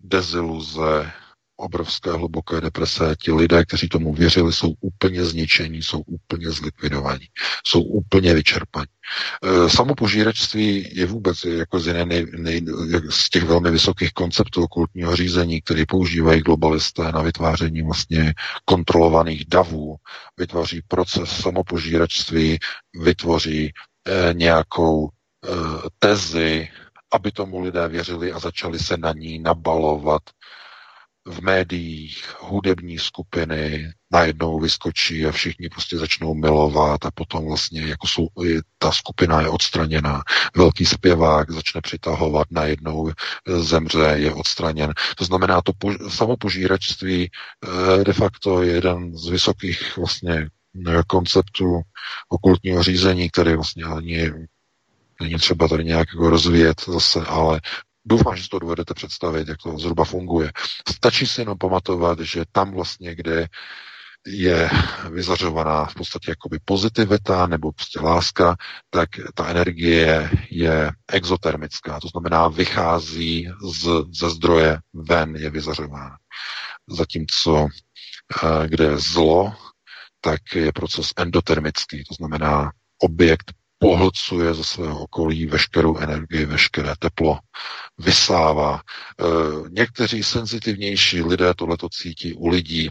deziluze, 0.00 1.12
obrovské 1.56 2.10
hluboké 2.12 2.60
deprese. 2.60 3.14
Ti 3.22 3.32
lidé, 3.32 3.64
kteří 3.64 3.88
tomu 3.88 4.14
věřili, 4.14 4.52
jsou 4.52 4.74
úplně 4.80 5.24
zničení, 5.24 5.82
jsou 5.82 6.00
úplně 6.00 6.50
zlikvidovaní, 6.50 7.26
jsou 7.66 7.82
úplně 7.82 8.34
vyčerpaní. 8.34 8.86
E, 9.44 9.68
samopožíračství 9.68 10.88
je 10.92 11.06
vůbec 11.06 11.44
jako 11.44 11.80
z, 11.80 11.86
jiné, 11.86 12.04
nej, 12.04 12.26
nej, 12.38 12.64
z 13.10 13.30
těch 13.30 13.44
velmi 13.44 13.70
vysokých 13.70 14.12
konceptů 14.12 14.62
okultního 14.62 15.16
řízení, 15.16 15.60
které 15.60 15.84
používají 15.88 16.40
globalisté 16.40 17.12
na 17.12 17.22
vytváření 17.22 17.82
vlastně 17.82 18.34
kontrolovaných 18.64 19.44
davů, 19.48 19.96
vytvoří 20.36 20.82
proces 20.88 21.30
samopožíračství, 21.30 22.58
vytvoří 23.02 23.66
e, 23.66 24.34
nějakou 24.34 25.08
e, 25.08 25.48
tezi, 25.98 26.68
aby 27.12 27.32
tomu 27.32 27.60
lidé 27.60 27.88
věřili 27.88 28.32
a 28.32 28.38
začali 28.38 28.78
se 28.78 28.96
na 28.96 29.12
ní 29.12 29.38
nabalovat 29.38 30.22
v 31.26 31.40
médiích, 31.40 32.34
hudební 32.40 32.98
skupiny 32.98 33.92
najednou 34.12 34.60
vyskočí 34.60 35.26
a 35.26 35.32
všichni 35.32 35.68
prostě 35.68 35.98
začnou 35.98 36.34
milovat 36.34 37.06
a 37.06 37.10
potom 37.10 37.46
vlastně 37.46 37.80
jako 37.86 38.06
jsou, 38.06 38.28
ta 38.78 38.92
skupina 38.92 39.40
je 39.40 39.48
odstraněna. 39.48 40.22
Velký 40.56 40.86
zpěvák 40.86 41.50
začne 41.50 41.80
přitahovat, 41.80 42.46
najednou 42.50 43.12
zemře, 43.46 44.14
je 44.14 44.34
odstraněn. 44.34 44.92
To 45.16 45.24
znamená, 45.24 45.62
to 45.62 45.72
po, 45.78 45.92
samopožíračství 46.08 47.30
eh, 47.30 48.04
de 48.04 48.12
facto 48.12 48.62
je 48.62 48.72
jeden 48.72 49.16
z 49.16 49.28
vysokých 49.28 49.96
vlastně 49.96 50.48
konceptů 51.06 51.82
okultního 52.28 52.82
řízení, 52.82 53.30
který 53.30 53.54
vlastně 53.54 53.84
ani 53.84 54.32
Není 55.22 55.34
třeba 55.34 55.68
tady 55.68 55.84
nějak 55.84 56.08
jako 56.12 56.30
rozvíjet 56.30 56.82
zase, 56.88 57.20
ale 57.20 57.60
doufám, 58.04 58.36
že 58.36 58.42
si 58.42 58.48
to 58.48 58.58
dovedete 58.58 58.94
představit, 58.94 59.48
jak 59.48 59.58
to 59.62 59.78
zhruba 59.78 60.04
funguje. 60.04 60.52
Stačí 60.88 61.26
si 61.26 61.40
jenom 61.40 61.58
pamatovat, 61.58 62.20
že 62.20 62.44
tam 62.52 62.72
vlastně, 62.72 63.14
kde 63.14 63.48
je 64.26 64.70
vyzařovaná 65.10 65.84
v 65.84 65.94
podstatě 65.94 66.30
jakoby 66.30 66.58
pozitivita 66.64 67.46
nebo 67.46 67.72
prostě 67.72 68.00
láska, 68.00 68.56
tak 68.90 69.08
ta 69.34 69.46
energie 69.48 70.30
je 70.50 70.90
exotermická, 71.12 72.00
to 72.00 72.08
znamená 72.08 72.48
vychází 72.48 73.48
z, 73.72 73.88
ze 74.20 74.30
zdroje 74.30 74.78
ven, 74.92 75.36
je 75.36 75.50
vyzařována. 75.50 76.16
Zatímco 76.88 77.68
kde 78.66 78.84
je 78.84 78.98
zlo, 78.98 79.54
tak 80.20 80.40
je 80.54 80.72
proces 80.72 81.12
endotermický, 81.16 82.04
to 82.04 82.14
znamená 82.14 82.72
objekt 82.98 83.52
pohlcuje 83.82 84.54
ze 84.54 84.64
svého 84.64 85.00
okolí 85.00 85.46
veškerou 85.46 85.98
energii, 85.98 86.44
veškeré 86.44 86.94
teplo, 86.98 87.38
vysává. 87.98 88.80
E, 88.80 89.24
někteří 89.70 90.22
senzitivnější 90.22 91.22
lidé 91.22 91.54
tohleto 91.54 91.88
cítí 91.88 92.34
u 92.34 92.48
lidí, 92.48 92.90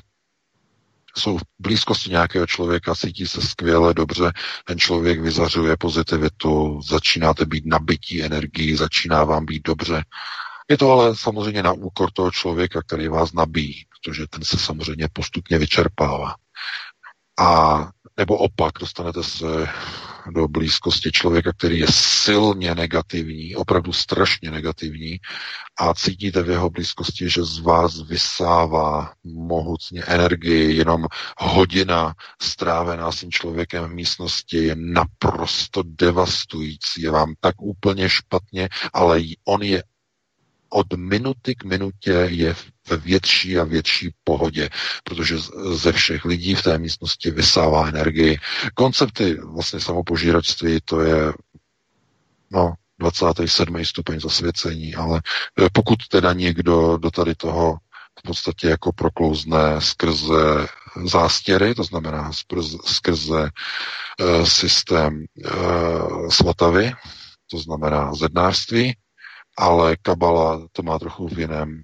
jsou 1.17 1.37
v 1.37 1.41
blízkosti 1.59 2.09
nějakého 2.09 2.47
člověka, 2.47 2.95
cítí 2.95 3.27
se 3.27 3.41
skvěle, 3.41 3.93
dobře, 3.93 4.31
ten 4.65 4.79
člověk 4.79 5.21
vyzařuje 5.21 5.77
pozitivitu, 5.77 6.81
začínáte 6.81 7.45
být 7.45 7.65
nabití 7.65 8.23
energií, 8.23 8.75
začíná 8.75 9.23
vám 9.23 9.45
být 9.45 9.63
dobře. 9.63 10.03
Je 10.69 10.77
to 10.77 10.91
ale 10.91 11.15
samozřejmě 11.15 11.63
na 11.63 11.71
úkor 11.71 12.11
toho 12.11 12.31
člověka, 12.31 12.81
který 12.81 13.07
vás 13.07 13.33
nabíjí, 13.33 13.85
protože 13.89 14.27
ten 14.29 14.43
se 14.43 14.57
samozřejmě 14.57 15.07
postupně 15.13 15.57
vyčerpává. 15.57 16.35
A 17.39 17.89
nebo 18.17 18.37
opak, 18.37 18.71
dostanete 18.79 19.23
se 19.23 19.67
do 20.29 20.47
blízkosti 20.47 21.11
člověka, 21.11 21.51
který 21.53 21.79
je 21.79 21.87
silně 21.89 22.75
negativní, 22.75 23.55
opravdu 23.55 23.93
strašně 23.93 24.51
negativní 24.51 25.19
a 25.79 25.93
cítíte 25.93 26.43
v 26.43 26.49
jeho 26.49 26.69
blízkosti, 26.69 27.29
že 27.29 27.43
z 27.43 27.59
vás 27.59 28.01
vysává 28.01 29.13
mohutně 29.23 30.03
energii, 30.03 30.75
jenom 30.75 31.05
hodina 31.37 32.13
strávená 32.41 33.11
s 33.11 33.19
tím 33.19 33.31
člověkem 33.31 33.83
v 33.83 33.93
místnosti 33.93 34.57
je 34.57 34.75
naprosto 34.75 35.83
devastující, 35.85 37.01
je 37.01 37.11
vám 37.11 37.33
tak 37.39 37.61
úplně 37.61 38.09
špatně, 38.09 38.69
ale 38.93 39.21
on 39.45 39.61
je 39.63 39.83
od 40.73 40.93
minuty 40.93 41.55
k 41.55 41.63
minutě 41.63 42.11
je 42.11 42.55
ve 42.89 42.97
větší 42.97 43.57
a 43.59 43.63
větší 43.63 44.09
pohodě, 44.23 44.69
protože 45.03 45.35
ze 45.73 45.91
všech 45.91 46.25
lidí 46.25 46.55
v 46.55 46.63
té 46.63 46.77
místnosti 46.77 47.31
vysává 47.31 47.87
energii. 47.87 48.37
Koncepty 48.75 49.33
vlastně 49.33 49.79
samopožíračství, 49.79 50.79
to 50.85 51.01
je 51.01 51.33
no, 52.51 52.73
27. 52.99 53.85
stupeň 53.85 54.19
zasvěcení, 54.19 54.95
ale 54.95 55.21
eh, 55.61 55.67
pokud 55.73 56.07
teda 56.09 56.33
někdo 56.33 56.97
do 56.97 57.11
tady 57.11 57.35
toho 57.35 57.77
v 58.19 58.27
podstatě 58.27 58.67
jako 58.67 58.91
proklouzne 58.91 59.81
skrze 59.81 60.67
zástěry, 61.05 61.75
to 61.75 61.83
znamená 61.83 62.31
skrze, 62.85 63.49
uh, 64.19 64.45
systém 64.45 65.25
uh, 65.45 66.29
svatavy, 66.29 66.91
to 67.51 67.57
znamená 67.57 68.13
zednářství, 68.13 68.95
ale 69.57 69.97
Kabala 70.01 70.67
to 70.71 70.83
má 70.83 70.99
trochu 70.99 71.27
v 71.27 71.39
jiném 71.39 71.81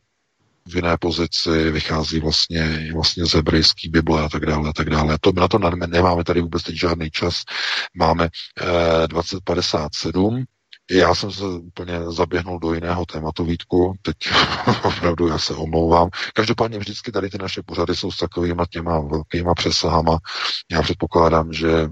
v 0.68 0.76
jiné 0.76 0.98
pozici, 1.00 1.72
vychází 1.72 2.20
vlastně, 2.20 2.92
vlastně 2.94 3.26
z 3.26 3.34
hebrejský 3.34 3.90
Bible 3.90 4.24
a 4.24 4.30
tak 4.30 4.46
dále 4.46 4.70
a 4.70 4.74
tak 4.74 4.90
dále. 4.90 5.18
To, 5.22 5.32
na 5.32 5.48
to 5.48 5.60
nemáme 5.88 6.24
tady 6.24 6.42
vůbec 6.42 6.64
teď 6.64 6.76
žádný 6.76 7.12
čas. 7.12 7.44
Máme 7.96 8.30
eh, 8.62 9.08
2057, 9.08 10.46
já 10.92 11.16
jsem 11.16 11.32
se 11.32 11.44
úplně 11.44 12.00
zaběhnul 12.12 12.60
do 12.60 12.74
jiného 12.74 13.06
tématu, 13.06 13.46
Vítku, 13.46 13.94
teď 14.02 14.16
opravdu 14.84 15.28
já 15.28 15.38
se 15.38 15.54
omlouvám. 15.54 16.10
Každopádně 16.34 16.80
vždycky 16.80 17.12
tady 17.12 17.30
ty 17.30 17.38
naše 17.38 17.64
pořady 17.64 17.96
jsou 17.96 18.12
s 18.12 18.18
takovými 18.18 18.62
těma 18.70 19.00
velkýma 19.00 19.54
přesahama. 19.54 20.18
Já 20.72 20.82
předpokládám, 20.82 21.54
že 21.54 21.88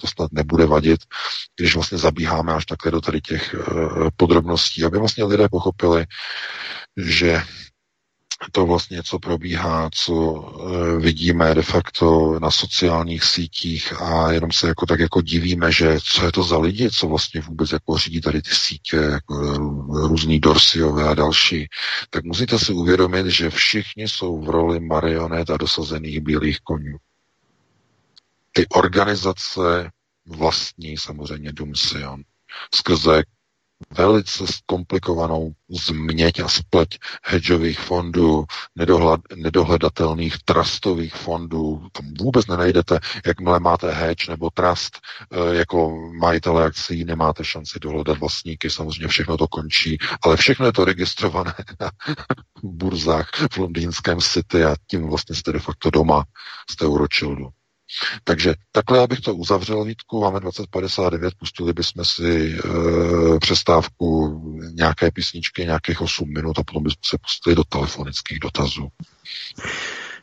to 0.00 0.06
snad 0.06 0.32
nebude 0.32 0.66
vadit, 0.66 1.00
když 1.56 1.74
vlastně 1.74 1.98
zabíháme 1.98 2.52
až 2.52 2.66
takhle 2.66 2.90
do 2.92 3.00
tady 3.00 3.20
těch 3.20 3.54
uh, 3.54 4.08
podrobností, 4.16 4.84
aby 4.84 4.98
vlastně 4.98 5.24
lidé 5.24 5.48
pochopili, 5.48 6.06
že 6.96 7.42
to 8.52 8.66
vlastně, 8.66 9.02
co 9.02 9.18
probíhá, 9.18 9.90
co 9.94 10.44
e, 10.96 11.00
vidíme 11.00 11.54
de 11.54 11.62
facto 11.62 12.38
na 12.40 12.50
sociálních 12.50 13.24
sítích 13.24 14.00
a 14.00 14.32
jenom 14.32 14.52
se 14.52 14.68
jako 14.68 14.86
tak 14.86 15.00
jako 15.00 15.22
divíme, 15.22 15.72
že 15.72 15.98
co 16.04 16.26
je 16.26 16.32
to 16.32 16.42
za 16.42 16.58
lidi, 16.58 16.90
co 16.90 17.06
vlastně 17.06 17.40
vůbec 17.40 17.72
jako 17.72 17.98
řídí 17.98 18.20
tady 18.20 18.42
ty 18.42 18.50
sítě, 18.50 18.96
jako 18.96 19.34
různý 20.08 20.40
Dorsiové 20.40 21.08
a 21.08 21.14
další, 21.14 21.68
tak 22.10 22.24
musíte 22.24 22.58
si 22.58 22.72
uvědomit, 22.72 23.26
že 23.26 23.50
všichni 23.50 24.08
jsou 24.08 24.40
v 24.40 24.50
roli 24.50 24.80
marionet 24.80 25.50
a 25.50 25.56
dosazených 25.56 26.20
bílých 26.20 26.60
konňů. 26.60 26.96
Ty 28.58 28.68
organizace 28.68 29.90
vlastní 30.26 30.96
samozřejmě 30.96 31.52
Dumsion 31.52 32.22
skrze 32.74 33.22
velice 33.90 34.46
zkomplikovanou 34.46 35.52
změť 35.68 36.40
a 36.40 36.48
spleť 36.48 36.88
hedžových 37.24 37.80
fondů, 37.80 38.44
nedohled, 38.76 39.20
nedohledatelných 39.36 40.42
trustových 40.44 41.14
fondů. 41.14 41.88
Tam 41.92 42.14
vůbec 42.20 42.46
nenajdete, 42.46 43.00
jakmile 43.26 43.60
máte 43.60 43.90
hedge 43.92 44.30
nebo 44.30 44.50
trust 44.50 44.98
eh, 44.98 45.54
jako 45.54 45.96
majitele 46.20 46.64
akcí, 46.64 47.04
nemáte 47.04 47.44
šanci 47.44 47.78
dohledat 47.78 48.18
vlastníky, 48.18 48.70
samozřejmě 48.70 49.08
všechno 49.08 49.36
to 49.36 49.48
končí, 49.48 49.98
ale 50.22 50.36
všechno 50.36 50.66
je 50.66 50.72
to 50.72 50.84
registrované 50.84 51.54
na 51.80 51.90
burzách 52.62 53.30
v 53.52 53.56
londýnském 53.56 54.20
City 54.20 54.64
a 54.64 54.76
tím 54.86 55.08
vlastně 55.08 55.34
jste 55.36 55.52
de 55.52 55.58
facto 55.58 55.90
doma, 55.90 56.24
jste 56.70 56.86
u. 56.86 56.98
Takže 58.24 58.54
takhle 58.72 58.98
já 58.98 59.06
bych 59.06 59.20
to 59.20 59.34
uzavřel, 59.34 59.84
Vítku, 59.84 60.20
máme 60.20 60.40
2059, 60.40 61.34
pustili 61.38 61.72
bychom 61.72 62.04
si 62.04 62.58
e, 62.58 63.38
přestávku 63.38 64.40
nějaké 64.72 65.10
písničky, 65.10 65.64
nějakých 65.64 66.00
8 66.00 66.32
minut 66.32 66.58
a 66.58 66.62
potom 66.62 66.82
bychom 66.82 67.02
se 67.04 67.18
pustili 67.18 67.56
do 67.56 67.64
telefonických 67.64 68.38
dotazů. 68.38 68.88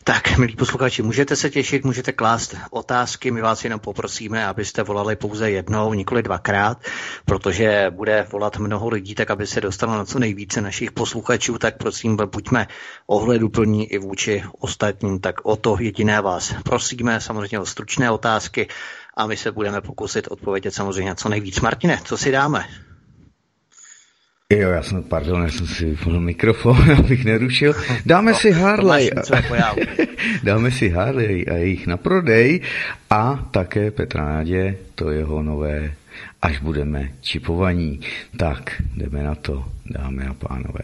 Tak, 0.08 0.38
milí 0.38 0.56
posluchači, 0.56 1.02
můžete 1.02 1.36
se 1.36 1.50
těšit, 1.50 1.86
můžete 1.86 2.12
klást 2.12 2.56
otázky, 2.70 3.32
my 3.32 3.42
vás 3.42 3.64
jenom 3.64 3.80
poprosíme, 3.80 4.46
abyste 4.46 4.84
volali 4.84 5.16
pouze 5.16 5.52
jednou, 5.52 5.94
nikoli 5.94 6.24
dvakrát, 6.24 6.78
protože 7.26 7.88
bude 7.90 8.28
volat 8.32 8.58
mnoho 8.58 8.90
lidí, 8.90 9.16
tak 9.16 9.32
aby 9.32 9.48
se 9.48 9.62
dostalo 9.62 9.94
na 9.94 10.06
co 10.06 10.20
nejvíce 10.20 10.62
našich 10.62 10.92
posluchačů, 10.92 11.58
tak 11.58 11.78
prosím, 11.78 12.18
buďme 12.32 12.68
ohleduplní 13.08 13.94
i 13.94 13.98
vůči 13.98 14.44
ostatním, 14.60 15.20
tak 15.20 15.36
o 15.44 15.56
to 15.56 15.78
jediné 15.80 16.22
vás 16.22 16.54
prosíme, 16.64 17.22
samozřejmě 17.22 17.60
o 17.60 17.66
stručné 17.66 18.12
otázky 18.12 18.68
a 19.18 19.28
my 19.28 19.38
se 19.38 19.52
budeme 19.52 19.82
pokusit 19.82 20.28
odpovědět 20.28 20.72
samozřejmě 20.72 21.16
co 21.16 21.30
nejvíc. 21.30 21.60
Martine, 21.62 22.02
co 22.04 22.18
si 22.18 22.32
dáme? 22.32 22.66
Jo, 24.54 24.70
já 24.70 24.84
jsem, 24.84 25.04
pardon, 25.04 25.44
já 25.44 25.50
jsem 25.50 25.68
si 25.68 25.86
vypnul 25.86 26.20
mikrofon, 26.20 26.92
abych 26.98 27.26
nerušil. 27.26 27.74
Dáme 28.06 28.32
no, 28.32 28.38
si 28.38 28.52
Harley. 28.52 29.10
Dáme 30.44 30.72
si 30.72 30.90
Harley 30.90 31.46
a 31.52 31.54
jejich 31.54 31.88
na 31.88 31.98
prodej 31.98 32.62
a 33.10 33.46
také 33.52 33.92
Petra 33.92 34.26
Nádě, 34.26 34.78
to 34.96 35.12
jeho 35.12 35.44
nové, 35.44 35.94
až 36.42 36.60
budeme 36.60 37.10
čipovaní. 37.22 38.00
Tak, 38.38 38.82
jdeme 38.96 39.24
na 39.24 39.36
to, 39.36 39.66
dámy 39.86 40.26
a 40.26 40.34
pánové. 40.34 40.84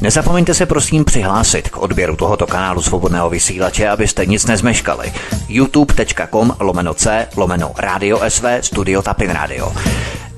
Nezapomeňte 0.00 0.54
se 0.54 0.66
prosím 0.66 1.04
přihlásit 1.04 1.68
k 1.68 1.76
odběru 1.76 2.16
tohoto 2.16 2.46
kanálu 2.46 2.82
Svobodného 2.82 3.30
vysílače, 3.30 3.88
abyste 3.88 4.26
nic 4.26 4.46
nezmeškali. 4.46 5.12
youtube.com 5.48 6.56
lomeno 6.60 6.94
c 6.94 7.28
lomeno 7.36 7.72
radio 7.78 8.20
sv 8.28 8.46
studio 8.60 9.02
tapin 9.02 9.30
radio. 9.30 9.72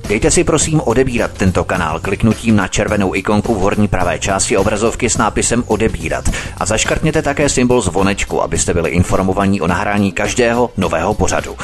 Dejte 0.09 0.31
si 0.31 0.45
prosím 0.45 0.81
odebírat 0.81 1.33
tento 1.33 1.65
kanál 1.65 2.01
kliknutím 2.01 2.57
na 2.57 2.69
červenou 2.69 3.15
ikonku 3.15 3.55
v 3.55 3.59
horní 3.59 3.89
pravé 3.89 4.19
části 4.19 4.57
obrazovky 4.57 5.11
s 5.11 5.17
nápisem 5.17 5.65
odebírat 5.67 6.25
a 6.57 6.67
zaškrtněte 6.67 7.23
také 7.23 7.49
symbol 7.49 7.81
zvonečku, 7.81 8.43
abyste 8.43 8.75
byli 8.75 8.91
informovaní 8.91 9.61
o 9.61 9.67
nahrání 9.67 10.13
každého 10.13 10.71
nového 10.77 11.15
pořadu. 11.15 11.57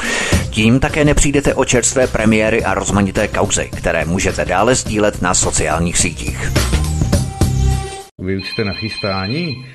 Tím 0.49 0.79
také 0.79 1.05
nepřijdete 1.05 1.53
o 1.53 1.65
čerstvé 1.65 2.07
premiéry 2.07 2.63
a 2.63 2.73
rozmanité 2.73 3.27
kauzy, 3.27 3.69
které 3.77 4.05
můžete 4.05 4.45
dále 4.45 4.75
sdílet 4.75 5.21
na 5.21 5.33
sociálních 5.33 5.97
sítích. 5.97 6.51
Vy 8.21 8.37
už 8.37 8.49
jste 8.49 8.63
na 8.63 8.73
chystání? 8.73 9.69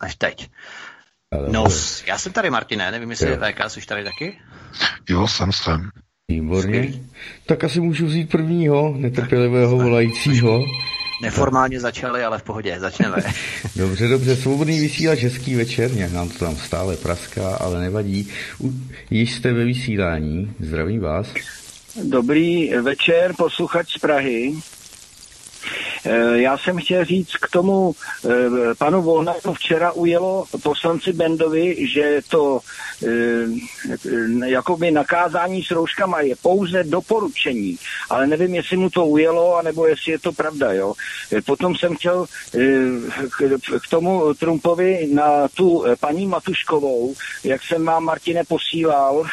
Až 0.00 0.14
teď. 0.14 0.50
No, 1.48 1.64
já 2.06 2.18
jsem 2.18 2.32
tady, 2.32 2.50
Martine, 2.50 2.90
nevím, 2.90 3.10
jestli 3.10 3.30
je 3.30 3.36
VK, 3.36 3.70
jsi 3.70 3.86
tady 3.86 4.04
taky? 4.04 4.38
Jo, 5.08 5.28
jsem 5.28 5.52
jsem. 5.52 5.90
Výborně. 6.30 6.92
Tak 7.46 7.64
asi 7.64 7.80
můžu 7.80 8.06
vzít 8.06 8.30
prvního, 8.30 8.94
netrpělivého 8.98 9.76
volajícího. 9.76 10.64
Neformálně 11.22 11.80
začali, 11.80 12.24
ale 12.24 12.38
v 12.38 12.42
pohodě, 12.42 12.80
začneme. 12.80 13.16
dobře, 13.76 14.08
dobře, 14.08 14.36
svobodný 14.36 14.80
vysílač, 14.80 15.22
hezký 15.22 15.54
večer, 15.54 15.94
nějak 15.94 16.12
nám 16.12 16.28
to 16.28 16.38
tam 16.38 16.56
stále 16.56 16.96
praská, 16.96 17.56
ale 17.56 17.80
nevadí. 17.80 18.28
U, 18.60 18.72
již 19.10 19.34
jste 19.34 19.52
ve 19.52 19.64
vysílání, 19.64 20.52
zdravím 20.60 21.00
vás. 21.00 21.26
Dobrý 22.04 22.70
večer, 22.70 23.34
posluchač 23.38 23.92
z 23.92 23.98
Prahy. 23.98 24.54
Já 26.32 26.58
jsem 26.58 26.78
chtěl 26.78 27.04
říct 27.04 27.36
k 27.36 27.50
tomu 27.50 27.94
panu 28.78 29.02
Volnému 29.02 29.54
včera 29.54 29.92
ujelo 29.92 30.44
poslanci 30.62 31.12
Bendovi, 31.12 31.88
že 31.88 32.20
to 32.28 32.60
jakoby 34.46 34.90
nakázání 34.90 35.62
s 35.62 35.70
rouškama 35.70 36.20
je 36.20 36.36
pouze 36.36 36.84
doporučení, 36.84 37.78
ale 38.10 38.26
nevím, 38.26 38.54
jestli 38.54 38.76
mu 38.76 38.90
to 38.90 39.06
ujelo, 39.06 39.56
anebo 39.56 39.86
jestli 39.86 40.12
je 40.12 40.18
to 40.18 40.32
pravda, 40.32 40.72
jo. 40.72 40.94
Potom 41.46 41.76
jsem 41.76 41.96
chtěl 41.96 42.26
k 43.86 43.90
tomu 43.90 44.34
Trumpovi 44.34 45.08
na 45.12 45.48
tu 45.48 45.84
paní 46.00 46.26
Matuškovou, 46.26 47.14
jak 47.44 47.62
jsem 47.62 47.84
vám, 47.84 48.04
Martine, 48.04 48.44
posílal, 48.44 49.26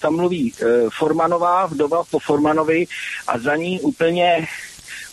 tam 0.00 0.16
mluví 0.16 0.52
Formanová, 0.98 1.66
vdova 1.66 2.02
po 2.10 2.18
Formanovi 2.18 2.86
a 3.26 3.38
za 3.38 3.56
ní 3.56 3.80
úplně 3.80 4.46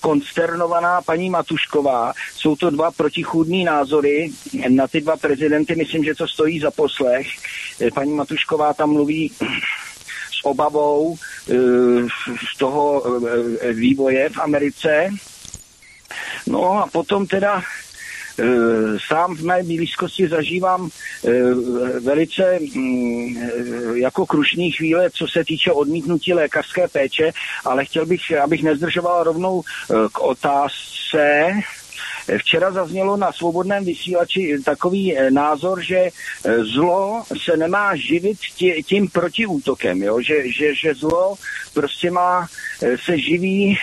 konsternovaná 0.03 1.01
paní 1.01 1.29
Matušková. 1.29 2.13
Jsou 2.35 2.55
to 2.55 2.69
dva 2.69 2.91
protichůdní 2.91 3.63
názory 3.63 4.31
na 4.69 4.87
ty 4.87 5.01
dva 5.01 5.17
prezidenty. 5.17 5.75
Myslím, 5.75 6.03
že 6.03 6.15
to 6.15 6.27
stojí 6.27 6.59
za 6.59 6.71
poslech. 6.71 7.27
Eh, 7.81 7.91
paní 7.91 8.13
Matušková 8.13 8.73
tam 8.73 8.89
mluví 8.89 9.31
s 10.31 10.45
obavou 10.45 11.15
eh, 11.15 11.53
z 12.53 12.57
toho 12.57 13.03
eh, 13.05 13.73
vývoje 13.73 14.29
v 14.29 14.39
Americe. 14.39 15.09
No 16.47 16.83
a 16.83 16.87
potom 16.87 17.27
teda 17.27 17.63
sám 19.07 19.35
v 19.35 19.41
mé 19.41 19.63
blízkosti 19.63 20.27
zažívám 20.27 20.89
eh, 20.89 21.29
velice 21.99 22.59
mm, 22.75 23.37
eh, 23.37 23.99
jako 23.99 24.25
krušní 24.25 24.71
chvíle, 24.71 25.09
co 25.09 25.27
se 25.27 25.43
týče 25.45 25.71
odmítnutí 25.71 26.33
lékařské 26.33 26.87
péče, 26.87 27.31
ale 27.65 27.85
chtěl 27.85 28.05
bych, 28.05 28.37
abych 28.43 28.63
nezdržoval 28.63 29.23
rovnou 29.23 29.61
k 30.11 30.21
otázce, 30.21 31.51
Včera 32.37 32.71
zaznělo 32.71 33.17
na 33.17 33.31
svobodném 33.31 33.85
vysílači 33.85 34.57
takový 34.65 35.15
názor, 35.29 35.83
že 35.83 36.09
zlo 36.73 37.23
se 37.45 37.57
nemá 37.57 37.95
živit 37.95 38.37
tím 38.85 39.07
protiútokem, 39.09 40.03
jo? 40.03 40.21
Že, 40.21 40.51
že, 40.51 40.75
že 40.75 40.93
zlo 40.95 41.35
prostě 41.73 42.11
má, 42.11 42.47
se 43.05 43.19
živí 43.19 43.77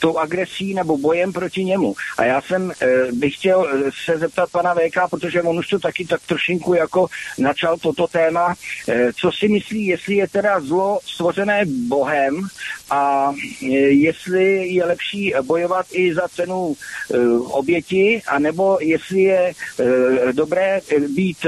tou 0.00 0.18
agresí 0.18 0.74
nebo 0.74 0.98
bojem 0.98 1.32
proti 1.32 1.64
němu. 1.64 1.94
A 2.18 2.24
já 2.24 2.40
jsem 2.40 2.70
e, 2.70 3.12
bych 3.12 3.34
chtěl 3.34 3.68
eh, 3.68 3.90
se 4.04 4.18
zeptat 4.18 4.50
pana 4.50 4.74
VK, 4.74 5.10
protože 5.10 5.42
on 5.42 5.58
už 5.58 5.68
to 5.68 5.78
taky 5.78 6.04
tak 6.06 6.20
trošinku 6.26 6.74
jako 6.74 7.06
načal 7.38 7.76
toto 7.76 8.06
téma, 8.06 8.54
e, 8.88 9.12
co 9.12 9.32
si 9.32 9.48
myslí, 9.48 9.86
jestli 9.86 10.14
je 10.14 10.28
teda 10.28 10.60
zlo 10.60 11.00
stvořené 11.06 11.64
Bohem 11.66 12.48
a 12.90 13.32
e, 13.62 13.66
jestli 13.76 14.68
je 14.68 14.84
lepší 14.84 15.34
bojovat 15.42 15.86
i 15.92 16.14
za 16.14 16.28
cenu 16.28 16.74
e, 16.74 17.18
oběti, 17.38 18.22
anebo 18.28 18.78
jestli 18.80 19.20
je 19.22 19.52
e, 19.78 20.32
dobré 20.32 20.80
být 21.08 21.46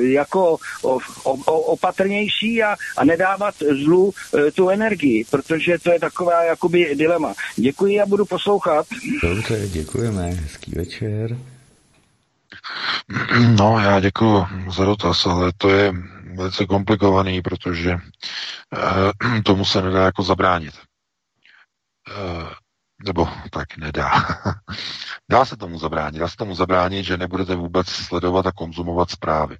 jako 0.00 0.56
opatrnější 1.44 2.62
a, 2.62 2.76
a 2.96 3.04
nedávat 3.04 3.54
zlu 3.82 4.12
tu 4.54 4.68
energii, 4.68 5.24
protože 5.30 5.78
to 5.78 5.92
je 5.92 6.00
taková 6.00 6.42
jakoby 6.42 6.94
dilema. 6.94 7.34
Děkuji 7.56 8.00
a 8.00 8.06
budu 8.06 8.24
poslouchat. 8.24 8.86
Dobře, 9.22 9.68
děkujeme. 9.68 10.30
Hezký 10.30 10.72
večer. 10.76 11.36
No, 13.58 13.78
já 13.78 14.00
děkuji 14.00 14.46
za 14.70 14.84
dotaz, 14.84 15.26
ale 15.26 15.52
to 15.56 15.68
je 15.68 15.92
velice 16.36 16.66
komplikovaný, 16.66 17.42
protože 17.42 17.94
uh, 17.94 19.40
tomu 19.44 19.64
se 19.64 19.82
nedá 19.82 20.04
jako 20.04 20.22
zabránit. 20.22 20.74
Uh, 22.08 22.48
nebo 23.04 23.28
tak 23.50 23.76
nedá. 23.76 24.10
dá 25.30 25.44
se 25.44 25.56
tomu 25.56 25.78
zabránit. 25.78 26.18
Dá 26.18 26.28
se 26.28 26.36
tomu 26.36 26.54
zabránit, 26.54 27.04
že 27.04 27.16
nebudete 27.16 27.54
vůbec 27.54 27.88
sledovat 27.88 28.46
a 28.46 28.52
konzumovat 28.52 29.10
zprávy. 29.10 29.58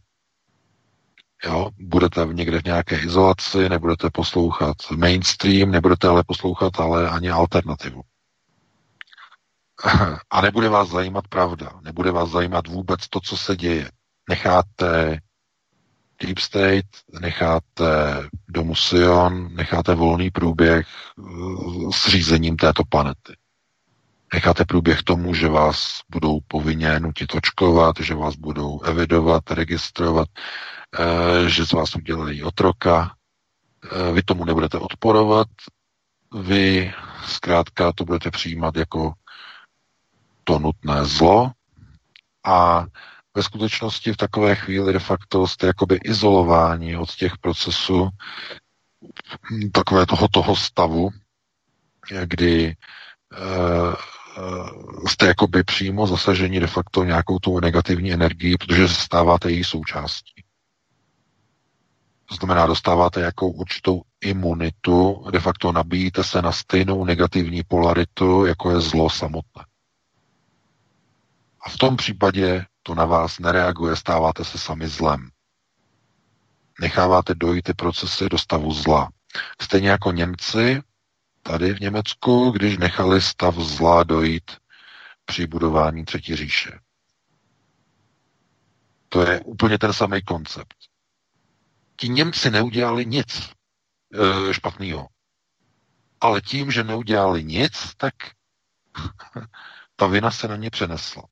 Jo, 1.44 1.70
budete 1.78 2.26
někde 2.32 2.60
v 2.60 2.64
nějaké 2.64 2.98
izolaci, 2.98 3.68
nebudete 3.68 4.10
poslouchat 4.10 4.76
mainstream, 4.96 5.70
nebudete 5.70 6.08
ale 6.08 6.24
poslouchat 6.26 6.80
ale 6.80 7.10
ani 7.10 7.30
alternativu. 7.30 8.02
A 10.30 10.40
nebude 10.40 10.68
vás 10.68 10.88
zajímat 10.88 11.28
pravda, 11.28 11.72
nebude 11.82 12.10
vás 12.10 12.30
zajímat 12.30 12.68
vůbec 12.68 13.08
to, 13.08 13.20
co 13.20 13.36
se 13.36 13.56
děje. 13.56 13.90
Necháte 14.28 15.20
Deep 16.22 16.38
State, 16.38 16.86
necháte 17.20 17.84
domu 18.48 18.74
Sion, 18.74 19.54
necháte 19.54 19.94
volný 19.94 20.30
průběh 20.30 20.86
eh, 21.18 21.22
s 21.92 22.08
řízením 22.08 22.56
této 22.56 22.82
planety. 22.88 23.36
Necháte 24.34 24.64
průběh 24.64 25.02
tomu, 25.02 25.34
že 25.34 25.48
vás 25.48 26.00
budou 26.08 26.38
povinně 26.48 27.00
nutit 27.00 27.34
očkovat, 27.34 27.96
že 28.00 28.14
vás 28.14 28.36
budou 28.36 28.80
evidovat, 28.80 29.50
registrovat, 29.50 30.28
Eh, 30.98 31.48
že 31.48 31.66
z 31.66 31.72
vás 31.72 31.96
udělají 31.96 32.42
otroka, 32.42 33.14
eh, 33.84 34.12
vy 34.12 34.22
tomu 34.22 34.44
nebudete 34.44 34.78
odporovat, 34.78 35.48
vy 36.42 36.92
zkrátka 37.26 37.92
to 37.92 38.04
budete 38.04 38.30
přijímat 38.30 38.76
jako 38.76 39.12
to 40.46 40.58
nutné 40.58 41.04
zlo 41.04 41.50
a 42.46 42.86
ve 43.34 43.42
skutečnosti 43.42 44.12
v 44.12 44.16
takové 44.16 44.54
chvíli 44.54 44.92
de 44.92 44.98
facto 44.98 45.46
jste 45.46 45.66
jakoby 45.66 45.96
izolováni 46.04 46.96
od 46.96 47.14
těch 47.14 47.38
procesů 47.38 48.08
takové 49.72 50.06
toho, 50.06 50.28
toho 50.28 50.56
stavu, 50.56 51.10
kdy 52.24 52.76
uh, 53.38 53.94
jste 55.08 55.26
jakoby 55.26 55.64
přímo 55.64 56.06
zasaženi 56.06 56.60
de 56.60 56.66
facto 56.66 57.04
nějakou 57.04 57.38
tou 57.38 57.60
negativní 57.60 58.12
energií, 58.12 58.56
protože 58.56 58.88
se 58.88 58.94
stáváte 58.94 59.50
její 59.50 59.64
součástí. 59.64 60.42
To 62.28 62.34
znamená, 62.34 62.66
dostáváte 62.66 63.20
jako 63.20 63.48
určitou 63.48 64.02
imunitu, 64.20 65.24
de 65.30 65.40
facto 65.40 65.72
nabíjíte 65.72 66.24
se 66.24 66.42
na 66.42 66.52
stejnou 66.52 67.04
negativní 67.04 67.62
polaritu, 67.62 68.46
jako 68.46 68.70
je 68.70 68.80
zlo 68.80 69.10
samotné. 69.10 69.64
A 71.66 71.68
v 71.68 71.78
tom 71.78 71.96
případě 71.96 72.66
to 72.82 72.94
na 72.94 73.04
vás 73.04 73.38
nereaguje, 73.38 73.96
stáváte 73.96 74.44
se 74.44 74.58
sami 74.58 74.88
zlem. 74.88 75.30
Necháváte 76.80 77.34
dojít 77.34 77.62
ty 77.62 77.74
procesy 77.74 78.28
do 78.28 78.38
stavu 78.38 78.72
zla. 78.72 79.10
Stejně 79.62 79.88
jako 79.88 80.12
Němci 80.12 80.82
tady 81.42 81.74
v 81.74 81.80
Německu, 81.80 82.50
když 82.50 82.78
nechali 82.78 83.20
stav 83.22 83.54
zla 83.54 84.02
dojít 84.02 84.50
při 85.24 85.46
budování 85.46 86.04
Třetí 86.04 86.36
říše. 86.36 86.78
To 89.08 89.22
je 89.22 89.40
úplně 89.40 89.78
ten 89.78 89.92
samý 89.92 90.22
koncept 90.22 90.76
ti 91.96 92.08
Němci 92.08 92.50
neudělali 92.50 93.06
nic 93.06 93.50
e, 94.50 94.54
špatného. 94.54 95.08
Ale 96.20 96.40
tím, 96.40 96.70
že 96.70 96.84
neudělali 96.84 97.44
nic, 97.44 97.94
tak 97.96 98.14
ta 99.96 100.06
vina 100.06 100.30
se 100.30 100.48
na 100.48 100.56
ně 100.56 100.70
přenesla. 100.70 101.22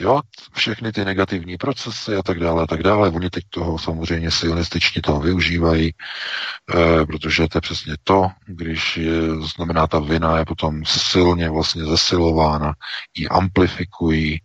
Jo, 0.00 0.20
všechny 0.52 0.92
ty 0.92 1.04
negativní 1.04 1.56
procesy 1.56 2.16
a 2.16 2.22
tak 2.22 2.40
dále 2.40 2.62
a 2.62 2.66
tak 2.66 2.82
dále. 2.82 3.10
Oni 3.10 3.30
teď 3.30 3.44
toho 3.50 3.78
samozřejmě 3.78 4.30
sionističně 4.30 5.02
toho 5.02 5.20
využívají, 5.20 5.88
e, 5.88 7.06
protože 7.06 7.48
to 7.48 7.58
je 7.58 7.60
přesně 7.60 7.94
to, 8.04 8.28
když 8.46 8.96
je, 8.96 9.20
znamená 9.56 9.86
ta 9.86 9.98
vina 9.98 10.38
je 10.38 10.44
potom 10.44 10.84
silně 10.84 11.50
vlastně 11.50 11.84
zesilována, 11.84 12.74
ji 13.16 13.28
amplifikují 13.28 14.34
e, 14.34 14.40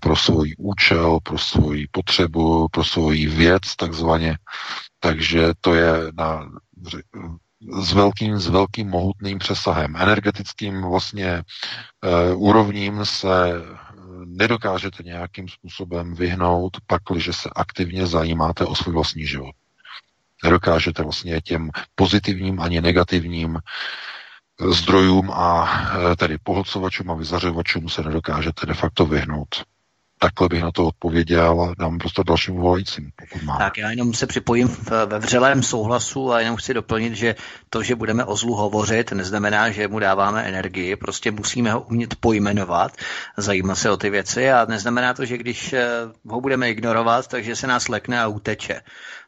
pro 0.00 0.16
svůj 0.16 0.54
účel, 0.58 1.18
pro 1.22 1.38
svoji 1.38 1.86
potřebu, 1.90 2.68
pro 2.68 2.84
svoji 2.84 3.26
věc 3.26 3.76
takzvaně. 3.76 4.38
Takže 5.00 5.52
to 5.60 5.74
je 5.74 5.92
na 6.18 6.48
s 7.82 7.92
velkým, 7.92 8.38
s 8.38 8.48
velkým 8.48 8.88
mohutným 8.88 9.38
přesahem. 9.38 9.96
Energetickým 9.96 10.82
vlastně 10.82 11.42
uh, 12.32 12.42
úrovním 12.42 13.00
se 13.04 13.52
nedokážete 14.36 15.02
nějakým 15.02 15.48
způsobem 15.48 16.14
vyhnout, 16.14 16.76
pakliže 16.86 17.32
se 17.32 17.50
aktivně 17.56 18.06
zajímáte 18.06 18.64
o 18.64 18.74
svůj 18.74 18.94
vlastní 18.94 19.26
život. 19.26 19.54
Nedokážete 20.44 21.02
vlastně 21.02 21.40
těm 21.40 21.70
pozitivním 21.94 22.60
ani 22.60 22.80
negativním 22.80 23.58
zdrojům 24.70 25.30
a 25.30 25.68
e, 26.12 26.16
tedy 26.16 26.38
pohlcovačům 26.38 27.10
a 27.10 27.14
vyzařovačům 27.14 27.88
se 27.88 28.02
nedokážete 28.02 28.66
de 28.66 28.74
facto 28.74 29.06
vyhnout. 29.06 29.64
Takhle 30.24 30.48
bych 30.48 30.62
na 30.62 30.70
to 30.72 30.86
odpověděl 30.86 31.60
a 31.60 31.74
dám 31.78 31.98
prostě 31.98 32.22
dalším 32.26 32.54
volajícím. 32.54 33.10
Tak 33.58 33.78
já 33.78 33.90
jenom 33.90 34.14
se 34.14 34.26
připojím 34.26 34.76
ve 35.06 35.18
vřelém 35.18 35.62
souhlasu 35.62 36.32
a 36.32 36.40
jenom 36.40 36.56
chci 36.56 36.74
doplnit, 36.74 37.14
že 37.14 37.34
to, 37.70 37.82
že 37.82 37.94
budeme 37.94 38.24
o 38.24 38.36
zlu 38.36 38.54
hovořit, 38.54 39.12
neznamená, 39.12 39.70
že 39.70 39.88
mu 39.88 39.98
dáváme 39.98 40.42
energii, 40.42 40.96
prostě 40.96 41.30
musíme 41.30 41.72
ho 41.72 41.80
umět 41.80 42.14
pojmenovat, 42.14 42.92
zajímat 43.36 43.74
se 43.74 43.90
o 43.90 43.96
ty 43.96 44.10
věci 44.10 44.50
a 44.50 44.66
neznamená 44.68 45.14
to, 45.14 45.24
že 45.24 45.38
když 45.38 45.72
eh, 45.72 45.86
ho 46.28 46.40
budeme 46.40 46.70
ignorovat, 46.70 47.28
takže 47.28 47.56
se 47.56 47.66
nás 47.66 47.88
lekne 47.88 48.20
a 48.20 48.28
uteče. 48.28 48.80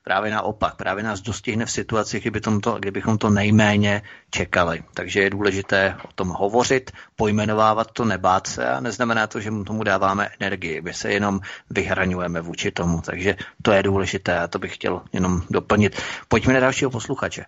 Právě 0.09 0.31
naopak, 0.31 0.77
právě 0.77 1.05
nás 1.05 1.21
dostihne 1.21 1.67
v 1.67 1.71
situaci, 1.71 2.21
kdybychom 2.21 2.61
to, 2.61 2.79
kdybychom 2.79 3.19
to 3.19 3.31
nejméně 3.31 4.03
čekali. 4.31 4.83
Takže 4.95 5.21
je 5.21 5.31
důležité 5.31 5.97
o 6.09 6.13
tom 6.15 6.29
hovořit, 6.29 6.91
pojmenovávat 7.17 7.91
to, 7.91 8.05
nebát 8.05 8.47
se 8.47 8.69
a 8.69 8.81
neznamená 8.81 9.27
to, 9.27 9.41
že 9.41 9.51
mu 9.51 9.65
tomu 9.65 9.83
dáváme 9.83 10.29
energii. 10.41 10.81
My 10.81 10.95
se 10.95 11.13
jenom 11.13 11.41
vyhraňujeme 11.71 12.41
vůči 12.41 12.71
tomu. 12.71 13.01
Takže 13.01 13.37
to 13.63 13.73
je 13.73 13.83
důležité 13.83 14.39
a 14.39 14.49
to 14.49 14.59
bych 14.59 14.75
chtěl 14.75 15.03
jenom 15.13 15.43
doplnit. 15.51 16.01
Pojďme 16.29 16.55
na 16.55 16.61
dalšího 16.61 16.91
posluchače. 16.91 17.45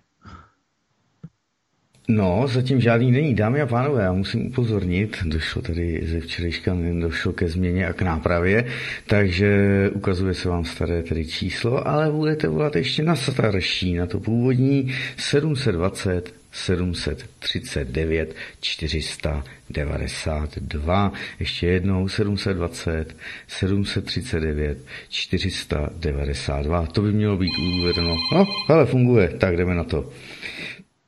No, 2.10 2.48
zatím 2.48 2.80
žádný 2.80 3.10
není. 3.10 3.34
Dámy 3.34 3.60
a 3.60 3.66
pánové, 3.66 4.02
já 4.02 4.12
musím 4.12 4.46
upozornit, 4.46 5.16
došlo 5.24 5.62
tady 5.62 6.00
ze 6.04 6.20
včerejška, 6.20 6.76
došlo 7.00 7.32
ke 7.32 7.48
změně 7.48 7.86
a 7.86 7.92
k 7.92 8.02
nápravě, 8.02 8.64
takže 9.06 9.50
ukazuje 9.94 10.34
se 10.34 10.48
vám 10.48 10.64
staré 10.64 11.02
tedy 11.02 11.26
číslo, 11.26 11.88
ale 11.88 12.10
budete 12.10 12.48
volat 12.48 12.76
ještě 12.76 13.02
na 13.02 13.16
starší, 13.16 13.94
na 13.94 14.06
to 14.06 14.20
původní 14.20 14.94
720 15.16 16.34
739 16.52 18.34
492. 18.60 21.12
Ještě 21.40 21.66
jednou 21.66 22.08
720 22.08 23.16
739 23.48 24.78
492. 25.08 26.86
To 26.86 27.02
by 27.02 27.12
mělo 27.12 27.36
být 27.36 27.52
uvedeno. 27.80 28.16
No, 28.32 28.46
ale 28.68 28.86
funguje, 28.86 29.28
tak 29.28 29.56
jdeme 29.56 29.74
na 29.74 29.84
to. 29.84 30.10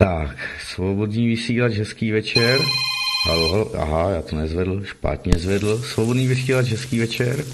Tak, 0.00 0.36
svobodný 0.74 1.28
vysílač, 1.28 1.72
hezký 1.72 2.12
večer. 2.12 2.58
Halo, 3.28 3.48
halo, 3.48 3.70
aha, 3.76 4.10
já 4.10 4.22
to 4.22 4.36
nezvedl, 4.36 4.84
špatně 4.84 5.32
zvedl. 5.38 5.82
Svobodný 5.82 6.26
vysílač, 6.26 6.66
hezký 6.66 6.98
večer. 6.98 7.44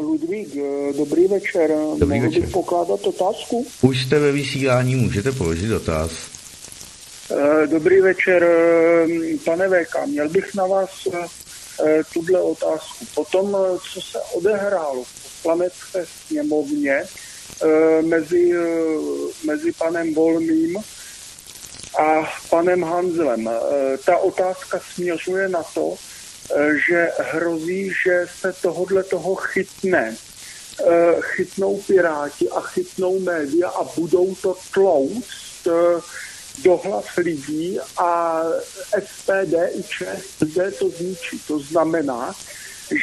Ludvík, 0.00 0.56
eh, 0.56 0.92
dobrý 0.92 1.26
večer. 1.26 1.70
Dobrý 1.98 2.18
Mohl 2.18 2.30
večer. 2.30 2.42
bych 2.42 2.50
pokládat 2.50 3.06
otázku? 3.06 3.66
Už 3.82 4.04
jste 4.04 4.18
ve 4.18 4.32
vysílání, 4.32 4.96
můžete 4.96 5.32
položit 5.32 5.66
dotaz. 5.66 6.10
Eh, 7.30 7.66
dobrý 7.66 8.00
večer, 8.00 8.42
eh, 8.44 9.06
pane 9.44 9.68
VK. 9.68 10.06
Měl 10.06 10.28
bych 10.28 10.54
na 10.54 10.66
vás 10.66 11.08
tuhle 12.14 12.40
otázku. 12.40 13.06
Potom, 13.14 13.56
co 13.92 14.00
se 14.00 14.18
odehrálo 14.34 15.04
v 15.04 15.42
poslanecké 15.42 16.04
sněmovně, 16.26 17.04
mezi, 18.02 18.52
eh, 18.52 19.46
mezi 19.46 19.72
panem 19.72 20.14
Volným 20.14 20.76
a 21.98 22.30
panem 22.50 22.82
Hanzlem. 22.82 23.48
Eh, 23.48 23.98
ta 24.04 24.18
otázka 24.18 24.80
směřuje 24.94 25.48
na 25.48 25.62
to, 25.62 25.94
že 26.88 27.10
hrozí, 27.18 27.92
že 28.04 28.26
se 28.40 28.52
tohodle 28.52 29.02
toho 29.02 29.34
chytne 29.34 30.16
chytnou 31.20 31.80
Piráti 31.80 32.48
a 32.48 32.60
chytnou 32.60 33.20
média 33.20 33.68
a 33.68 33.84
budou 33.84 34.34
to 34.34 34.56
tlouct 34.72 35.68
do 36.62 36.76
hlav 36.76 37.16
lidí 37.16 37.78
a 37.96 38.42
SPD 39.00 39.54
i 39.74 39.82
ČSD 39.82 40.78
to 40.78 40.88
zničí. 40.88 41.38
To 41.48 41.58
znamená, 41.58 42.34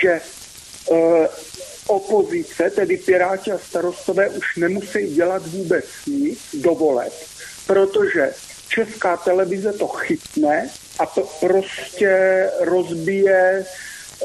že 0.02 0.22
opozice, 1.88 2.70
tedy 2.70 2.98
Piráti 2.98 3.52
a 3.52 3.58
starostové, 3.58 4.30
už 4.30 4.56
nemusí 4.56 5.08
dělat 5.08 5.48
vůbec 5.48 5.86
nic 6.08 6.40
do 6.54 6.76
voleb, 6.76 7.14
protože 7.68 8.34
česká 8.68 9.18
televize 9.18 9.74
to 9.74 9.88
chytne 9.88 10.70
a 11.00 11.06
to 11.06 11.22
prostě 11.40 12.50
rozbije 12.60 13.66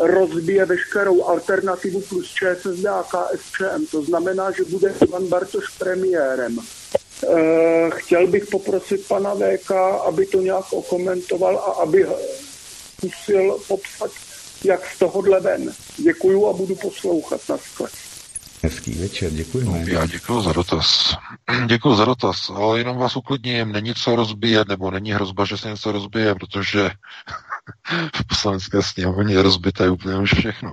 rozbije 0.00 0.64
veškerou 0.64 1.24
alternativu 1.24 2.00
plus 2.00 2.34
ČSSD 2.34 2.86
a 2.86 3.02
KSČM. 3.02 3.86
To 3.90 4.02
znamená, 4.02 4.50
že 4.50 4.64
bude 4.64 4.94
Ivan 5.02 5.26
Bartoš 5.26 5.64
premiérem. 5.78 6.58
E, 6.58 7.90
chtěl 7.90 8.26
bych 8.26 8.46
poprosit 8.46 9.08
pana 9.08 9.34
VK, 9.34 9.70
aby 10.06 10.26
to 10.26 10.40
nějak 10.40 10.72
okomentoval 10.72 11.58
a 11.58 11.82
aby 11.82 12.06
zkusil 12.96 13.58
popsat 13.68 14.10
jak 14.64 14.86
z 14.86 14.98
tohohle 14.98 15.40
ven. 15.40 15.72
Děkuju 15.96 16.46
a 16.46 16.52
budu 16.52 16.74
poslouchat 16.74 17.40
na 17.48 17.58
sklep. 17.58 17.92
Hezký 18.62 18.92
večer, 18.92 19.32
děkujeme. 19.32 19.70
No, 19.70 19.86
já 19.86 20.06
děkuji 20.06 20.42
za 20.42 20.52
dotaz. 20.52 21.16
Děkuji 21.66 21.94
za 21.94 22.04
dotaz, 22.04 22.50
ale 22.50 22.78
jenom 22.78 22.96
vás 22.96 23.16
uklidním, 23.16 23.72
není 23.72 23.94
co 23.94 24.16
rozbíjet, 24.16 24.68
nebo 24.68 24.90
není 24.90 25.12
hrozba, 25.12 25.44
že 25.44 25.56
se 25.56 25.68
něco 25.68 25.92
rozbije, 25.92 26.34
protože 26.34 26.90
v 28.14 28.26
poslanecké 28.26 28.82
sněmovně 28.82 29.34
je 29.34 29.42
rozbité 29.42 29.90
úplně 29.90 30.16
už 30.16 30.34
všechno. 30.34 30.72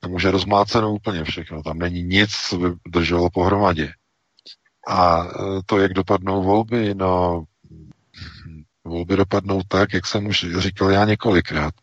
Tam 0.00 0.12
už 0.12 0.22
je 0.22 0.30
rozmáceno 0.30 0.92
úplně 0.92 1.24
všechno, 1.24 1.62
tam 1.62 1.78
není 1.78 2.02
nic, 2.02 2.30
co 2.30 2.58
by 2.58 2.68
drželo 2.88 3.30
pohromadě. 3.30 3.92
A 4.88 5.24
e, 5.24 5.28
to, 5.66 5.78
jak 5.78 5.92
dopadnou 5.92 6.42
volby, 6.42 6.94
no 6.94 7.44
volby 8.86 9.16
dopadnou 9.16 9.62
tak, 9.68 9.92
jak 9.92 10.06
jsem 10.06 10.26
už 10.26 10.46
říkal 10.58 10.90
já 10.90 11.04
několikrát. 11.04 11.74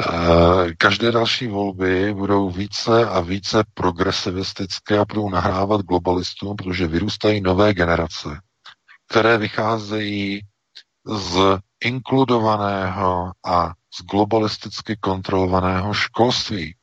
Eh, 0.00 0.74
každé 0.78 1.12
další 1.12 1.46
volby 1.46 2.14
budou 2.14 2.50
více 2.50 3.06
a 3.08 3.20
více 3.20 3.64
progresivistické 3.74 4.98
a 4.98 5.04
budou 5.04 5.30
nahrávat 5.30 5.80
globalistům, 5.80 6.56
protože 6.56 6.86
vyrůstají 6.86 7.40
nové 7.40 7.74
generace, 7.74 8.28
které 9.08 9.38
vycházejí 9.38 10.40
z 11.06 11.58
inkludovaného 11.84 13.32
a 13.46 13.72
z 13.94 14.02
globalisticky 14.02 14.96
kontrolovaného 14.96 15.94
školství. 15.94 16.74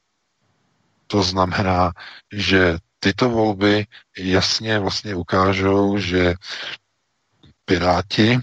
To 1.07 1.23
znamená, 1.23 1.91
že 2.33 2.77
tyto 2.99 3.29
volby 3.29 3.85
jasně 4.17 4.79
vlastně 4.79 5.15
ukážou, 5.15 5.97
že 5.97 6.33
Piráti 7.65 8.39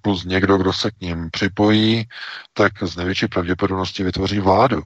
plus 0.00 0.24
někdo, 0.24 0.58
kdo 0.58 0.72
se 0.72 0.90
k 0.90 1.00
ním 1.00 1.30
připojí, 1.30 2.04
tak 2.52 2.72
z 2.82 2.96
největší 2.96 3.26
pravděpodobnosti 3.26 4.04
vytvoří 4.04 4.40
vládu. 4.40 4.82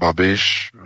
Babiš 0.00 0.70
e, 0.74 0.78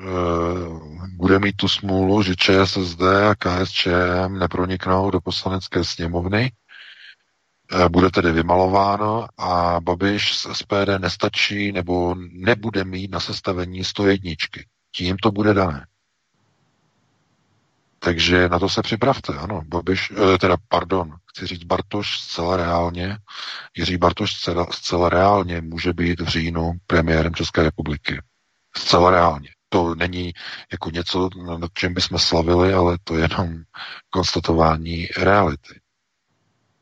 bude 1.17 1.39
mít 1.39 1.57
tu 1.57 1.69
smůlu, 1.69 2.23
že 2.23 2.37
ČSSD 2.37 3.03
a 3.03 3.35
KSČM 3.35 4.39
neproniknou 4.39 5.11
do 5.11 5.21
poslanecké 5.21 5.85
sněmovny, 5.85 6.53
e, 7.73 7.89
bude 7.89 8.11
tedy 8.11 8.33
vymalováno 8.33 9.27
a 9.39 9.81
Babiš 9.81 10.37
z 10.37 10.47
SPD 10.53 10.99
nestačí 10.99 11.73
nebo 11.73 12.15
nebude 12.33 12.85
mít 12.85 13.11
na 13.11 13.21
sestavení 13.21 13.85
101. 13.85 14.31
Tím 14.97 15.17
to 15.17 15.33
bude 15.33 15.55
dané. 15.55 15.87
Takže 18.05 18.49
na 18.49 18.59
to 18.59 18.69
se 18.69 18.83
připravte, 18.83 19.35
ano. 19.39 19.63
Babiš, 19.67 20.13
eh, 20.35 20.39
teda, 20.39 20.57
pardon, 20.69 21.15
chci 21.27 21.47
říct 21.47 21.65
Bartoš 21.65 22.21
zcela 22.21 22.57
reálně, 22.57 23.19
Jiří 23.77 23.97
Bartoš 23.97 24.35
zcela, 24.35 24.67
zcela 24.71 25.09
reálně 25.09 25.61
může 25.61 25.93
být 25.93 26.21
v 26.21 26.29
říjnu 26.29 26.73
premiérem 26.87 27.35
České 27.35 27.63
republiky. 27.63 28.23
Zcela 28.77 29.11
reálně. 29.11 29.49
To 29.69 29.95
není 29.95 30.33
jako 30.73 30.91
něco, 30.91 31.29
nad 31.59 31.71
čím 31.75 31.95
bychom 31.95 32.19
slavili, 32.19 32.75
ale 32.75 32.99
to 33.05 33.17
je 33.17 33.23
jenom 33.23 33.63
konstatování 34.11 35.07
reality. 35.17 35.81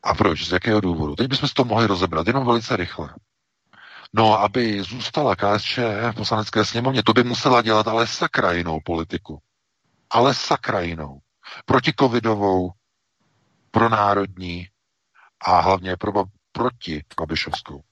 A 0.03 0.15
proč? 0.15 0.49
Z 0.49 0.53
jakého 0.53 0.81
důvodu? 0.81 1.17
Teď 1.17 1.29
bychom 1.29 1.49
si 1.49 1.55
to 1.55 1.65
mohli 1.65 1.87
rozebrat 1.87 2.27
jenom 2.27 2.47
velice 2.47 2.77
rychle. 2.77 3.15
No, 4.13 4.41
aby 4.41 4.83
zůstala 4.83 5.37
KSČ 5.37 5.79
v 6.11 6.15
poslanecké 6.15 6.65
sněmovně, 6.65 7.03
to 7.03 7.13
by 7.13 7.25
musela 7.25 7.63
dělat 7.63 7.89
ale 7.89 8.07
sakra 8.07 8.53
jinou 8.53 8.81
politiku 8.85 9.41
ale 10.11 10.35
sakra 10.35 10.81
jinou. 10.81 11.20
Protikovidovou, 11.65 12.73
pronárodní 13.70 14.69
a 15.41 15.61
hlavně 15.61 15.97
pro, 15.97 16.12
proti 16.53 17.05
Babišovskou. 17.20 17.82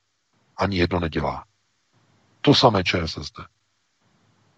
Ani 0.56 0.76
jedno 0.76 1.00
nedělá. 1.00 1.44
To 2.40 2.54
samé 2.54 2.84
ČSSD. 2.84 3.40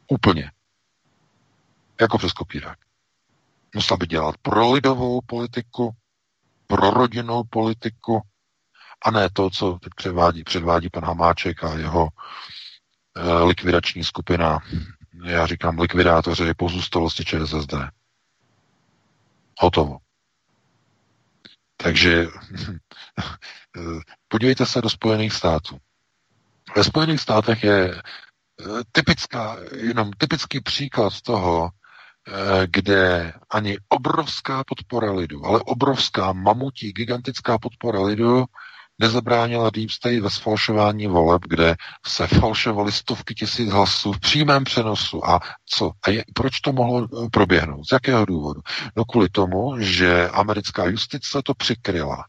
Úplně. 0.09 0.53
Jako 2.01 2.19
přes 2.19 2.33
kopírák. 2.33 2.79
Musela 3.75 3.97
by 3.97 4.07
dělat 4.07 4.37
pro 4.43 4.73
lidovou 4.73 5.21
politiku, 5.27 5.97
pro 6.67 6.91
rodinnou 6.91 7.45
politiku, 7.45 8.21
a 9.05 9.11
ne 9.11 9.29
to, 9.33 9.51
co 9.51 9.79
teď 9.83 9.93
předvádí, 9.97 10.45
předvádí 10.45 10.91
pan 10.91 11.05
Hamáček 11.05 11.65
a 11.65 11.75
jeho 11.75 12.09
e, 13.17 13.33
likvidační 13.33 14.05
skupina 14.05 14.59
já 15.25 15.47
říkám 15.47 15.79
likvidátoři 15.79 16.55
pozůstalosti 16.55 17.25
ČSSD. 17.25 17.75
Hotovo. 19.59 19.99
Takže 21.77 22.27
podívejte 24.29 24.67
se 24.67 24.81
do 24.81 24.91
Spojených 24.91 25.33
států. 25.33 25.79
Ve 26.77 26.85
Spojených 26.85 27.21
státech 27.21 27.65
je 27.65 27.95
eh, 27.95 28.03
typická, 28.93 29.57
jenom 29.77 30.11
typický 30.13 30.61
příklad 30.61 31.21
toho, 31.21 31.71
eh, 31.71 32.67
kde 32.67 33.33
ani 33.51 33.79
obrovská 33.89 34.65
podpora 34.65 35.13
lidu, 35.13 35.47
ale 35.47 35.61
obrovská 35.61 36.33
mamutí, 36.33 36.93
gigantická 36.93 37.59
podpora 37.59 38.03
lidu 38.03 38.45
nezabránila 39.01 39.71
Deep 39.71 39.91
State 39.91 40.21
ve 40.21 40.31
sfalšování 40.31 41.07
voleb, 41.07 41.43
kde 41.49 41.77
se 42.07 42.27
falšovaly 42.27 42.93
stovky 42.93 43.35
tisíc 43.35 43.71
hlasů 43.71 44.13
v 44.13 44.21
přímém 44.21 44.65
přenosu. 44.65 45.27
A 45.29 45.41
co? 45.67 45.93
A 46.03 46.11
je, 46.11 46.25
proč 46.35 46.61
to 46.61 46.73
mohlo 46.73 47.05
eh, 47.05 47.29
proběhnout? 47.33 47.89
Z 47.89 47.93
jakého 47.93 48.25
důvodu? 48.25 48.61
No 48.97 49.05
kvůli 49.05 49.29
tomu, 49.29 49.81
že 49.81 50.29
americká 50.29 50.85
justice 50.85 51.43
to 51.45 51.55
přikryla. 51.55 52.25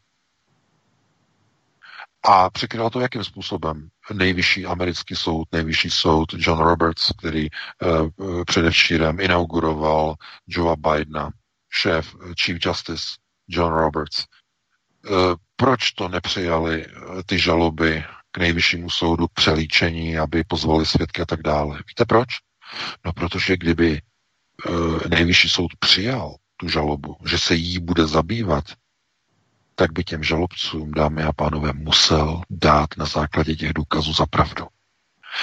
A 2.24 2.50
přikryla 2.50 2.90
to 2.90 3.00
jakým 3.00 3.24
způsobem? 3.24 3.88
Nejvyšší 4.12 4.66
americký 4.66 5.16
soud, 5.16 5.48
nejvyšší 5.52 5.90
soud 5.90 6.34
John 6.38 6.58
Roberts, 6.58 7.12
který 7.18 7.48
uh, 7.50 8.44
předevčírem 8.44 9.20
inauguroval 9.20 10.14
Joea 10.46 10.76
Bidena, 10.76 11.30
šéf 11.70 12.14
Chief 12.42 12.66
Justice 12.66 13.04
John 13.48 13.72
Roberts, 13.72 14.24
proč 15.56 15.90
to 15.92 16.08
nepřijali 16.08 16.86
eh, 16.86 17.22
ty 17.26 17.38
žaloby 17.38 18.04
k 18.32 18.38
nejvyššímu 18.38 18.90
soudu 18.90 19.26
přelíčení, 19.34 20.18
aby 20.18 20.44
pozvali 20.44 20.86
svědky 20.86 21.22
a 21.22 21.26
tak 21.26 21.42
dále. 21.42 21.80
Víte 21.88 22.04
proč? 22.04 22.28
No 23.04 23.12
protože 23.12 23.56
kdyby 23.56 23.92
e, 23.96 25.08
nejvyšší 25.08 25.48
soud 25.48 25.72
přijal 25.78 26.36
tu 26.56 26.68
žalobu, 26.68 27.16
že 27.24 27.38
se 27.38 27.54
jí 27.54 27.78
bude 27.78 28.06
zabývat, 28.06 28.64
tak 29.74 29.92
by 29.92 30.04
těm 30.04 30.22
žalobcům, 30.24 30.92
dámy 30.92 31.22
a 31.22 31.32
pánové, 31.32 31.72
musel 31.72 32.42
dát 32.50 32.96
na 32.96 33.04
základě 33.04 33.56
těch 33.56 33.72
důkazů 33.72 34.12
za 34.12 34.26
pravdu. 34.26 34.66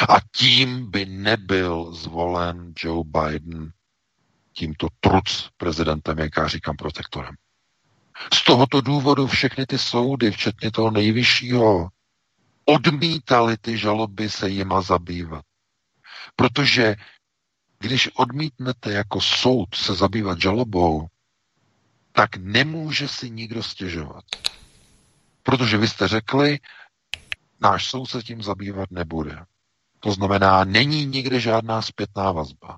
A 0.10 0.16
tím 0.36 0.92
by 0.92 1.06
nebyl 1.06 1.94
zvolen 1.94 2.74
Joe 2.84 3.04
Biden 3.06 3.72
tímto 4.54 4.88
truc 5.00 5.50
prezidentem, 5.58 6.20
jak 6.20 6.32
já 6.38 6.48
říkám, 6.48 6.76
protektorem. 6.76 7.36
Z 8.34 8.44
tohoto 8.44 8.82
důvodu 8.82 9.28
všechny 9.28 9.66
ty 9.66 9.78
soudy, 9.78 10.32
včetně 10.32 10.72
toho 10.72 10.92
nejvyššího, 10.92 11.90
odmítali 12.66 13.58
ty 13.58 13.78
žaloby 13.78 14.30
se 14.30 14.50
jima 14.50 14.82
zabývat. 14.82 15.46
Protože 16.36 16.96
když 17.80 18.10
odmítnete 18.16 18.92
jako 18.92 19.22
soud 19.22 19.76
se 19.76 19.96
zabývat 19.96 20.42
žalobou, 20.42 21.08
tak 22.12 22.38
nemůže 22.38 23.08
si 23.08 23.30
nikdo 23.30 23.64
stěžovat. 23.64 24.24
Protože 25.44 25.78
vy 25.78 25.88
jste 25.88 26.08
řekli, 26.08 26.60
náš 27.60 27.90
soud 27.90 28.06
se 28.06 28.24
tím 28.24 28.44
zabývat 28.44 28.92
nebude. 28.92 29.46
To 30.00 30.12
znamená, 30.12 30.64
není 30.64 31.06
nikde 31.06 31.40
žádná 31.40 31.82
zpětná 31.82 32.32
vazba. 32.32 32.78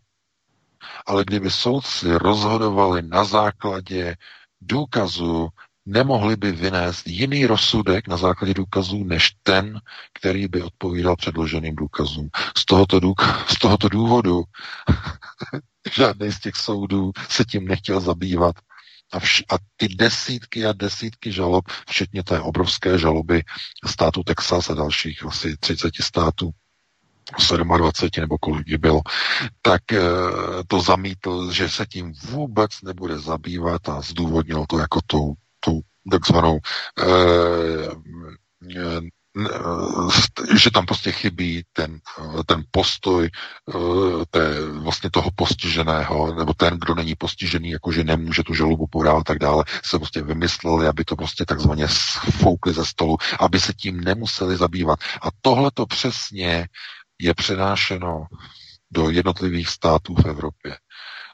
Ale 1.06 1.24
kdyby 1.24 1.52
soudci 1.52 2.16
rozhodovali 2.16 3.02
na 3.02 3.24
základě 3.24 4.16
důkazů 4.62 5.50
nemohli 5.86 6.36
by 6.36 6.52
vynést 6.52 7.08
jiný 7.08 7.46
rozsudek 7.46 8.08
na 8.08 8.18
základě 8.18 8.54
důkazů 8.54 9.04
než 9.04 9.32
ten, 9.44 9.80
který 10.14 10.48
by 10.48 10.62
odpovídal 10.64 11.16
předloženým 11.16 11.76
důkazům. 11.76 12.30
Z 12.58 12.66
tohoto, 12.66 13.00
důk- 13.00 13.46
z 13.48 13.60
tohoto 13.60 13.90
důvodu 13.90 14.44
žádný 15.96 16.32
z 16.32 16.40
těch 16.40 16.56
soudů 16.56 17.12
se 17.30 17.46
tím 17.46 17.68
nechtěl 17.68 18.00
zabývat. 18.00 18.56
A, 19.14 19.20
vš- 19.20 19.44
a 19.52 19.56
ty 19.76 19.88
desítky 19.88 20.66
a 20.66 20.74
desítky 20.74 21.32
žalob, 21.32 21.68
včetně 21.90 22.24
té 22.24 22.40
obrovské 22.42 22.98
žaloby 22.98 23.44
státu 23.88 24.24
Texas 24.24 24.70
a 24.70 24.74
dalších 24.74 25.26
asi 25.26 25.58
30 25.58 25.92
států, 26.02 26.52
27 27.78 28.22
nebo 28.22 28.38
kolik 28.38 28.68
by 28.68 28.78
bylo, 28.78 29.02
tak 29.62 29.92
eh, 29.92 30.02
to 30.68 30.82
zamítl, 30.82 31.52
že 31.52 31.70
se 31.70 31.86
tím 31.86 32.14
vůbec 32.30 32.72
nebude 32.84 33.20
zabývat 33.20 33.90
a 33.90 34.02
zdůvodnil 34.02 34.66
to 34.70 34.80
jako 34.80 35.00
tou, 35.08 35.34
tou 35.60 35.82
takzvanou 36.12 36.60
eh, 37.00 37.88
eh, 38.78 39.02
že 40.58 40.72
tam 40.72 40.86
prostě 40.86 41.12
chybí 41.12 41.64
ten, 41.74 42.00
ten 42.46 42.64
postoj 42.72 43.30
té, 44.32 44.66
vlastně 44.72 45.10
toho 45.10 45.30
postiženého, 45.36 46.36
nebo 46.36 46.54
ten, 46.54 46.78
kdo 46.80 46.96
není 46.96 47.16
postižený, 47.16 47.70
jakože 47.70 48.04
nemůže 48.04 48.44
tu 48.44 48.54
žalobu 48.54 48.88
podávat 48.88 49.24
tak 49.24 49.40
dále, 49.40 49.64
se 49.84 50.00
prostě 50.00 50.22
vymysleli, 50.22 50.88
aby 50.88 51.06
to 51.06 51.16
prostě 51.16 51.46
takzvaně 51.46 51.88
foukli 52.32 52.74
ze 52.74 52.86
stolu, 52.86 53.18
aby 53.40 53.60
se 53.60 53.74
tím 53.74 54.02
nemuseli 54.02 54.58
zabývat. 54.58 55.00
A 55.22 55.28
tohle 55.42 55.72
to 55.74 55.86
přesně 55.86 56.68
je 57.22 57.34
přenášeno 57.34 58.26
do 58.92 59.10
jednotlivých 59.10 59.70
států 59.70 60.16
v 60.16 60.26
Evropě. 60.26 60.78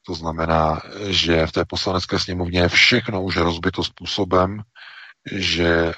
To 0.05 0.13
znamená, 0.13 0.81
že 1.07 1.47
v 1.47 1.51
té 1.51 1.65
poslanecké 1.65 2.19
sněmovně 2.19 2.59
je 2.59 2.69
všechno 2.69 3.23
už 3.23 3.37
rozbito 3.37 3.83
způsobem, 3.83 4.61
že 5.31 5.67
eh, 5.67 5.93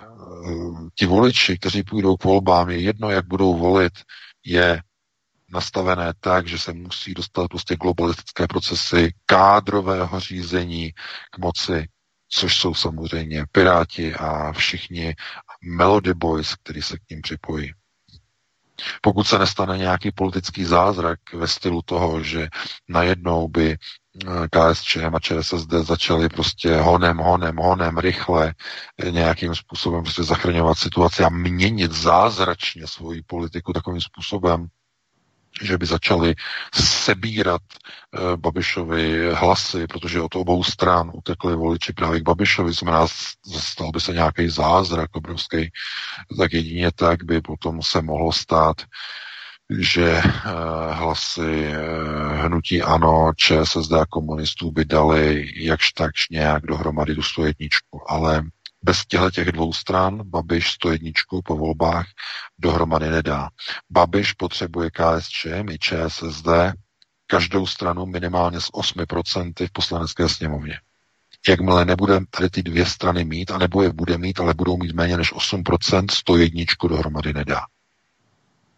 ti 0.96 1.06
voliči, 1.06 1.58
kteří 1.58 1.84
půjdou 1.84 2.18
k 2.18 2.24
volbám, 2.24 2.70
je 2.70 2.80
jedno, 2.80 3.10
jak 3.10 3.28
budou 3.28 3.58
volit, 3.58 3.94
je 4.46 4.82
nastavené 5.50 6.14
tak, 6.20 6.48
že 6.48 6.60
se 6.60 6.74
musí 6.74 7.14
dostat 7.14 7.48
prostě 7.48 7.76
globalistické 7.76 8.48
procesy 8.48 9.14
kádrového 9.26 10.20
řízení 10.20 10.92
k 11.32 11.38
moci, 11.38 11.88
což 12.30 12.58
jsou 12.58 12.74
samozřejmě 12.74 13.46
Piráti 13.52 14.16
a 14.16 14.54
všichni 14.54 15.16
Melody 15.64 16.14
Boys, 16.14 16.56
kteří 16.56 16.82
se 16.82 16.98
k 16.98 17.10
ním 17.10 17.22
připojí. 17.22 17.74
Pokud 19.02 19.28
se 19.28 19.40
nestane 19.40 19.78
nějaký 19.78 20.12
politický 20.12 20.66
zázrak 20.66 21.20
ve 21.34 21.48
stylu 21.48 21.82
toho, 21.82 22.24
že 22.24 22.48
najednou 22.90 23.48
by 23.48 23.72
eh, 23.72 24.28
KSČM 24.50 25.16
a 25.16 25.20
ČSSD 25.20 25.72
začaly 25.72 26.30
prostě 26.30 26.76
honem, 26.76 27.18
honem, 27.18 27.56
honem, 27.56 27.98
rychle 27.98 28.54
eh, 28.98 29.12
nějakým 29.12 29.56
způsobem 29.56 30.04
prostě 30.04 30.24
zachraňovat 30.24 30.78
situaci 30.78 31.24
a 31.24 31.30
měnit 31.30 31.92
zázračně 31.92 32.88
svoji 32.88 33.22
politiku 33.22 33.74
takovým 33.74 34.02
způsobem, 34.02 34.68
že 35.62 35.78
by 35.78 35.86
začali 35.86 36.36
sebírat 36.74 37.62
uh, 37.62 38.36
Babišovi 38.36 39.34
hlasy, 39.34 39.88
protože 39.88 40.22
od 40.22 40.36
obou 40.36 40.64
stran 40.64 41.12
utekli 41.14 41.56
voliči 41.56 41.94
právě 41.94 42.20
k 42.20 42.24
Babišovi, 42.24 42.74
znamená, 42.74 43.08
stal 43.60 43.92
by 43.92 44.00
se 44.00 44.14
nějaký 44.14 44.50
zázrak 44.50 45.16
obrovský, 45.16 45.72
tak 46.38 46.54
jedině 46.54 46.92
tak 46.92 47.24
by 47.24 47.42
potom 47.42 47.82
se 47.82 48.02
mohlo 48.02 48.32
stát, 48.32 48.78
že 49.80 50.22
uh, 50.24 50.94
hlasy 50.94 51.68
uh, 51.68 52.46
hnutí 52.46 52.82
ANO, 52.82 53.32
ČSSD 53.36 53.94
a 53.94 54.06
komunistů 54.06 54.72
by 54.72 54.86
dali 54.86 55.48
jakž 55.56 55.92
takž 55.92 56.30
nějak 56.30 56.64
dohromady 56.66 57.16
tu 57.16 57.22
stojetničku, 57.22 58.02
ale 58.08 58.44
bez 58.84 59.06
těchto 59.06 59.32
těch 59.32 59.52
dvou 59.52 59.74
stran 59.74 60.22
Babiš 60.24 60.72
101 60.72 61.12
po 61.46 61.58
volbách 61.58 62.06
dohromady 62.60 63.10
nedá. 63.10 63.50
Babiš 63.90 64.34
potřebuje 64.34 64.90
KSČM 64.92 65.70
i 65.70 65.78
ČSSD 65.80 66.48
každou 67.28 67.68
stranu 67.68 68.06
minimálně 68.06 68.62
s 68.62 68.72
8% 68.74 69.68
v 69.68 69.72
poslanecké 69.72 70.30
sněmovně. 70.30 70.80
Jakmile 71.48 71.86
nebude 71.86 72.20
tady 72.30 72.50
ty 72.50 72.64
dvě 72.64 72.86
strany 72.86 73.26
mít, 73.26 73.52
anebo 73.52 73.82
je 73.82 73.94
bude 73.94 74.18
mít, 74.18 74.40
ale 74.40 74.54
budou 74.54 74.78
mít 74.78 74.96
méně 74.96 75.18
než 75.18 75.34
8%, 75.34 76.06
101 76.12 76.64
dohromady 76.90 77.34
nedá. 77.34 77.62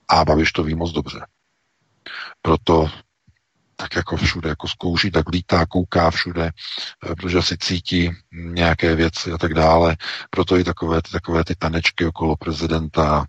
A 0.07 0.25
Babiš 0.25 0.51
to 0.51 0.63
ví 0.63 0.75
moc 0.75 0.91
dobře. 0.91 1.25
Proto 2.41 2.89
tak 3.81 3.95
jako 3.95 4.17
všude, 4.17 4.49
jako 4.49 4.67
zkouší, 4.67 5.11
tak 5.11 5.29
lítá, 5.29 5.65
kouká 5.65 6.11
všude, 6.11 6.51
eh, 7.09 7.15
protože 7.15 7.41
si 7.41 7.57
cítí 7.57 8.11
nějaké 8.31 8.95
věci 8.95 9.31
a 9.31 9.37
tak 9.37 9.53
dále. 9.53 9.97
Proto 10.29 10.57
i 10.57 10.63
takové, 10.63 11.01
takové 11.11 11.43
ty 11.43 11.55
tanečky 11.55 12.05
okolo 12.05 12.35
prezidenta, 12.35 13.25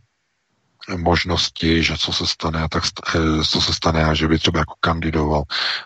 možnosti, 0.96 1.82
že 1.82 1.98
co 1.98 2.12
se 2.12 2.26
stane 2.26 2.62
a 2.62 2.68
tak, 2.68 2.82
eh, 3.14 3.44
co 3.44 3.60
se 3.60 3.74
stane 3.74 4.04
a 4.04 4.14
že 4.14 4.28
by 4.28 4.38
třeba 4.38 4.58
jako 4.58 4.74
kandidoval 4.80 5.42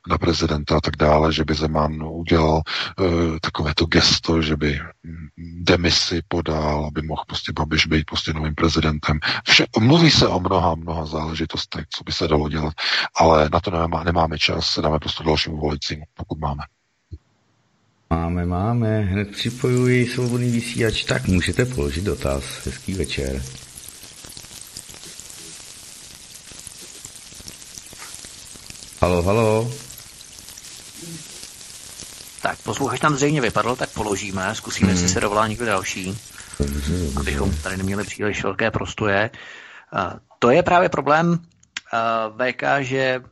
na 0.08 0.18
prezidenta 0.18 0.76
a 0.76 0.80
tak 0.80 0.96
dále, 0.96 1.32
že 1.32 1.44
by 1.44 1.54
Zeman 1.54 2.02
udělal 2.02 2.62
uh, 2.98 3.38
takové 3.40 3.74
to 3.74 3.86
gesto, 3.86 4.42
že 4.42 4.56
by 4.56 4.80
demisi 5.36 6.22
podal, 6.28 6.86
aby 6.86 7.02
mohl 7.02 7.22
prostě 7.26 7.52
Babiš 7.52 7.86
být 7.86 8.04
prostě 8.04 8.32
novým 8.32 8.54
prezidentem. 8.54 9.18
Vše, 9.48 9.64
mluví 9.78 10.10
se 10.10 10.28
o 10.28 10.40
mnoha, 10.40 10.74
mnoha 10.74 11.06
záležitostech, 11.06 11.84
co 11.90 12.04
by 12.04 12.12
se 12.12 12.28
dalo 12.28 12.48
dělat, 12.48 12.74
ale 13.16 13.48
na 13.52 13.60
to 13.60 13.70
nemá, 13.70 14.04
nemáme 14.04 14.38
čas, 14.38 14.66
se 14.68 14.82
dáme 14.82 14.98
prostě 14.98 15.24
dalšímu 15.24 15.56
volicímu, 15.56 16.04
pokud 16.14 16.38
máme. 16.38 16.62
Máme, 18.10 18.46
máme. 18.46 19.00
Hned 19.00 19.30
připojuji 19.30 20.06
svobodný 20.06 20.50
vysílač, 20.50 21.04
tak 21.04 21.28
můžete 21.28 21.64
položit 21.64 22.04
dotaz. 22.04 22.66
Hezký 22.66 22.94
večer. 22.94 23.42
Halo, 29.00 29.22
halo. 29.22 29.70
Tak, 32.42 32.58
posluchač 32.62 33.00
tam 33.00 33.16
zřejmě 33.16 33.40
vypadl, 33.40 33.76
tak 33.76 33.90
položíme, 33.90 34.54
zkusíme, 34.54 34.90
hmm. 34.90 34.96
jestli 34.96 35.08
se 35.14 35.20
dovolá 35.20 35.46
někdo 35.46 35.66
další, 35.66 36.18
dobře, 36.58 36.92
dobře. 36.92 37.20
abychom 37.20 37.52
tady 37.62 37.76
neměli 37.76 38.04
příliš 38.04 38.42
velké 38.42 38.70
prostoje. 38.70 39.30
to 40.38 40.50
je 40.50 40.62
právě 40.62 40.88
problém 40.88 41.38
VK, 42.36 42.62
že 42.80 43.22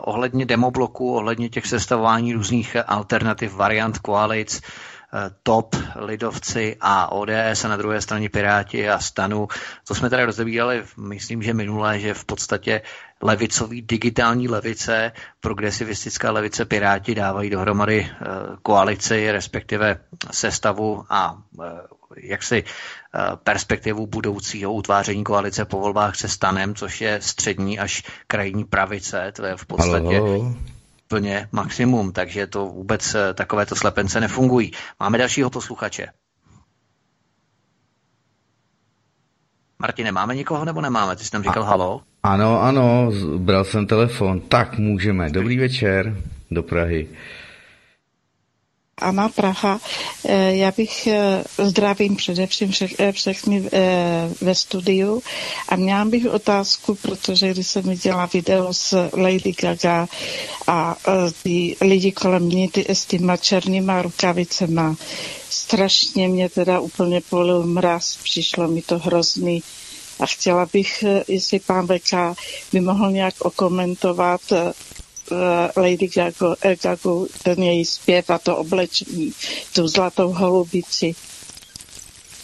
ohledně 0.00 0.46
demobloku, 0.46 1.14
ohledně 1.14 1.48
těch 1.48 1.66
sestavování 1.66 2.32
různých 2.32 2.76
alternativ, 2.86 3.54
variant 3.54 3.98
koalic, 3.98 4.62
Eh, 4.62 4.95
TOP, 5.42 5.76
Lidovci 5.96 6.76
a 6.80 7.12
ODS 7.12 7.64
a 7.64 7.68
na 7.68 7.76
druhé 7.76 8.00
straně 8.00 8.30
Piráti 8.30 8.88
a 8.88 8.98
Stanu. 8.98 9.48
To 9.88 9.94
jsme 9.94 10.10
tady 10.10 10.24
rozebírali, 10.24 10.84
myslím, 10.96 11.42
že 11.42 11.54
minulé, 11.54 12.00
že 12.00 12.14
v 12.14 12.24
podstatě 12.24 12.82
levicový, 13.22 13.82
digitální 13.82 14.48
levice, 14.48 15.12
progresivistická 15.40 16.30
levice 16.32 16.64
Piráti 16.64 17.14
dávají 17.14 17.50
dohromady 17.50 18.10
eh, 18.10 18.26
koalici, 18.62 19.30
respektive 19.32 20.00
sestavu 20.30 21.04
a 21.10 21.38
eh, 21.64 21.96
jaksi 22.16 22.64
perspektivu 23.44 24.06
budoucího 24.06 24.72
utváření 24.72 25.24
koalice 25.24 25.64
po 25.64 25.80
volbách 25.80 26.16
se 26.16 26.28
Stanem, 26.28 26.74
což 26.74 27.00
je 27.00 27.20
střední 27.22 27.78
až 27.78 28.02
krajní 28.26 28.64
pravice. 28.64 29.32
To 29.36 29.46
je 29.46 29.56
v 29.56 29.66
podstatě 29.66 30.18
halo, 30.18 30.54
plně 31.08 31.48
maximum, 31.52 32.12
takže 32.12 32.46
to 32.46 32.66
vůbec 32.66 33.14
eh, 33.14 33.34
takovéto 33.34 33.76
slepence 33.76 34.20
nefungují. 34.20 34.72
Máme 35.00 35.18
dalšího 35.18 35.50
posluchače. 35.50 36.06
Martine, 39.78 40.12
máme 40.12 40.34
někoho 40.34 40.64
nebo 40.64 40.80
nemáme? 40.80 41.16
Ty 41.16 41.24
jsi 41.24 41.30
tam 41.30 41.42
říkal 41.42 41.62
A, 41.62 41.66
halo? 41.66 42.02
Ano, 42.22 42.62
ano, 42.62 43.12
bral 43.38 43.64
jsem 43.64 43.86
telefon. 43.86 44.40
Tak 44.40 44.78
můžeme. 44.78 45.30
Dobrý 45.30 45.58
večer 45.58 46.16
do 46.50 46.62
Prahy. 46.62 47.08
Anna 49.00 49.28
Praha. 49.28 49.80
Eh, 50.24 50.56
já 50.56 50.72
bych 50.76 51.06
eh, 51.06 51.44
zdravím 51.58 52.16
především 52.16 52.72
eh, 52.98 53.12
všechny 53.12 53.70
ve 54.40 54.54
studiu 54.54 55.22
a 55.68 55.76
měla 55.76 56.04
bych 56.04 56.26
otázku, 56.26 56.94
protože 56.94 57.50
když 57.50 57.66
jsem 57.66 57.82
viděla 57.82 58.30
video 58.32 58.74
s 58.74 59.08
Lady 59.12 59.52
Gaga 59.60 60.08
a 60.66 60.96
ty 61.42 61.76
lidi 61.80 62.12
kolem 62.12 62.42
mě 62.42 62.70
ty, 62.70 62.86
s 62.88 63.06
těma 63.06 63.36
černýma 63.36 64.02
rukavicema, 64.02 64.96
strašně 65.50 66.28
mě 66.28 66.48
teda 66.48 66.80
úplně 66.80 67.20
polil 67.20 67.66
mraz, 67.66 68.18
přišlo 68.22 68.68
mi 68.68 68.82
to 68.82 68.98
hrozný 68.98 69.62
a 70.20 70.26
chtěla 70.26 70.68
bych, 70.72 71.04
jestli 71.28 71.60
pán 71.60 71.86
Veka 71.86 72.34
by 72.72 72.80
mohl 72.80 73.10
nějak 73.12 73.34
okomentovat 73.40 74.40
Lady 75.76 76.08
Gaga, 76.08 76.54
eh, 76.62 76.76
Gaga, 76.82 77.10
ten 77.42 77.62
její 77.62 77.84
zpěv 77.84 78.30
a 78.30 78.38
to 78.38 78.56
oblečení, 78.56 79.32
tu 79.74 79.88
zlatou 79.88 80.32
holubici. 80.32 81.14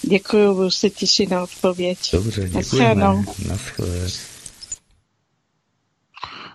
Děkuji, 0.02 0.54
budu 0.54 0.70
se 0.70 0.90
těšit 0.90 1.30
na 1.30 1.42
odpověď. 1.42 1.98
Dobře, 2.12 2.48
děkujeme. 2.48 3.04
Naschle. 3.48 3.86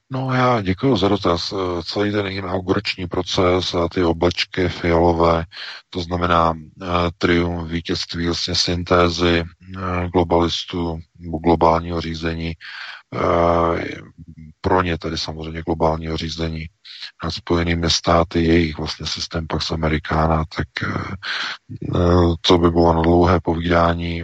No 0.10 0.34
já 0.34 0.62
děkuji 0.62 0.96
za 0.98 1.08
dotaz. 1.08 1.54
Eh, 1.54 1.84
celý 1.84 2.12
ten 2.12 2.28
inaugurační 2.28 3.08
proces 3.08 3.76
a 3.76 3.88
ty 3.90 4.04
oblečky 4.04 4.70
fialové, 4.70 5.46
to 5.90 6.00
znamená 6.00 6.52
uh, 6.52 6.88
triumf 7.18 7.72
vítězství 7.72 8.26
vlastně 8.26 8.56
syntézy 8.56 9.44
uh, 9.44 10.06
globalistů 10.14 11.00
globálního 11.44 12.02
řízení, 12.02 12.54
pro 14.68 14.82
ně 14.82 14.98
tedy 14.98 15.18
samozřejmě 15.18 15.62
globálního 15.62 16.18
řízení 16.18 16.66
nad 17.24 17.32
spojenými 17.32 17.90
státy, 17.90 18.44
jejich 18.44 18.78
vlastně 18.78 19.06
systém 19.06 19.48
Pax 19.48 19.72
Americana, 19.72 20.44
tak 20.56 20.68
to 22.42 22.58
by 22.58 22.72
bylo 22.72 22.94
na 22.94 23.02
dlouhé 23.02 23.40
povídání. 23.40 24.24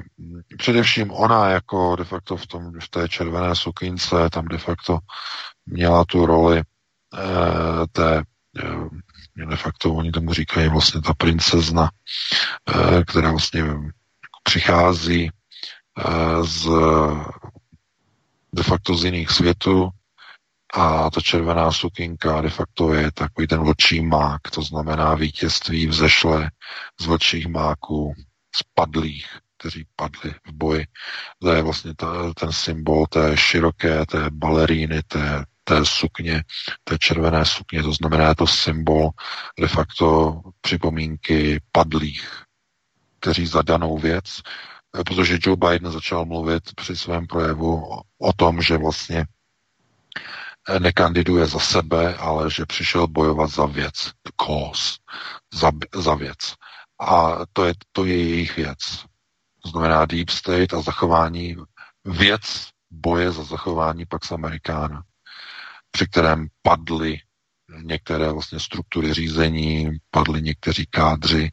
Především 0.58 1.12
ona 1.12 1.50
jako 1.50 1.96
de 1.96 2.04
facto 2.04 2.38
v, 2.38 2.48
tom, 2.48 2.80
v 2.80 2.90
té 2.90 3.10
červené 3.10 3.56
sukince, 3.56 4.30
tam 4.32 4.46
de 4.46 4.58
facto 4.58 5.00
měla 5.66 6.06
tu 6.06 6.26
roli 6.26 6.60
eh, 6.60 7.88
té 7.92 8.24
eh, 9.40 9.46
de 9.46 9.56
facto 9.56 9.94
oni 9.94 10.12
tomu 10.12 10.34
říkají 10.34 10.70
vlastně 10.70 11.02
ta 11.02 11.14
princezna, 11.14 11.90
eh, 12.70 13.04
která 13.04 13.32
vlastně 13.32 13.64
přichází 14.44 15.30
eh, 15.30 16.44
z 16.44 16.70
de 18.54 18.64
facto 18.64 18.96
z 18.96 19.06
jiných 19.06 19.30
světů 19.30 19.90
a 20.76 21.10
ta 21.10 21.22
červená 21.22 21.72
sukinka 21.72 22.42
de 22.42 22.50
facto 22.50 22.94
je 22.94 23.12
takový 23.12 23.48
ten 23.48 23.64
vlčí 23.64 24.02
mák, 24.02 24.42
to 24.54 24.62
znamená 24.62 25.16
vítězství 25.16 25.88
vzešle 25.88 26.52
z 27.02 27.06
vlčích 27.06 27.48
máků, 27.48 28.14
spadlých, 28.56 29.28
kteří 29.58 29.86
padli 29.96 30.32
v 30.48 30.52
boji. 30.54 30.86
To 31.40 31.52
je 31.52 31.62
vlastně 31.62 31.94
ta, 31.96 32.34
ten 32.34 32.52
symbol 32.52 33.06
té 33.10 33.38
široké, 33.38 34.06
té 34.06 34.30
baleríny, 34.30 35.02
té 35.04 35.46
té 35.64 35.86
sukně, 35.86 36.44
té 36.84 36.98
červené 36.98 37.46
sukně, 37.46 37.84
to 37.84 37.94
znamená 37.94 38.36
to 38.36 38.48
symbol 38.48 39.10
de 39.60 39.68
facto 39.68 40.40
připomínky 40.62 41.62
padlých, 41.72 42.44
kteří 43.20 43.46
za 43.46 43.62
danou 43.62 43.98
věc, 43.98 44.42
protože 45.06 45.38
Joe 45.42 45.58
Biden 45.58 45.92
začal 45.92 46.26
mluvit 46.26 46.64
při 46.76 46.96
svém 46.96 47.28
projevu 47.28 48.02
o 48.18 48.34
tom, 48.34 48.62
že 48.62 48.78
vlastně 48.78 49.26
nekandiduje 50.80 51.46
za 51.46 51.60
sebe, 51.60 52.16
ale 52.16 52.52
že 52.52 52.66
přišel 52.66 53.08
bojovat 53.08 53.48
za 53.50 53.66
věc, 53.66 54.12
cause, 54.46 54.98
za, 55.54 55.72
za 55.96 56.16
věc. 56.16 56.38
A 57.00 57.38
to 57.54 57.66
je, 57.66 57.74
to 57.92 58.06
je 58.06 58.18
jejich 58.18 58.56
věc. 58.56 58.80
To 59.64 59.70
znamená 59.70 60.06
deep 60.06 60.30
state 60.30 60.74
a 60.74 60.82
zachování 60.82 61.56
věc 62.06 62.68
boje 62.92 63.32
za 63.32 63.44
zachování 63.44 64.06
Pax 64.06 64.32
Americana 64.32 65.04
při 65.96 66.08
kterém 66.08 66.48
padly 66.62 67.18
některé 67.82 68.32
vlastně 68.32 68.60
struktury 68.60 69.14
řízení, 69.14 69.90
padly 70.12 70.42
někteří 70.42 70.86
kádři, 70.90 71.52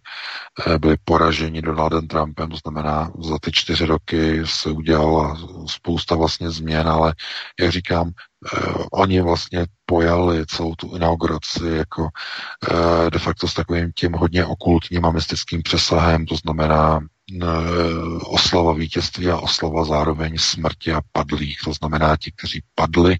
eh, 0.66 0.78
byli 0.78 0.96
poraženi 1.04 1.62
Donaldem 1.62 2.08
Trumpem, 2.08 2.48
to 2.50 2.56
znamená, 2.56 3.12
za 3.18 3.38
ty 3.38 3.52
čtyři 3.52 3.86
roky 3.86 4.42
se 4.44 4.70
udělala 4.70 5.38
spousta 5.66 6.14
vlastně 6.14 6.50
změn, 6.50 6.88
ale 6.88 7.14
jak 7.60 7.72
říkám, 7.72 8.10
eh, 8.10 8.74
oni 8.92 9.20
vlastně 9.20 9.66
pojali 9.86 10.46
celou 10.46 10.74
tu 10.74 10.96
inauguraci 10.96 11.66
jako 11.66 12.08
eh, 12.70 13.10
de 13.10 13.18
facto 13.18 13.48
s 13.48 13.54
takovým 13.54 13.92
tím 13.96 14.12
hodně 14.12 14.44
okultním 14.46 15.04
a 15.04 15.10
mystickým 15.10 15.62
přesahem, 15.62 16.26
to 16.26 16.36
znamená 16.36 17.00
oslava 18.24 18.72
vítězství 18.72 19.28
a 19.28 19.38
oslava 19.38 19.84
zároveň 19.84 20.38
smrti 20.38 20.92
a 20.92 21.00
padlých. 21.12 21.58
To 21.64 21.72
znamená, 21.72 22.16
ti, 22.16 22.32
kteří 22.36 22.62
padli, 22.74 23.16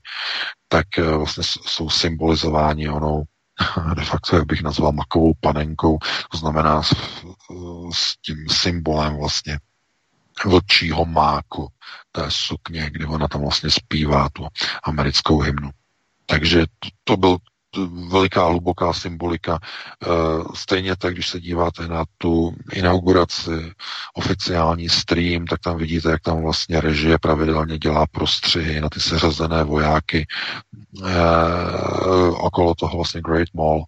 tak 0.69 0.99
eh, 0.99 1.17
vlastně 1.17 1.45
jsou 1.67 1.91
symbolizováni 1.91 2.89
onou 2.89 3.25
de 3.97 4.05
facto, 4.05 4.37
jak 4.37 4.47
bych 4.47 4.63
nazval, 4.63 4.93
makovou 4.93 5.33
panenkou, 5.41 5.99
to 6.31 6.39
znamená 6.39 6.83
s, 6.83 6.95
s 7.93 8.17
tím 8.17 8.49
symbolem 8.51 9.17
vlastně 9.17 9.59
vlčího 10.47 11.05
máku 11.05 11.69
té 12.13 12.25
sukně, 12.29 12.91
kdy 12.91 13.07
ona 13.07 13.29
tam 13.29 13.41
vlastně 13.41 13.71
zpívá 13.71 14.29
tu 14.33 14.47
americkou 14.83 15.41
hymnu. 15.41 15.71
Takže 16.27 16.67
to, 16.79 16.89
to 17.05 17.17
byl 17.17 17.37
veliká 18.09 18.45
hluboká 18.45 18.93
symbolika. 18.93 19.59
Eh, 19.63 20.09
stejně 20.55 20.97
tak, 20.97 21.15
když 21.15 21.29
se 21.29 21.41
díváte 21.41 21.89
na 21.89 22.05
tu 22.19 22.55
inauguraci, 22.73 23.73
oficiální 24.15 24.89
stream, 24.89 25.47
tak 25.47 25.61
tam 25.61 25.77
vidíte, 25.79 26.11
jak 26.11 26.21
tam 26.21 26.43
vlastně 26.43 26.81
režie 26.81 27.19
pravidelně 27.19 27.79
dělá 27.79 28.07
prostřihy 28.07 28.81
na 28.81 28.89
ty 28.89 29.01
seřazené 29.01 29.65
vojáky 29.65 30.27
eh, 31.07 31.11
okolo 32.31 32.75
toho 32.75 32.97
vlastně 32.97 33.21
Great 33.21 33.49
Mall 33.55 33.85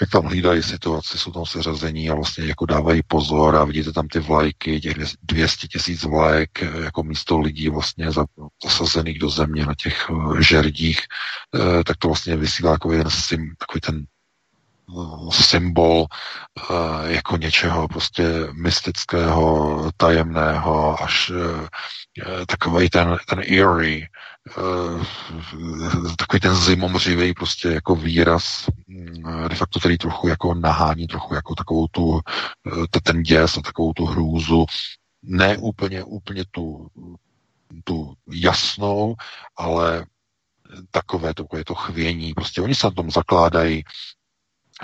jak 0.00 0.10
tam 0.10 0.24
hlídají 0.24 0.62
situaci, 0.62 1.18
jsou 1.18 1.32
tam 1.32 1.46
seřazení 1.46 2.10
a 2.10 2.14
vlastně 2.14 2.44
jako 2.44 2.66
dávají 2.66 3.02
pozor 3.06 3.56
a 3.56 3.64
vidíte 3.64 3.92
tam 3.92 4.08
ty 4.08 4.18
vlajky, 4.18 4.80
těch 4.80 4.94
200 5.22 5.68
tisíc 5.68 6.04
vlajek 6.04 6.62
jako 6.84 7.02
místo 7.02 7.38
lidí 7.38 7.68
vlastně 7.68 8.06
zasazených 8.64 9.18
do 9.18 9.30
země 9.30 9.66
na 9.66 9.74
těch 9.74 10.06
eh, 10.10 10.42
žerdích, 10.42 11.00
eh, 11.00 11.84
tak 11.84 11.96
to 11.96 12.08
vlastně 12.08 12.36
vysílá 12.36 12.72
jako 12.72 12.92
jeden 12.92 13.10
sim, 13.10 13.54
takový 13.58 13.80
ten 13.80 14.04
eh, 14.90 15.42
symbol 15.42 16.06
jako 17.04 17.36
něčeho 17.36 17.88
prostě 17.88 18.24
mystického, 18.52 19.90
tajemného, 19.96 21.02
až 21.02 21.32
takový 22.46 22.90
ten, 22.90 23.16
ten 23.28 23.40
eerie, 23.40 24.06
takový 26.16 26.40
ten 26.40 26.54
zimomřivý 26.54 27.34
prostě 27.34 27.68
jako 27.68 27.96
výraz 27.96 28.66
mm, 28.86 29.48
de 29.48 29.54
facto 29.54 29.80
který 29.80 29.98
trochu 29.98 30.28
jako 30.28 30.54
nahání 30.54 31.06
trochu 31.06 31.34
jako 31.34 31.54
takovou 31.54 31.86
tu 31.86 32.20
ten 33.02 33.22
děs 33.22 33.56
a 33.56 33.60
takovou 33.60 33.92
tu 33.92 34.04
hrůzu 34.04 34.66
ne 35.22 35.56
úplně, 35.56 36.04
úplně 36.04 36.44
tu, 36.50 36.88
tu 37.84 38.14
jasnou, 38.30 39.14
ale 39.56 40.06
takové, 40.90 41.34
takové 41.34 41.64
to 41.64 41.74
chvění. 41.74 42.34
Prostě 42.34 42.60
oni 42.62 42.74
se 42.74 42.86
na 42.86 42.90
tom 42.90 43.10
zakládají 43.10 43.84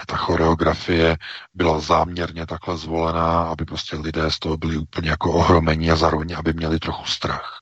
ta 0.06 0.16
choreografie 0.16 1.16
byla 1.54 1.80
záměrně 1.80 2.46
takhle 2.46 2.76
zvolená, 2.76 3.42
aby 3.42 3.64
prostě 3.64 3.96
lidé 3.96 4.30
z 4.30 4.38
toho 4.38 4.56
byli 4.56 4.76
úplně 4.76 5.10
jako 5.10 5.32
ohromení 5.32 5.90
a 5.90 5.96
zároveň, 5.96 6.36
aby 6.36 6.52
měli 6.52 6.78
trochu 6.78 7.06
strach. 7.06 7.58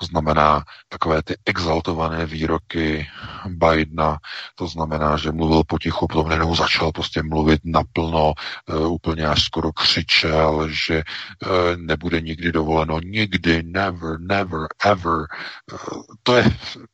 To 0.00 0.06
znamená 0.06 0.64
takové 0.88 1.22
ty 1.22 1.34
exaltované 1.46 2.26
výroky 2.26 3.08
Bidena, 3.46 4.18
to 4.54 4.66
znamená, 4.66 5.16
že 5.16 5.32
mluvil 5.32 5.64
potichu, 5.64 6.06
potom 6.06 6.28
nenou 6.28 6.56
začal 6.56 6.92
prostě 6.92 7.22
mluvit 7.22 7.60
naplno, 7.64 8.32
uh, 8.32 8.92
úplně 8.92 9.26
až 9.26 9.44
skoro 9.44 9.72
křičel, 9.72 10.68
že 10.68 11.02
uh, 11.02 11.50
nebude 11.76 12.20
nikdy 12.20 12.52
dovoleno, 12.52 13.00
nikdy, 13.00 13.62
never, 13.62 14.20
never, 14.20 14.66
ever. 14.84 15.26
Uh, 15.72 16.02
to 16.22 16.36
je 16.36 16.44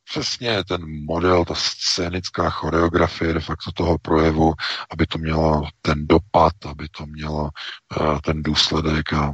přesně 0.05 0.65
ten 0.65 0.81
model, 1.05 1.45
ta 1.45 1.55
scénická 1.55 2.51
choreografie 2.51 3.35
de 3.35 3.41
facto 3.41 3.73
toho 3.73 3.99
projevu, 3.99 4.55
aby 4.91 5.07
to 5.07 5.19
mělo 5.19 5.63
ten 5.83 6.07
dopad, 6.07 6.53
aby 6.67 6.89
to 6.89 7.07
mělo 7.07 7.43
uh, 8.01 8.21
ten 8.21 8.43
důsledek 8.43 9.13
a 9.13 9.33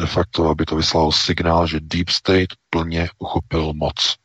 de 0.00 0.06
facto, 0.06 0.48
aby 0.48 0.64
to 0.64 0.76
vyslalo 0.76 1.12
signál, 1.12 1.66
že 1.66 1.80
Deep 1.80 2.08
State 2.08 2.54
plně 2.70 3.08
uchopil 3.18 3.72
moc. 3.74 4.16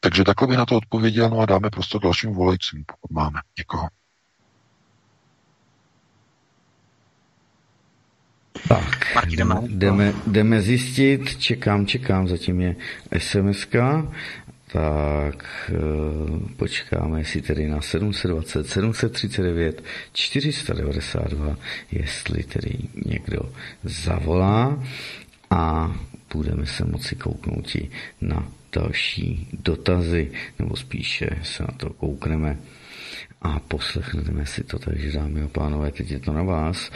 Takže 0.00 0.24
takhle 0.24 0.48
by 0.48 0.56
na 0.56 0.66
to 0.66 0.76
odpověděl, 0.76 1.30
no 1.30 1.38
a 1.38 1.46
dáme 1.46 1.70
prostě 1.70 1.98
dalším 2.02 2.34
volajícím, 2.34 2.84
pokud 2.86 3.10
máme 3.14 3.40
někoho. 3.58 3.88
Tak, 8.68 9.26
jdeme, 9.26 9.54
jdeme, 9.68 10.12
jdeme 10.26 10.62
zjistit, 10.62 11.38
čekám, 11.38 11.86
čekám, 11.86 12.28
zatím 12.28 12.60
je 12.60 12.76
sms 13.18 13.66
tak 14.74 15.70
eh, 15.70 15.78
počkáme, 16.56 17.20
jestli 17.20 17.42
tedy 17.42 17.68
na 17.68 17.80
720, 17.80 18.66
739, 18.66 19.82
492, 20.12 21.56
jestli 21.92 22.42
tedy 22.42 22.78
někdo 23.06 23.40
zavolá 23.84 24.82
a 25.50 25.94
budeme 26.34 26.66
se 26.66 26.84
moci 26.84 27.16
kouknout 27.16 27.76
na 28.20 28.48
další 28.72 29.48
dotazy, 29.52 30.30
nebo 30.58 30.76
spíše 30.76 31.30
se 31.42 31.62
na 31.62 31.74
to 31.76 31.90
koukneme 31.90 32.58
a 33.42 33.60
poslechneme 33.60 34.46
si 34.46 34.64
to. 34.64 34.78
Takže 34.78 35.12
dámy 35.12 35.42
a 35.42 35.48
pánové, 35.48 35.92
teď 35.92 36.10
je 36.10 36.20
to 36.20 36.32
na 36.32 36.42
vás. 36.42 36.90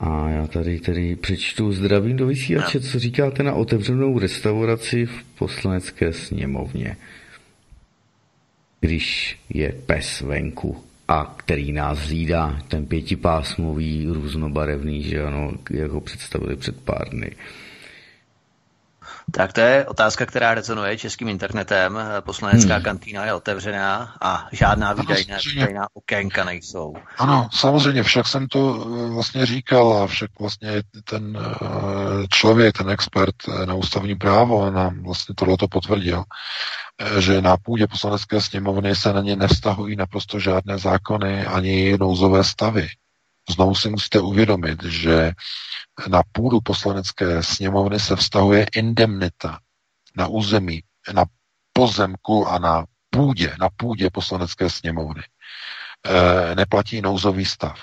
A 0.00 0.28
já 0.30 0.46
tady 0.46 0.80
tedy 0.80 1.16
přečtu 1.16 1.72
zdravím 1.72 2.16
do 2.16 2.26
vysílače, 2.26 2.80
co 2.80 2.98
říkáte 2.98 3.42
na 3.42 3.54
otevřenou 3.54 4.18
restauraci 4.18 5.06
v 5.06 5.22
poslanecké 5.38 6.12
sněmovně 6.12 6.96
když 8.84 9.38
je 9.48 9.72
pes 9.86 10.20
venku 10.20 10.84
a 11.08 11.34
který 11.36 11.72
nás 11.72 11.98
zídá, 11.98 12.62
ten 12.68 12.86
pětipásmový, 12.86 14.06
různobarevný, 14.06 15.02
že 15.02 15.24
ano, 15.24 15.52
jak 15.70 15.90
ho 15.90 16.00
představili 16.00 16.56
před 16.56 16.80
pár 16.80 17.08
dny. 17.08 17.30
Tak 19.32 19.52
to 19.52 19.60
je 19.60 19.86
otázka, 19.86 20.26
která 20.26 20.54
rezonuje 20.54 20.98
českým 20.98 21.28
internetem. 21.28 21.98
Poslanecká 22.20 22.74
hmm. 22.74 22.82
kantýna 22.82 23.24
je 23.24 23.34
otevřená 23.34 24.14
a 24.20 24.48
žádná 24.52 24.92
výdajná, 24.92 25.36
výdajná 25.54 25.86
okénka 25.94 26.44
nejsou. 26.44 26.94
Ano, 27.18 27.48
samozřejmě, 27.52 28.02
však 28.02 28.26
jsem 28.26 28.48
to 28.48 28.86
eh, 28.86 29.10
vlastně 29.10 29.46
říkal 29.46 30.02
a 30.02 30.06
však 30.06 30.30
vlastně 30.40 30.82
ten 31.04 31.38
eh, 31.40 32.26
člověk, 32.30 32.78
ten 32.78 32.90
expert 32.90 33.34
eh, 33.48 33.66
na 33.66 33.74
ústavní 33.74 34.14
právo 34.14 34.70
nám 34.70 35.02
vlastně 35.02 35.34
tohleto 35.34 35.68
potvrdil, 35.68 36.24
že 37.18 37.42
na 37.42 37.56
půdě 37.56 37.86
poslanecké 37.86 38.40
sněmovny 38.40 38.96
se 38.96 39.12
na 39.12 39.20
ně 39.20 39.36
nevztahují 39.36 39.96
naprosto 39.96 40.38
žádné 40.38 40.78
zákony 40.78 41.46
ani 41.46 41.98
nouzové 42.00 42.44
stavy. 42.44 42.88
Znovu 43.50 43.74
si 43.74 43.90
musíte 43.90 44.20
uvědomit, 44.20 44.82
že 44.82 45.32
na 46.08 46.22
půdu 46.32 46.60
poslanecké 46.60 47.42
sněmovny 47.42 48.00
se 48.00 48.16
vztahuje 48.16 48.66
indemnita 48.74 49.58
na 50.16 50.26
území, 50.26 50.82
na 51.12 51.24
pozemku 51.72 52.48
a 52.48 52.58
na 52.58 52.84
půdě, 53.10 53.56
na 53.60 53.68
půdě 53.76 54.10
poslanecké 54.10 54.70
sněmovny. 54.70 55.22
E, 56.06 56.54
neplatí 56.54 57.02
nouzový 57.02 57.44
stav. 57.44 57.80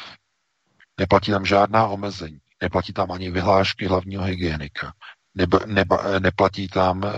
Neplatí 1.00 1.32
tam 1.32 1.46
žádná 1.46 1.88
omezení. 1.88 2.40
Neplatí 2.62 2.94
tam 2.94 3.12
ani 3.12 3.32
vyhlášky 3.32 3.88
hlavního 3.88 4.24
hygienika. 4.24 4.94
Neba, 5.36 5.60
neba, 5.66 6.20
neplatí 6.20 6.68
tam 6.68 7.04
e, 7.04 7.10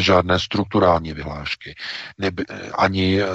žádné 0.00 0.38
strukturální 0.40 1.12
vyhlášky, 1.12 1.74
neb, 2.18 2.34
ani 2.78 3.22
e, 3.22 3.26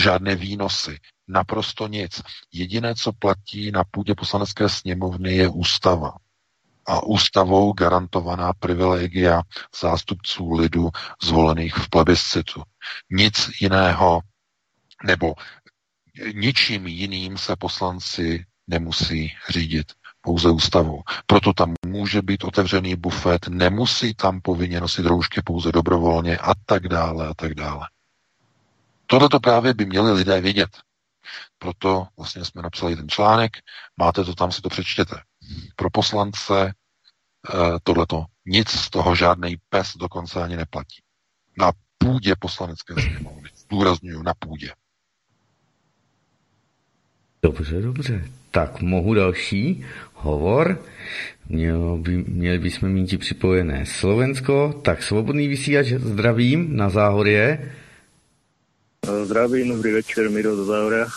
žádné 0.00 0.36
výnosy, 0.36 0.98
naprosto 1.28 1.88
nic. 1.88 2.22
Jediné, 2.52 2.94
co 2.94 3.12
platí 3.12 3.70
na 3.70 3.84
půdě 3.90 4.14
poslanecké 4.14 4.68
sněmovny, 4.68 5.34
je 5.36 5.48
ústava. 5.48 6.12
A 6.86 7.02
ústavou 7.02 7.72
garantovaná 7.72 8.52
privilegia 8.52 9.42
zástupců 9.80 10.52
lidu 10.52 10.90
zvolených 11.22 11.74
v 11.74 11.88
plebiscitu. 11.88 12.62
Nic 13.10 13.50
jiného, 13.60 14.20
nebo 15.04 15.34
ničím 16.34 16.86
jiným 16.86 17.38
se 17.38 17.56
poslanci 17.56 18.44
nemusí 18.66 19.32
řídit 19.48 19.92
pouze 20.22 20.50
ústavou. 20.50 21.02
Proto 21.26 21.52
tam 21.52 21.74
může 21.86 22.22
být 22.22 22.44
otevřený 22.44 22.96
bufet, 22.96 23.48
nemusí 23.48 24.14
tam 24.14 24.40
povinně 24.40 24.80
nosit 24.80 25.06
roušky 25.06 25.42
pouze 25.44 25.72
dobrovolně 25.72 26.38
a 26.38 26.52
tak 26.66 26.88
dále 26.88 27.28
a 27.28 27.34
tak 27.34 27.54
dále. 27.54 27.88
Tohle 29.06 29.28
to 29.28 29.40
právě 29.40 29.74
by 29.74 29.86
měli 29.86 30.12
lidé 30.12 30.40
vědět. 30.40 30.70
Proto 31.58 32.06
vlastně 32.16 32.44
jsme 32.44 32.62
napsali 32.62 32.96
ten 32.96 33.08
článek, 33.08 33.52
máte 33.96 34.24
to 34.24 34.34
tam, 34.34 34.52
si 34.52 34.62
to 34.62 34.68
přečtěte. 34.68 35.16
Pro 35.76 35.90
poslance 35.90 36.66
e, 36.66 36.72
tohleto 37.82 38.24
nic 38.46 38.68
z 38.68 38.90
toho 38.90 39.14
žádný 39.14 39.56
pes 39.68 39.92
dokonce 39.96 40.42
ani 40.42 40.56
neplatí. 40.56 41.02
Na 41.58 41.72
půdě 41.98 42.34
poslanecké 42.38 42.94
sněmovny. 42.94 43.50
Zdůraznuju, 43.56 44.22
na 44.22 44.34
půdě. 44.38 44.72
Dobře, 47.42 47.80
dobře. 47.80 48.41
Tak 48.52 48.84
mohu 48.84 49.14
další 49.14 49.84
hovor. 50.14 50.84
Mělo 51.48 51.96
by, 51.96 52.24
měli 52.28 52.58
bychom 52.58 52.88
mít 52.88 53.18
připojené 53.18 53.86
Slovensko. 53.86 54.80
Tak 54.82 55.02
svobodný 55.02 55.48
vysílač 55.48 55.86
zdravím 55.86 56.76
na 56.76 56.90
záhorie. 56.90 57.72
Zdravím, 59.24 59.68
dobrý 59.68 59.92
večer, 59.92 60.30
Miro 60.30 60.56
do 60.56 60.64
Záhoria. 60.64 61.10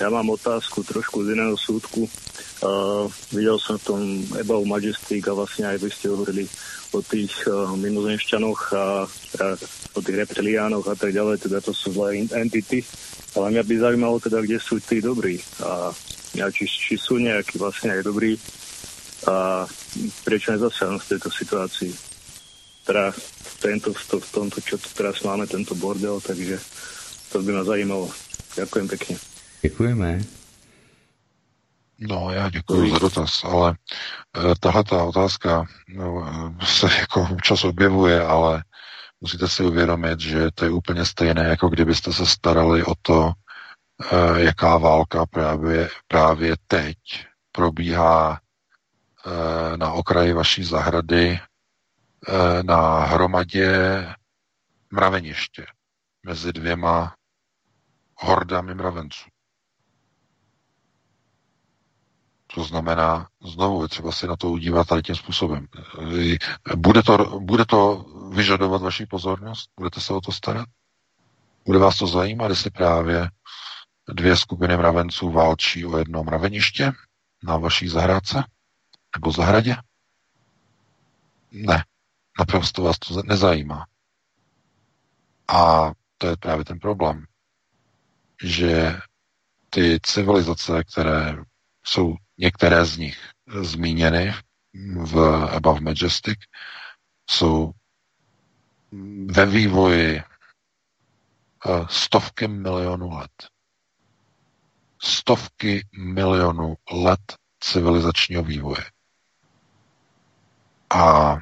Ja 0.00 0.08
mám 0.08 0.32
otázku 0.32 0.80
trošku 0.80 1.28
z 1.28 1.36
iného 1.36 1.52
súdku. 1.60 2.08
Videl 3.36 3.60
som 3.60 3.76
v 3.76 3.84
tom 3.84 4.00
Ebau 4.40 4.64
Majestic 4.64 5.20
a 5.28 5.36
vlastne 5.36 5.68
aj 5.68 5.82
vy 5.82 5.90
ste 5.92 6.08
hovorili 6.08 6.48
o 6.96 7.04
tých 7.04 7.36
mimozemšťanoch 7.76 8.60
a 8.72 8.84
o 9.92 10.00
tých 10.00 10.24
reptiliánoch 10.24 10.88
a 10.88 10.96
tak 10.96 11.12
ďalej, 11.12 11.44
teda 11.44 11.60
to 11.60 11.76
sú 11.76 11.92
zlé 11.92 12.24
entity. 12.32 12.80
Ale 13.36 13.60
mňa 13.60 13.62
by 13.64 13.74
zaujímalo 13.76 14.16
teda, 14.16 14.38
kde 14.40 14.56
sú 14.56 14.80
tí 14.80 15.04
dobrí. 15.04 15.36
A 15.60 15.92
či, 16.32 16.64
či 16.66 16.94
sú 16.96 17.20
nejakí 17.20 17.60
vlastne 17.60 17.92
aj 17.92 18.02
dobrí 18.08 18.40
a 19.28 19.66
prečo 20.24 20.50
nezasiahnu 20.50 20.98
v 20.98 21.08
tejto 21.14 21.30
situácii. 21.30 21.92
Teda 22.82 23.14
v, 23.14 23.54
tento, 23.62 23.94
v, 23.94 24.02
to, 24.10 24.16
v 24.18 24.30
tomto, 24.34 24.58
čo 24.58 24.74
tu 24.78 24.90
teraz 24.98 25.22
máme, 25.22 25.46
tento 25.46 25.78
bordel, 25.78 26.18
takže 26.18 26.58
to 27.30 27.38
by 27.42 27.54
ma 27.54 27.62
zajímalo. 27.62 28.10
Ďakujem 28.58 28.86
pekne. 28.88 29.14
Děkujeme. 29.62 30.20
No, 32.08 32.32
já 32.32 32.48
děkuji 32.48 32.90
za 32.90 32.98
dotaz, 32.98 33.44
ale 33.44 33.70
e, 33.70 34.54
tahle 34.60 34.84
ta 34.84 35.04
otázka 35.04 35.64
no, 35.88 36.26
se 36.64 36.86
jako 36.98 37.28
občas 37.32 37.64
objevuje, 37.64 38.22
ale 38.22 38.64
musíte 39.20 39.48
si 39.48 39.62
uvědomit, 39.62 40.20
že 40.20 40.50
to 40.54 40.64
je 40.64 40.70
úplně 40.70 41.04
stejné, 41.04 41.44
jako 41.44 41.68
kdybyste 41.68 42.12
se 42.12 42.26
starali 42.26 42.84
o 42.84 42.94
to, 43.02 43.32
jaká 44.36 44.78
válka 44.78 45.26
právě, 45.26 45.88
právě 46.08 46.56
teď 46.66 46.96
probíhá 47.52 48.40
e, 49.26 49.76
na 49.76 49.92
okraji 49.92 50.32
vaší 50.32 50.64
zahrady 50.64 51.30
e, 51.30 51.40
na 52.62 53.04
hromadě 53.04 54.06
mraveniště 54.90 55.66
mezi 56.26 56.52
dvěma 56.52 57.14
hordami 58.16 58.74
mravenců. 58.74 59.24
To 62.54 62.64
znamená, 62.64 63.28
znovu 63.44 63.82
je 63.82 63.88
třeba 63.88 64.12
si 64.12 64.26
na 64.26 64.36
to 64.36 64.50
udívat 64.50 64.86
tady 64.86 65.02
tím 65.02 65.14
způsobem. 65.16 65.66
Bude 66.76 67.02
to, 67.02 67.40
bude 67.40 67.64
to 67.64 68.04
vyžadovat 68.32 68.82
vaši 68.82 69.06
pozornost? 69.06 69.70
Budete 69.78 70.00
se 70.00 70.12
o 70.12 70.20
to 70.20 70.32
starat? 70.32 70.68
Bude 71.66 71.78
vás 71.78 71.98
to 71.98 72.06
zajímat, 72.06 72.48
jestli 72.48 72.70
právě 72.70 73.28
dvě 74.08 74.36
skupiny 74.36 74.76
mravenců 74.76 75.30
válčí 75.30 75.86
o 75.86 75.98
jedno 75.98 76.24
mraveniště 76.24 76.92
na 77.42 77.56
vaší 77.56 77.88
zahrádce 77.88 78.44
nebo 79.16 79.32
zahradě? 79.32 79.76
Ne, 81.52 81.84
naprosto 82.38 82.82
vás 82.82 82.98
to 82.98 83.22
nezajímá. 83.22 83.86
A 85.48 85.90
to 86.18 86.26
je 86.26 86.36
právě 86.36 86.64
ten 86.64 86.78
problém, 86.78 87.26
že 88.44 88.98
ty 89.70 89.98
civilizace, 90.02 90.84
které 90.84 91.36
jsou 91.84 92.16
některé 92.38 92.84
z 92.84 92.96
nich 92.96 93.30
zmíněny 93.62 94.34
v 94.96 95.18
Above 95.56 95.80
Majestic, 95.80 96.38
jsou 97.30 97.72
ve 99.26 99.46
vývoji 99.46 100.18
eh, 100.18 100.24
stovky 101.90 102.48
milionů 102.48 103.10
let. 103.10 103.51
Stovky 105.02 105.86
milionů 105.98 106.74
let 106.92 107.20
civilizačního 107.60 108.42
vývoje. 108.42 108.84
A 110.90 111.36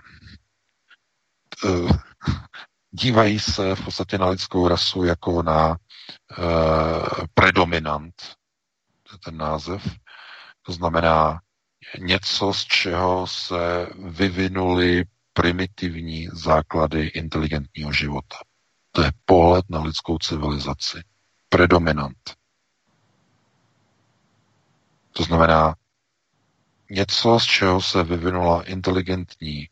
eh, 1.65 1.89
dívají 2.91 3.41
se 3.41 3.75
v 3.75 3.85
podstatě 3.85 4.19
na 4.19 4.29
lidskou 4.29 4.69
rasu 4.69 5.05
jako 5.05 5.43
na 5.43 5.69
uh, 5.69 7.27
predominant, 7.35 8.15
to 9.03 9.15
je 9.15 9.19
ten 9.19 9.37
název, 9.37 9.97
to 10.63 10.73
znamená 10.73 11.41
něco, 11.99 12.53
z 12.53 12.65
čeho 12.65 13.27
se 13.27 13.87
vyvinuly 13.99 15.05
primitivní 15.33 16.29
základy 16.33 17.07
inteligentního 17.07 17.93
života. 17.93 18.37
To 18.93 19.03
je 19.03 19.13
pohled 19.25 19.65
na 19.69 19.83
lidskou 19.83 20.19
civilizaci. 20.19 20.99
Predominant. 21.49 22.40
To 25.13 25.23
znamená 25.23 25.75
něco, 26.91 27.41
z 27.41 27.45
čeho 27.45 27.83
se 27.83 28.03
vyvinula 28.03 28.63
inteligentní 28.63 29.69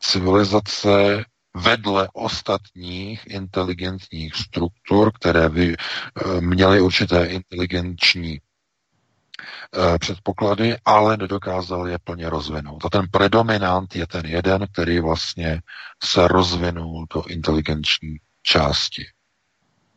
civilizace 0.00 1.24
vedle 1.56 2.08
ostatních 2.12 3.26
inteligentních 3.26 4.34
struktur, 4.34 5.12
které 5.12 5.48
by 5.48 5.76
eh, 5.76 6.40
měly 6.40 6.80
určité 6.80 7.26
inteligenční 7.26 8.40
eh, 8.40 9.98
předpoklady, 9.98 10.76
ale 10.84 11.16
nedokázal 11.16 11.88
je 11.88 11.98
plně 11.98 12.30
rozvinout. 12.30 12.84
A 12.84 12.88
ten 12.90 13.06
predominant 13.10 13.96
je 13.96 14.06
ten 14.06 14.26
jeden, 14.26 14.66
který 14.72 15.00
vlastně 15.00 15.60
se 16.04 16.28
rozvinul 16.28 17.06
do 17.14 17.24
inteligenční 17.26 18.16
části. 18.42 19.06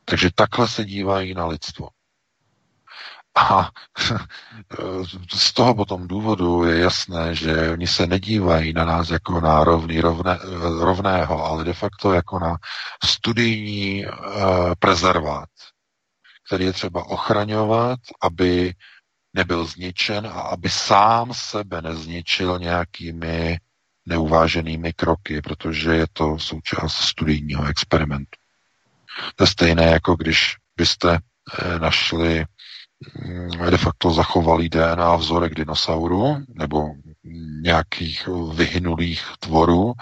Takže 0.05 0.29
takhle 0.35 0.67
se 0.67 0.85
dívají 0.85 1.33
na 1.33 1.45
lidstvo. 1.45 1.89
A 3.39 3.69
z 5.33 5.53
toho 5.53 5.75
potom 5.75 6.07
důvodu 6.07 6.63
je 6.63 6.79
jasné, 6.79 7.35
že 7.35 7.71
oni 7.71 7.87
se 7.87 8.07
nedívají 8.07 8.73
na 8.73 8.85
nás 8.85 9.09
jako 9.09 9.41
na 9.41 9.63
rovný, 9.63 10.01
rovné, 10.01 10.39
rovného, 10.79 11.45
ale 11.45 11.63
de 11.63 11.73
facto 11.73 12.13
jako 12.13 12.39
na 12.39 12.57
studijní 13.03 14.05
uh, 14.05 14.13
prezervát, 14.79 15.49
který 16.47 16.65
je 16.65 16.73
třeba 16.73 17.03
ochraňovat, 17.09 17.99
aby 18.21 18.73
nebyl 19.33 19.65
zničen 19.65 20.27
a 20.27 20.41
aby 20.41 20.69
sám 20.69 21.33
sebe 21.33 21.81
nezničil 21.81 22.59
nějakými 22.59 23.57
neuváženými 24.05 24.93
kroky, 24.93 25.41
protože 25.41 25.95
je 25.95 26.05
to 26.13 26.39
součást 26.39 26.93
studijního 26.93 27.65
experimentu. 27.65 28.39
To 29.35 29.43
je 29.43 29.47
stejné, 29.47 29.83
jako 29.83 30.15
když 30.15 30.55
byste 30.77 31.17
eh, 31.17 31.79
našli 31.79 32.45
de 33.69 33.77
facto 33.77 34.11
zachovalý 34.11 34.69
DNA 34.69 35.15
vzorek 35.15 35.55
dinosauru 35.55 36.37
nebo 36.49 36.87
nějakých 37.61 38.27
vyhynulých 38.53 39.23
tvorů 39.39 39.93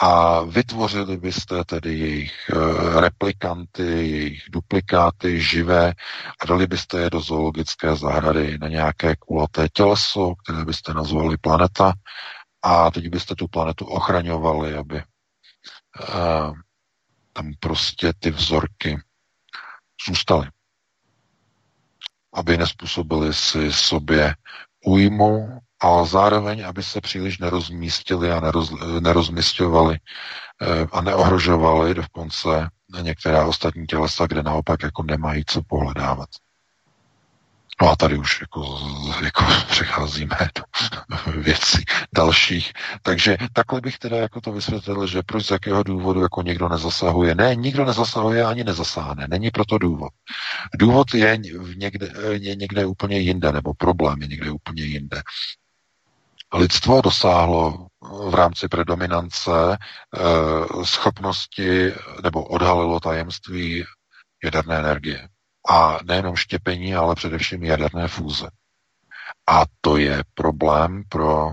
a 0.00 0.40
vytvořili 0.42 1.16
byste 1.16 1.64
tedy 1.64 1.98
jejich 1.98 2.50
eh, 2.50 3.00
replikanty, 3.00 3.82
jejich 3.82 4.42
duplikáty 4.50 5.40
živé 5.40 5.94
a 6.40 6.46
dali 6.46 6.66
byste 6.66 7.00
je 7.00 7.10
do 7.10 7.20
zoologické 7.20 7.96
zahrady 7.96 8.58
na 8.58 8.68
nějaké 8.68 9.16
kulaté 9.16 9.68
těleso, 9.72 10.34
které 10.34 10.64
byste 10.64 10.94
nazvali 10.94 11.36
planeta 11.36 11.92
a 12.62 12.90
teď 12.90 13.08
byste 13.08 13.34
tu 13.34 13.48
planetu 13.48 13.84
ochraňovali, 13.84 14.74
aby 14.74 14.96
uh, 14.96 16.56
tam 17.32 17.52
prostě 17.60 18.12
ty 18.18 18.30
vzorky 18.30 18.98
zůstaly 20.08 20.48
aby 22.34 22.56
nespůsobili 22.58 23.34
si 23.34 23.72
sobě 23.72 24.34
újmu, 24.84 25.60
ale 25.80 26.06
zároveň, 26.06 26.66
aby 26.66 26.82
se 26.82 27.00
příliš 27.00 27.38
nerozmístili 27.38 28.32
a 28.32 28.40
neroz, 28.40 28.72
nerozmístěvali 29.00 29.98
eh, 30.62 30.86
a 30.92 31.00
neohrožovali 31.00 31.94
dokonce 31.94 32.68
některá 33.00 33.46
ostatní 33.46 33.86
tělesa, 33.86 34.26
kde 34.26 34.42
naopak 34.42 34.82
jako 34.82 35.02
nemají 35.02 35.44
co 35.46 35.62
pohledávat. 35.62 36.28
No 37.82 37.90
a 37.90 37.96
tady 37.96 38.18
už 38.18 38.40
jako, 38.40 38.78
jako 39.24 39.44
přecházíme 39.68 40.36
do 40.56 40.62
věcí 41.42 41.84
dalších. 42.14 42.72
Takže 43.02 43.36
takhle 43.52 43.80
bych 43.80 43.98
teda 43.98 44.16
jako 44.16 44.40
to 44.40 44.52
vysvětlil, 44.52 45.06
že 45.06 45.22
proč 45.22 45.46
z 45.46 45.50
jakého 45.50 45.82
důvodu 45.82 46.20
jako 46.20 46.42
někdo 46.42 46.68
nezasahuje. 46.68 47.34
Ne, 47.34 47.54
nikdo 47.54 47.84
nezasahuje 47.84 48.44
ani 48.44 48.64
nezasáhne. 48.64 49.26
Není 49.28 49.50
proto 49.50 49.78
důvod. 49.78 50.12
Důvod 50.78 51.14
je 51.14 51.38
někde, 51.76 52.12
je 52.30 52.56
někde 52.56 52.86
úplně 52.86 53.18
jinde, 53.18 53.52
nebo 53.52 53.74
problém 53.74 54.22
je 54.22 54.28
někde 54.28 54.50
úplně 54.50 54.82
jinde. 54.82 55.22
Lidstvo 56.54 57.00
dosáhlo 57.00 57.86
v 58.30 58.34
rámci 58.34 58.68
predominance 58.68 59.50
eh, 59.76 60.84
schopnosti 60.84 61.92
nebo 62.22 62.44
odhalilo 62.44 63.00
tajemství 63.00 63.84
jaderné 64.44 64.78
energie. 64.78 65.28
A 65.68 65.98
nejenom 66.04 66.36
štěpení, 66.36 66.94
ale 66.94 67.14
především 67.14 67.64
jaderné 67.64 68.08
fúze. 68.08 68.48
A 69.46 69.62
to 69.80 69.96
je 69.96 70.24
problém 70.34 71.02
pro 71.08 71.50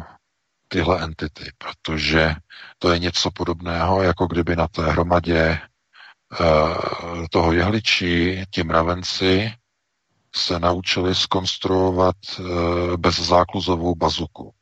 tyhle 0.68 1.04
entity, 1.04 1.52
protože 1.58 2.36
to 2.80 2.92
je 2.92 3.00
něco 3.00 3.32
podobného, 3.32 4.02
jako 4.02 4.28
kdyby 4.28 4.56
na 4.56 4.68
té 4.68 4.92
hromadě 4.92 5.60
uh, 6.40 7.26
toho 7.32 7.54
jehličí 7.54 8.44
ti 8.50 8.64
mravenci 8.64 9.54
se 10.36 10.60
naučili 10.60 11.16
skonstruovat 11.16 12.16
uh, 12.40 12.46
bezzákluzovou 12.98 13.96
bazuku. 13.96 14.54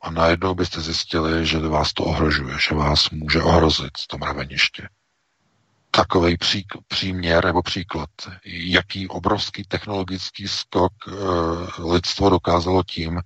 A 0.00 0.10
najednou 0.10 0.54
byste 0.54 0.80
zjistili, 0.80 1.46
že 1.46 1.58
vás 1.58 1.92
to 1.92 2.04
ohrožuje, 2.04 2.56
že 2.68 2.74
vás 2.74 3.10
může 3.10 3.42
ohrozit 3.42 3.92
to 4.08 4.18
mraveniště 4.18 4.88
takový 5.96 6.36
pří, 6.36 6.66
příměr 6.88 7.44
nebo 7.44 7.62
příklad, 7.62 8.08
jaký 8.44 9.08
obrovský 9.08 9.64
technologický 9.68 10.48
skok 10.48 10.92
e, 11.08 11.10
lidstvo 11.82 12.30
dokázalo 12.30 12.82
tím, 12.82 13.18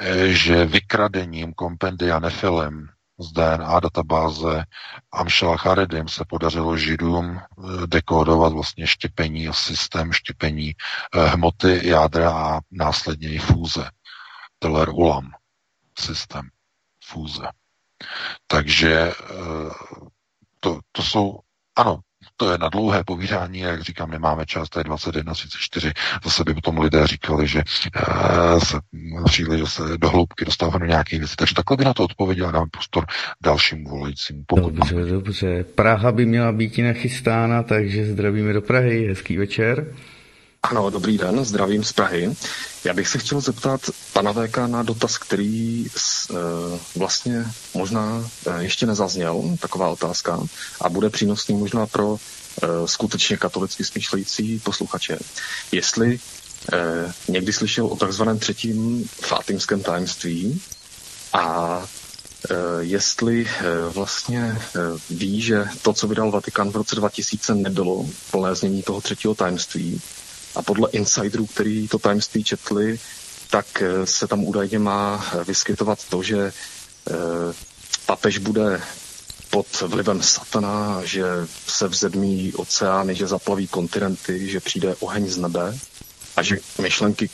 e, 0.00 0.28
že 0.28 0.66
vykradením 0.66 1.52
kompendia 1.52 2.18
Nefilem 2.18 2.88
z 3.18 3.32
DNA 3.32 3.80
databáze 3.80 4.64
Amshel 5.12 5.56
Charedim 5.56 6.08
se 6.08 6.24
podařilo 6.28 6.76
Židům 6.76 7.38
eh, 7.38 7.86
dekódovat 7.86 8.52
vlastně 8.52 8.86
štěpení 8.86 9.48
systém 9.52 10.12
štěpení 10.12 10.70
e, 10.70 10.74
hmoty 11.26 11.88
jádra 11.88 12.30
a 12.32 12.60
následně 12.70 13.28
i 13.28 13.38
fúze. 13.38 13.90
Teller 14.58 14.88
Ulam 14.88 15.30
systém 15.98 16.48
fúze. 17.04 17.48
Takže 18.46 19.12
to, 20.60 20.80
to 20.92 21.02
jsou 21.02 21.38
ano, 21.76 22.00
to 22.36 22.52
je 22.52 22.58
na 22.58 22.68
dlouhé 22.68 23.04
povídání, 23.04 23.58
jak 23.58 23.82
říkám, 23.82 24.10
nemáme 24.10 24.46
čas, 24.46 24.68
to 24.68 24.80
je 24.80 24.84
21.34. 24.84 25.92
Zase 26.24 26.44
by 26.44 26.54
potom 26.54 26.78
lidé 26.78 27.06
říkali, 27.06 27.48
že 27.48 27.62
uh, 28.08 28.58
se 28.58 28.78
příliš 29.24 29.72
se 29.72 29.82
do 29.96 30.08
hloubky 30.08 30.44
dostáváme 30.44 30.78
do 30.78 30.86
nějakých 30.86 31.18
věcí. 31.18 31.34
Takže 31.36 31.54
takhle 31.54 31.76
by 31.76 31.84
na 31.84 31.94
to 31.94 32.04
odpověděl 32.04 32.52
dám 32.52 32.70
prostor 32.70 33.06
dalším 33.42 33.84
volajícím. 33.84 34.44
Dobře, 34.56 34.94
mám... 34.94 35.08
dobře. 35.08 35.64
Praha 35.74 36.12
by 36.12 36.26
měla 36.26 36.52
být 36.52 36.78
nachystána, 36.78 37.62
takže 37.62 38.06
zdravíme 38.06 38.52
do 38.52 38.62
Prahy. 38.62 39.08
Hezký 39.08 39.36
večer. 39.36 39.86
Ano, 40.64 40.90
dobrý 40.90 41.18
den, 41.18 41.44
zdravím 41.44 41.84
z 41.84 41.92
Prahy. 41.92 42.36
Já 42.84 42.94
bych 42.94 43.08
se 43.08 43.18
chtěl 43.18 43.40
zeptat 43.40 43.80
pana 44.12 44.32
VK 44.32 44.56
na 44.66 44.82
dotaz, 44.82 45.18
který 45.18 45.86
e, 45.86 46.34
vlastně 46.96 47.46
možná 47.74 48.30
e, 48.46 48.62
ještě 48.62 48.86
nezazněl, 48.86 49.42
taková 49.60 49.88
otázka, 49.88 50.40
a 50.80 50.88
bude 50.88 51.10
přínosný 51.10 51.56
možná 51.56 51.86
pro 51.86 52.16
e, 52.16 52.88
skutečně 52.88 53.36
katolicky 53.36 53.84
smýšlející 53.84 54.58
posluchače. 54.58 55.18
Jestli 55.72 56.20
někdy 57.28 57.52
slyšel 57.52 57.86
o 57.86 57.96
takzvaném 57.96 58.38
třetím 58.38 59.08
fátimském 59.20 59.82
tajemství 59.82 60.62
a 61.32 61.86
jestli 62.80 63.46
vlastně 63.94 64.58
ví, 65.10 65.42
že 65.42 65.64
to, 65.82 65.92
co 65.92 66.08
vydal 66.08 66.30
Vatikán 66.30 66.70
v 66.70 66.76
roce 66.76 66.96
2000, 66.96 67.54
nebylo 67.54 68.06
plné 68.30 68.54
znění 68.54 68.82
toho 68.82 69.00
třetího 69.00 69.34
tajemství, 69.34 70.00
a 70.54 70.62
podle 70.62 70.90
insiderů, 70.90 71.46
který 71.46 71.88
to 71.88 71.98
tajemství 71.98 72.44
četli, 72.44 72.98
tak 73.50 73.82
eh, 73.82 74.06
se 74.06 74.26
tam 74.26 74.44
údajně 74.44 74.78
má 74.78 75.26
vyskytovat 75.46 75.98
to, 76.08 76.22
že 76.22 76.52
eh, 77.10 77.14
papež 78.06 78.38
bude 78.38 78.80
pod 79.50 79.66
vlivem 79.86 80.22
satana, 80.22 81.00
že 81.04 81.24
se 81.66 81.88
vzedmí 81.88 82.52
oceány, 82.56 83.14
že 83.14 83.26
zaplaví 83.26 83.66
kontinenty, 83.66 84.50
že 84.50 84.60
přijde 84.60 84.94
oheň 85.00 85.28
z 85.28 85.38
nebe 85.38 85.78
a 86.36 86.42
že 86.42 86.58
myšlenky 86.82 87.30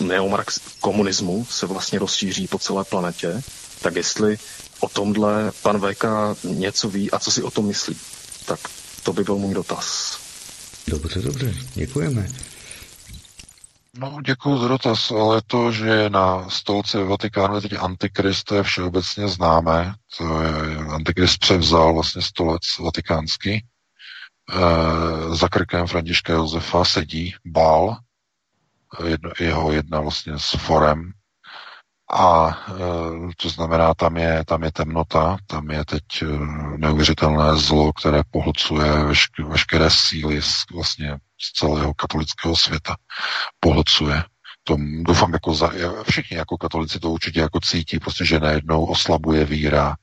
neomarx 0.00 0.60
komunismu 0.80 1.46
se 1.50 1.66
vlastně 1.66 1.98
rozšíří 1.98 2.46
po 2.46 2.58
celé 2.58 2.84
planetě, 2.84 3.42
tak 3.82 3.96
jestli 3.96 4.38
o 4.80 4.88
tomhle 4.88 5.52
pan 5.62 5.80
VK 5.80 6.04
něco 6.44 6.88
ví 6.88 7.10
a 7.10 7.18
co 7.18 7.30
si 7.30 7.42
o 7.42 7.50
tom 7.50 7.66
myslí, 7.66 7.96
tak 8.46 8.60
to 9.02 9.12
by 9.12 9.24
byl 9.24 9.36
můj 9.36 9.54
dotaz. 9.54 10.18
Dobře, 10.86 11.22
dobře, 11.22 11.54
děkujeme. 11.74 12.28
No, 13.98 14.18
děkuji 14.26 14.58
za 14.58 14.68
dotaz, 14.68 15.10
ale 15.10 15.42
to, 15.46 15.72
že 15.72 16.10
na 16.10 16.50
stolce 16.50 16.98
ve 16.98 17.04
Vatikánu 17.04 17.54
je 17.54 17.60
teď 17.60 17.72
antikrist, 17.78 18.44
to 18.44 18.54
je 18.54 18.62
všeobecně 18.62 19.28
známé. 19.28 19.94
To 20.18 20.42
je, 20.42 20.76
antikrist 20.76 21.38
převzal 21.38 21.94
vlastně 21.94 22.22
stolec 22.22 22.62
vatikánský. 22.84 23.50
E, 23.54 23.64
za 25.36 25.48
krkem 25.48 25.86
Františka 25.86 26.32
Josefa 26.32 26.84
sedí 26.84 27.34
Bál, 27.46 27.96
jedno, 29.06 29.30
jeho 29.40 29.72
jedna 29.72 30.00
vlastně 30.00 30.38
s 30.38 30.50
forem. 30.50 31.12
A 32.12 32.58
e, 32.68 32.72
to 33.36 33.48
znamená, 33.48 33.94
tam 33.94 34.16
je, 34.16 34.44
tam 34.44 34.62
je 34.62 34.72
temnota, 34.72 35.36
tam 35.46 35.70
je 35.70 35.84
teď 35.84 36.04
neuvěřitelné 36.76 37.56
zlo, 37.56 37.92
které 37.92 38.22
pohlcuje 38.30 39.04
vešk, 39.04 39.38
veškeré 39.38 39.90
síly 39.90 40.40
vlastně 40.72 41.18
z 41.44 41.52
celého 41.52 41.94
katolického 41.94 42.56
světa. 42.56 42.96
Pohlcuje 43.60 44.24
to 44.66 44.76
doufám, 45.02 45.32
jako 45.32 45.54
za, 45.54 45.72
všichni 46.10 46.36
jako 46.36 46.56
katolici 46.56 47.00
to 47.00 47.10
určitě 47.10 47.40
jako 47.40 47.60
cítí, 47.60 47.98
prostě, 47.98 48.24
že 48.24 48.40
najednou 48.40 48.84
oslabuje 48.84 49.44
víra, 49.44 49.96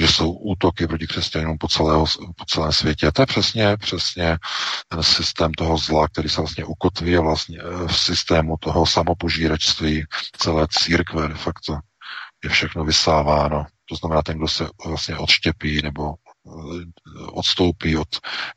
že 0.00 0.08
jsou 0.08 0.32
útoky 0.32 0.86
proti 0.86 1.06
křesťanům 1.06 1.58
po, 1.58 1.68
celého, 1.68 2.04
po 2.36 2.44
celém 2.44 2.72
světě. 2.72 3.06
A 3.06 3.12
to 3.12 3.22
je 3.22 3.26
přesně, 3.26 3.76
přesně 3.76 4.38
ten 4.88 5.02
systém 5.02 5.52
toho 5.52 5.78
zla, 5.78 6.08
který 6.08 6.28
se 6.28 6.40
vlastně 6.40 6.64
ukotví 6.64 7.16
vlastně 7.16 7.58
eh, 7.60 7.88
v 7.88 7.98
systému 7.98 8.56
toho 8.60 8.86
samopožíračství 8.86 10.04
celé 10.38 10.66
církve 10.70 11.28
de 11.28 11.34
facto. 11.34 11.78
Je 12.44 12.50
všechno 12.50 12.84
vysáváno. 12.84 13.66
To 13.88 13.96
znamená, 13.96 14.22
ten, 14.22 14.38
kdo 14.38 14.48
se 14.48 14.68
vlastně 14.86 15.16
odštěpí 15.16 15.80
nebo 15.82 16.14
odstoupí 17.32 17.96
od 17.96 18.08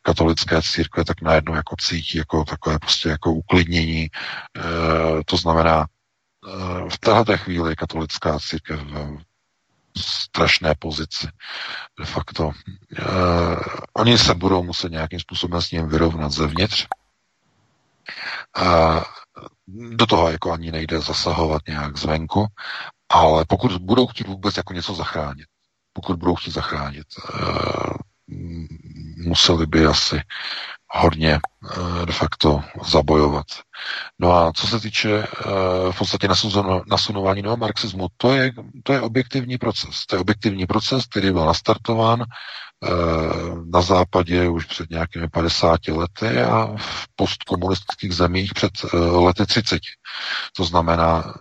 katolické 0.01 0.61
církve, 0.61 1.05
tak 1.05 1.21
najednou 1.21 1.55
jako 1.55 1.75
cítí 1.79 2.17
jako 2.17 2.45
takové 2.45 2.79
prostě 2.79 3.09
jako 3.09 3.31
uklidnění. 3.33 4.03
E, 4.03 4.09
to 5.25 5.37
znamená, 5.37 5.81
e, 5.81 6.89
v 6.89 6.97
této 6.99 7.37
chvíli 7.37 7.75
katolická 7.75 8.39
církev 8.39 8.79
v 8.79 9.17
strašné 9.97 10.75
pozici. 10.79 11.27
De 11.99 12.05
facto. 12.05 12.51
Oni 13.93 14.17
se 14.17 14.33
budou 14.33 14.63
muset 14.63 14.91
nějakým 14.91 15.19
způsobem 15.19 15.61
s 15.61 15.71
ním 15.71 15.89
vyrovnat 15.89 16.31
zevnitř. 16.31 16.87
E, 18.57 18.65
do 19.67 20.05
toho 20.05 20.31
jako 20.31 20.51
ani 20.51 20.71
nejde 20.71 20.99
zasahovat 20.99 21.61
nějak 21.67 21.97
zvenku, 21.97 22.47
ale 23.09 23.45
pokud 23.45 23.77
budou 23.77 24.07
chtít 24.07 24.27
vůbec 24.27 24.57
jako 24.57 24.73
něco 24.73 24.95
zachránit, 24.95 25.45
pokud 25.99 26.17
budou 26.19 26.35
chtít 26.35 26.51
zachránit, 26.53 27.07
eh, 27.33 27.93
museli 29.27 29.65
by 29.65 29.85
asi 29.85 30.21
hodně 30.87 31.39
eh, 31.39 32.05
de 32.05 32.13
facto 32.13 32.63
zabojovat. 32.91 33.45
No 34.19 34.31
a 34.33 34.51
co 34.55 34.67
se 34.67 34.79
týče 34.79 35.09
eh, 35.23 35.27
v 35.91 35.97
podstatě 35.97 36.27
nasunování 36.89 37.41
nového 37.41 37.57
marxismu, 37.57 38.07
to 38.17 38.33
je, 38.33 38.51
to 38.83 38.93
je 38.93 39.01
objektivní 39.01 39.57
proces. 39.57 40.05
To 40.07 40.15
je 40.15 40.19
objektivní 40.19 40.65
proces, 40.65 41.05
který 41.05 41.31
byl 41.31 41.45
nastartován 41.45 42.23
na 43.73 43.81
západě 43.81 44.49
už 44.49 44.65
před 44.65 44.89
nějakými 44.89 45.27
50 45.29 45.87
lety 45.87 46.41
a 46.41 46.75
v 46.77 47.07
postkomunistických 47.15 48.13
zemích 48.15 48.53
před 48.53 48.71
lety 48.93 49.45
30. 49.45 49.79
To 50.57 50.63
znamená, 50.63 51.33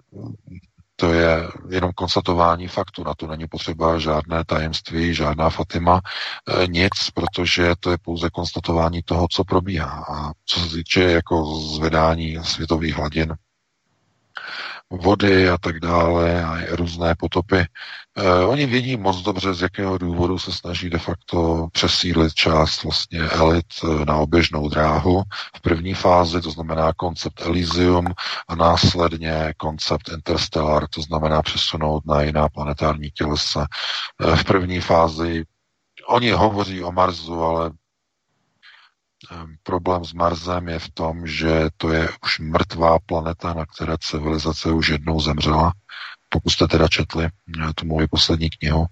to 1.00 1.12
je 1.12 1.48
jenom 1.68 1.92
konstatování 1.92 2.68
faktu, 2.68 3.04
na 3.04 3.14
to 3.14 3.26
není 3.26 3.46
potřeba 3.46 3.98
žádné 3.98 4.44
tajemství, 4.44 5.14
žádná 5.14 5.50
Fatima, 5.50 6.00
e, 6.00 6.66
nic, 6.66 7.10
protože 7.14 7.72
to 7.80 7.90
je 7.90 7.98
pouze 7.98 8.30
konstatování 8.30 9.02
toho, 9.02 9.26
co 9.30 9.44
probíhá. 9.44 10.04
A 10.08 10.32
co 10.46 10.60
se 10.60 10.76
týče 10.76 11.02
jako 11.02 11.56
zvedání 11.60 12.38
světových 12.42 12.94
hladin, 12.94 13.34
vody 14.90 15.48
a 15.50 15.58
tak 15.58 15.80
dále 15.80 16.44
a 16.44 16.76
různé 16.76 17.14
potopy. 17.14 17.64
Eh, 18.20 18.45
oni 18.45 18.66
vědí 18.66 18.97
moc 18.97 19.23
dobře, 19.23 19.55
z 19.55 19.62
jakého 19.62 19.99
důvodu 19.99 20.39
se 20.39 20.53
snaží 20.53 20.90
de 20.90 20.99
facto 20.99 21.69
přesídlit 21.73 22.35
část 22.35 22.82
vlastně 22.85 23.20
elit 23.20 23.66
eh, 23.85 24.05
na 24.05 24.16
oběžnou 24.16 24.69
dráhu. 24.69 25.23
V 25.57 25.61
první 25.61 25.95
fázi 25.95 26.40
to 26.40 26.51
znamená 26.51 26.93
koncept 26.93 27.40
Elysium 27.40 28.07
a 28.49 28.55
následně 28.55 29.55
koncept 29.57 30.09
Interstellar, 30.09 30.89
to 30.89 31.03
znamená 31.03 31.43
přesunout 31.43 32.07
na 32.07 32.23
jiná 32.23 32.49
planetární 32.49 33.11
tělesa. 33.11 33.66
Eh, 34.20 34.36
v 34.36 34.45
první 34.45 34.81
fázi 34.81 35.45
Oni 36.09 36.31
hovoří 36.31 36.85
o 36.85 36.93
Marsu, 36.93 37.43
ale 37.43 37.70
Ehm, 39.31 39.57
problém 39.62 40.05
s 40.05 40.12
Marsem 40.12 40.69
je 40.69 40.78
v 40.78 40.90
tom, 40.90 41.27
že 41.27 41.69
to 41.77 41.93
je 41.93 42.09
už 42.24 42.39
mrtvá 42.39 42.99
planeta, 42.99 43.55
na 43.55 43.66
které 43.66 43.95
civilizace 44.01 44.70
už 44.73 44.89
jednou 44.89 45.20
zemřela. 45.20 45.73
Pokud 46.28 46.50
jste 46.50 46.68
teda 46.68 46.88
četli 46.88 47.24
eh, 47.24 47.72
tu 47.74 47.86
moji 47.86 48.06
poslední 48.06 48.50
knihu, 48.50 48.86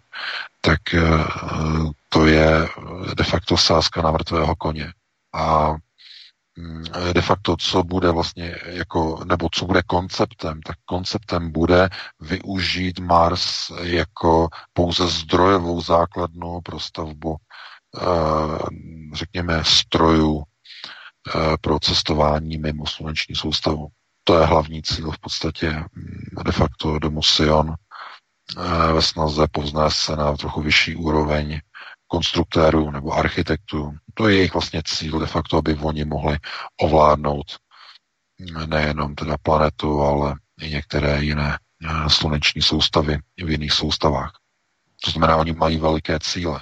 tak 0.61 0.95
eh, 0.95 1.01
to 2.09 2.27
je 2.27 2.69
de 3.15 3.25
facto 3.25 3.57
sázka 3.57 4.03
na 4.03 4.11
mrtvého 4.11 4.57
koně. 4.57 4.93
A 5.33 5.75
mm, 6.57 6.85
de 7.13 7.23
facto, 7.23 7.57
co 7.57 7.83
bude 7.83 8.11
vlastně 8.11 8.57
jako, 8.67 9.25
nebo 9.25 9.49
co 9.53 9.67
bude 9.67 9.83
konceptem, 9.83 10.63
tak 10.63 10.77
konceptem 10.85 11.53
bude 11.53 11.89
využít 12.21 12.99
Mars 12.99 13.71
jako 13.83 14.49
pouze 14.73 15.07
zdrojovou 15.09 15.81
základnu 15.81 16.61
pro 16.61 16.81
stavbu 16.81 17.37
Eh, 18.03 18.59
řekněme, 19.13 19.65
strojů 19.65 20.43
eh, 20.43 21.57
pro 21.61 21.79
cestování 21.79 22.59
mimo 22.59 22.87
sluneční 22.87 23.35
soustavu. 23.35 23.89
To 24.29 24.39
je 24.39 24.47
hlavní 24.47 24.83
cíl 24.83 25.11
v 25.11 25.19
podstatě 25.19 25.85
de 26.45 26.53
facto 26.53 26.99
domu 26.99 27.23
Sion 27.23 27.75
eh, 27.75 28.93
ve 28.93 29.03
snaze 29.03 29.47
povznést 29.51 29.97
se 29.97 30.17
na 30.17 30.37
trochu 30.37 30.63
vyšší 30.63 30.97
úroveň 30.97 31.61
konstruktérů 32.07 32.91
nebo 32.91 33.13
architektů. 33.13 33.93
To 34.15 34.29
je 34.29 34.37
jejich 34.37 34.53
vlastně 34.53 34.83
cíl 34.85 35.19
de 35.19 35.27
facto, 35.27 35.57
aby 35.57 35.75
oni 35.75 36.05
mohli 36.05 36.39
ovládnout 36.81 37.47
mm, 38.39 38.71
nejenom 38.71 39.15
teda 39.15 39.37
planetu, 39.43 40.01
ale 40.01 40.35
i 40.61 40.71
některé 40.71 41.25
jiné 41.25 41.59
sluneční 42.09 42.63
soustavy 42.63 43.19
v 43.45 43.51
jiných 43.51 43.73
soustavách. 43.73 44.33
To 45.05 45.11
znamená, 45.11 45.37
oni 45.37 45.53
mají 45.53 45.79
veliké 45.79 46.19
cíle 46.19 46.61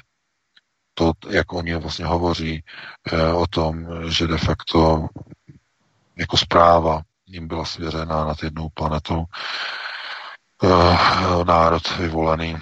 to, 0.95 1.13
jak 1.31 1.53
oni 1.53 1.75
vlastně 1.75 2.05
hovoří 2.05 2.63
eh, 3.13 3.33
o 3.33 3.47
tom, 3.47 3.87
že 4.11 4.27
de 4.27 4.39
facto 4.39 5.07
jako 6.17 6.37
zpráva 6.37 7.03
jim 7.27 7.49
byla 7.49 7.65
svěřena 7.65 8.25
nad 8.25 8.43
jednou 8.43 8.69
planetou 8.75 9.25
eh, 10.65 11.45
národ 11.45 11.97
vyvolený. 11.99 12.57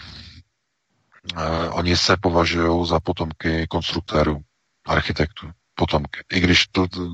Eh, 1.37 1.69
oni 1.69 1.97
se 1.97 2.17
považují 2.17 2.87
za 2.89 3.01
potomky 3.01 3.67
konstruktérů, 3.67 4.41
architektů, 4.87 5.51
potomky. 5.75 6.21
I 6.33 6.41
když 6.41 6.67
to, 6.67 6.89
to, 6.89 7.09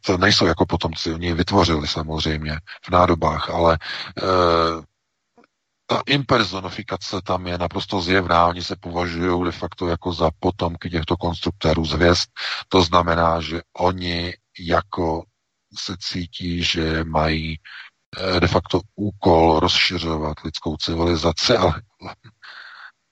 to 0.00 0.18
nejsou 0.18 0.46
jako 0.46 0.66
potomci, 0.66 1.14
oni 1.14 1.32
vytvořili 1.32 1.88
samozřejmě 1.88 2.58
v 2.82 2.90
nádobách, 2.90 3.50
ale 3.50 3.78
ta 5.92 6.02
impersonifikace 6.06 7.20
tam 7.22 7.46
je 7.46 7.58
naprosto 7.58 8.00
zjevná. 8.00 8.46
Oni 8.46 8.62
se 8.62 8.76
považují 8.76 9.44
de 9.44 9.52
facto 9.52 9.88
jako 9.88 10.12
za 10.12 10.30
potomky 10.40 10.90
těchto 10.90 11.16
konstruktérů 11.16 11.84
zvěst. 11.84 12.30
To 12.68 12.82
znamená, 12.82 13.40
že 13.40 13.60
oni 13.76 14.34
jako 14.60 15.22
se 15.78 15.96
cítí, 16.00 16.64
že 16.64 17.04
mají 17.04 17.58
eh, 18.36 18.40
de 18.40 18.48
facto 18.48 18.80
úkol 18.94 19.60
rozšiřovat 19.60 20.36
lidskou 20.44 20.76
civilizaci, 20.76 21.56
ale 21.56 21.82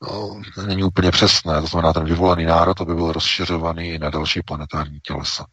no, 0.02 0.40
není 0.66 0.84
úplně 0.84 1.10
přesné. 1.10 1.60
To 1.60 1.66
znamená, 1.66 1.92
ten 1.92 2.04
vyvolený 2.04 2.44
národ, 2.44 2.80
aby 2.80 2.94
byl 2.94 3.12
rozšiřovaný 3.12 3.88
i 3.88 3.98
na 3.98 4.10
další 4.10 4.42
planetární 4.42 5.00
tělesa. 5.00 5.46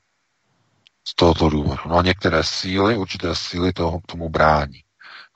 Z 1.07 1.15
tohoto 1.15 1.49
důvodu. 1.49 1.81
No 1.85 1.97
a 1.97 2.01
některé 2.01 2.43
síly, 2.43 2.97
určité 2.97 3.35
síly 3.35 3.73
toho, 3.73 3.99
tomu 4.05 4.29
brání 4.29 4.83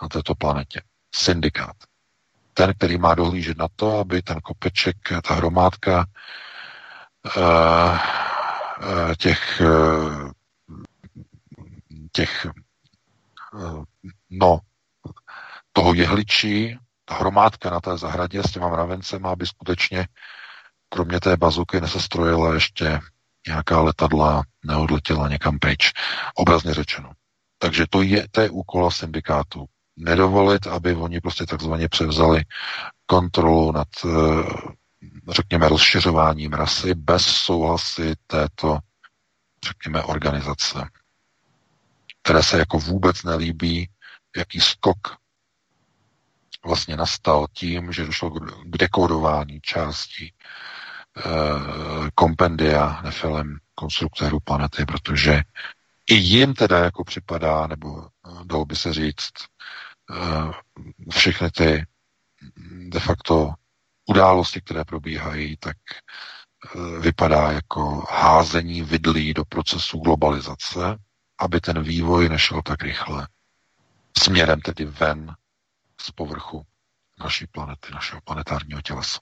na 0.02 0.08
této 0.08 0.36
planetě 0.36 0.82
syndikát. 1.16 1.76
Ten, 2.54 2.74
který 2.74 2.98
má 2.98 3.16
dohlížet 3.16 3.58
na 3.58 3.68
to, 3.76 4.00
aby 4.00 4.22
ten 4.22 4.42
kopeček, 4.42 4.98
ta 5.28 5.34
hromádka 5.34 6.06
uh, 7.38 7.44
uh, 7.44 9.14
těch, 9.18 9.62
těch 12.12 12.48
uh, 13.54 13.84
no, 14.30 14.60
toho 15.74 15.94
jehličí, 15.94 16.78
ta 17.06 17.16
hromádka 17.16 17.70
na 17.70 17.80
té 17.80 17.98
zahradě 17.98 18.44
s 18.44 18.52
těma 18.52 18.70
mravencema, 18.70 19.32
aby 19.32 19.48
skutečně 19.48 20.08
kromě 20.90 21.20
té 21.20 21.38
bazuky 21.38 21.82
nesestrojila 21.82 22.54
ještě 22.54 23.00
nějaká 23.48 23.82
letadla, 23.82 24.44
neodletěla 24.66 25.30
někam 25.30 25.60
pryč. 25.60 25.92
Obrazně 26.36 26.74
řečeno. 26.74 27.12
Takže 27.58 27.86
to 27.90 28.02
je, 28.02 28.28
to 28.32 28.42
je 28.42 28.50
úkol 28.50 28.92
syndikátu. 28.92 29.66
Nedovolit, 29.98 30.68
aby 30.68 30.96
oni 30.96 31.22
prostě 31.22 31.46
takzvaně 31.46 31.90
převzali 31.90 32.44
kontrolu 33.06 33.72
nad, 33.72 33.88
eh, 34.06 34.44
řekněme, 35.30 35.70
rozšiřováním 35.70 36.54
rasy 36.54 36.94
bez 36.96 37.26
souhlasy 37.26 38.14
této, 38.28 38.80
řekněme, 39.68 40.04
organizace, 40.04 40.88
které 42.24 42.44
se 42.44 42.58
jako 42.58 42.80
vůbec 42.80 43.24
nelíbí, 43.24 43.90
jaký 44.38 44.60
skok 44.60 45.22
vlastně 46.66 46.98
nastal 46.98 47.48
tím, 47.54 47.92
že 47.92 48.06
došlo 48.06 48.30
k 48.66 48.78
dekodování 48.78 49.62
částí 49.62 50.34
eh, 51.18 51.22
kompendia 52.16 53.02
nefilem 53.04 53.58
konstruktérů 53.76 54.40
planety, 54.40 54.86
protože 54.86 55.42
i 56.10 56.16
jim 56.16 56.54
teda 56.54 56.78
jako 56.80 57.04
připadá, 57.04 57.68
nebo 57.68 58.06
eh, 58.06 58.30
dalo 58.44 58.66
by 58.66 58.76
se 58.76 58.94
říct, 58.94 59.34
eh, 60.12 60.52
všechny 61.12 61.52
ty 61.52 61.86
de 62.90 63.00
facto 63.00 63.54
události, 64.10 64.62
které 64.62 64.84
probíhají, 64.86 65.58
tak 65.58 65.78
vypadá 67.00 67.52
jako 67.52 68.06
házení 68.12 68.82
vidlí 68.82 69.34
do 69.34 69.46
procesu 69.46 69.98
globalizace, 69.98 70.98
aby 71.42 71.62
ten 71.62 71.84
vývoj 71.84 72.30
nešel 72.30 72.62
tak 72.62 72.84
rychle. 72.84 73.28
Směrem 74.18 74.62
tedy 74.62 74.86
ven 74.86 75.36
z 76.02 76.12
povrchu 76.12 76.66
naší 77.20 77.48
planety, 77.48 77.88
našeho 77.94 78.22
planetárního 78.22 78.82
tělesa. 78.82 79.20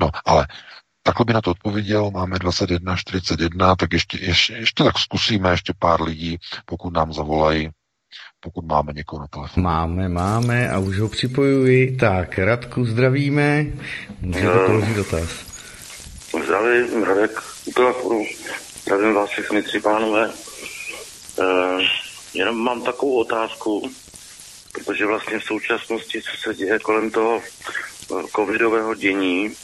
No, 0.00 0.10
ale 0.24 0.46
takhle 1.02 1.24
by 1.24 1.32
na 1.32 1.40
to 1.40 1.50
odpověděl, 1.50 2.10
máme 2.10 2.36
21.41, 2.36 3.76
tak 3.76 3.92
ještě, 3.92 4.18
ještě, 4.20 4.52
ještě 4.52 4.84
tak 4.84 4.98
zkusíme 4.98 5.50
ještě 5.50 5.72
pár 5.78 6.02
lidí, 6.02 6.38
pokud 6.64 6.92
nám 6.92 7.12
zavolají, 7.12 7.70
pokud 8.40 8.64
máme 8.64 8.92
někoho 8.92 9.20
na 9.20 9.26
telefonu. 9.26 9.64
Máme, 9.64 10.08
máme 10.08 10.70
a 10.70 10.78
už 10.78 10.98
ho 10.98 11.08
připojuji. 11.08 11.96
Tak, 11.96 12.38
Radku, 12.38 12.84
zdravíme. 12.84 13.66
Můžete 14.20 14.46
no. 14.46 14.66
položit 14.66 14.96
dotaz. 14.96 15.30
Zdravím, 16.44 17.04
Radek, 17.04 17.30
telefonu. 17.74 18.24
Zdravím 18.82 19.14
vás 19.14 19.30
všechny 19.30 19.62
tři 19.62 19.80
pánové. 19.80 20.30
Uh, 21.38 21.82
jenom 22.34 22.58
mám 22.58 22.82
takovou 22.82 23.20
otázku, 23.20 23.90
protože 24.72 25.06
vlastně 25.06 25.38
v 25.38 25.44
současnosti, 25.44 26.22
co 26.22 26.36
se 26.36 26.54
děje 26.54 26.78
kolem 26.78 27.10
toho 27.10 27.42
eh, 27.42 28.22
covidového 28.36 28.94
dění 28.94 29.54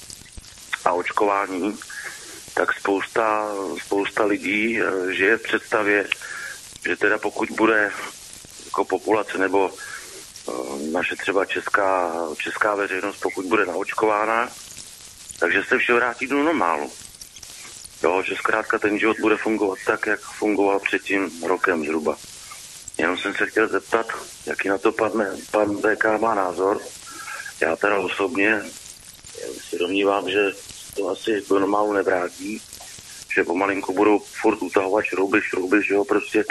a 0.84 0.92
očkování, 0.92 1.78
tak 2.54 2.72
spousta, 2.72 3.48
spousta 3.84 4.24
lidí 4.24 4.80
eh, 4.80 5.12
žije 5.12 5.36
v 5.36 5.42
představě, 5.42 6.08
že 6.86 6.96
teda 6.96 7.18
pokud 7.18 7.50
bude 7.50 7.90
jako 8.64 8.84
populace 8.84 9.38
nebo 9.38 9.70
eh, 9.70 10.52
naše 10.92 11.16
třeba 11.16 11.44
česká, 11.44 12.12
česká 12.36 12.74
veřejnost, 12.74 13.20
pokud 13.22 13.46
bude 13.46 13.66
naočkována, 13.66 14.48
takže 15.38 15.64
se 15.64 15.78
vše 15.78 15.94
vrátí 15.94 16.26
do 16.26 16.42
normálu. 16.42 16.92
Jo, 18.04 18.22
že 18.22 18.36
zkrátka 18.36 18.78
ten 18.78 18.98
život 18.98 19.16
bude 19.20 19.36
fungovat 19.36 19.78
tak, 19.86 20.06
jak 20.06 20.20
fungoval 20.20 20.80
před 20.80 21.02
tím 21.02 21.30
rokem 21.46 21.84
zhruba. 21.84 22.16
Jenom 22.98 23.18
jsem 23.18 23.34
se 23.34 23.46
chtěl 23.46 23.68
zeptat, 23.68 24.06
jaký 24.46 24.68
na 24.68 24.78
to 24.78 24.92
pan, 24.92 25.12
pan 25.50 25.76
BK 25.76 26.04
má 26.20 26.34
názor. 26.34 26.80
Já 27.60 27.76
teda 27.76 27.98
osobně 27.98 28.62
si 29.68 29.78
domnívám, 29.78 30.30
že 30.30 30.50
to 30.96 31.08
asi 31.08 31.42
do 31.48 31.58
normálu 31.58 31.92
nevrátí, 31.92 32.62
že 33.34 33.44
pomalinku 33.44 33.92
budou 33.92 34.18
furt 34.18 34.62
utahovat 34.62 35.04
šrouby, 35.04 35.42
šrouby, 35.42 35.82
že 35.82 35.94
jo, 35.94 36.04
prostě 36.04 36.44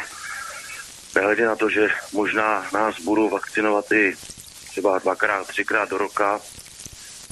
nehledě 1.15 1.45
na 1.45 1.55
to, 1.55 1.69
že 1.69 1.87
možná 2.13 2.69
nás 2.73 2.99
budou 2.99 3.29
vakcinovat 3.29 3.91
i 3.91 4.13
třeba 4.69 4.99
dvakrát, 4.99 5.47
třikrát 5.47 5.89
do 5.89 5.97
roka, 5.97 6.41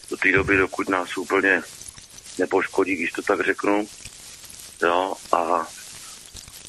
do 0.10 0.18
té 0.18 0.32
doby, 0.32 0.58
dokud 0.58 0.90
nás 0.90 1.18
úplně 1.18 1.64
nepoškodí, 2.40 2.96
když 2.96 3.12
to 3.12 3.22
tak 3.22 3.46
řeknu. 3.46 3.88
Jo, 4.84 5.14
a 5.32 5.68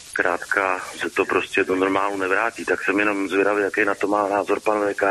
zkrátka 0.09 0.80
se 0.80 1.10
to 1.10 1.24
prostě 1.24 1.64
do 1.64 1.76
normálu 1.76 2.16
nevrátí. 2.16 2.64
Tak 2.64 2.84
jsem 2.84 2.98
jenom 2.98 3.28
zvědavý, 3.28 3.62
jaký 3.62 3.84
na 3.84 3.94
to 3.94 4.06
má 4.06 4.28
názor 4.28 4.60
pan 4.60 4.93
VK. 4.93 5.02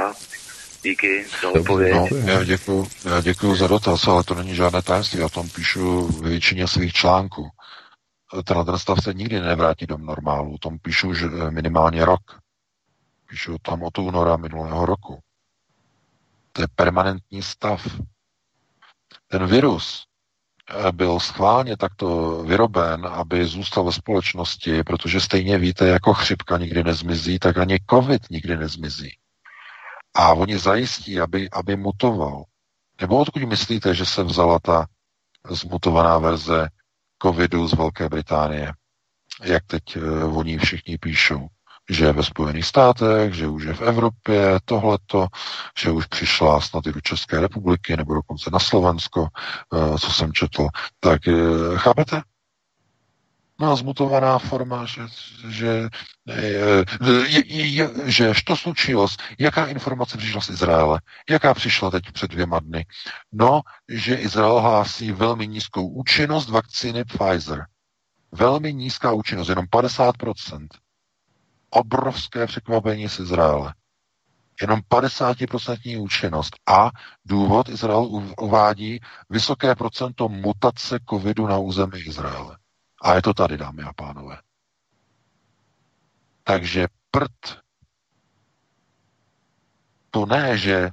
Díky 0.83 1.25
za 1.41 1.49
odpověď. 1.49 1.93
No, 1.93 2.17
já 2.17 2.43
děkuji, 2.43 2.87
já 3.05 3.21
děkuji 3.21 3.55
za 3.55 3.67
dotaz, 3.67 4.07
ale 4.07 4.23
to 4.23 4.35
není 4.35 4.55
žádné 4.55 4.81
tajemství. 4.81 5.19
Já 5.19 5.29
tom 5.29 5.49
píšu 5.49 6.07
většině 6.07 6.67
svých 6.67 6.93
článků. 6.93 7.49
Tenhle 8.45 8.65
ten 8.65 8.77
stav 8.77 9.03
se 9.03 9.13
nikdy 9.13 9.39
nevrátí 9.39 9.85
do 9.85 9.97
normálu. 9.97 10.57
Tom 10.57 10.79
píšu 10.79 11.13
že 11.13 11.27
minimálně 11.49 12.05
rok. 12.05 12.21
Píšu 13.29 13.57
tam 13.61 13.83
od 13.83 13.97
února 13.97 14.37
minulého 14.37 14.85
roku. 14.85 15.19
To 16.51 16.61
je 16.61 16.67
permanentní 16.75 17.41
stav. 17.41 17.87
Ten 19.27 19.47
virus 19.47 20.03
Eh, 20.03 20.10
byl 20.91 21.19
schválně 21.19 21.77
takto 21.77 22.37
vyroben, 22.43 23.07
aby 23.07 23.45
zůstal 23.45 23.83
ve 23.83 23.91
společnosti, 23.91 24.83
protože 24.83 25.21
stejně 25.21 25.57
víte, 25.57 25.87
jako 25.87 26.13
chřipka 26.13 26.57
nikdy 26.57 26.83
nezmizí, 26.83 27.39
tak 27.39 27.57
ani 27.57 27.79
covid 27.89 28.29
nikdy 28.29 28.57
nezmizí. 28.57 29.11
A 30.15 30.33
oni 30.33 30.57
zajistí, 30.57 31.19
aby, 31.19 31.49
aby 31.49 31.75
mutoval. 31.75 32.43
Nebo 33.01 33.17
odkud 33.17 33.43
myslíte, 33.43 33.95
že 33.95 34.05
se 34.05 34.23
vzala 34.23 34.59
ta 34.59 34.85
zmutovaná 35.49 36.17
verze 36.17 36.69
covidu 37.21 37.67
z 37.67 37.73
Velké 37.73 38.09
Británie? 38.09 38.73
Jak 39.43 39.63
teď 39.65 39.97
uh, 39.97 40.37
oni 40.37 40.57
všichni 40.57 40.97
píšou 40.97 41.47
že 41.91 42.05
je 42.05 42.13
ve 42.13 42.23
Spojených 42.23 42.65
státech, 42.65 43.33
že 43.33 43.47
už 43.47 43.63
je 43.63 43.73
v 43.73 43.81
Evropě, 43.81 44.59
tohleto, 44.65 45.27
že 45.77 45.91
už 45.91 46.05
přišla 46.05 46.61
snad 46.61 46.87
i 46.87 46.91
do 46.91 47.01
České 47.01 47.39
republiky, 47.41 47.97
nebo 47.97 48.13
dokonce 48.13 48.49
na 48.53 48.59
Slovensko, 48.59 49.27
eh, 49.27 49.99
co 49.99 50.11
jsem 50.11 50.33
četl. 50.33 50.67
Tak 50.99 51.27
eh, 51.27 51.33
chápete? 51.75 52.21
No, 53.59 53.75
zmutovaná 53.75 54.39
forma, 54.39 54.85
že, 54.85 55.01
že, 55.49 55.89
je, 56.41 56.85
je, 57.45 57.89
že 58.05 58.33
to 58.45 58.57
slučilo. 58.57 59.07
Jaká 59.39 59.65
informace 59.65 60.17
přišla 60.17 60.41
z 60.41 60.49
Izraele? 60.49 61.01
Jaká 61.29 61.53
přišla 61.53 61.91
teď 61.91 62.03
před 62.11 62.31
dvěma 62.31 62.59
dny? 62.59 62.85
No, 63.31 63.61
že 63.89 64.15
Izrael 64.15 64.59
hlásí 64.59 65.11
velmi 65.11 65.47
nízkou 65.47 65.87
účinnost 65.87 66.49
vakcíny 66.49 67.03
Pfizer. 67.05 67.65
Velmi 68.31 68.73
nízká 68.73 69.11
účinnost, 69.11 69.49
jenom 69.49 69.65
50% 69.65 70.67
obrovské 71.71 72.47
překvapení 72.47 73.09
z 73.09 73.19
Izraele. 73.19 73.73
Jenom 74.61 74.79
50% 74.79 76.01
účinnost. 76.01 76.55
A 76.69 76.89
důvod 77.25 77.69
Izrael 77.69 78.01
uvádí 78.41 78.99
vysoké 79.29 79.75
procento 79.75 80.29
mutace 80.29 80.99
covidu 81.09 81.47
na 81.47 81.57
území 81.57 81.99
Izraele. 81.99 82.57
A 83.01 83.15
je 83.15 83.21
to 83.21 83.33
tady, 83.33 83.57
dámy 83.57 83.83
a 83.83 83.93
pánové. 83.93 84.37
Takže 86.43 86.87
prd 87.11 87.61
to 90.11 90.25
ne, 90.25 90.57
že 90.57 90.73
e, 90.75 90.91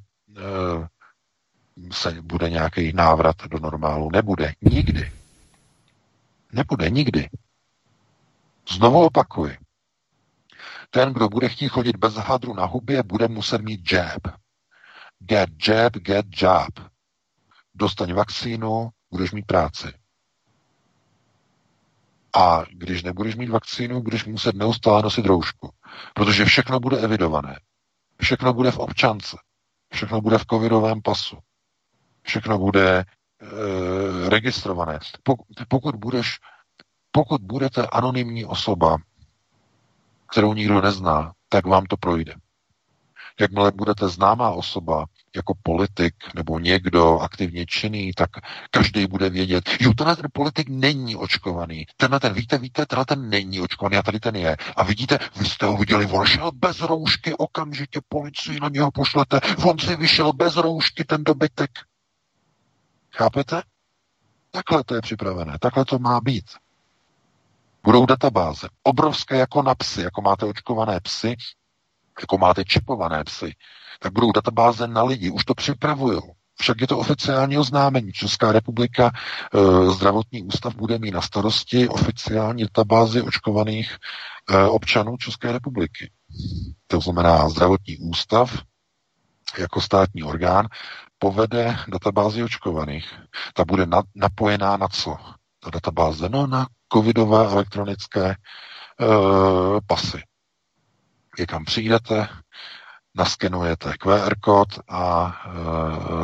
se 1.93 2.23
bude 2.23 2.51
nějaký 2.51 2.93
návrat 2.93 3.37
do 3.51 3.59
normálu. 3.59 4.11
Nebude. 4.11 4.53
Nikdy. 4.63 5.13
Nebude 6.53 6.91
nikdy. 6.91 7.29
Znovu 8.71 9.05
opakuji. 9.05 9.57
Ten, 10.91 11.13
kdo 11.13 11.29
bude 11.29 11.49
chtít 11.49 11.69
chodit 11.69 11.97
bez 11.97 12.15
hadru 12.15 12.55
na 12.55 12.65
hubě, 12.65 13.03
bude 13.03 13.29
muset 13.29 13.61
mít 13.63 13.93
jab. 13.93 14.23
Get 15.19 15.51
jab, 15.69 15.93
get 15.93 16.27
job. 16.33 16.91
Dostaň 17.75 18.13
vakcínu, 18.13 18.89
budeš 19.11 19.33
mít 19.33 19.47
práci. 19.47 19.93
A 22.37 22.65
když 22.73 23.03
nebudeš 23.03 23.37
mít 23.37 23.51
vakcínu, 23.51 24.03
budeš 24.03 24.25
muset 24.25 24.55
neustále 24.55 25.03
nosit 25.03 25.27
roušku. 25.27 25.71
Protože 26.15 26.45
všechno 26.45 26.81
bude 26.81 26.99
evidované. 26.99 27.61
Všechno 28.21 28.53
bude 28.55 28.71
v 28.71 28.79
občance. 28.79 29.37
Všechno 29.93 30.21
bude 30.21 30.39
v 30.39 30.47
covidovém 30.51 31.03
pasu. 31.03 31.39
Všechno 32.23 32.59
bude 32.59 32.99
e, 32.99 33.05
registrované. 34.29 34.99
Pokud, 35.69 35.97
budeš 35.97 36.39
pokud 37.11 37.43
budete 37.43 37.87
anonymní 37.87 38.45
osoba, 38.45 38.97
kterou 40.33 40.55
nikdo 40.55 40.81
nezná, 40.81 41.33
tak 41.49 41.67
vám 41.67 41.87
to 41.87 41.97
projde. 41.97 42.35
Jakmile 43.41 43.73
budete 43.73 44.09
známá 44.09 44.51
osoba, 44.51 45.07
jako 45.37 45.55
politik 45.63 46.15
nebo 46.35 46.59
někdo 46.59 47.19
aktivně 47.19 47.67
činný, 47.67 48.13
tak 48.13 48.31
každý 48.71 49.07
bude 49.07 49.31
vědět, 49.31 49.65
jo, 49.81 49.95
tenhle 49.95 50.17
ten 50.17 50.27
politik 50.33 50.69
není 50.69 51.17
očkovaný, 51.17 51.87
tenhle 51.97 52.21
ten, 52.21 52.33
víte, 52.33 52.59
víte, 52.59 52.87
tenhle 52.87 53.05
ten 53.05 53.29
není 53.29 53.61
očkovaný 53.61 53.97
a 53.97 54.03
tady 54.03 54.21
ten 54.21 54.37
je. 54.37 54.57
A 54.77 54.85
vidíte, 54.85 55.19
vy 55.37 55.45
jste 55.45 55.67
ho 55.67 55.77
viděli, 55.77 56.07
on 56.07 56.27
šel 56.27 56.51
bez 56.55 56.81
roušky, 56.81 57.35
okamžitě 57.35 58.01
policii 58.09 58.61
na 58.61 58.69
něho 58.69 58.91
pošlete, 58.91 59.41
on 59.65 59.79
si 59.79 59.97
vyšel 59.97 60.33
bez 60.33 60.57
roušky, 60.57 61.05
ten 61.05 61.25
dobytek. 61.25 61.71
Chápete? 63.13 63.63
Takhle 64.51 64.85
to 64.85 64.95
je 64.95 65.01
připravené, 65.01 65.59
takhle 65.61 65.85
to 65.85 65.99
má 65.99 66.21
být. 66.21 66.45
Budou 67.85 68.07
databáze 68.07 68.69
obrovské 68.83 69.37
jako 69.37 69.63
na 69.63 69.75
psy, 69.75 70.03
jako 70.03 70.23
máte 70.23 70.47
očkované 70.47 71.01
psy, 71.01 71.37
jako 72.21 72.39
máte 72.39 72.65
čipované 72.65 73.25
psy, 73.25 73.55
tak 74.01 74.13
budou 74.13 74.33
databáze 74.33 74.87
na 74.87 75.03
lidi. 75.03 75.31
Už 75.31 75.45
to 75.45 75.55
připravují. 75.55 76.21
Však 76.61 76.81
je 76.81 76.87
to 76.87 76.99
oficiální 76.99 77.59
oznámení. 77.59 78.13
Česká 78.13 78.53
republika, 78.53 79.11
e, 79.11 79.91
zdravotní 79.91 80.43
ústav 80.43 80.75
bude 80.75 80.99
mít 80.99 81.11
na 81.11 81.21
starosti 81.21 81.89
oficiální 81.89 82.63
databázy 82.63 83.23
očkovaných 83.23 83.97
e, 84.51 84.65
občanů 84.65 85.17
České 85.17 85.53
republiky. 85.53 86.11
To 86.87 87.01
znamená, 87.01 87.49
zdravotní 87.49 87.97
ústav 87.97 88.63
jako 89.59 89.81
státní 89.81 90.23
orgán 90.23 90.67
povede 91.19 91.77
databázi 91.89 92.43
očkovaných. 92.43 93.15
Ta 93.55 93.65
bude 93.65 93.87
na, 93.87 94.03
napojená 94.15 94.77
na 94.77 94.89
co? 94.89 95.17
Ta 95.61 95.71
databáze? 95.71 96.29
No 96.29 96.47
na 96.47 96.67
covidové 96.93 97.47
elektronické 97.53 98.31
e, 98.31 98.37
pasy. 99.87 100.23
Je 101.39 101.47
kam 101.47 101.65
přijdete, 101.65 102.29
naskenujete 103.15 103.93
QR 103.93 104.39
kód 104.41 104.69
a 104.89 105.35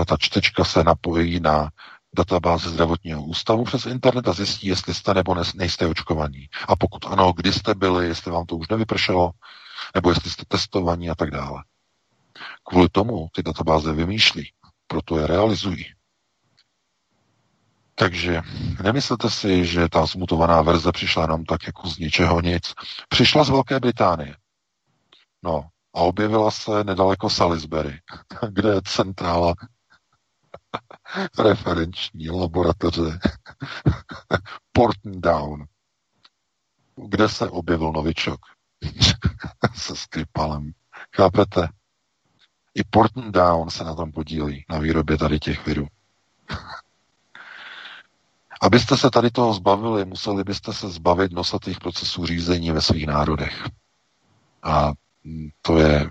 e, 0.02 0.04
ta 0.04 0.16
čtečka 0.18 0.64
se 0.64 0.84
napojí 0.84 1.40
na 1.40 1.70
databázi 2.16 2.68
zdravotního 2.68 3.22
ústavu 3.24 3.64
přes 3.64 3.86
internet 3.86 4.28
a 4.28 4.32
zjistí, 4.32 4.66
jestli 4.66 4.94
jste 4.94 5.14
nebo 5.14 5.36
nejste 5.54 5.86
očkovaní. 5.86 6.48
A 6.68 6.76
pokud 6.76 7.06
ano, 7.06 7.32
kdy 7.32 7.52
jste 7.52 7.74
byli, 7.74 8.06
jestli 8.06 8.30
vám 8.32 8.46
to 8.46 8.56
už 8.56 8.68
nevypršelo, 8.68 9.30
nebo 9.94 10.10
jestli 10.10 10.30
jste 10.30 10.42
testovaní 10.48 11.10
a 11.10 11.14
tak 11.14 11.30
dále. 11.30 11.64
Kvůli 12.68 12.88
tomu 12.88 13.28
ty 13.32 13.42
databáze 13.42 13.92
vymýšlí, 13.92 14.52
proto 14.86 15.18
je 15.18 15.26
realizují. 15.26 15.84
Takže 17.94 18.42
nemyslete 18.82 19.30
si, 19.30 19.66
že 19.66 19.88
ta 19.88 20.06
zmutovaná 20.06 20.62
verze 20.62 20.92
přišla 20.92 21.22
jenom 21.22 21.44
tak 21.44 21.66
jako 21.66 21.88
z 21.88 21.98
ničeho 21.98 22.40
nic. 22.40 22.72
Přišla 23.08 23.44
z 23.44 23.50
Velké 23.50 23.80
Británie. 23.80 24.36
No, 25.42 25.68
a 25.94 26.00
objevila 26.00 26.50
se 26.50 26.84
nedaleko 26.84 27.30
Salisbury, 27.30 28.00
kde 28.50 28.68
je 28.68 28.82
centrála 28.84 29.54
referenční 31.38 32.30
laboratoře 32.30 33.18
Porton 34.72 35.20
Down, 35.20 35.64
kde 36.96 37.28
se 37.28 37.48
objevil 37.48 37.92
novičok 37.92 38.40
se 39.74 39.96
Skripalem. 39.96 40.72
Chápete? 41.16 41.68
I 42.74 42.84
Porton 42.84 43.32
Down 43.32 43.70
se 43.70 43.84
na 43.84 43.94
tom 43.94 44.12
podílí, 44.12 44.64
na 44.68 44.78
výrobě 44.78 45.18
tady 45.18 45.38
těch 45.38 45.66
virů. 45.66 45.86
Abyste 48.62 48.96
se 48.96 49.10
tady 49.10 49.30
toho 49.30 49.54
zbavili, 49.54 50.04
museli 50.04 50.44
byste 50.44 50.72
se 50.72 50.88
zbavit 50.88 51.32
nosatých 51.32 51.78
procesů 51.78 52.26
řízení 52.26 52.70
ve 52.70 52.80
svých 52.80 53.06
národech. 53.06 53.68
A 54.62 54.92
to 55.62 55.78
je, 55.78 56.10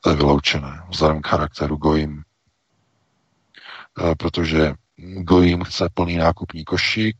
to 0.00 0.10
je 0.10 0.16
vyloučené 0.16 0.82
vzhledem 0.88 1.22
k 1.22 1.26
charakteru 1.26 1.76
Gojim. 1.76 2.22
Protože 4.18 4.74
Gojim 5.16 5.64
chce 5.64 5.88
plný 5.94 6.16
nákupní 6.16 6.64
košík, 6.64 7.16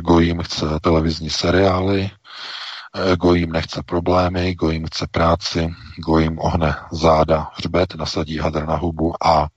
Gojim 0.00 0.42
chce 0.42 0.66
televizní 0.80 1.30
seriály, 1.30 2.10
Gojim 3.18 3.52
nechce 3.52 3.82
problémy, 3.82 4.54
Gojim 4.54 4.86
chce 4.86 5.06
práci, 5.10 5.74
Gojim 6.06 6.38
ohne 6.38 6.76
záda, 6.92 7.50
hřbet, 7.54 7.94
nasadí 7.94 8.38
hadr 8.38 8.66
na 8.66 8.76
hubu 8.76 9.26
a 9.26 9.48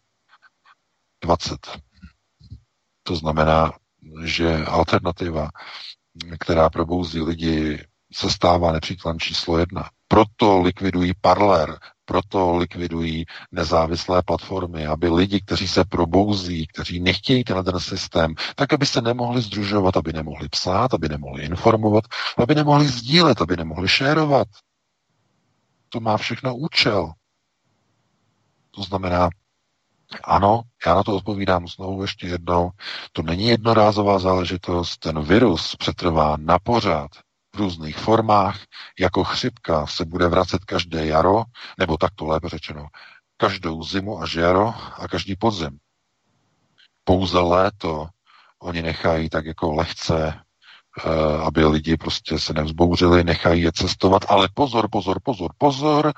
20. 1.24 1.87
To 3.08 3.16
znamená, 3.16 3.72
že 4.24 4.66
alternativa, 4.66 5.50
která 6.40 6.70
probouzí 6.70 7.22
lidi 7.22 7.86
se 8.14 8.30
stává 8.30 8.72
nepřítelem 8.72 9.20
číslo 9.20 9.58
jedna. 9.58 9.90
Proto 10.08 10.62
likvidují 10.62 11.14
Parler, 11.22 11.78
proto 12.06 12.56
likvidují 12.58 13.26
nezávislé 13.52 14.24
platformy, 14.24 14.86
aby 14.88 15.10
lidi, 15.10 15.42
kteří 15.42 15.68
se 15.68 15.86
probouzí, 15.86 16.68
kteří 16.68 17.00
nechtějí 17.00 17.44
tenhle 17.44 17.64
ten 17.64 17.80
systém, 17.80 18.36
tak 18.56 18.74
aby 18.74 18.86
se 18.86 19.02
nemohli 19.02 19.42
združovat, 19.42 19.98
aby 19.98 20.14
nemohli 20.14 20.50
psát, 20.50 20.94
aby 20.94 21.10
nemohli 21.10 21.44
informovat, 21.44 22.04
aby 22.38 22.56
nemohli 22.56 22.88
sdílet, 22.88 23.42
aby 23.42 23.58
nemohli 23.58 23.88
šérovat. 23.88 24.48
To 25.90 26.00
má 26.00 26.18
všechno 26.18 26.56
účel. 26.56 27.12
To 28.72 28.84
znamená, 28.84 29.30
ano, 30.24 30.62
já 30.86 30.96
na 30.96 31.04
to 31.04 31.16
odpovídám 31.16 31.68
znovu 31.68 32.02
ještě 32.02 32.28
jednou. 32.28 32.70
To 33.12 33.22
není 33.22 33.48
jednorázová 33.48 34.20
záležitost, 34.20 34.98
ten 34.98 35.22
virus 35.22 35.76
přetrvá 35.76 36.38
na 36.40 36.60
pořád 36.60 37.12
v 37.56 37.60
různých 37.60 37.98
formách, 37.98 38.60
jako 39.00 39.24
chřipka 39.24 39.88
se 39.88 40.06
bude 40.06 40.28
vracet 40.28 40.66
každé 40.66 41.06
jaro, 41.06 41.44
nebo 41.80 41.98
takto 41.98 42.26
lépe 42.26 42.50
řečeno, 42.50 42.88
každou 43.38 43.84
zimu 43.84 44.22
až 44.22 44.36
jaro 44.36 44.74
a 44.98 45.08
každý 45.08 45.36
podzim. 45.36 45.78
Pouze 47.04 47.40
léto 47.40 48.08
oni 48.60 48.82
nechají 48.82 49.30
tak 49.30 49.46
jako 49.46 49.74
lehce, 49.74 50.34
eh, 51.06 51.44
aby 51.44 51.66
lidi 51.66 51.98
prostě 51.98 52.40
se 52.40 52.54
nevzbouřili, 52.54 53.24
nechají 53.24 53.62
je 53.62 53.72
cestovat, 53.72 54.22
ale 54.30 54.50
pozor, 54.54 54.90
pozor, 54.92 55.20
pozor, 55.24 55.52
pozor, 55.58 56.14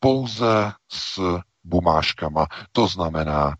pouze 0.00 0.72
s 0.92 1.38
bumáškama. 1.64 2.46
To 2.72 2.86
znamená 2.86 3.50
e, 3.50 3.54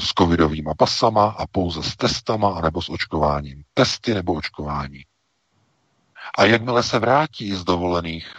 s 0.00 0.08
covidovými 0.18 0.70
pasama 0.78 1.24
a 1.24 1.46
pouze 1.46 1.82
s 1.82 1.96
testama 1.96 2.54
anebo 2.58 2.82
s 2.82 2.88
očkováním. 2.88 3.62
Testy 3.74 4.14
nebo 4.14 4.32
očkování. 4.32 5.04
A 6.38 6.44
jakmile 6.44 6.82
se 6.82 6.98
vrátí 6.98 7.54
z 7.54 7.64
dovolených 7.64 8.34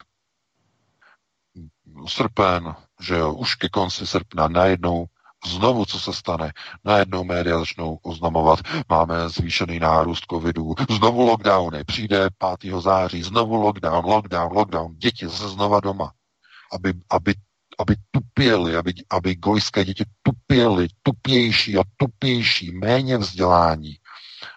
srpen, 2.07 2.75
že 3.01 3.15
jo, 3.15 3.33
už 3.33 3.55
ke 3.55 3.69
konci 3.69 4.07
srpna 4.07 4.47
najednou 4.47 5.05
znovu, 5.45 5.85
co 5.85 5.99
se 5.99 6.13
stane, 6.13 6.53
najednou 6.83 7.23
média 7.23 7.59
začnou 7.59 7.99
oznamovat, 8.03 8.59
máme 8.89 9.29
zvýšený 9.29 9.79
nárůst 9.79 10.25
covidu, 10.31 10.73
znovu 10.89 11.21
lockdowny, 11.21 11.83
přijde 11.83 12.27
5. 12.59 12.81
září, 12.81 13.23
znovu 13.23 13.55
lockdown, 13.55 14.05
lockdown, 14.05 14.51
lockdown, 14.51 14.95
děti 14.95 15.27
zase 15.27 15.49
znova 15.49 15.79
doma, 15.79 16.11
aby, 16.73 16.93
aby, 17.09 17.33
aby 17.79 17.95
tupěli, 18.11 18.75
aby, 18.75 18.93
aby 19.09 19.35
gojské 19.35 19.85
děti 19.85 20.03
tupěly, 20.23 20.87
tupější 21.03 21.77
a 21.77 21.81
tupější, 21.97 22.71
méně 22.71 23.17
vzdělání, 23.17 23.95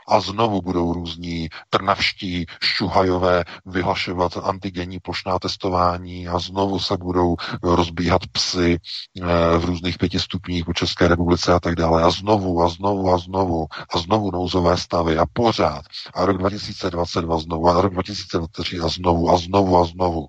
a 0.09 0.21
znovu 0.21 0.63
budou 0.63 0.93
různí 0.93 1.49
trnavští 1.71 2.47
šuhajové 2.61 3.45
vyhlašovat 3.67 4.37
antigenní 4.37 4.99
plošná 5.01 5.39
testování 5.39 6.29
a 6.29 6.39
znovu 6.39 6.79
se 6.79 6.97
budou 6.97 7.37
rozbíhat 7.63 8.27
psy 8.33 8.79
eh, 9.23 9.59
v 9.59 9.65
různých 9.65 9.99
pěti 9.99 10.21
stupních 10.21 10.65
po 10.65 10.73
České 10.75 11.09
republice 11.09 11.53
a 11.53 11.61
tak 11.61 11.75
dále. 11.75 12.03
A 12.03 12.11
znovu 12.11 12.63
a 12.63 12.69
znovu 12.69 13.13
a 13.15 13.19
znovu 13.19 13.67
a 13.95 13.99
znovu 13.99 14.31
nouzové 14.31 14.77
stavy 14.77 15.19
a 15.19 15.25
pořád. 15.33 15.83
A 16.15 16.25
rok 16.25 16.39
2022 16.39 17.39
znovu 17.39 17.69
a 17.69 17.81
rok 17.81 17.93
2023 17.93 18.79
a 18.81 18.89
znovu 18.89 19.31
a 19.31 19.37
znovu 19.39 19.79
a 19.79 19.85
znovu. 19.85 20.27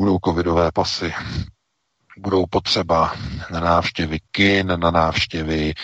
Budou 0.00 0.18
covidové 0.24 0.72
pasy, 0.72 1.12
budou 2.18 2.46
potřeba 2.46 3.12
na 3.50 3.60
návštěvy 3.60 4.18
kin, 4.32 4.66
na 4.66 4.90
návštěvy 4.90 5.70
e, 5.70 5.74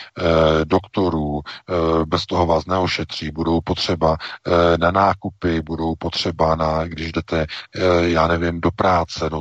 doktorů, 0.64 1.40
e, 1.40 2.04
bez 2.04 2.26
toho 2.26 2.46
vás 2.46 2.66
neošetří, 2.66 3.30
budou 3.30 3.60
potřeba 3.60 4.16
e, 4.46 4.78
na 4.78 4.90
nákupy, 4.90 5.62
budou 5.62 5.94
potřeba 5.98 6.54
na, 6.54 6.84
když 6.84 7.12
jdete, 7.12 7.46
e, 7.74 8.08
já 8.08 8.26
nevím, 8.26 8.60
do 8.60 8.70
práce, 8.70 9.28
no, 9.32 9.40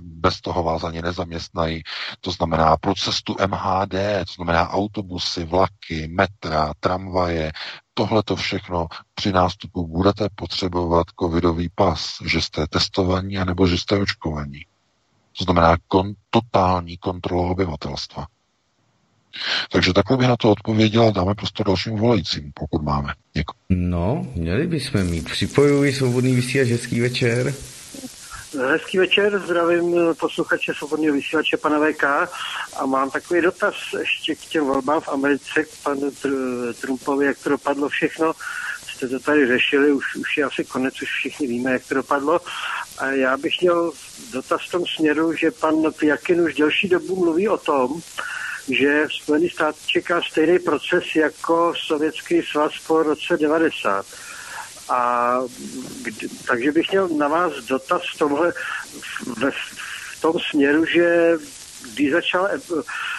bez 0.00 0.40
toho 0.40 0.62
vás 0.62 0.84
ani 0.84 1.02
nezaměstnají. 1.02 1.82
To 2.20 2.30
znamená 2.30 2.76
pro 2.76 2.94
cestu 2.94 3.36
MHD, 3.46 3.94
to 4.26 4.32
znamená 4.36 4.70
autobusy, 4.70 5.44
vlaky, 5.44 6.08
metra, 6.10 6.72
tramvaje, 6.80 7.52
tohle 7.98 8.22
to 8.22 8.36
všechno 8.36 8.86
při 9.14 9.32
nástupu 9.32 9.86
budete 9.86 10.28
potřebovat 10.34 11.06
covidový 11.20 11.68
pas, 11.74 12.16
že 12.24 12.40
jste 12.40 12.66
testovaní 12.66 13.38
anebo 13.38 13.66
že 13.66 13.78
jste 13.78 13.98
očkovaní. 13.98 14.66
To 15.38 15.44
znamená 15.44 15.76
kon, 15.88 16.12
totální 16.30 16.96
kontrolu 16.96 17.50
obyvatelstva. 17.50 18.26
Takže 19.72 19.92
takhle 19.92 20.16
bych 20.16 20.28
na 20.28 20.36
to 20.36 20.50
odpověděl 20.50 21.02
a 21.02 21.10
dáme 21.10 21.34
prostor 21.34 21.66
dalším 21.66 21.96
volajícím, 21.96 22.52
pokud 22.54 22.82
máme. 22.82 23.14
Děkuji. 23.34 23.56
No, 23.68 24.26
měli 24.34 24.66
bychom 24.66 25.04
mít. 25.04 25.30
Připojuji 25.30 25.92
svobodný 25.92 26.34
vysílač, 26.34 26.68
hezký 26.68 27.00
večer. 27.00 27.54
Hezký 28.60 28.98
večer, 28.98 29.38
zdravím 29.38 29.96
posluchače 30.20 30.74
Svobodného 30.74 31.14
vysílače 31.14 31.56
pana 31.56 31.78
VK 31.78 32.04
a 32.76 32.86
mám 32.86 33.10
takový 33.10 33.40
dotaz 33.40 33.74
ještě 33.98 34.34
k 34.34 34.40
těm 34.40 34.64
volbám 34.64 35.00
v 35.00 35.08
Americe, 35.08 35.64
k 35.64 35.68
panu 35.82 36.10
Trumpovi, 36.80 37.26
jak 37.26 37.38
to 37.38 37.50
dopadlo 37.50 37.88
všechno. 37.88 38.32
Jste 38.88 39.08
to 39.08 39.20
tady 39.20 39.46
řešili, 39.46 39.92
už, 39.92 40.16
už 40.16 40.36
je 40.36 40.44
asi 40.44 40.64
konec, 40.64 41.02
už 41.02 41.08
všichni 41.08 41.46
víme, 41.46 41.72
jak 41.72 41.88
to 41.88 41.94
dopadlo. 41.94 42.40
A 42.98 43.06
já 43.06 43.36
bych 43.36 43.60
měl 43.60 43.92
dotaz 44.32 44.60
v 44.68 44.70
tom 44.70 44.86
směru, 44.96 45.32
že 45.32 45.50
pan 45.50 45.74
Jakin 46.02 46.40
už 46.40 46.54
delší 46.54 46.88
dobu 46.88 47.16
mluví 47.16 47.48
o 47.48 47.58
tom, 47.58 48.00
že 48.68 49.06
Spojený 49.22 49.50
stát 49.50 49.76
čeká 49.86 50.22
stejný 50.22 50.58
proces 50.58 51.04
jako 51.16 51.74
Sovětský 51.86 52.42
svaz 52.42 52.72
po 52.86 53.02
roce 53.02 53.36
90. 53.36 54.06
A 54.88 55.40
takže 56.48 56.72
bych 56.72 56.90
měl 56.90 57.08
na 57.08 57.28
vás 57.28 57.52
dotaz 57.68 58.02
v 58.14 58.18
tomhle, 58.18 58.52
v, 59.22 59.50
v 60.16 60.20
tom 60.20 60.34
směru, 60.50 60.84
že 60.84 61.36
když 61.94 62.12
začala 62.12 62.50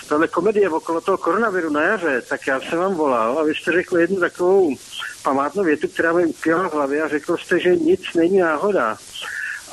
tahle 0.09 0.27
komedie 0.27 0.69
okolo 0.69 1.01
toho 1.01 1.17
koronaviru 1.17 1.69
na 1.69 1.83
jaře, 1.83 2.21
tak 2.29 2.47
já 2.47 2.61
jsem 2.61 2.79
vám 2.79 2.95
volal 2.95 3.39
a 3.39 3.43
vy 3.43 3.55
jste 3.55 3.71
řekl 3.71 3.97
jednu 3.97 4.19
takovou 4.19 4.75
památnou 5.23 5.63
větu, 5.63 5.87
která 5.87 6.13
mi 6.13 6.25
ukvěla 6.25 6.69
v 6.69 6.73
hlavě 6.73 7.01
a 7.01 7.07
řekl 7.07 7.37
jste, 7.37 7.59
že 7.59 7.75
nic 7.75 8.01
není 8.15 8.37
náhoda. 8.37 8.97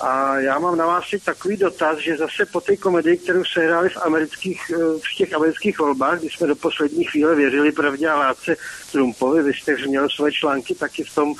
A 0.00 0.38
já 0.38 0.58
mám 0.58 0.76
na 0.76 0.86
vás 0.86 1.04
takový 1.24 1.56
dotaz, 1.56 1.98
že 1.98 2.16
zase 2.16 2.46
po 2.46 2.60
té 2.60 2.76
komedii, 2.76 3.16
kterou 3.16 3.44
se 3.44 3.60
hráli 3.60 3.88
v, 3.88 3.96
amerických, 3.96 4.72
eh, 4.74 4.78
v 4.78 5.16
těch 5.16 5.32
amerických 5.32 5.78
volbách, 5.78 6.18
kdy 6.18 6.30
jsme 6.30 6.46
do 6.46 6.56
poslední 6.56 7.04
chvíle 7.04 7.34
věřili 7.34 7.72
pravdě 7.72 8.08
a 8.08 8.18
látce 8.18 8.56
Trumpovi, 8.92 9.42
vy 9.42 9.54
jste 9.54 9.76
měl 9.86 10.08
svoje 10.08 10.32
články 10.32 10.74
taky 10.74 11.04
v 11.04 11.14
tom, 11.14 11.34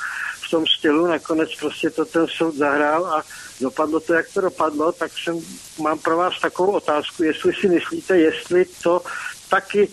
tom 0.55 0.67
stylu, 0.67 1.07
nakonec 1.07 1.49
prostě 1.59 1.89
to 1.89 2.05
ten 2.05 2.27
soud 2.27 2.55
zahrál 2.55 3.05
a 3.05 3.23
dopadlo 3.61 3.99
to, 3.99 4.13
jak 4.13 4.25
to 4.33 4.41
dopadlo, 4.41 4.91
tak 4.91 5.11
jsem, 5.23 5.39
mám 5.79 5.99
pro 5.99 6.17
vás 6.17 6.39
takovou 6.41 6.71
otázku, 6.71 7.23
jestli 7.23 7.53
si 7.53 7.67
myslíte, 7.67 8.17
jestli 8.17 8.65
to 8.83 9.01
taky 9.49 9.89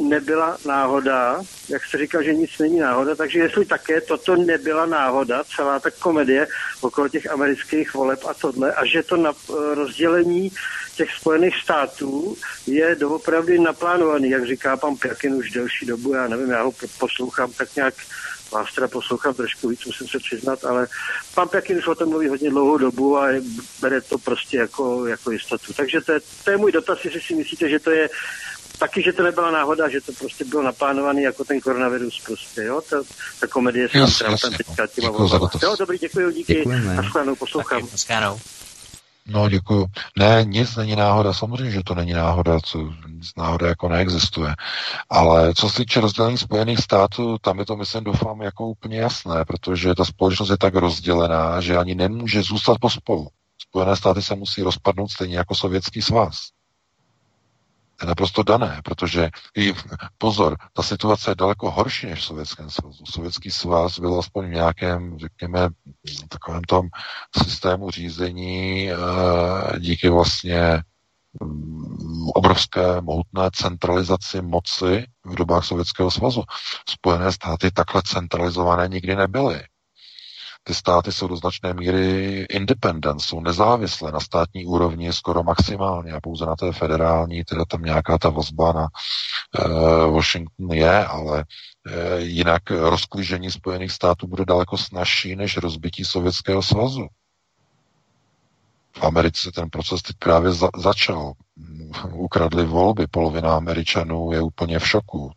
nebyla 0.00 0.56
náhoda, 0.66 1.40
jak 1.68 1.82
se 1.90 1.98
říkal, 1.98 2.22
že 2.22 2.34
nic 2.34 2.50
není 2.58 2.78
náhoda, 2.78 3.14
takže 3.14 3.38
jestli 3.38 3.64
také 3.64 4.00
toto 4.00 4.36
nebyla 4.36 4.86
náhoda, 4.86 5.44
celá 5.56 5.80
ta 5.80 5.90
komedie 5.90 6.46
okolo 6.80 7.08
těch 7.08 7.30
amerických 7.30 7.94
voleb 7.94 8.20
a 8.28 8.34
tohle, 8.34 8.74
a 8.74 8.86
že 8.86 9.02
to 9.02 9.16
na 9.16 9.32
rozdělení 9.74 10.52
těch 10.96 11.10
Spojených 11.20 11.56
států 11.56 12.36
je 12.66 12.94
doopravdy 12.94 13.58
naplánovaný, 13.58 14.30
jak 14.30 14.46
říká 14.46 14.76
pan 14.76 14.96
Pjakin 14.96 15.34
už 15.34 15.50
delší 15.50 15.86
dobu, 15.86 16.14
já 16.14 16.28
nevím, 16.28 16.50
já 16.50 16.62
ho 16.62 16.72
poslouchám 16.98 17.52
tak 17.52 17.76
nějak 17.76 17.94
vás 18.54 18.74
teda 18.74 18.88
poslouchám 18.88 19.34
trošku 19.34 19.68
víc, 19.68 19.84
musím 19.84 20.08
se 20.08 20.18
přiznat, 20.18 20.64
ale 20.64 20.86
pan 21.34 21.48
Pekin 21.48 21.78
už 21.78 21.86
o 21.86 21.94
tom 21.94 22.08
mluví 22.08 22.28
hodně 22.28 22.50
dlouhou 22.50 22.78
dobu 22.78 23.18
a 23.18 23.26
bere 23.80 24.00
to 24.00 24.18
prostě 24.18 24.56
jako, 24.56 25.06
jako 25.06 25.30
jistotu. 25.30 25.72
Takže 25.72 26.00
to 26.00 26.12
je, 26.12 26.20
to 26.44 26.50
je 26.50 26.56
můj 26.56 26.72
dotaz, 26.72 26.98
jestli 27.04 27.20
si 27.20 27.34
myslíte, 27.34 27.68
že 27.68 27.78
to 27.78 27.90
je 27.90 28.08
taky, 28.78 29.02
že 29.02 29.12
to 29.12 29.22
nebyla 29.22 29.50
náhoda, 29.50 29.88
že 29.88 30.00
to 30.00 30.12
prostě 30.12 30.44
bylo 30.44 30.62
naplánované 30.62 31.22
jako 31.22 31.44
ten 31.44 31.60
koronavirus 31.60 32.22
prostě, 32.26 32.62
jo, 32.62 32.80
ta, 32.90 32.96
ta 33.40 33.46
komedie 33.46 33.88
s 33.88 34.18
Trumpem 34.18 34.52
teďka 34.52 34.86
těma 34.86 35.08
Jo, 35.62 35.76
dobrý, 35.78 35.98
děkuji, 35.98 36.30
díky, 36.30 36.54
Děkujeme. 36.54 36.98
a 36.98 37.34
poslouchám. 37.34 37.80
Taky, 37.80 37.96
No, 39.26 39.48
děkuju. 39.48 39.86
Ne, 40.18 40.44
nic 40.44 40.76
není 40.76 40.96
náhoda. 40.96 41.32
Samozřejmě, 41.32 41.70
že 41.70 41.82
to 41.84 41.94
není 41.94 42.12
náhoda, 42.12 42.60
co 42.60 42.78
nic 43.08 43.30
náhoda 43.36 43.66
jako 43.66 43.88
neexistuje. 43.88 44.54
Ale 45.10 45.54
co 45.54 45.70
se 45.70 45.76
týče 45.76 46.00
rozdělení 46.00 46.38
Spojených 46.38 46.78
států, 46.78 47.38
tam 47.38 47.58
je 47.58 47.66
to, 47.66 47.76
myslím, 47.76 48.04
doufám, 48.04 48.42
jako 48.42 48.68
úplně 48.68 48.98
jasné, 48.98 49.44
protože 49.44 49.94
ta 49.94 50.04
společnost 50.04 50.50
je 50.50 50.58
tak 50.58 50.74
rozdělená, 50.74 51.60
že 51.60 51.76
ani 51.76 51.94
nemůže 51.94 52.42
zůstat 52.42 52.78
pospolu. 52.80 53.28
Spojené 53.68 53.96
státy 53.96 54.22
se 54.22 54.34
musí 54.34 54.62
rozpadnout 54.62 55.10
stejně 55.10 55.36
jako 55.36 55.54
Sovětský 55.54 56.02
svaz 56.02 56.36
naprosto 58.06 58.42
dané, 58.42 58.80
protože 58.84 59.30
i 59.56 59.74
pozor, 60.18 60.56
ta 60.72 60.82
situace 60.82 61.30
je 61.30 61.34
daleko 61.34 61.70
horší 61.70 62.06
než 62.06 62.18
v 62.18 62.24
Sovětském 62.24 62.70
svazu. 62.70 63.04
Sovětský 63.06 63.50
svaz 63.50 63.98
byl 63.98 64.18
aspoň 64.18 64.46
v 64.46 64.54
nějakém, 64.54 65.18
řekněme, 65.18 65.68
takovém 66.28 66.62
tom 66.62 66.88
systému 67.42 67.90
řízení 67.90 68.90
eh, 68.90 68.96
díky 69.78 70.08
vlastně 70.08 70.82
mm, 71.42 72.28
obrovské 72.34 73.00
mohutné 73.00 73.50
centralizaci 73.52 74.42
moci 74.42 75.06
v 75.24 75.34
dobách 75.34 75.64
Sovětského 75.64 76.10
svazu. 76.10 76.42
Spojené 76.88 77.32
státy 77.32 77.70
takhle 77.70 78.02
centralizované 78.04 78.88
nikdy 78.88 79.16
nebyly 79.16 79.64
ty 80.64 80.74
státy 80.74 81.12
jsou 81.12 81.28
do 81.28 81.36
značné 81.36 81.74
míry 81.74 82.46
independent, 82.50 83.20
jsou 83.20 83.40
nezávislé 83.40 84.12
na 84.12 84.20
státní 84.20 84.66
úrovni 84.66 85.12
skoro 85.12 85.42
maximálně 85.42 86.12
a 86.12 86.20
pouze 86.20 86.46
na 86.46 86.56
té 86.56 86.72
federální, 86.72 87.44
teda 87.44 87.64
tam 87.64 87.82
nějaká 87.82 88.18
ta 88.18 88.28
vazba 88.28 88.72
na 88.72 88.88
uh, 88.88 90.14
Washington 90.14 90.72
je, 90.72 91.04
ale 91.04 91.44
uh, 91.44 92.18
jinak 92.18 92.70
rozklížení 92.70 93.50
Spojených 93.50 93.92
států 93.92 94.26
bude 94.26 94.44
daleko 94.44 94.78
snažší 94.78 95.36
než 95.36 95.56
rozbití 95.56 96.04
Sovětského 96.04 96.62
svazu. 96.62 97.06
V 98.96 99.02
Americe 99.04 99.52
ten 99.52 99.70
proces 99.70 100.02
teď 100.02 100.16
právě 100.18 100.52
za- 100.52 100.70
začal. 100.76 101.32
Ukradli 102.12 102.64
volby, 102.66 103.06
polovina 103.06 103.56
Američanů 103.56 104.32
je 104.32 104.40
úplně 104.42 104.78
v 104.78 104.88
šoku. 104.88 105.30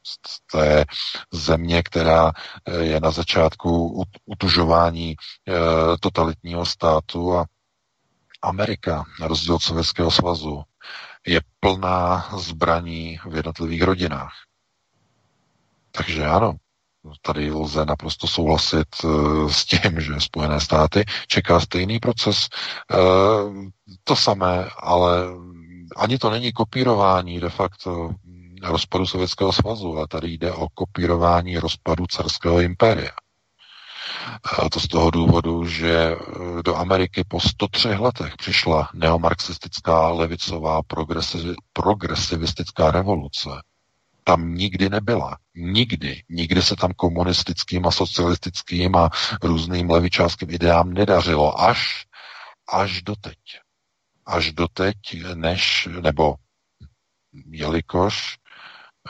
To 0.51 0.59
je 0.61 0.85
země, 1.33 1.83
která 1.83 2.31
eh, 2.65 2.77
je 2.83 2.99
na 2.99 3.11
začátku 3.11 4.03
utužování 4.25 5.11
e, 5.11 5.15
totalitního 5.99 6.65
státu 6.65 7.37
a 7.37 7.45
Amerika, 8.41 9.03
na 9.19 9.27
rozdíl 9.27 9.55
od 9.55 9.61
Sovětského 9.61 10.11
svazu, 10.11 10.63
je 11.27 11.41
plná 11.59 12.29
zbraní 12.37 13.19
v 13.29 13.35
jednotlivých 13.35 13.81
rodinách. 13.83 14.33
Takže 15.91 16.25
ano, 16.25 16.53
tady 17.21 17.51
lze 17.51 17.85
naprosto 17.85 18.27
souhlasit 18.27 18.87
eh, 19.03 19.07
s 19.49 19.65
tím, 19.65 20.01
že 20.01 20.13
Spojené 20.19 20.61
státy 20.61 21.05
čeká 21.27 21.59
stejný 21.59 21.99
proces. 21.99 22.47
Eh, 22.91 22.97
to 24.03 24.15
samé, 24.15 24.69
ale 24.79 25.23
ani 25.95 26.17
to 26.17 26.29
není 26.29 26.51
kopírování 26.51 27.39
de 27.39 27.49
facto 27.49 28.09
rozpadu 28.63 29.05
Sovětského 29.05 29.53
svazu, 29.53 29.97
ale 29.97 30.07
tady 30.07 30.27
jde 30.31 30.51
o 30.51 30.67
kopírování 30.73 31.57
rozpadu 31.57 32.05
carského 32.09 32.59
impéria. 32.59 33.11
A 34.43 34.69
to 34.69 34.79
z 34.79 34.87
toho 34.87 35.11
důvodu, 35.11 35.65
že 35.65 36.15
do 36.65 36.75
Ameriky 36.75 37.23
po 37.27 37.39
103 37.39 37.87
letech 37.89 38.37
přišla 38.37 38.89
neomarxistická 38.93 40.09
levicová 40.09 40.81
progresivistická 41.73 42.91
revoluce, 42.91 43.49
tam 44.23 44.55
nikdy 44.55 44.89
nebyla. 44.89 45.37
Nikdy. 45.59 46.23
Nikdy 46.29 46.61
se 46.61 46.75
tam 46.75 46.93
komunistickým 46.93 47.87
a 47.87 47.91
socialistickým 47.91 48.95
a 48.95 49.09
různým 49.43 49.89
levičářským 49.89 50.49
ideám 50.49 50.93
nedařilo. 50.93 51.61
Až, 51.61 52.05
až 52.69 53.01
doteď. 53.01 53.37
Až 54.25 54.51
doteď, 54.51 54.97
než, 55.33 55.87
nebo 56.01 56.35
jelikož 57.45 58.37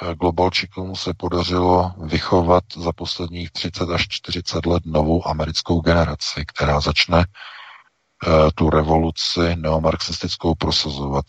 eh, 0.01 0.15
globalčikům 0.15 0.95
se 0.95 1.13
podařilo 1.13 1.93
vychovat 2.05 2.63
za 2.75 2.93
posledních 2.93 3.51
30 3.51 3.89
až 3.89 4.07
40 4.07 4.65
let 4.65 4.83
novou 4.85 5.27
americkou 5.27 5.81
generaci, 5.81 6.45
která 6.47 6.79
začne 6.79 7.17
uh, 7.17 8.49
tu 8.55 8.69
revoluci 8.69 9.55
neomarxistickou 9.55 10.55
prosazovat. 10.55 11.25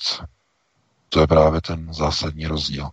To 1.09 1.21
je 1.21 1.27
právě 1.27 1.61
ten 1.61 1.93
zásadní 1.93 2.47
rozdíl. 2.47 2.91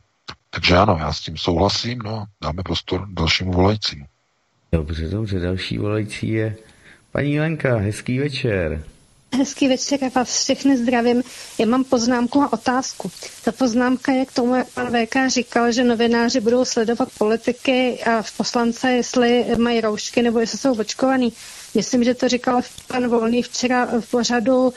Takže 0.56 0.78
ano, 0.78 0.98
já 1.00 1.14
s 1.14 1.20
tím 1.20 1.38
souhlasím, 1.38 2.00
no, 2.00 2.26
dáme 2.44 2.64
prostor 2.64 3.08
dalšímu 3.10 3.52
volajícímu. 3.52 4.06
Dobře, 4.72 5.08
dobře, 5.08 5.40
další 5.40 5.78
volající 5.78 6.30
je 6.30 6.56
paní 7.12 7.40
Lenka, 7.40 7.78
hezký 7.78 8.20
večer. 8.20 8.84
Hezký 9.38 9.68
večer, 9.68 10.00
já 10.02 10.10
vás 10.16 10.44
všechny 10.44 10.78
zdravím. 10.78 11.24
Já 11.60 11.66
mám 11.66 11.84
poznámku 11.84 12.42
a 12.42 12.54
otázku. 12.54 13.12
Ta 13.44 13.52
poznámka 13.52 14.12
je 14.12 14.26
k 14.26 14.32
tomu, 14.32 14.56
jak 14.56 14.68
pan 14.70 14.88
VK 14.88 15.16
říkal, 15.28 15.72
že 15.72 15.84
novináři 15.84 16.40
budou 16.40 16.66
sledovat 16.66 17.10
politiky 17.18 18.04
a 18.04 18.24
poslance, 18.38 18.92
jestli 18.92 19.46
mají 19.58 19.82
roušky 19.82 20.22
nebo 20.22 20.40
jestli 20.40 20.58
jsou 20.58 20.80
očkovaný. 20.80 21.34
Myslím, 21.74 22.04
že 22.04 22.14
to 22.14 22.30
říkal 22.30 22.62
pan 22.88 23.08
Volný 23.08 23.44
včera 23.44 23.86
v 24.00 24.12
pořadu 24.12 24.68
uh, 24.68 24.74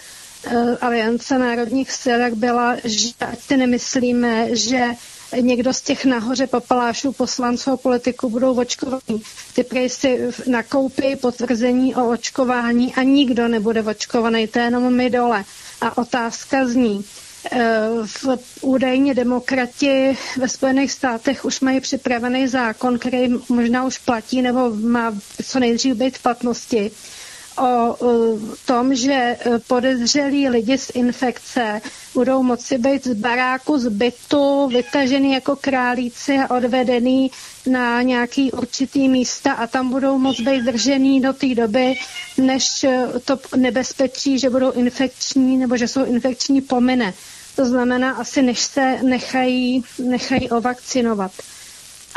Aliance 0.80 1.38
národních 1.38 1.92
sil, 2.00 2.18
jak 2.20 2.34
byla, 2.34 2.76
že 2.84 3.08
ať 3.20 3.40
si 3.40 3.56
nemyslíme, 3.56 4.56
že 4.56 4.86
někdo 5.40 5.72
z 5.72 5.80
těch 5.80 6.04
nahoře 6.04 6.46
papalášů 6.46 7.12
poslanců 7.12 7.70
a 7.70 7.76
politiků 7.76 8.30
budou 8.30 8.60
očkovaní. 8.60 9.22
Ty 9.54 9.64
prej 9.64 9.88
si 9.88 10.30
nakoupí 10.46 11.16
potvrzení 11.16 11.94
o 11.94 12.08
očkování 12.10 12.94
a 12.94 13.02
nikdo 13.02 13.48
nebude 13.48 13.82
očkovaný, 13.82 14.46
to 14.46 14.58
je 14.58 14.64
jenom 14.64 14.94
my 14.94 15.10
dole. 15.10 15.44
A 15.80 15.98
otázka 15.98 16.66
zní, 16.66 17.04
eh, 17.52 17.88
v 18.04 18.26
údajně 18.60 19.14
demokrati 19.14 20.16
ve 20.36 20.48
Spojených 20.48 20.92
státech 20.92 21.44
už 21.44 21.60
mají 21.60 21.80
připravený 21.80 22.48
zákon, 22.48 22.98
který 22.98 23.28
možná 23.48 23.84
už 23.84 23.98
platí 23.98 24.42
nebo 24.42 24.70
má 24.70 25.14
co 25.44 25.58
nejdřív 25.60 25.94
být 25.94 26.18
v 26.18 26.22
platnosti, 26.22 26.90
o 27.58 27.96
tom, 28.66 28.94
že 28.94 29.12
e, 29.12 29.38
podezřelí 29.66 30.48
lidi 30.48 30.78
z 30.78 30.90
infekce 30.94 31.80
budou 32.14 32.42
moci 32.42 32.78
být 32.78 33.04
z 33.04 33.14
baráku, 33.14 33.78
z 33.78 33.88
bytu, 33.88 34.68
vytažený 34.68 35.32
jako 35.32 35.56
králíci 35.56 36.36
a 36.38 36.56
odvedený 36.56 37.30
na 37.66 38.02
nějaký 38.02 38.52
určitý 38.52 39.08
místa 39.08 39.52
a 39.52 39.66
tam 39.66 39.90
budou 39.90 40.18
moc 40.18 40.40
být 40.40 40.62
držený 40.64 41.20
do 41.20 41.32
té 41.32 41.54
doby, 41.54 41.94
než 42.38 42.86
to 43.24 43.38
nebezpečí, 43.56 44.38
že 44.38 44.50
budou 44.50 44.72
infekční 44.72 45.56
nebo 45.56 45.76
že 45.76 45.88
jsou 45.88 46.04
infekční 46.04 46.60
pomine. 46.60 47.14
to 47.56 47.64
znamená 47.64 48.10
asi 48.10 48.42
než 48.42 48.58
se 48.60 48.98
nechají, 49.02 49.84
nechají 49.98 50.50
ovakcinovat. 50.50 51.32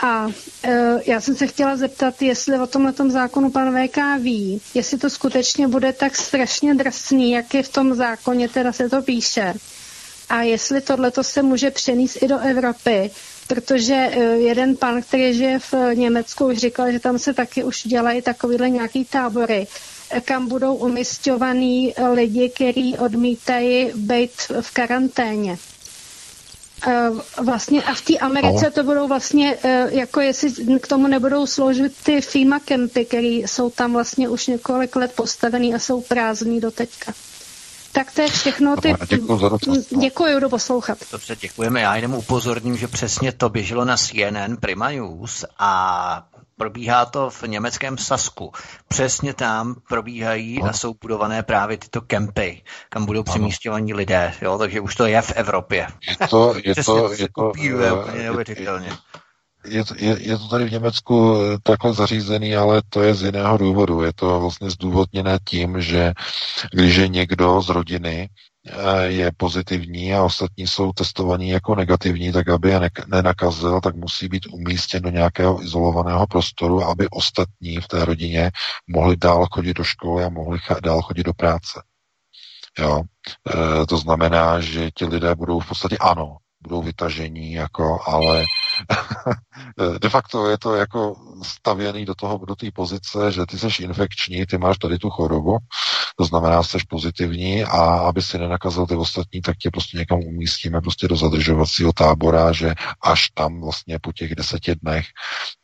A 0.01 0.27
e, 0.63 0.99
já 1.05 1.21
jsem 1.21 1.35
se 1.35 1.47
chtěla 1.47 1.75
zeptat, 1.77 2.21
jestli 2.21 2.59
o 2.59 2.67
tomhle 2.67 2.93
zákonu 3.07 3.51
pan 3.51 3.87
VK 3.87 3.97
ví, 4.19 4.61
jestli 4.73 4.97
to 4.97 5.09
skutečně 5.09 5.67
bude 5.67 5.93
tak 5.93 6.15
strašně 6.15 6.73
drsný, 6.75 7.31
jak 7.31 7.53
je 7.53 7.63
v 7.63 7.69
tom 7.69 7.93
zákoně, 7.93 8.49
teda 8.49 8.71
se 8.71 8.89
to 8.89 9.01
píše. 9.01 9.53
A 10.29 10.41
jestli 10.41 10.81
tohle 10.81 11.11
se 11.21 11.41
může 11.43 11.71
přenést 11.71 12.23
i 12.23 12.27
do 12.27 12.39
Evropy, 12.39 13.11
protože 13.47 13.93
e, 13.95 14.19
jeden 14.23 14.75
pan, 14.77 15.01
který 15.01 15.33
žije 15.33 15.59
v 15.59 15.73
Německu, 15.93 16.45
už 16.45 16.57
říkal, 16.57 16.91
že 16.91 16.99
tam 16.99 17.19
se 17.19 17.33
taky 17.33 17.63
už 17.63 17.83
dělají 17.83 18.21
takovýhle 18.21 18.69
nějaký 18.69 19.05
tábory, 19.05 19.67
kam 20.25 20.47
budou 20.47 20.75
umistovaný 20.75 21.93
lidi, 22.13 22.49
kteří 22.49 22.97
odmítají 22.97 23.91
být 23.95 24.31
v 24.61 24.71
karanténě. 24.71 25.57
Eh, 26.87 27.09
vlastně 27.43 27.83
a 27.83 27.93
v 27.93 28.01
té 28.01 28.17
Americe 28.17 28.65
no. 28.65 28.71
to 28.71 28.83
budou 28.83 29.07
vlastně, 29.07 29.57
eh, 29.63 29.87
jako 29.91 30.21
jestli 30.21 30.79
k 30.79 30.87
tomu 30.87 31.07
nebudou 31.07 31.45
sloužit 31.45 31.93
ty 32.03 32.21
FEMA 32.21 32.59
kempy, 32.59 33.05
které 33.05 33.27
jsou 33.27 33.69
tam 33.69 33.93
vlastně 33.93 34.29
už 34.29 34.47
několik 34.47 34.95
let 34.95 35.11
postavený 35.15 35.75
a 35.75 35.79
jsou 35.79 36.01
prázdný 36.01 36.59
do 36.59 36.71
teďka. 36.71 37.13
Tak 37.91 38.11
to 38.11 38.21
je 38.21 38.27
všechno. 38.27 38.75
Ty... 38.77 38.95
Děkuji, 39.09 39.37
za 39.37 39.49
děkuji, 39.99 40.33
budu 40.33 40.49
poslouchat. 40.49 40.97
Dobře, 41.11 41.35
děkujeme. 41.41 41.81
Já 41.81 41.95
jenom 41.95 42.13
upozorním, 42.13 42.77
že 42.77 42.87
přesně 42.87 43.31
to 43.31 43.49
běželo 43.49 43.85
na 43.85 43.97
CNN 43.97 44.57
Prima 44.59 44.91
News 44.91 45.45
a 45.59 46.23
probíhá 46.61 47.05
to 47.05 47.29
v 47.29 47.43
německém 47.43 47.97
Sasku. 47.97 48.51
Přesně 48.87 49.33
tam 49.33 49.75
probíhají 49.89 50.61
a 50.61 50.73
jsou 50.73 50.93
budované 51.01 51.43
právě 51.43 51.77
tyto 51.77 52.01
kempy, 52.01 52.61
kam 52.89 53.05
budou 53.05 53.23
přemístěvaní 53.23 53.93
lidé. 53.93 54.33
Jo? 54.41 54.57
Takže 54.57 54.81
už 54.81 54.95
to 54.95 55.05
je 55.05 55.21
v 55.21 55.31
Evropě. 55.35 55.87
Je 56.09 56.27
to, 56.27 56.55
je 56.63 56.75
to, 56.85 57.13
je 57.13 57.27
to, 57.35 57.51
neuvěřitelně. 58.17 58.89
Je, 59.65 59.83
je, 59.95 60.17
je 60.21 60.37
to 60.37 60.47
tady 60.47 60.65
v 60.65 60.71
Německu 60.71 61.37
takhle 61.63 61.93
zařízený, 61.93 62.55
ale 62.55 62.81
to 62.89 63.01
je 63.01 63.15
z 63.15 63.21
jiného 63.23 63.57
důvodu. 63.57 64.03
Je 64.03 64.13
to 64.13 64.39
vlastně 64.39 64.69
zdůvodněné 64.69 65.39
tím, 65.47 65.81
že 65.81 66.13
když 66.73 66.95
je 66.95 67.07
někdo 67.07 67.61
z 67.61 67.69
rodiny 67.69 68.29
Eh, 68.29 68.50
je 69.03 69.31
pozitivní 69.37 70.13
a 70.13 70.23
ostatní 70.23 70.67
jsou 70.67 70.93
testovaní 70.93 71.49
jako 71.49 71.75
negativní, 71.75 72.31
tak 72.31 72.49
aby 72.49 72.69
je 72.69 72.79
nenakazil, 73.07 73.81
tak 73.81 73.95
musí 73.95 74.27
být 74.27 74.45
umístěn 74.51 75.01
do 75.01 75.09
nějakého 75.09 75.63
izolovaného 75.63 76.27
prostoru, 76.27 76.83
aby 76.83 77.07
ostatní 77.09 77.77
v 77.77 77.87
té 77.87 78.05
rodině 78.05 78.51
mohli 78.87 79.17
dál 79.17 79.47
chodit 79.51 79.73
do 79.73 79.83
školy 79.83 80.23
a 80.23 80.29
mohli 80.29 80.59
dál 80.83 81.01
chodit 81.01 81.23
do 81.23 81.33
práce. 81.33 81.81
Jo. 82.79 83.01
E, 83.03 83.85
to 83.85 83.97
znamená, 83.97 84.59
že 84.59 84.91
ti 84.91 85.05
lidé 85.05 85.35
budou 85.35 85.59
v 85.59 85.67
podstatě 85.67 85.97
ano, 85.97 86.37
budou 86.61 86.81
vytažení, 86.81 87.53
jako, 87.53 87.99
ale 88.05 88.45
de 90.01 90.09
facto 90.09 90.49
je 90.49 90.57
to 90.57 90.75
jako 90.75 91.15
stavěný 91.43 92.05
do 92.05 92.15
toho, 92.15 92.37
do 92.37 92.55
té 92.55 92.71
pozice, 92.71 93.31
že 93.31 93.45
ty 93.45 93.57
jsi 93.59 93.83
infekční, 93.83 94.45
ty 94.45 94.57
máš 94.57 94.77
tady 94.77 94.97
tu 94.97 95.09
chorobu, 95.09 95.57
to 96.15 96.25
znamená, 96.25 96.63
jsi 96.63 96.77
pozitivní 96.89 97.63
a 97.63 97.83
aby 97.83 98.21
si 98.21 98.37
nenakazil 98.37 98.85
ty 98.85 98.95
ostatní, 98.95 99.41
tak 99.41 99.57
tě 99.57 99.71
prostě 99.71 99.97
někam 99.97 100.19
umístíme 100.19 100.81
prostě 100.81 101.07
do 101.07 101.15
zadržovacího 101.15 101.93
tábora, 101.93 102.51
že 102.51 102.73
až 103.01 103.29
tam 103.29 103.61
vlastně 103.61 103.99
po 103.99 104.13
těch 104.13 104.35
deseti 104.35 104.75
dnech 104.75 105.05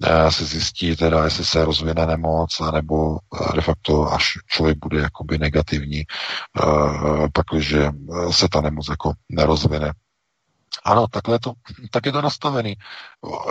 eh, 0.03 0.31
se 0.31 0.45
zjistí 0.45 0.95
teda, 0.95 1.23
jestli 1.23 1.45
se 1.45 1.65
rozvine 1.65 2.05
nemoc, 2.05 2.61
anebo 2.61 3.17
eh, 3.17 3.55
de 3.55 3.61
facto 3.61 4.13
až 4.13 4.33
člověk 4.47 4.77
bude 4.77 5.01
jakoby 5.01 5.37
negativní, 5.37 5.99
eh, 5.99 7.27
pak, 7.33 7.45
že 7.61 7.91
se 8.31 8.47
ta 8.49 8.61
nemoc 8.61 8.89
jako 8.89 9.13
nerozvine. 9.29 9.93
Ano, 10.83 11.07
takhle 11.07 11.39
to, 11.39 11.53
tak 11.91 12.05
je 12.05 12.11
to 12.11 12.21
nastavený. 12.21 12.75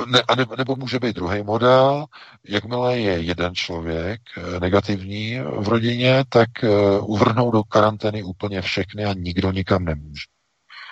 Ne, 0.07 0.23
a 0.29 0.35
ne, 0.35 0.45
nebo 0.59 0.77
může 0.77 0.99
být 0.99 1.17
druhý 1.17 1.43
model, 1.43 2.07
jakmile 2.45 2.99
je 2.99 3.21
jeden 3.21 3.55
člověk 3.55 4.21
eh, 4.37 4.61
negativní 4.61 5.41
v 5.41 5.69
rodině, 5.69 6.25
tak 6.29 6.49
uh, 6.63 7.11
uvrhnou 7.11 7.51
do 7.51 7.65
karantény 7.65 8.23
úplně 8.23 8.63
všechny 8.63 9.05
a 9.05 9.13
nikdo 9.13 9.53
nikam 9.53 9.85
nemůže. 9.85 10.25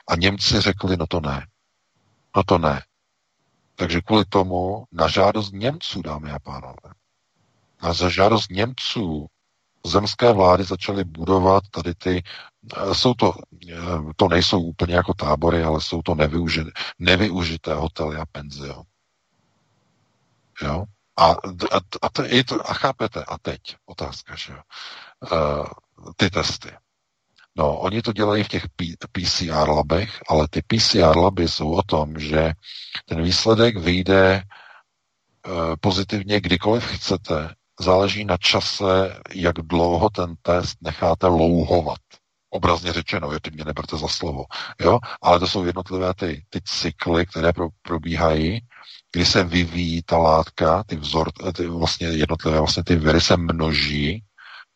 A 0.08 0.16
Němci 0.16 0.60
řekli, 0.60 0.96
no 0.96 1.06
to 1.06 1.20
ne. 1.20 1.46
No 2.36 2.42
to 2.42 2.58
ne. 2.58 2.82
Takže 3.76 4.00
kvůli 4.00 4.24
tomu 4.24 4.84
na 4.92 5.08
žádost 5.08 5.52
Němců, 5.52 6.02
dámy 6.02 6.30
a 6.30 6.38
pánové, 6.38 6.94
na 7.82 8.08
žádost 8.08 8.50
Němců 8.50 9.26
zemské 9.86 10.32
vlády 10.32 10.64
začaly 10.64 11.04
budovat 11.04 11.64
tady 11.70 11.94
ty, 11.94 12.22
eh, 12.76 12.94
jsou 12.94 13.14
to, 13.14 13.32
eh, 13.72 13.76
to 14.16 14.28
nejsou 14.28 14.62
úplně 14.62 14.94
jako 14.94 15.14
tábory, 15.14 15.62
ale 15.62 15.80
jsou 15.80 16.02
to 16.02 16.14
nevyužité, 16.14 16.70
nevyužité 16.98 17.74
hotely 17.74 18.16
a 18.16 18.26
penzion. 18.26 18.82
Jo? 20.62 20.84
A, 21.16 21.30
a, 21.30 21.80
a, 22.02 22.08
to, 22.08 22.22
je 22.22 22.44
to, 22.44 22.70
a 22.70 22.74
chápete, 22.74 23.24
a 23.24 23.38
teď 23.38 23.60
otázka, 23.86 24.34
že 24.36 24.52
jo? 24.52 24.58
Uh, 25.32 25.66
ty 26.16 26.30
testy. 26.30 26.70
No, 27.56 27.78
oni 27.78 28.02
to 28.02 28.12
dělají 28.12 28.44
v 28.44 28.48
těch 28.48 28.68
P- 28.68 28.96
PCR 29.12 29.68
labech, 29.68 30.20
ale 30.28 30.48
ty 30.48 30.62
PCR 30.62 31.16
laby 31.16 31.48
jsou 31.48 31.72
o 31.74 31.82
tom, 31.82 32.18
že 32.18 32.52
ten 33.04 33.22
výsledek 33.22 33.76
vyjde 33.76 34.42
pozitivně 35.80 36.40
kdykoliv 36.40 36.84
chcete 36.84 37.54
záleží 37.80 38.24
na 38.24 38.36
čase, 38.36 39.16
jak 39.34 39.54
dlouho 39.56 40.10
ten 40.10 40.34
test 40.42 40.76
necháte 40.80 41.26
louhovat. 41.26 41.98
Obrazně 42.50 42.92
řečeno, 42.92 43.32
jo, 43.32 43.40
ty 43.40 43.50
mě 43.50 43.64
neberte 43.64 43.96
za 43.96 44.08
slovo. 44.08 44.44
Jo? 44.80 44.98
Ale 45.22 45.40
to 45.40 45.46
jsou 45.46 45.64
jednotlivé 45.64 46.14
ty, 46.14 46.44
ty 46.50 46.60
cykly, 46.64 47.26
které 47.26 47.52
pro, 47.52 47.68
probíhají, 47.82 48.60
kdy 49.12 49.26
se 49.26 49.44
vyvíjí 49.44 50.02
ta 50.02 50.18
látka, 50.18 50.84
ty 50.86 50.96
vzor, 50.96 51.32
ty 51.56 51.66
vlastně 51.66 52.06
jednotlivé 52.06 52.58
vlastně 52.58 52.84
ty 52.84 52.96
viry 52.96 53.20
se 53.20 53.36
množí 53.36 54.24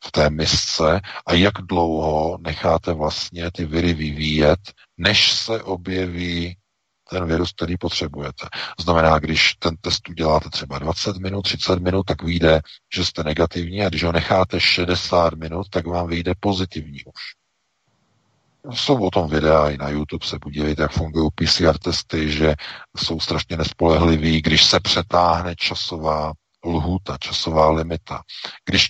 v 0.04 0.12
té 0.12 0.30
misce 0.30 1.00
a 1.26 1.32
jak 1.32 1.54
dlouho 1.54 2.38
necháte 2.40 2.92
vlastně 2.92 3.50
ty 3.50 3.64
viry 3.64 3.94
vyvíjet, 3.94 4.60
než 4.96 5.32
se 5.32 5.62
objeví 5.62 6.56
ten 7.10 7.26
virus, 7.26 7.52
který 7.52 7.76
potřebujete. 7.76 8.46
Znamená, 8.80 9.18
když 9.18 9.54
ten 9.54 9.76
test 9.80 10.08
uděláte 10.08 10.50
třeba 10.50 10.78
20 10.78 11.16
minut, 11.16 11.42
30 11.42 11.78
minut, 11.78 12.02
tak 12.02 12.22
vyjde, 12.22 12.60
že 12.94 13.04
jste 13.04 13.22
negativní 13.22 13.82
a 13.82 13.88
když 13.88 14.04
ho 14.04 14.12
necháte 14.12 14.60
60 14.60 15.34
minut, 15.34 15.68
tak 15.70 15.86
vám 15.86 16.08
vyjde 16.08 16.32
pozitivní 16.40 17.04
už. 17.04 17.38
Jsou 18.74 19.06
o 19.06 19.10
tom 19.10 19.28
videa 19.28 19.70
i 19.70 19.76
na 19.76 19.88
YouTube, 19.88 20.26
se 20.26 20.38
podívejte, 20.38 20.82
jak 20.82 20.92
fungují 20.92 21.30
PCR 21.34 21.78
testy, 21.78 22.32
že 22.32 22.54
jsou 22.96 23.20
strašně 23.20 23.56
nespolehliví, 23.56 24.42
když 24.42 24.64
se 24.64 24.80
přetáhne 24.80 25.54
časová 25.56 26.32
lhůta, 26.64 27.16
časová 27.20 27.70
limita. 27.70 28.22
Když 28.64 28.88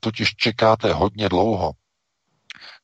totiž 0.00 0.34
čekáte 0.36 0.92
hodně 0.92 1.28
dlouho, 1.28 1.72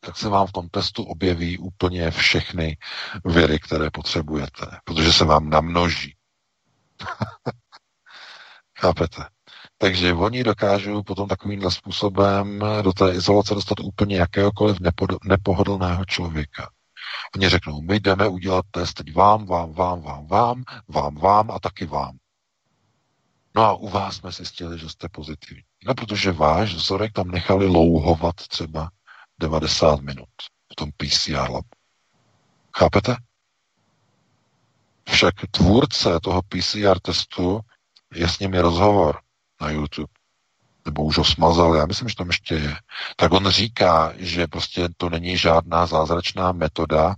tak 0.00 0.16
se 0.16 0.28
vám 0.28 0.46
v 0.46 0.52
tom 0.52 0.68
testu 0.68 1.04
objeví 1.04 1.58
úplně 1.58 2.10
všechny 2.10 2.76
viry, 3.24 3.58
které 3.58 3.90
potřebujete, 3.90 4.66
protože 4.84 5.12
se 5.12 5.24
vám 5.24 5.50
namnoží. 5.50 6.14
Chápete? 8.78 9.24
Takže 9.78 10.12
oni 10.12 10.44
dokážou 10.44 11.02
potom 11.02 11.28
takovýmhle 11.28 11.70
způsobem 11.70 12.64
do 12.82 12.92
té 12.92 13.12
izolace 13.12 13.54
dostat 13.54 13.80
úplně 13.80 14.16
jakéhokoliv 14.16 14.76
nepohodlného 15.24 16.04
člověka. 16.04 16.70
Oni 17.36 17.48
řeknou, 17.48 17.82
my 17.82 18.00
jdeme 18.00 18.28
udělat 18.28 18.64
test 18.70 18.94
teď 18.94 19.14
vám, 19.14 19.46
vám, 19.46 19.72
vám, 19.72 20.02
vám, 20.02 20.26
vám, 20.26 20.64
vám, 20.88 21.14
vám 21.14 21.50
a 21.50 21.58
taky 21.58 21.86
vám. 21.86 22.18
No 23.54 23.62
a 23.62 23.74
u 23.74 23.88
vás 23.88 24.16
jsme 24.16 24.32
zjistili, 24.32 24.78
že 24.78 24.88
jste 24.88 25.08
pozitivní. 25.08 25.62
No, 25.86 25.94
protože 25.94 26.32
váš 26.32 26.74
vzorek 26.74 27.12
tam 27.12 27.30
nechali 27.30 27.66
louhovat 27.66 28.34
třeba 28.34 28.90
90 29.40 30.00
minut 30.00 30.28
v 30.72 30.74
tom 30.74 30.90
PCR 30.96 31.50
labu. 31.50 31.68
Chápete? 32.76 33.16
Však 35.08 35.34
tvůrce 35.50 36.20
toho 36.22 36.42
PCR 36.42 37.00
testu 37.02 37.60
je 38.14 38.28
s 38.28 38.38
nimi 38.38 38.60
rozhovor 38.60 39.20
na 39.60 39.70
YouTube. 39.70 40.12
Nebo 40.84 41.04
už 41.04 41.18
ho 41.18 41.24
smazal, 41.24 41.74
já 41.74 41.86
myslím, 41.86 42.08
že 42.08 42.16
tam 42.16 42.26
ještě 42.26 42.54
je. 42.54 42.76
Tak 43.16 43.32
on 43.32 43.48
říká, 43.48 44.12
že 44.16 44.46
prostě 44.46 44.88
to 44.96 45.10
není 45.10 45.36
žádná 45.36 45.86
zázračná 45.86 46.52
metoda, 46.52 47.14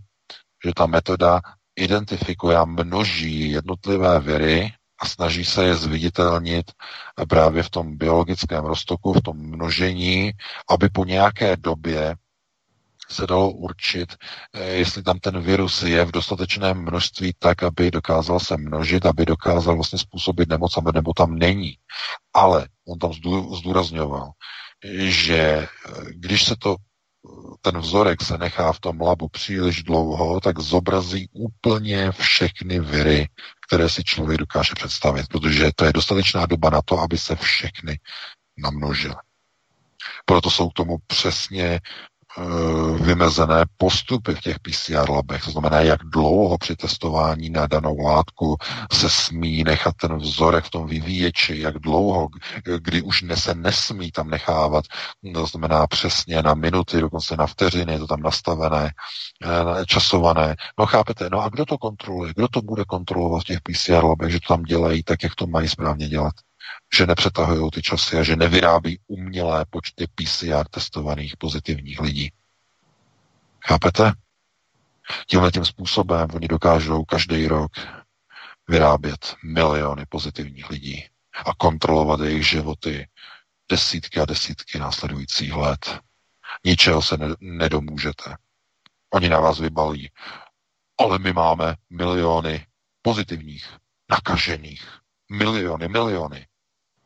že 0.65 0.73
ta 0.77 0.87
metoda 0.87 1.41
identifikuje 1.77 2.57
a 2.57 2.65
množí 2.65 3.51
jednotlivé 3.51 4.21
viry 4.21 4.73
a 5.03 5.07
snaží 5.07 5.45
se 5.45 5.65
je 5.65 5.75
zviditelnit 5.75 6.73
právě 7.29 7.63
v 7.63 7.71
tom 7.71 7.97
biologickém 7.97 8.65
roztoku, 8.65 9.13
v 9.13 9.23
tom 9.23 9.37
množení, 9.37 10.33
aby 10.71 10.89
po 10.89 11.05
nějaké 11.05 11.57
době 11.57 12.17
se 13.09 13.27
dalo 13.27 13.51
určit, 13.51 14.15
eh, 14.55 14.65
jestli 14.65 15.03
tam 15.03 15.19
ten 15.19 15.41
virus 15.41 15.83
je 15.83 16.05
v 16.05 16.13
dostatečném 16.13 16.83
množství 16.83 17.35
tak, 17.39 17.63
aby 17.63 17.91
dokázal 17.91 18.41
se 18.41 18.57
množit, 18.57 19.07
aby 19.07 19.27
dokázal 19.27 19.75
vlastně 19.75 19.99
způsobit 19.99 20.49
nemoc, 20.49 20.79
nebo 20.95 21.13
tam 21.13 21.35
není. 21.35 21.75
Ale 22.35 22.69
on 22.89 22.99
tam 22.99 23.13
zdůrazňoval, 23.59 24.31
že 25.09 25.39
eh, 25.39 25.69
když 26.15 26.45
se 26.45 26.57
to 26.57 26.77
ten 27.61 27.79
vzorek 27.79 28.23
se 28.23 28.39
nechá 28.39 28.73
v 28.73 28.81
tom 28.81 29.01
labu 29.01 29.29
příliš 29.29 29.83
dlouho, 29.83 30.41
tak 30.41 30.59
zobrazí 30.59 31.29
úplně 31.33 32.13
všechny 32.13 32.81
viry, 32.81 33.29
které 33.67 33.89
si 33.89 34.05
člověk 34.05 34.39
dokáže 34.39 34.73
představit, 34.75 35.27
protože 35.29 35.71
to 35.77 35.85
je 35.85 35.93
dostatečná 35.93 36.47
doba 36.47 36.71
na 36.71 36.83
to, 36.83 36.99
aby 36.99 37.19
se 37.19 37.37
všechny 37.37 38.01
namnožily. 38.59 39.15
Proto 40.25 40.51
jsou 40.51 40.69
k 40.69 40.73
tomu 40.73 40.97
přesně 41.07 41.81
vymezené 43.01 43.65
postupy 43.77 44.35
v 44.35 44.41
těch 44.41 44.57
PCR 44.59 45.11
labech, 45.11 45.45
to 45.45 45.51
znamená, 45.51 45.81
jak 45.81 46.01
dlouho 46.05 46.59
při 46.59 46.77
testování 46.77 47.51
na 47.51 47.67
danou 47.67 47.99
látku 47.99 48.57
se 48.93 49.11
smí 49.11 49.65
nechat 49.65 49.95
ten 49.97 50.17
vzorek 50.17 50.65
v 50.65 50.71
tom 50.71 50.87
vyvíječi, 50.87 51.61
jak 51.61 51.79
dlouho, 51.79 52.29
kdy 52.79 53.03
už 53.03 53.25
se 53.35 53.55
nesmí 53.55 54.11
tam 54.11 54.31
nechávat, 54.31 54.85
to 55.35 55.47
znamená 55.47 55.87
přesně 55.87 56.43
na 56.43 56.55
minuty, 56.55 57.01
dokonce 57.01 57.37
na 57.37 57.47
vteřiny, 57.47 57.93
je 57.93 57.99
to 57.99 58.07
tam 58.07 58.23
nastavené, 58.23 58.91
eh, 59.45 59.87
časované. 59.87 60.57
No 60.79 60.87
chápete, 60.87 61.29
no 61.33 61.41
a 61.41 61.49
kdo 61.49 61.67
to 61.67 61.79
kontroluje? 61.79 62.33
Kdo 62.37 62.49
to 62.49 62.63
bude 62.63 62.85
kontrolovat 62.85 63.43
v 63.43 63.45
těch 63.45 63.61
PCR 63.61 64.05
labech, 64.05 64.33
že 64.33 64.41
to 64.41 64.55
tam 64.55 64.63
dělají 64.63 65.03
tak, 65.03 65.23
jak 65.23 65.35
to 65.35 65.47
mají 65.47 65.69
správně 65.69 66.09
dělat? 66.09 66.35
Že 66.95 67.07
nepřetahují 67.07 67.71
ty 67.71 67.83
časy 67.83 68.19
a 68.19 68.23
že 68.23 68.37
nevyrábí 68.37 68.99
umělé 69.07 69.65
počty 69.71 70.07
PCR 70.07 70.69
testovaných 70.71 71.37
pozitivních 71.37 72.01
lidí. 72.01 72.33
Chápete? 73.67 74.13
Tímhle 75.27 75.51
tím 75.53 75.65
způsobem 75.65 76.29
oni 76.35 76.49
dokážou 76.49 77.05
každý 77.05 77.47
rok 77.47 77.73
vyrábět 78.69 79.35
miliony 79.45 80.07
pozitivních 80.09 80.71
lidí 80.71 81.05
a 81.47 81.55
kontrolovat 81.55 82.21
jejich 82.21 82.49
životy 82.49 83.09
desítky 83.71 84.21
a 84.21 84.25
desítky 84.25 84.79
následujících 84.79 85.53
let. 85.53 85.99
Ničeho 86.65 87.03
se 87.03 87.17
ne- 87.17 87.35
nedomůžete. 87.41 88.37
Oni 89.15 89.29
na 89.29 89.41
vás 89.41 89.61
vybalí. 89.61 90.11
Ale 91.01 91.19
my 91.19 91.33
máme 91.33 91.77
miliony 91.91 92.67
pozitivních, 93.03 93.77
nakažených. 94.11 94.99
Miliony, 95.31 95.89
miliony 95.89 96.47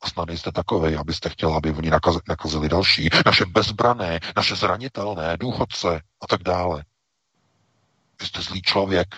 snad 0.08 0.28
nejste 0.28 0.52
takovej, 0.52 0.96
abyste 0.98 1.28
chtěl, 1.28 1.54
aby 1.54 1.70
oni 1.72 1.90
nakaz, 1.90 2.16
nakazili 2.28 2.68
další, 2.68 3.08
naše 3.26 3.44
bezbrané, 3.46 4.20
naše 4.36 4.56
zranitelné, 4.56 5.36
důchodce 5.36 6.00
a 6.20 6.26
tak 6.26 6.42
dále. 6.42 6.84
Vy 8.20 8.26
jste 8.26 8.42
zlý 8.42 8.62
člověk. 8.62 9.08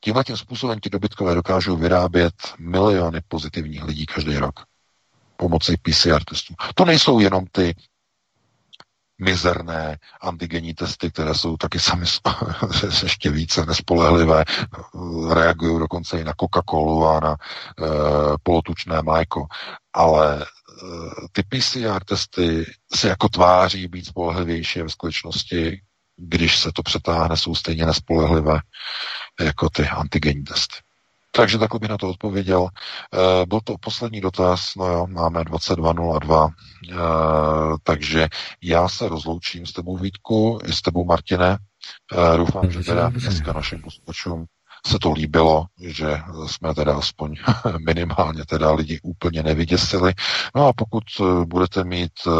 Tímhle 0.00 0.24
tím 0.24 0.36
způsobem 0.36 0.80
ti 0.80 0.90
dobytkové 0.90 1.34
dokážou 1.34 1.76
vyrábět 1.76 2.34
miliony 2.58 3.20
pozitivních 3.28 3.84
lidí 3.84 4.06
každý 4.06 4.36
rok 4.36 4.60
pomocí 5.36 5.76
PCR 5.76 6.24
testů. 6.24 6.54
To 6.74 6.84
nejsou 6.84 7.20
jenom 7.20 7.46
ty 7.46 7.74
mizerné 9.18 9.98
antigenní 10.20 10.74
testy, 10.74 11.10
které 11.10 11.34
jsou 11.34 11.56
taky 11.56 11.80
sami 11.80 12.06
ještě 13.02 13.30
více 13.30 13.66
nespolehlivé, 13.66 14.44
reagují 15.30 15.78
dokonce 15.78 16.20
i 16.20 16.24
na 16.24 16.32
Coca-Colu 16.32 17.06
a 17.06 17.20
na 17.20 17.32
e, 17.32 17.36
polotučné 18.42 19.02
mléko. 19.02 19.46
Ale 19.92 20.42
e, 20.42 20.46
ty 21.32 21.42
PCR 21.42 22.04
testy 22.04 22.64
se 22.94 23.08
jako 23.08 23.28
tváří 23.28 23.88
být 23.88 24.06
spolehlivější 24.06 24.82
ve 24.82 24.88
skutečnosti, 24.88 25.80
když 26.16 26.58
se 26.58 26.72
to 26.72 26.82
přetáhne, 26.82 27.36
jsou 27.36 27.54
stejně 27.54 27.86
nespolehlivé 27.86 28.60
jako 29.40 29.70
ty 29.70 29.88
antigenní 29.88 30.44
testy. 30.44 30.76
Takže 31.30 31.58
takhle 31.58 31.80
bych 31.80 31.90
na 31.90 31.98
to 31.98 32.08
odpověděl. 32.08 32.68
E, 32.68 33.46
byl 33.46 33.60
to 33.60 33.74
poslední 33.80 34.20
dotaz, 34.20 34.72
no 34.76 34.86
jo, 34.86 35.06
máme 35.06 35.40
22.02, 35.40 36.48
e, 36.48 36.94
takže 37.82 38.28
já 38.62 38.88
se 38.88 39.08
rozloučím 39.08 39.66
s 39.66 39.72
tebou 39.72 39.96
Vítku 39.96 40.58
i 40.64 40.72
s 40.72 40.82
tebou 40.82 41.04
Martine. 41.04 41.58
E, 42.12 42.36
doufám, 42.36 42.70
že 42.70 42.80
teda 42.84 43.08
dneska 43.08 43.52
našim 43.52 43.82
posluchačům 43.82 44.46
se 44.86 44.98
to 44.98 45.12
líbilo, 45.12 45.66
že 45.80 46.20
jsme 46.46 46.74
teda 46.74 46.96
aspoň 46.96 47.36
minimálně 47.86 48.44
teda 48.44 48.72
lidi 48.72 49.00
úplně 49.02 49.42
nevyděsili. 49.42 50.12
No 50.54 50.66
a 50.66 50.72
pokud 50.72 51.04
eh, 51.20 51.44
budete 51.44 51.84
mít 51.84 52.12
eh, 52.26 52.30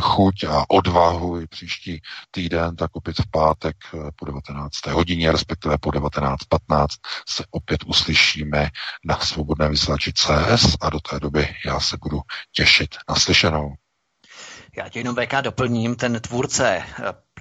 chuť 0.00 0.44
a 0.44 0.64
odvahu 0.68 1.40
i 1.40 1.46
příští 1.46 2.00
týden, 2.30 2.76
tak 2.76 2.90
opět 2.92 3.16
v 3.16 3.30
pátek 3.30 3.76
eh, 3.94 3.98
po 4.16 4.24
19. 4.24 4.86
hodině, 4.86 5.32
respektive 5.32 5.78
po 5.78 5.90
19.15 5.90 6.86
se 7.28 7.44
opět 7.50 7.84
uslyšíme 7.86 8.68
na 9.04 9.18
svobodné 9.18 9.68
vysílači 9.68 10.12
CS 10.12 10.76
a 10.80 10.90
do 10.90 11.00
té 11.00 11.20
doby 11.20 11.48
já 11.66 11.80
se 11.80 11.96
budu 12.02 12.20
těšit 12.52 12.96
na 13.08 13.14
slyšenou. 13.14 13.74
Já 14.76 14.88
tě 14.88 15.00
jenom 15.00 15.16
VK 15.16 15.34
doplním, 15.42 15.96
ten 15.96 16.20
tvůrce 16.20 16.82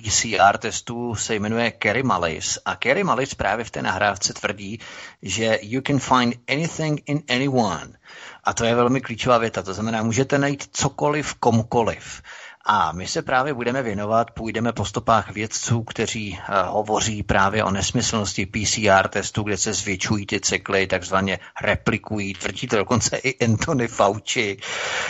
PCR 0.01 0.57
testů 0.57 1.15
se 1.15 1.35
jmenuje 1.35 1.71
Kerry 1.71 2.03
Mullis 2.03 2.59
a 2.65 2.75
Kerry 2.75 3.03
Mullis 3.03 3.35
právě 3.35 3.65
v 3.65 3.71
té 3.71 3.81
nahrávce 3.81 4.33
tvrdí, 4.33 4.79
že 5.21 5.59
you 5.61 5.81
can 5.87 5.99
find 5.99 6.35
anything 6.49 7.01
in 7.05 7.23
anyone. 7.29 7.97
A 8.43 8.53
to 8.53 8.65
je 8.65 8.75
velmi 8.75 9.01
klíčová 9.01 9.37
věta, 9.37 9.61
to 9.61 9.73
znamená, 9.73 10.03
můžete 10.03 10.37
najít 10.37 10.69
cokoliv 10.71 11.33
komukoliv. 11.35 12.21
A 12.67 12.91
my 12.91 13.07
se 13.07 13.21
právě 13.21 13.53
budeme 13.53 13.83
věnovat, 13.83 14.31
půjdeme 14.31 14.73
po 14.73 14.85
stopách 14.85 15.31
vědců, 15.31 15.83
kteří 15.83 16.31
uh, 16.31 16.55
hovoří 16.55 17.23
právě 17.23 17.63
o 17.63 17.71
nesmyslnosti 17.71 18.45
PCR 18.45 19.07
testů, 19.07 19.43
kde 19.43 19.57
se 19.57 19.73
zvětšují 19.73 20.25
ty 20.25 20.39
cykly, 20.39 20.87
takzvaně 20.87 21.39
replikují. 21.61 22.33
Tvrdí 22.33 22.67
to 22.67 22.75
dokonce 22.75 23.17
i 23.17 23.45
Anthony 23.45 23.87
Fauci, 23.87 24.57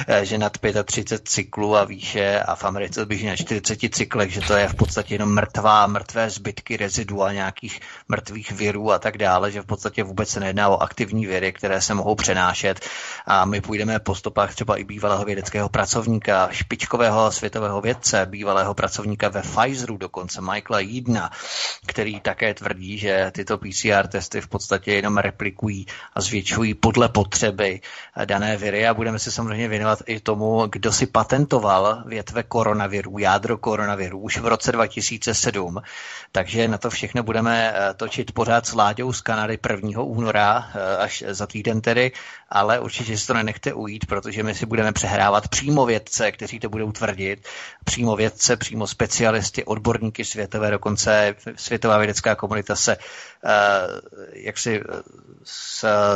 uh, 0.09 0.15
že 0.15 0.37
nad 0.37 0.57
35 0.85 1.27
cyklů 1.29 1.75
a 1.77 1.83
výše 1.83 2.39
a 2.39 2.55
v 2.55 2.63
Americe 2.63 3.05
běží 3.05 3.25
na 3.25 3.35
40 3.35 3.79
cyklech, 3.95 4.31
že 4.31 4.41
to 4.41 4.53
je 4.53 4.67
v 4.67 4.75
podstatě 4.75 5.15
jenom 5.15 5.33
mrtvá, 5.33 5.87
mrtvé 5.87 6.29
zbytky 6.29 6.77
rezidua 6.77 7.33
nějakých 7.33 7.79
mrtvých 8.07 8.51
virů 8.51 8.91
a 8.91 8.99
tak 8.99 9.17
dále, 9.17 9.51
že 9.51 9.61
v 9.61 9.65
podstatě 9.65 10.03
vůbec 10.03 10.29
se 10.29 10.39
nejedná 10.39 10.69
o 10.69 10.77
aktivní 10.77 11.25
viry, 11.25 11.53
které 11.53 11.81
se 11.81 11.93
mohou 11.93 12.15
přenášet. 12.15 12.79
A 13.25 13.45
my 13.45 13.61
půjdeme 13.61 13.99
po 13.99 14.15
stopách 14.15 14.55
třeba 14.55 14.77
i 14.77 14.83
bývalého 14.83 15.25
vědeckého 15.25 15.69
pracovníka, 15.69 16.49
špičkového 16.51 17.31
světového 17.45 17.81
vědce, 17.81 18.25
bývalého 18.25 18.73
pracovníka 18.73 19.29
ve 19.29 19.41
Pfizeru, 19.41 19.97
dokonce 19.97 20.41
Michaela 20.41 20.79
Jídna, 20.79 21.31
který 21.85 22.19
také 22.19 22.53
tvrdí, 22.53 22.97
že 22.97 23.31
tyto 23.31 23.57
PCR 23.57 24.07
testy 24.07 24.41
v 24.41 24.47
podstatě 24.47 24.93
jenom 24.93 25.17
replikují 25.17 25.85
a 26.13 26.21
zvětšují 26.21 26.73
podle 26.73 27.09
potřeby 27.09 27.81
dané 28.25 28.57
viry 28.57 28.87
a 28.87 28.93
budeme 28.93 29.19
se 29.19 29.31
samozřejmě 29.31 29.67
věnovat 29.67 29.99
i 30.05 30.19
tomu, 30.19 30.67
kdo 30.67 30.91
si 30.91 31.05
patentoval 31.07 32.03
větve 32.05 32.43
koronavirů, 32.43 33.17
jádro 33.17 33.57
koronavirů 33.57 34.19
už 34.19 34.37
v 34.37 34.47
roce 34.47 34.71
2007. 34.71 35.81
Takže 36.31 36.67
na 36.67 36.77
to 36.77 36.89
všechno 36.89 37.23
budeme 37.23 37.73
eh, 37.75 37.93
točit 37.93 38.31
pořád 38.31 38.65
s 38.65 38.73
Láďou 38.73 39.13
z 39.13 39.21
Kanady 39.21 39.59
1. 39.69 40.01
února, 40.01 40.69
eh, 40.75 40.97
až 40.97 41.23
za 41.27 41.47
týden 41.47 41.81
tedy, 41.81 42.11
ale 42.49 42.79
určitě 42.79 43.17
si 43.17 43.27
to 43.27 43.33
nenechte 43.33 43.73
ujít, 43.73 44.05
protože 44.05 44.43
my 44.43 44.55
si 44.55 44.65
budeme 44.65 44.91
přehrávat 44.91 45.47
přímo 45.47 45.85
vědce, 45.85 46.31
kteří 46.31 46.59
to 46.59 46.69
budou 46.69 46.91
tvrdit, 46.91 47.34
přímo 47.83 48.15
vědce, 48.15 48.57
přímo 48.57 48.87
specialisty, 48.87 49.63
odborníky 49.63 50.25
světové, 50.25 50.71
dokonce 50.71 51.35
světová 51.55 51.97
vědecká 51.97 52.35
komunita 52.35 52.75
se 52.75 52.97
uh, 52.97 53.01
jak 54.33 54.57
si 54.57 54.81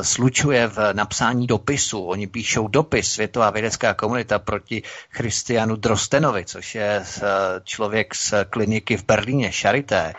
slučuje 0.01 0.67
v 0.67 0.93
napsání 0.93 1.47
dopisu. 1.47 2.03
Oni 2.03 2.27
píšou 2.27 2.67
dopis 2.67 3.11
Světová 3.11 3.49
vědecká 3.49 3.93
komunita 3.93 4.39
proti 4.39 4.83
Christianu 5.09 5.75
Drostenovi, 5.75 6.45
což 6.45 6.75
je 6.75 7.03
člověk 7.63 8.15
z 8.15 8.33
kliniky 8.49 8.97
v 8.97 9.05
Berlíně, 9.05 9.51
Charité, 9.51 10.13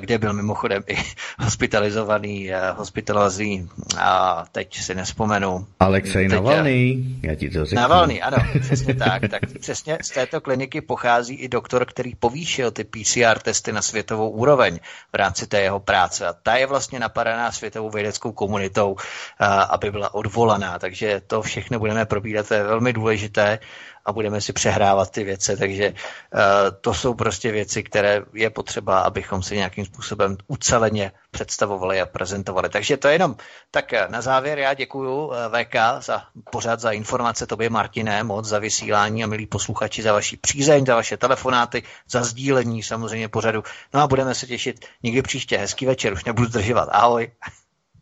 kde 0.00 0.18
byl 0.18 0.32
mimochodem 0.32 0.82
i 0.86 0.96
hospitalizovaný, 1.38 2.52
eh, 2.52 2.70
hospitalizovaný 2.70 3.68
a 4.00 4.44
teď 4.52 4.76
si 4.78 4.94
nespomenu. 4.94 5.66
Alexej 5.80 6.28
teď, 6.28 6.36
Navalný, 6.36 7.20
já 7.22 7.34
ti 7.34 7.50
to 7.50 7.64
řeknu. 7.64 7.82
Navalný, 7.82 8.22
ano, 8.22 8.36
přesně 8.60 8.94
tak. 8.94 9.22
Tak 9.30 9.42
přesně 9.60 9.98
z 10.02 10.10
této 10.10 10.40
kliniky 10.40 10.80
pochází 10.80 11.34
i 11.34 11.48
doktor, 11.48 11.84
který 11.84 12.14
povýšil 12.14 12.70
ty 12.70 12.84
PCR 12.84 13.38
testy 13.42 13.72
na 13.72 13.82
světovou 13.82 14.30
úroveň 14.30 14.78
v 15.12 15.16
rámci 15.16 15.46
té 15.46 15.60
jeho 15.60 15.80
práce. 15.80 16.26
A 16.26 16.32
ta 16.32 16.56
je 16.56 16.66
vlastně 16.66 17.00
napadaná 17.00 17.52
světovou 17.52 17.90
vědeckou 17.90 18.32
komunitou, 18.32 18.96
eh, 19.40 19.46
aby 19.46 19.90
byla 19.90 20.14
odvolaná. 20.14 20.78
Takže 20.78 21.20
to 21.26 21.42
všechno 21.42 21.78
budeme 21.78 22.06
probírat, 22.06 22.48
to 22.48 22.54
je 22.54 22.62
velmi 22.62 22.92
důležité 22.92 23.58
a 24.06 24.12
budeme 24.12 24.40
si 24.40 24.52
přehrávat 24.52 25.10
ty 25.10 25.24
věci. 25.24 25.56
Takže 25.56 25.90
uh, 25.90 26.40
to 26.80 26.94
jsou 26.94 27.14
prostě 27.14 27.52
věci, 27.52 27.82
které 27.82 28.22
je 28.32 28.50
potřeba, 28.50 29.00
abychom 29.00 29.42
si 29.42 29.56
nějakým 29.56 29.84
způsobem 29.84 30.36
uceleně 30.46 31.12
představovali 31.30 32.00
a 32.00 32.06
prezentovali. 32.06 32.68
Takže 32.68 32.96
to 32.96 33.08
je 33.08 33.14
jenom 33.14 33.36
tak 33.70 33.92
eh, 33.92 34.06
na 34.08 34.20
závěr. 34.22 34.58
Já 34.58 34.74
děkuji 34.74 35.32
eh, 35.32 35.64
VK 35.64 35.74
za 36.00 36.22
pořád 36.50 36.80
za 36.80 36.90
informace, 36.90 37.46
tobě 37.46 37.70
Martine, 37.70 38.24
moc 38.24 38.46
za 38.46 38.58
vysílání 38.58 39.24
a 39.24 39.26
milí 39.26 39.46
posluchači 39.46 40.02
za 40.02 40.12
vaši 40.12 40.36
přízeň, 40.36 40.86
za 40.86 40.94
vaše 40.94 41.16
telefonáty, 41.16 41.82
za 42.10 42.22
sdílení 42.22 42.82
samozřejmě 42.82 43.28
pořadu. 43.28 43.62
No 43.94 44.00
a 44.00 44.06
budeme 44.06 44.34
se 44.34 44.46
těšit 44.46 44.84
někdy 45.02 45.22
příště. 45.22 45.58
Hezký 45.58 45.86
večer, 45.86 46.12
už 46.12 46.24
nebudu 46.24 46.48
zdržovat. 46.48 46.88
Ahoj. 46.92 47.30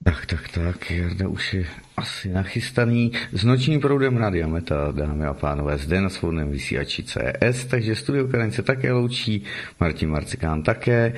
Tak, 0.04 0.26
tak, 0.26 0.48
tak, 0.48 0.90
Jarda 0.90 1.28
už 1.28 1.54
je 1.54 1.66
asi 1.96 2.28
nachystaný 2.28 3.12
s 3.32 3.44
nočním 3.44 3.80
proudem 3.80 4.16
Rádia 4.16 4.46
Meta, 4.46 4.92
dámy 4.92 5.24
a 5.24 5.34
pánové, 5.34 5.78
zde 5.78 6.00
na 6.00 6.08
svobodném 6.08 6.50
vysílači 6.50 7.02
CS, 7.02 7.64
takže 7.64 7.96
Studio 7.96 8.28
Karen 8.28 8.52
se 8.52 8.62
také 8.62 8.92
loučí, 8.92 9.44
Martin 9.80 10.10
Marcikán 10.10 10.62
také 10.62 11.14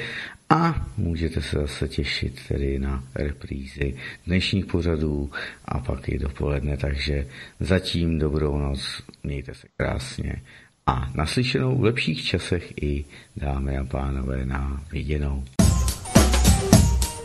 a 0.50 0.86
můžete 0.97 1.42
se 1.42 1.56
zase 1.56 1.89
těšit 1.89 2.40
tedy 2.48 2.78
na 2.78 3.05
reprízy 3.15 3.97
dnešních 4.26 4.66
pořadů 4.66 5.31
a 5.65 5.78
pak 5.81 6.08
i 6.08 6.18
dopoledne, 6.18 6.76
takže 6.76 7.26
zatím 7.60 8.18
dobrou 8.18 8.58
noc, 8.58 9.02
mějte 9.23 9.55
se 9.55 9.66
krásně 9.76 10.42
a 10.86 11.10
naslyšenou 11.15 11.78
v 11.78 11.84
lepších 11.84 12.24
časech 12.24 12.82
i 12.82 13.05
dámy 13.36 13.78
a 13.78 13.84
pánové 13.84 14.47
na 14.47 14.82
viděnou. 14.92 15.44